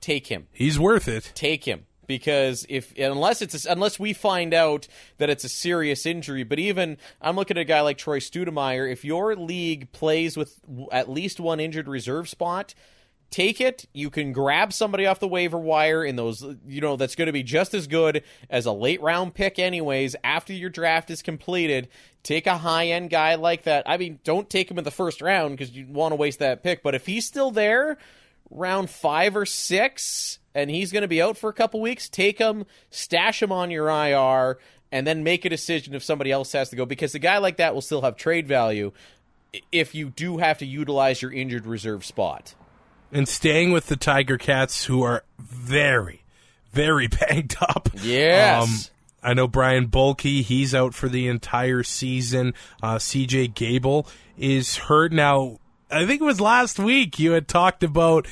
take 0.00 0.26
him. 0.26 0.48
He's 0.52 0.80
worth 0.80 1.06
it. 1.06 1.30
take 1.36 1.64
him 1.64 1.86
because 2.08 2.66
if 2.68 2.92
unless 2.98 3.40
it's 3.40 3.64
a, 3.64 3.70
unless 3.70 4.00
we 4.00 4.12
find 4.12 4.52
out 4.52 4.88
that 5.18 5.30
it's 5.30 5.44
a 5.44 5.48
serious 5.48 6.06
injury 6.06 6.44
but 6.44 6.58
even 6.58 6.96
I'm 7.20 7.34
looking 7.34 7.56
at 7.56 7.62
a 7.62 7.64
guy 7.64 7.80
like 7.80 7.98
Troy 7.98 8.20
Stoudermire 8.20 8.90
if 8.90 9.04
your 9.04 9.34
league 9.34 9.90
plays 9.90 10.36
with 10.36 10.60
at 10.92 11.10
least 11.10 11.40
one 11.40 11.58
injured 11.58 11.88
reserve 11.88 12.28
spot 12.28 12.74
take 13.30 13.60
it 13.60 13.86
you 13.92 14.08
can 14.08 14.32
grab 14.32 14.72
somebody 14.72 15.04
off 15.04 15.18
the 15.18 15.28
waiver 15.28 15.58
wire 15.58 16.04
in 16.04 16.16
those 16.16 16.44
you 16.66 16.80
know 16.80 16.96
that's 16.96 17.16
going 17.16 17.26
to 17.26 17.32
be 17.32 17.42
just 17.42 17.74
as 17.74 17.86
good 17.86 18.22
as 18.48 18.66
a 18.66 18.72
late 18.72 19.02
round 19.02 19.34
pick 19.34 19.58
anyways 19.58 20.14
after 20.22 20.52
your 20.52 20.70
draft 20.70 21.10
is 21.10 21.22
completed 21.22 21.88
take 22.22 22.46
a 22.46 22.56
high 22.56 22.86
end 22.88 23.10
guy 23.10 23.34
like 23.34 23.64
that 23.64 23.82
I 23.86 23.96
mean 23.96 24.20
don't 24.22 24.48
take 24.48 24.70
him 24.70 24.78
in 24.78 24.84
the 24.84 24.90
first 24.90 25.20
round 25.20 25.56
because 25.56 25.74
you 25.74 25.86
want 25.88 26.12
to 26.12 26.16
waste 26.16 26.38
that 26.38 26.62
pick 26.62 26.82
but 26.82 26.94
if 26.94 27.04
he's 27.04 27.26
still 27.26 27.50
there 27.50 27.98
round 28.50 28.90
five 28.90 29.36
or 29.36 29.46
six, 29.46 30.38
and 30.54 30.70
he's 30.70 30.92
going 30.92 31.02
to 31.02 31.08
be 31.08 31.20
out 31.20 31.36
for 31.36 31.50
a 31.50 31.52
couple 31.52 31.80
weeks, 31.80 32.08
take 32.08 32.38
him, 32.38 32.64
stash 32.90 33.42
him 33.42 33.52
on 33.52 33.70
your 33.70 33.88
IR, 33.88 34.58
and 34.92 35.06
then 35.06 35.24
make 35.24 35.44
a 35.44 35.50
decision 35.50 35.94
if 35.94 36.04
somebody 36.04 36.30
else 36.30 36.52
has 36.52 36.70
to 36.70 36.76
go. 36.76 36.86
Because 36.86 37.14
a 37.14 37.18
guy 37.18 37.38
like 37.38 37.56
that 37.56 37.74
will 37.74 37.82
still 37.82 38.02
have 38.02 38.16
trade 38.16 38.46
value 38.46 38.92
if 39.72 39.94
you 39.94 40.10
do 40.10 40.38
have 40.38 40.58
to 40.58 40.66
utilize 40.66 41.22
your 41.22 41.32
injured 41.32 41.66
reserve 41.66 42.04
spot. 42.04 42.54
And 43.16 43.26
staying 43.26 43.72
with 43.72 43.86
the 43.86 43.96
Tiger 43.96 44.36
Cats, 44.36 44.84
who 44.84 45.02
are 45.02 45.24
very, 45.38 46.22
very 46.70 47.06
banged 47.06 47.56
up. 47.62 47.88
Yes. 48.02 48.90
I 49.22 49.32
know 49.32 49.48
Brian 49.48 49.88
Bulcke, 49.88 50.42
he's 50.42 50.74
out 50.74 50.92
for 50.92 51.08
the 51.08 51.26
entire 51.26 51.82
season. 51.82 52.52
Uh, 52.82 52.96
CJ 52.96 53.54
Gable 53.54 54.06
is 54.36 54.76
hurt. 54.76 55.14
Now, 55.14 55.60
I 55.90 56.04
think 56.04 56.20
it 56.20 56.24
was 56.24 56.42
last 56.42 56.78
week 56.78 57.18
you 57.18 57.32
had 57.32 57.48
talked 57.48 57.82
about 57.82 58.28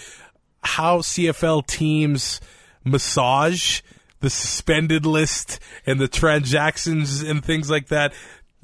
how 0.62 0.98
CFL 0.98 1.66
teams 1.66 2.42
massage 2.84 3.80
the 4.20 4.28
suspended 4.28 5.06
list 5.06 5.60
and 5.86 5.98
the 5.98 6.08
transactions 6.08 7.22
and 7.22 7.42
things 7.42 7.70
like 7.70 7.88
that. 7.88 8.12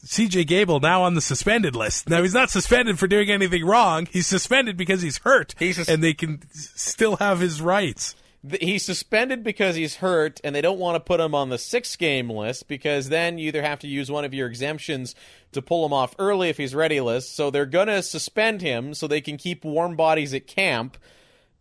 CJ 0.05 0.47
Gable 0.47 0.81
now 0.81 1.03
on 1.03 1.15
the 1.15 1.21
suspended 1.21 1.77
list. 1.77 2.09
Now 2.09 2.23
he's 2.23 2.35
not 2.35 2.51
suspended 2.51 2.99
for 2.99 3.07
doing 3.07 3.31
anything 3.31 3.65
wrong. 3.65 4.07
He's 4.11 4.27
suspended 4.27 4.77
because 4.77 5.03
he's 5.03 5.19
hurt, 5.19 5.55
He's 5.59 5.77
sus- 5.77 5.89
and 5.89 6.03
they 6.03 6.15
can 6.15 6.43
still 6.53 7.17
have 7.17 7.41
his 7.41 7.61
rights. 7.61 8.15
He's 8.59 8.83
suspended 8.87 9.45
because 9.45 9.77
he's 9.77 9.97
hurt, 9.97 10.41
and 10.43 10.57
they 10.57 10.63
don't 10.63 10.79
want 10.79 10.97
to 10.97 11.01
put 11.01 11.21
him 11.21 11.35
on 11.35 11.51
the 11.51 11.59
six 11.59 11.95
game 11.97 12.31
list 12.31 12.69
because 12.69 13.11
then 13.11 13.37
you 13.37 13.49
either 13.49 13.61
have 13.61 13.81
to 13.81 13.87
use 13.87 14.11
one 14.11 14.25
of 14.25 14.33
your 14.33 14.49
exemptions 14.49 15.15
to 15.53 15.61
pull 15.61 15.85
him 15.85 15.93
off 15.93 16.15
early 16.19 16.49
if 16.49 16.57
he's 16.57 16.75
ready 16.75 17.03
list. 17.03 17.37
So 17.37 17.51
they're 17.51 17.67
going 17.67 17.89
to 17.89 18.03
suspend 18.03 18.63
him 18.63 18.95
so 18.95 19.07
they 19.07 19.21
can 19.21 19.37
keep 19.37 19.63
warm 19.63 19.95
bodies 19.95 20.33
at 20.33 20.47
camp. 20.47 20.97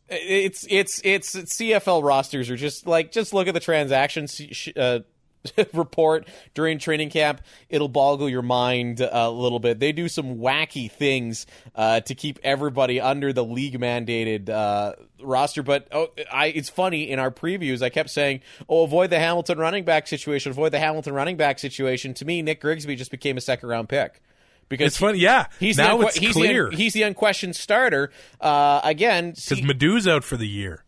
It's 0.07 0.65
it's 0.69 1.01
it's, 1.03 1.35
it's 1.35 1.57
CFL 1.57 2.01
rosters 2.01 2.49
are 2.49 2.55
just 2.55 2.87
like 2.87 3.11
just 3.11 3.33
look 3.33 3.49
at 3.49 3.53
the 3.53 3.59
transactions 3.59 4.41
uh, 4.77 4.99
report 5.73 6.27
during 6.53 6.79
training 6.79 7.09
camp. 7.09 7.41
It'll 7.69 7.89
boggle 7.89 8.29
your 8.29 8.41
mind 8.41 9.01
a 9.01 9.29
little 9.29 9.59
bit. 9.59 9.79
They 9.79 9.91
do 9.91 10.07
some 10.07 10.37
wacky 10.37 10.91
things 10.91 11.45
uh, 11.75 12.01
to 12.01 12.15
keep 12.15 12.39
everybody 12.43 12.99
under 12.99 13.33
the 13.33 13.43
league 13.43 13.79
mandated 13.79 14.49
uh, 14.49 14.93
roster. 15.21 15.63
But 15.63 15.87
oh, 15.91 16.09
I 16.31 16.47
it's 16.47 16.69
funny 16.69 17.09
in 17.09 17.19
our 17.19 17.31
previews 17.31 17.81
I 17.81 17.89
kept 17.89 18.09
saying, 18.09 18.41
"Oh, 18.67 18.83
avoid 18.83 19.09
the 19.09 19.19
Hamilton 19.19 19.57
running 19.57 19.85
back 19.85 20.07
situation. 20.07 20.51
Avoid 20.51 20.71
the 20.71 20.79
Hamilton 20.79 21.13
running 21.13 21.37
back 21.37 21.59
situation." 21.59 22.13
To 22.15 22.25
me, 22.25 22.41
Nic 22.41 22.61
Grigsby 22.61 22.95
just 22.95 23.11
became 23.11 23.37
a 23.37 23.41
second 23.41 23.69
round 23.69 23.89
pick. 23.89 24.21
Because 24.67 24.87
It's 24.87 24.97
funny, 24.97 25.17
yeah. 25.17 25.47
He's 25.59 25.77
now 25.77 25.97
the, 25.97 26.07
it's 26.07 26.17
he's 26.17 26.33
clear 26.33 26.69
The, 26.69 26.75
he's 26.75 26.93
the 26.93 27.01
unquestioned 27.01 27.55
starter. 27.55 28.11
Uh, 28.39 28.81
again, 28.83 29.31
because 29.31 29.63
Madu's 29.63 30.07
out 30.07 30.23
for 30.23 30.37
the 30.37 30.47
year. 30.47 30.83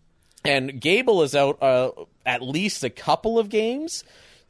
and 0.45 0.80
Gable 0.80 1.24
is 1.24 1.36
out 1.36 1.62
uh, 1.64 1.89
at 2.24 2.43
least 2.43 2.84
a 2.84 2.91
couple 2.91 3.39
of 3.39 3.49
games. 3.49 4.04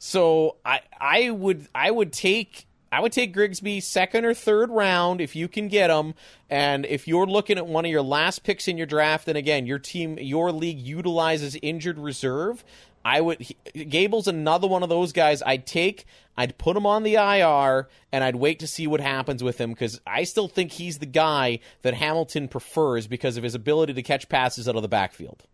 So 0.04 0.56
I 0.64 0.80
I 1.00 1.30
would 1.30 1.68
I 1.72 1.88
would 1.88 2.12
take 2.12 2.66
I 2.90 2.98
would 2.98 3.12
take 3.12 3.32
Grigsby 3.32 3.78
second 3.78 4.24
or 4.24 4.34
third 4.34 4.68
round 4.68 5.20
if 5.20 5.36
you 5.36 5.46
can 5.46 5.68
get 5.68 5.90
him. 5.90 6.14
And 6.50 6.84
if 6.86 7.06
you're 7.06 7.24
looking 7.24 7.56
at 7.56 7.68
one 7.68 7.84
of 7.84 7.90
your 7.92 8.02
last 8.02 8.42
picks 8.42 8.66
in 8.66 8.76
your 8.76 8.88
draft, 8.88 9.28
and 9.28 9.38
again 9.38 9.64
your 9.64 9.78
team 9.78 10.18
your 10.18 10.50
league 10.50 10.80
utilizes 10.80 11.56
injured 11.62 12.00
reserve, 12.00 12.64
I 13.04 13.20
would 13.20 13.42
he, 13.42 13.56
Gable's 13.84 14.26
another 14.26 14.66
one 14.66 14.82
of 14.82 14.88
those 14.88 15.12
guys 15.12 15.40
I'd 15.40 15.68
take. 15.68 16.04
I'd 16.36 16.58
put 16.58 16.76
him 16.76 16.84
on 16.84 17.04
the 17.04 17.14
IR 17.14 17.88
and 18.10 18.24
I'd 18.24 18.34
wait 18.34 18.58
to 18.58 18.66
see 18.66 18.88
what 18.88 19.00
happens 19.00 19.44
with 19.44 19.60
him 19.60 19.70
because 19.70 20.00
I 20.04 20.24
still 20.24 20.48
think 20.48 20.72
he's 20.72 20.98
the 20.98 21.06
guy 21.06 21.60
that 21.82 21.94
Hamilton 21.94 22.48
prefers 22.48 23.06
because 23.06 23.36
of 23.36 23.44
his 23.44 23.54
ability 23.54 23.94
to 23.94 24.02
catch 24.02 24.28
passes 24.28 24.68
out 24.68 24.74
of 24.74 24.82
the 24.82 24.88
backfield. 24.88 25.44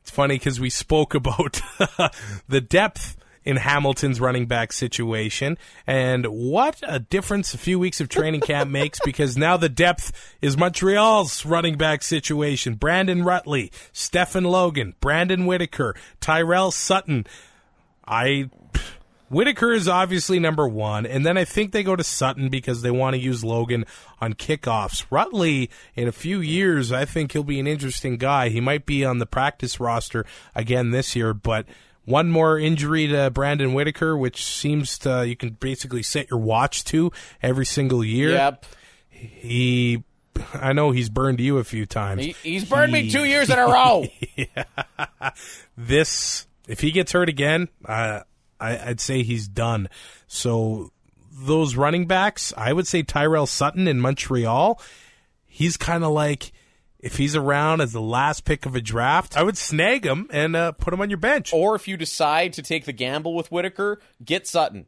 It's 0.00 0.10
funny 0.10 0.36
because 0.36 0.58
we 0.58 0.70
spoke 0.70 1.14
about 1.14 1.60
the 2.48 2.62
depth 2.62 3.18
in 3.44 3.56
Hamilton's 3.56 4.20
running 4.20 4.46
back 4.46 4.72
situation 4.72 5.56
and 5.86 6.26
what 6.26 6.80
a 6.86 6.98
difference 6.98 7.54
a 7.54 7.58
few 7.58 7.78
weeks 7.78 8.00
of 8.00 8.08
training 8.08 8.40
camp 8.40 8.70
makes 8.80 9.00
because 9.04 9.36
now 9.36 9.56
the 9.56 9.68
depth 9.68 10.12
is 10.42 10.56
Montreal's 10.56 11.46
running 11.46 11.76
back 11.76 12.02
situation. 12.02 12.74
Brandon 12.74 13.22
Rutley, 13.22 13.70
Stefan 13.92 14.44
Logan, 14.44 14.94
Brandon 15.00 15.46
Whitaker, 15.46 15.94
Tyrell 16.20 16.70
Sutton. 16.70 17.26
I 18.06 18.50
Whitaker 19.30 19.72
is 19.72 19.86
obviously 19.86 20.40
number 20.40 20.66
one, 20.66 21.06
and 21.06 21.24
then 21.24 21.38
I 21.38 21.44
think 21.44 21.70
they 21.70 21.84
go 21.84 21.94
to 21.94 22.02
Sutton 22.02 22.48
because 22.48 22.82
they 22.82 22.90
want 22.90 23.14
to 23.14 23.22
use 23.22 23.44
Logan 23.44 23.86
on 24.20 24.34
kickoffs. 24.34 25.06
Rutley, 25.06 25.68
in 25.94 26.08
a 26.08 26.12
few 26.12 26.40
years, 26.40 26.90
I 26.90 27.04
think 27.04 27.30
he'll 27.30 27.44
be 27.44 27.60
an 27.60 27.68
interesting 27.68 28.16
guy. 28.16 28.48
He 28.48 28.60
might 28.60 28.86
be 28.86 29.04
on 29.04 29.18
the 29.18 29.26
practice 29.26 29.78
roster 29.78 30.26
again 30.52 30.90
this 30.90 31.14
year, 31.14 31.32
but 31.32 31.64
one 32.10 32.30
more 32.30 32.58
injury 32.58 33.06
to 33.08 33.30
Brandon 33.30 33.72
Whitaker, 33.72 34.16
which 34.16 34.44
seems 34.44 34.98
to 34.98 35.26
you 35.26 35.36
can 35.36 35.50
basically 35.50 36.02
set 36.02 36.30
your 36.30 36.40
watch 36.40 36.84
to 36.86 37.12
every 37.42 37.66
single 37.66 38.04
year. 38.04 38.30
Yep. 38.30 38.66
He, 39.08 40.02
I 40.54 40.72
know 40.72 40.90
he's 40.90 41.08
burned 41.08 41.40
you 41.40 41.58
a 41.58 41.64
few 41.64 41.86
times. 41.86 42.24
He, 42.24 42.36
he's 42.42 42.64
burned 42.64 42.92
me 42.92 43.10
two 43.10 43.24
years 43.24 43.50
in 43.50 43.58
a 43.58 43.66
row. 43.66 44.06
this 45.76 46.46
if 46.68 46.80
he 46.80 46.92
gets 46.92 47.12
hurt 47.12 47.28
again, 47.28 47.68
uh, 47.84 48.20
I, 48.60 48.78
I'd 48.78 49.00
say 49.00 49.22
he's 49.22 49.48
done. 49.48 49.88
So 50.26 50.92
those 51.32 51.74
running 51.74 52.06
backs, 52.06 52.52
I 52.56 52.72
would 52.72 52.86
say 52.86 53.02
Tyrell 53.02 53.46
Sutton 53.46 53.88
in 53.88 54.00
Montreal. 54.00 54.80
He's 55.46 55.76
kind 55.76 56.04
of 56.04 56.12
like 56.12 56.52
if 57.02 57.16
he's 57.16 57.34
around 57.36 57.80
as 57.80 57.92
the 57.92 58.00
last 58.00 58.44
pick 58.44 58.66
of 58.66 58.74
a 58.74 58.80
draft, 58.80 59.36
I 59.36 59.42
would 59.42 59.56
snag 59.56 60.04
him 60.04 60.28
and 60.30 60.54
uh, 60.54 60.72
put 60.72 60.92
him 60.94 61.00
on 61.00 61.10
your 61.10 61.16
bench. 61.18 61.52
Or 61.52 61.74
if 61.74 61.88
you 61.88 61.96
decide 61.96 62.52
to 62.54 62.62
take 62.62 62.84
the 62.84 62.92
gamble 62.92 63.34
with 63.34 63.50
Whitaker, 63.50 64.00
get 64.24 64.46
Sutton. 64.46 64.86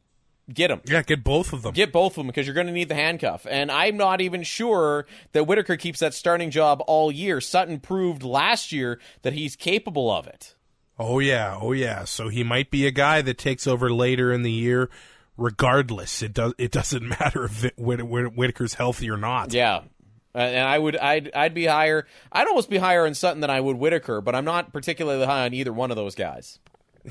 Get 0.53 0.71
him. 0.71 0.81
Yeah, 0.85 1.03
get 1.03 1.23
both 1.23 1.53
of 1.53 1.63
them. 1.63 1.73
Get 1.73 1.93
both 1.93 2.13
of 2.13 2.17
them 2.17 2.27
because 2.27 2.47
you're 2.47 2.55
going 2.55 2.67
to 2.67 2.73
need 2.73 2.89
the 2.89 2.97
handcuff. 2.97 3.47
And 3.49 3.71
I'm 3.71 3.97
not 3.97 4.21
even 4.21 4.43
sure 4.43 5.07
that 5.33 5.45
Whitaker 5.45 5.77
keeps 5.77 6.01
that 6.01 6.15
starting 6.15 6.51
job 6.51 6.83
all 6.87 7.13
year. 7.13 7.41
Sutton 7.41 7.79
proved 7.79 8.23
last 8.25 8.73
year 8.73 8.99
that 9.23 9.33
he's 9.35 9.55
capable 9.57 10.11
of 10.11 10.27
it. 10.27 10.55
Oh 10.99 11.21
yeah, 11.21 11.57
oh 11.61 11.73
yeah. 11.73 12.05
So 12.05 12.29
he 12.29 12.43
might 12.45 12.71
be 12.71 12.87
a 12.87 12.91
guy 12.91 13.23
that 13.23 13.39
takes 13.39 13.67
over 13.67 13.91
later 13.93 14.33
in 14.33 14.43
the 14.43 14.51
year. 14.51 14.91
Regardless, 15.39 16.23
it 16.23 16.35
does. 16.35 16.53
It 16.59 16.71
doesn't 16.71 17.09
matter 17.21 17.45
if 17.45 17.63
Whit- 17.79 18.03
Whit- 18.07 18.35
Whitaker's 18.35 18.75
healthy 18.75 19.11
or 19.11 19.17
not. 19.17 19.53
Yeah, 19.53 19.83
and 20.35 20.67
I 20.67 20.79
would, 20.79 20.97
I'd, 20.97 21.33
I'd 21.35 21.55
be 21.55 21.67
higher. 21.67 22.07
I'd 22.31 22.47
almost 22.47 22.71
be 22.71 22.79
higher 22.79 23.07
on 23.07 23.15
Sutton 23.15 23.41
than 23.41 23.51
I 23.51 23.61
would 23.61 23.77
Whitaker, 23.77 24.21
but 24.21 24.35
I'm 24.35 24.45
not 24.45 24.73
particularly 24.73 25.25
high 25.25 25.45
on 25.45 25.55
either 25.55 25.73
one 25.73 25.91
of 25.91 25.97
those 25.97 26.15
guys. 26.15 26.59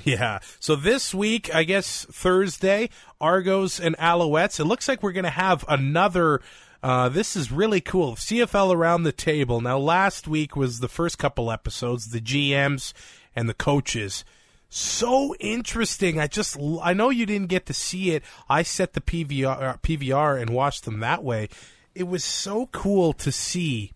Yeah. 0.05 0.39
So 0.59 0.75
this 0.75 1.13
week, 1.13 1.53
I 1.53 1.63
guess 1.63 2.05
Thursday, 2.05 2.89
Argos 3.19 3.79
and 3.79 3.97
Alouettes. 3.97 4.59
It 4.59 4.65
looks 4.65 4.87
like 4.87 5.03
we're 5.03 5.11
going 5.11 5.25
to 5.25 5.29
have 5.29 5.65
another. 5.67 6.41
Uh, 6.81 7.09
this 7.09 7.35
is 7.35 7.51
really 7.51 7.81
cool. 7.81 8.15
CFL 8.15 8.73
around 8.73 9.03
the 9.03 9.11
table. 9.11 9.61
Now, 9.61 9.77
last 9.77 10.27
week 10.27 10.55
was 10.55 10.79
the 10.79 10.87
first 10.87 11.17
couple 11.17 11.51
episodes, 11.51 12.11
the 12.11 12.21
GMs 12.21 12.93
and 13.35 13.47
the 13.47 13.53
coaches. 13.53 14.23
So 14.69 15.35
interesting. 15.35 16.19
I 16.19 16.27
just, 16.27 16.57
I 16.81 16.93
know 16.93 17.09
you 17.09 17.25
didn't 17.25 17.49
get 17.49 17.65
to 17.65 17.73
see 17.73 18.11
it. 18.11 18.23
I 18.49 18.63
set 18.63 18.93
the 18.93 19.01
PVR, 19.01 19.61
uh, 19.61 19.77
PVR 19.83 20.41
and 20.41 20.51
watched 20.51 20.85
them 20.85 21.01
that 21.01 21.23
way. 21.23 21.49
It 21.93 22.07
was 22.07 22.23
so 22.23 22.67
cool 22.67 23.13
to 23.13 23.31
see 23.31 23.91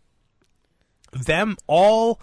them 1.12 1.58
all 1.68 2.20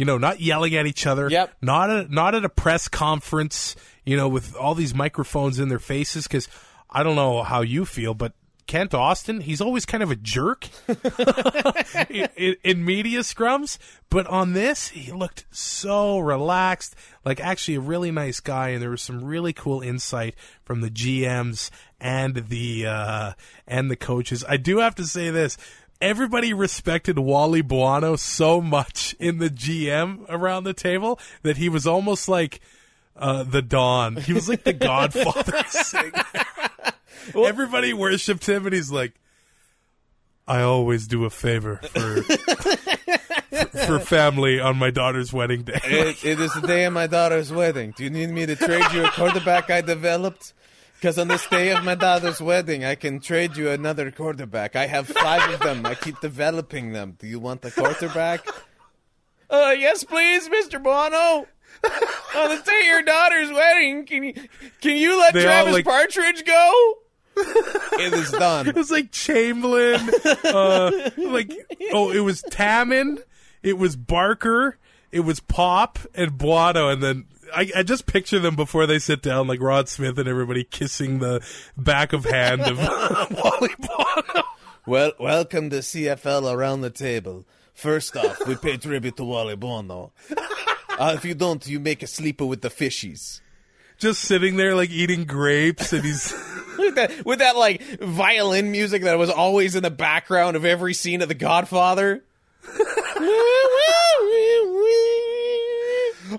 you 0.00 0.06
know, 0.06 0.16
not 0.16 0.40
yelling 0.40 0.74
at 0.76 0.86
each 0.86 1.06
other. 1.06 1.28
Yep. 1.28 1.56
Not 1.60 1.90
at 1.90 2.10
not 2.10 2.34
at 2.34 2.42
a 2.42 2.48
press 2.48 2.88
conference. 2.88 3.76
You 4.06 4.16
know, 4.16 4.30
with 4.30 4.56
all 4.56 4.74
these 4.74 4.94
microphones 4.94 5.58
in 5.58 5.68
their 5.68 5.78
faces. 5.78 6.26
Because 6.26 6.48
I 6.88 7.02
don't 7.02 7.16
know 7.16 7.42
how 7.42 7.60
you 7.60 7.84
feel, 7.84 8.14
but 8.14 8.32
Kent 8.66 8.94
Austin, 8.94 9.42
he's 9.42 9.60
always 9.60 9.84
kind 9.84 10.02
of 10.02 10.10
a 10.10 10.16
jerk 10.16 10.68
in, 12.08 12.28
in, 12.34 12.56
in, 12.64 12.84
media 12.84 13.20
scrums. 13.20 13.76
But 14.08 14.26
on 14.28 14.54
this, 14.54 14.88
he 14.88 15.12
looked 15.12 15.44
so 15.50 16.18
relaxed, 16.18 16.94
like 17.22 17.38
actually 17.38 17.74
a 17.74 17.80
really 17.80 18.10
nice 18.10 18.40
guy. 18.40 18.68
And 18.68 18.80
there 18.80 18.90
was 18.90 19.02
some 19.02 19.22
really 19.22 19.52
cool 19.52 19.82
insight 19.82 20.34
from 20.64 20.80
the 20.80 20.90
GMs 20.90 21.70
and 22.00 22.48
the 22.48 22.86
uh, 22.86 23.32
and 23.66 23.90
the 23.90 23.96
coaches. 23.96 24.44
I 24.48 24.56
do 24.56 24.78
have 24.78 24.94
to 24.96 25.04
say 25.04 25.30
this: 25.30 25.56
everybody 26.00 26.52
respected 26.52 27.18
Wally 27.18 27.62
Buono 27.62 28.16
so 28.16 28.60
much 28.60 29.14
in 29.18 29.38
the 29.38 29.50
GM 29.50 30.24
around 30.28 30.64
the 30.64 30.74
table 30.74 31.18
that 31.42 31.56
he 31.56 31.68
was 31.68 31.86
almost 31.86 32.28
like 32.28 32.60
uh, 33.16 33.42
the 33.42 33.62
Don. 33.62 34.16
He 34.16 34.32
was 34.32 34.48
like 34.48 34.64
the 34.64 34.72
Godfather. 34.72 35.64
well, 37.34 37.46
everybody 37.46 37.92
worshipped 37.92 38.48
him, 38.48 38.66
and 38.66 38.74
he's 38.74 38.90
like, 38.90 39.12
"I 40.48 40.62
always 40.62 41.06
do 41.06 41.24
a 41.24 41.30
favor 41.30 41.76
for." 41.76 42.22
for 43.86 43.98
family 43.98 44.60
on 44.60 44.76
my 44.76 44.90
daughter's 44.90 45.32
wedding 45.32 45.62
day. 45.62 45.80
it, 45.84 46.24
it 46.24 46.40
is 46.40 46.52
the 46.54 46.60
day 46.60 46.84
of 46.84 46.92
my 46.92 47.06
daughter's 47.06 47.52
wedding. 47.52 47.92
Do 47.96 48.04
you 48.04 48.10
need 48.10 48.30
me 48.30 48.46
to 48.46 48.56
trade 48.56 48.84
you 48.92 49.04
a 49.04 49.10
quarterback 49.10 49.70
I 49.70 49.80
developed? 49.80 50.54
Because 51.00 51.16
on 51.16 51.28
this 51.28 51.46
day 51.46 51.70
of 51.70 51.82
my 51.82 51.94
daughter's 51.94 52.42
wedding, 52.42 52.84
I 52.84 52.94
can 52.94 53.20
trade 53.20 53.56
you 53.56 53.70
another 53.70 54.10
quarterback. 54.10 54.76
I 54.76 54.86
have 54.86 55.08
five 55.08 55.50
of 55.50 55.60
them. 55.60 55.86
I 55.86 55.94
keep 55.94 56.20
developing 56.20 56.92
them. 56.92 57.16
Do 57.18 57.26
you 57.26 57.40
want 57.40 57.62
the 57.62 57.70
quarterback? 57.70 58.46
Uh, 59.48 59.74
yes, 59.76 60.04
please, 60.04 60.48
Mr. 60.48 60.80
Buono. 60.80 61.46
on 62.36 62.48
the 62.50 62.62
day 62.64 62.80
of 62.80 62.86
your 62.86 63.02
daughter's 63.02 63.50
wedding, 63.50 64.04
can 64.04 64.22
you 64.22 64.34
can 64.82 64.96
you 64.96 65.18
let 65.18 65.32
they 65.32 65.42
Travis 65.42 65.72
like, 65.72 65.84
Partridge 65.86 66.44
go? 66.44 66.94
it 67.36 68.12
is 68.12 68.30
done. 68.30 68.68
It 68.68 68.74
was 68.74 68.90
like 68.90 69.10
Chamblin. 69.10 70.08
Uh, 70.44 71.10
like 71.16 71.50
oh, 71.92 72.10
it 72.10 72.20
was 72.20 72.42
Taman. 72.50 73.18
It 73.62 73.78
was 73.78 73.96
Barker. 73.96 74.76
It 75.10 75.20
was 75.20 75.40
Popp 75.40 75.98
and 76.14 76.36
Buono, 76.36 76.88
and 76.88 77.02
then 77.02 77.24
I, 77.54 77.70
I, 77.76 77.82
just 77.82 78.06
picture 78.06 78.38
them 78.38 78.56
before 78.56 78.86
they 78.86 78.98
sit 78.98 79.22
down, 79.22 79.46
like 79.46 79.60
Rod 79.60 79.88
Smith 79.88 80.18
and 80.18 80.28
everybody 80.28 80.64
kissing 80.64 81.18
the 81.18 81.40
back 81.76 82.12
of 82.12 82.24
hand 82.24 82.62
of 82.62 82.78
Wally 82.78 83.74
Buono. 83.78 84.44
Well, 84.86 85.12
welcome 85.18 85.70
to 85.70 85.78
CFL 85.78 86.52
around 86.52 86.80
the 86.80 86.90
table. 86.90 87.44
First 87.74 88.16
off, 88.16 88.46
we 88.46 88.56
pay 88.56 88.76
tribute 88.76 89.16
to 89.16 89.24
Wally 89.24 89.56
Buono. 89.56 90.12
Uh, 90.98 91.14
if 91.16 91.24
you 91.24 91.34
don't, 91.34 91.66
you 91.66 91.80
make 91.80 92.02
a 92.02 92.06
sleeper 92.06 92.44
with 92.44 92.60
the 92.60 92.68
fishies. 92.68 93.40
Just 93.98 94.22
sitting 94.22 94.56
there, 94.56 94.74
like 94.74 94.90
eating 94.90 95.24
grapes, 95.24 95.92
and 95.92 96.04
he's 96.04 96.32
with, 96.78 96.94
that, 96.94 97.24
with 97.24 97.38
that 97.40 97.56
like 97.56 97.82
violin 98.00 98.70
music 98.70 99.02
that 99.02 99.18
was 99.18 99.30
always 99.30 99.76
in 99.76 99.82
the 99.82 99.90
background 99.90 100.56
of 100.56 100.64
every 100.64 100.94
scene 100.94 101.22
of 101.22 101.28
The 101.28 101.34
Godfather. 101.34 102.24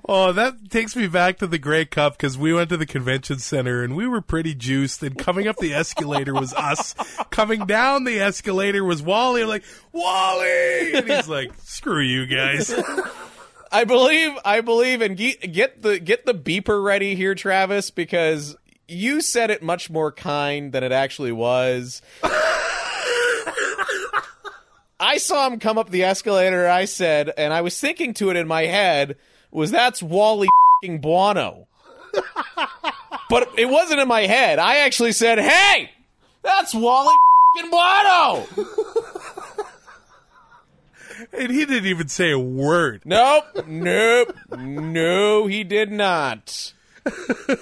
Oh, 0.08 0.32
that 0.34 0.70
takes 0.70 0.96
me 0.96 1.08
back 1.08 1.38
to 1.39 1.48
the 1.48 1.58
Grey 1.58 1.86
Cup 1.86 2.18
because 2.18 2.38
we 2.38 2.54
went 2.54 2.70
to 2.70 2.78
the 2.78 2.86
convention 2.86 3.39
center 3.39 3.84
and 3.84 3.96
we 3.96 4.08
were 4.08 4.22
pretty 4.22 4.54
juiced. 4.54 5.04
And 5.04 5.18
coming 5.18 5.48
up 5.48 5.58
the 5.58 5.74
escalator 5.74 6.34
was 6.34 6.54
us. 6.54 6.94
Coming 7.30 7.66
down 7.66 8.04
the 8.04 8.20
escalator 8.20 8.84
was 8.84 9.02
Wally. 9.02 9.42
I'm 9.44 9.48
like, 9.48 9.64
Wally! 9.92 10.94
And 10.94 11.10
he's 11.10 11.28
like, 11.28 11.52
screw 11.64 12.02
you 12.02 12.26
guys. 12.26 12.74
I 13.72 13.86
believe, 13.86 14.34
I 14.44 14.62
believe, 14.62 15.02
and 15.02 15.16
get 15.16 15.82
the 15.82 15.98
get 16.00 16.26
the 16.26 16.34
beeper 16.34 16.84
ready 16.84 17.16
here, 17.16 17.36
Travis, 17.36 17.89
because 17.89 18.58
you 18.88 19.22
said 19.22 19.50
it 19.50 19.64
much 19.64 19.89
more 19.89 20.12
kind 20.12 20.74
than 20.74 20.84
it 20.84 20.92
actually 20.92 21.32
was. 21.32 22.02
I 25.00 25.18
saw 25.18 25.48
him 25.48 25.60
come 25.60 25.78
up 25.78 25.89
the 25.89 26.04
escalator. 26.04 26.68
I 26.68 26.86
said, 26.86 27.32
and 27.36 27.54
I 27.54 27.62
was 27.62 27.80
thinking 27.80 28.14
to 28.16 28.30
it 28.30 28.36
in 28.36 28.48
my 28.48 28.66
head 28.66 29.16
was 29.52 29.72
that's 29.72 30.02
Wally 30.02 30.47
Buono. 30.84 31.68
but 33.30 33.49
it 33.58 33.70
wasn't 33.70 33.99
in 33.99 34.08
my 34.08 34.22
head. 34.22 34.60
I 34.60 34.78
actually 34.80 35.12
said, 35.12 35.39
"Hey, 35.39 35.91
that's 36.41 36.74
Wally 36.74 37.16
Buono." 37.70 38.45
and 41.34 41.52
he 41.52 41.66
didn't 41.66 41.86
even 41.86 42.08
say 42.08 42.32
a 42.32 42.39
word. 42.39 43.02
Nope, 43.06 43.66
nope, 43.68 44.36
no, 44.58 45.47
he 45.47 45.64
did 45.64 45.91
not. 45.91 46.74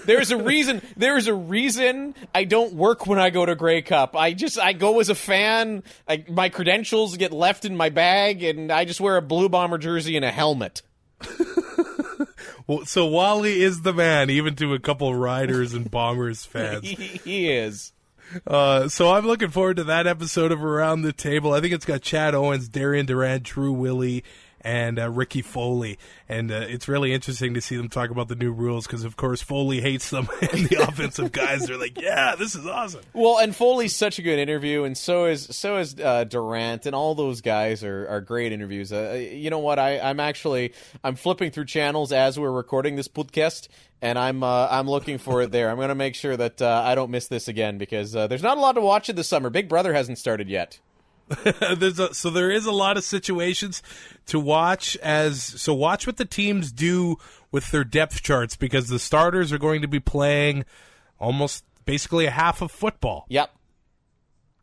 There's 0.05 0.31
a 0.31 0.37
reason. 0.37 0.81
There's 0.97 1.27
a 1.27 1.33
reason 1.33 2.13
I 2.35 2.43
don't 2.43 2.73
work 2.73 3.07
when 3.07 3.19
I 3.19 3.29
go 3.29 3.45
to 3.45 3.55
Grey 3.55 3.81
Cup. 3.81 4.15
I 4.15 4.33
just 4.33 4.59
I 4.59 4.73
go 4.73 4.99
as 4.99 5.09
a 5.09 5.15
fan. 5.15 5.83
I, 6.07 6.25
my 6.27 6.49
credentials 6.49 7.15
get 7.15 7.31
left 7.31 7.63
in 7.63 7.77
my 7.77 7.89
bag, 7.89 8.43
and 8.43 8.71
I 8.71 8.83
just 8.83 8.99
wear 8.99 9.15
a 9.15 9.21
Blue 9.21 9.47
Bomber 9.47 9.77
jersey 9.77 10.17
and 10.17 10.25
a 10.25 10.31
helmet. 10.31 10.81
So 12.85 13.05
Wally 13.07 13.61
is 13.61 13.81
the 13.81 13.93
man, 13.93 14.29
even 14.29 14.55
to 14.57 14.73
a 14.73 14.79
couple 14.79 15.13
Riders 15.15 15.73
and 15.73 15.89
Bombers 15.89 16.45
fans. 16.45 16.87
he 16.87 17.49
is. 17.49 17.93
Uh, 18.45 18.87
so 18.87 19.11
I'm 19.11 19.25
looking 19.25 19.49
forward 19.49 19.77
to 19.77 19.83
that 19.85 20.05
episode 20.05 20.51
of 20.51 20.63
Around 20.63 21.01
the 21.01 21.13
Table. 21.13 21.51
I 21.53 21.61
think 21.61 21.73
it's 21.73 21.85
got 21.85 22.01
Chad 22.01 22.35
Owens, 22.35 22.69
Darian 22.69 23.07
Durant, 23.07 23.43
Drew 23.43 23.71
Willy, 23.71 24.23
and 24.61 24.99
uh, 24.99 25.09
Ricky 25.09 25.41
Foley. 25.41 25.97
And 26.27 26.51
uh, 26.51 26.65
it's 26.67 26.87
really 26.87 27.13
interesting 27.13 27.53
to 27.53 27.61
see 27.61 27.77
them 27.77 27.89
talk 27.89 28.09
about 28.09 28.27
the 28.27 28.35
new 28.35 28.51
rules 28.51 28.85
because, 28.85 29.03
of 29.03 29.15
course, 29.15 29.41
Foley 29.41 29.81
hates 29.81 30.09
them, 30.09 30.27
and 30.41 30.67
the 30.69 30.83
offensive 30.83 31.31
guys 31.31 31.69
are 31.69 31.77
like, 31.77 31.99
"Yeah, 31.99 32.35
this 32.35 32.55
is 32.55 32.65
awesome." 32.65 33.01
Well, 33.13 33.39
and 33.39 33.55
Foley's 33.55 33.95
such 33.95 34.19
a 34.19 34.21
good 34.21 34.39
interview, 34.39 34.83
and 34.83 34.97
so 34.97 35.25
is 35.25 35.45
so 35.51 35.77
is 35.77 35.95
uh, 35.99 36.25
Durant, 36.25 36.85
and 36.85 36.95
all 36.95 37.15
those 37.15 37.41
guys 37.41 37.83
are, 37.83 38.07
are 38.07 38.21
great 38.21 38.51
interviews. 38.51 38.91
Uh, 38.91 39.13
you 39.31 39.49
know 39.49 39.59
what? 39.59 39.79
I, 39.79 39.99
I'm 39.99 40.19
actually 40.19 40.73
I'm 41.03 41.15
flipping 41.15 41.51
through 41.51 41.65
channels 41.65 42.11
as 42.11 42.39
we're 42.39 42.51
recording 42.51 42.95
this 42.95 43.07
podcast, 43.07 43.67
and 44.01 44.17
I'm 44.17 44.43
uh, 44.43 44.67
I'm 44.69 44.89
looking 44.89 45.17
for 45.17 45.41
it 45.41 45.51
there. 45.51 45.69
I'm 45.69 45.77
going 45.77 45.89
to 45.89 45.95
make 45.95 46.15
sure 46.15 46.35
that 46.37 46.61
uh, 46.61 46.83
I 46.85 46.95
don't 46.95 47.11
miss 47.11 47.27
this 47.27 47.47
again 47.47 47.77
because 47.77 48.15
uh, 48.15 48.27
there's 48.27 48.43
not 48.43 48.57
a 48.57 48.61
lot 48.61 48.73
to 48.73 48.81
watch 48.81 49.09
in 49.09 49.15
the 49.15 49.23
summer. 49.23 49.49
Big 49.49 49.67
Brother 49.69 49.93
hasn't 49.93 50.17
started 50.17 50.49
yet. 50.49 50.79
There's 51.77 51.99
a, 51.99 52.13
so 52.13 52.29
there 52.29 52.49
is 52.49 52.65
a 52.65 52.71
lot 52.71 52.97
of 52.97 53.03
situations 53.03 53.83
to 54.27 54.39
watch 54.39 54.97
as 54.97 55.43
so 55.43 55.73
watch 55.73 56.07
what 56.07 56.17
the 56.17 56.25
teams 56.25 56.71
do 56.71 57.17
with 57.51 57.71
their 57.71 57.83
depth 57.83 58.21
charts 58.21 58.55
because 58.55 58.89
the 58.89 58.99
starters 58.99 59.51
are 59.51 59.57
going 59.57 59.81
to 59.81 59.87
be 59.87 59.99
playing 59.99 60.65
almost 61.19 61.63
basically 61.85 62.25
a 62.25 62.31
half 62.31 62.61
of 62.61 62.71
football. 62.71 63.25
Yep. 63.29 63.51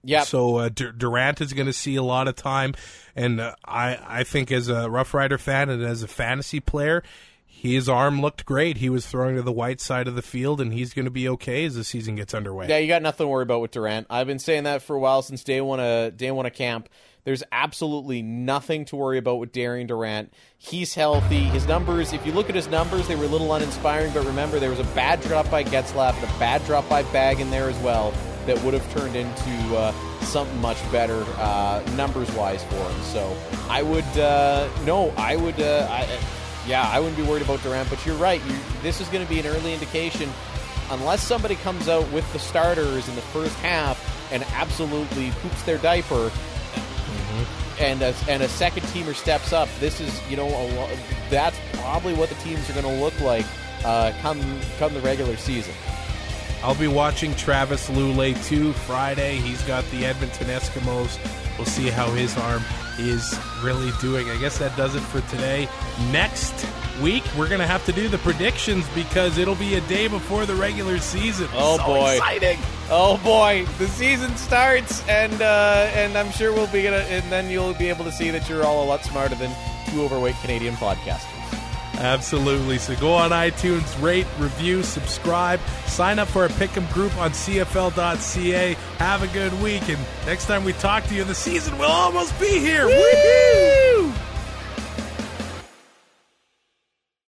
Yep. 0.04 0.26
So 0.26 0.56
uh, 0.56 0.68
Durant 0.68 1.40
is 1.40 1.52
going 1.52 1.66
to 1.66 1.72
see 1.72 1.96
a 1.96 2.02
lot 2.02 2.28
of 2.28 2.36
time, 2.36 2.74
and 3.16 3.40
uh, 3.40 3.56
I 3.64 3.98
I 4.06 4.24
think 4.24 4.52
as 4.52 4.68
a 4.68 4.88
Rough 4.88 5.12
Rider 5.14 5.36
fan 5.38 5.68
and 5.68 5.82
as 5.82 6.04
a 6.04 6.08
fantasy 6.08 6.60
player, 6.60 7.02
his 7.62 7.88
arm 7.88 8.20
looked 8.20 8.44
great. 8.44 8.76
He 8.76 8.90
was 8.90 9.06
throwing 9.06 9.36
to 9.36 9.42
the 9.42 9.52
white 9.52 9.80
side 9.80 10.08
of 10.08 10.14
the 10.14 10.22
field, 10.22 10.60
and 10.60 10.72
he's 10.72 10.92
going 10.92 11.06
to 11.06 11.10
be 11.10 11.28
okay 11.30 11.64
as 11.64 11.74
the 11.74 11.84
season 11.84 12.16
gets 12.16 12.34
underway. 12.34 12.68
Yeah, 12.68 12.78
you 12.78 12.86
got 12.86 13.02
nothing 13.02 13.24
to 13.24 13.28
worry 13.28 13.44
about 13.44 13.60
with 13.60 13.70
Durant. 13.70 14.06
I've 14.10 14.26
been 14.26 14.38
saying 14.38 14.64
that 14.64 14.82
for 14.82 14.94
a 14.94 14.98
while 14.98 15.22
since 15.22 15.42
day 15.42 15.60
one 15.60 15.80
of 15.80 16.16
day 16.16 16.30
one 16.30 16.46
of 16.46 16.52
camp. 16.52 16.88
There's 17.24 17.42
absolutely 17.50 18.22
nothing 18.22 18.84
to 18.84 18.96
worry 18.96 19.18
about 19.18 19.40
with 19.40 19.50
Darian 19.50 19.88
Durant. 19.88 20.32
He's 20.58 20.94
healthy. 20.94 21.40
His 21.40 21.66
numbers, 21.66 22.12
if 22.12 22.24
you 22.24 22.30
look 22.30 22.48
at 22.48 22.54
his 22.54 22.68
numbers, 22.68 23.08
they 23.08 23.16
were 23.16 23.24
a 23.24 23.28
little 23.28 23.52
uninspiring, 23.52 24.12
but 24.12 24.24
remember 24.26 24.60
there 24.60 24.70
was 24.70 24.78
a 24.78 24.84
bad 24.94 25.20
drop 25.22 25.50
by 25.50 25.64
Getzlaff 25.64 26.14
and 26.14 26.24
a 26.24 26.38
bad 26.38 26.64
drop 26.66 26.88
by 26.88 27.02
Bagg 27.04 27.40
in 27.40 27.50
there 27.50 27.68
as 27.68 27.76
well 27.78 28.12
that 28.46 28.62
would 28.62 28.74
have 28.74 28.92
turned 28.92 29.16
into 29.16 29.76
uh, 29.76 29.92
something 30.20 30.60
much 30.60 30.78
better 30.92 31.24
uh, 31.38 31.82
numbers 31.96 32.30
wise 32.32 32.62
for 32.64 32.76
him. 32.76 33.02
So 33.02 33.36
I 33.68 33.82
would 33.82 34.04
uh, 34.18 34.68
no, 34.84 35.10
I 35.16 35.34
would 35.34 35.60
uh, 35.60 35.88
I, 35.90 36.18
yeah, 36.66 36.88
I 36.88 37.00
wouldn't 37.00 37.16
be 37.16 37.22
worried 37.22 37.42
about 37.42 37.62
Durant. 37.62 37.88
But 37.90 38.04
you're 38.04 38.16
right. 38.16 38.44
You, 38.44 38.56
this 38.82 39.00
is 39.00 39.08
going 39.08 39.24
to 39.24 39.32
be 39.32 39.40
an 39.40 39.46
early 39.46 39.72
indication. 39.72 40.30
Unless 40.90 41.22
somebody 41.22 41.56
comes 41.56 41.88
out 41.88 42.10
with 42.12 42.30
the 42.32 42.38
starters 42.38 43.08
in 43.08 43.16
the 43.16 43.22
first 43.22 43.54
half 43.56 44.00
and 44.32 44.44
absolutely 44.54 45.30
poops 45.42 45.62
their 45.64 45.78
diaper, 45.78 46.30
and 47.80 48.02
a, 48.02 48.14
and 48.28 48.42
a 48.42 48.48
second 48.48 48.82
teamer 48.84 49.14
steps 49.14 49.52
up, 49.52 49.68
this 49.80 50.00
is 50.00 50.30
you 50.30 50.36
know 50.36 50.46
lo- 50.46 50.88
that's 51.28 51.58
probably 51.74 52.14
what 52.14 52.28
the 52.28 52.34
teams 52.36 52.68
are 52.70 52.72
going 52.72 52.84
to 52.84 53.02
look 53.02 53.18
like 53.20 53.44
uh, 53.84 54.12
come 54.20 54.40
come 54.78 54.94
the 54.94 55.00
regular 55.00 55.36
season. 55.36 55.74
I'll 56.62 56.74
be 56.74 56.88
watching 56.88 57.34
Travis 57.34 57.88
Lulay 57.90 58.42
too 58.46 58.72
Friday. 58.72 59.36
He's 59.36 59.62
got 59.64 59.84
the 59.90 60.06
Edmonton 60.06 60.46
Eskimos. 60.48 61.18
We'll 61.58 61.66
see 61.66 61.88
how 61.90 62.10
his 62.10 62.36
arm 62.38 62.62
is 62.98 63.38
really 63.62 63.90
doing. 64.00 64.30
I 64.30 64.36
guess 64.38 64.58
that 64.58 64.76
does 64.76 64.94
it 64.94 65.00
for 65.00 65.20
today. 65.30 65.68
Next 66.10 66.66
week, 67.02 67.24
we're 67.36 67.48
going 67.48 67.60
to 67.60 67.66
have 67.66 67.84
to 67.86 67.92
do 67.92 68.08
the 68.08 68.18
predictions 68.18 68.86
because 68.94 69.38
it'll 69.38 69.54
be 69.54 69.74
a 69.74 69.80
day 69.82 70.08
before 70.08 70.46
the 70.46 70.54
regular 70.54 70.98
season. 70.98 71.48
Oh, 71.52 71.76
So 71.78 71.84
boy. 71.86 72.12
Exciting! 72.14 72.58
Oh 72.88 73.18
boy, 73.24 73.66
the 73.78 73.88
season 73.88 74.36
starts, 74.36 75.06
and 75.08 75.42
uh, 75.42 75.90
and 75.94 76.16
I'm 76.16 76.30
sure 76.30 76.52
we'll 76.52 76.68
be 76.68 76.84
gonna, 76.84 76.98
and 76.98 77.24
then 77.32 77.50
you'll 77.50 77.74
be 77.74 77.88
able 77.88 78.04
to 78.04 78.12
see 78.12 78.30
that 78.30 78.48
you're 78.48 78.64
all 78.64 78.84
a 78.84 78.86
lot 78.86 79.04
smarter 79.04 79.34
than 79.34 79.50
two 79.90 80.02
overweight 80.02 80.36
Canadian 80.42 80.74
podcasters. 80.74 81.35
Absolutely. 81.98 82.78
So 82.78 82.94
go 82.96 83.12
on 83.14 83.30
iTunes, 83.30 84.02
rate, 84.02 84.26
review, 84.38 84.82
subscribe, 84.82 85.60
sign 85.86 86.18
up 86.18 86.28
for 86.28 86.42
our 86.42 86.48
Pick'em 86.48 86.90
group 86.92 87.16
on 87.16 87.30
CFL.ca. 87.30 88.74
Have 88.98 89.22
a 89.22 89.28
good 89.28 89.52
week, 89.62 89.88
and 89.88 89.98
next 90.26 90.46
time 90.46 90.64
we 90.64 90.72
talk 90.74 91.04
to 91.04 91.14
you, 91.14 91.24
the 91.24 91.34
season 91.34 91.78
will 91.78 91.86
almost 91.86 92.38
be 92.38 92.58
here. 92.58 92.86
Woohoo! 92.86 94.25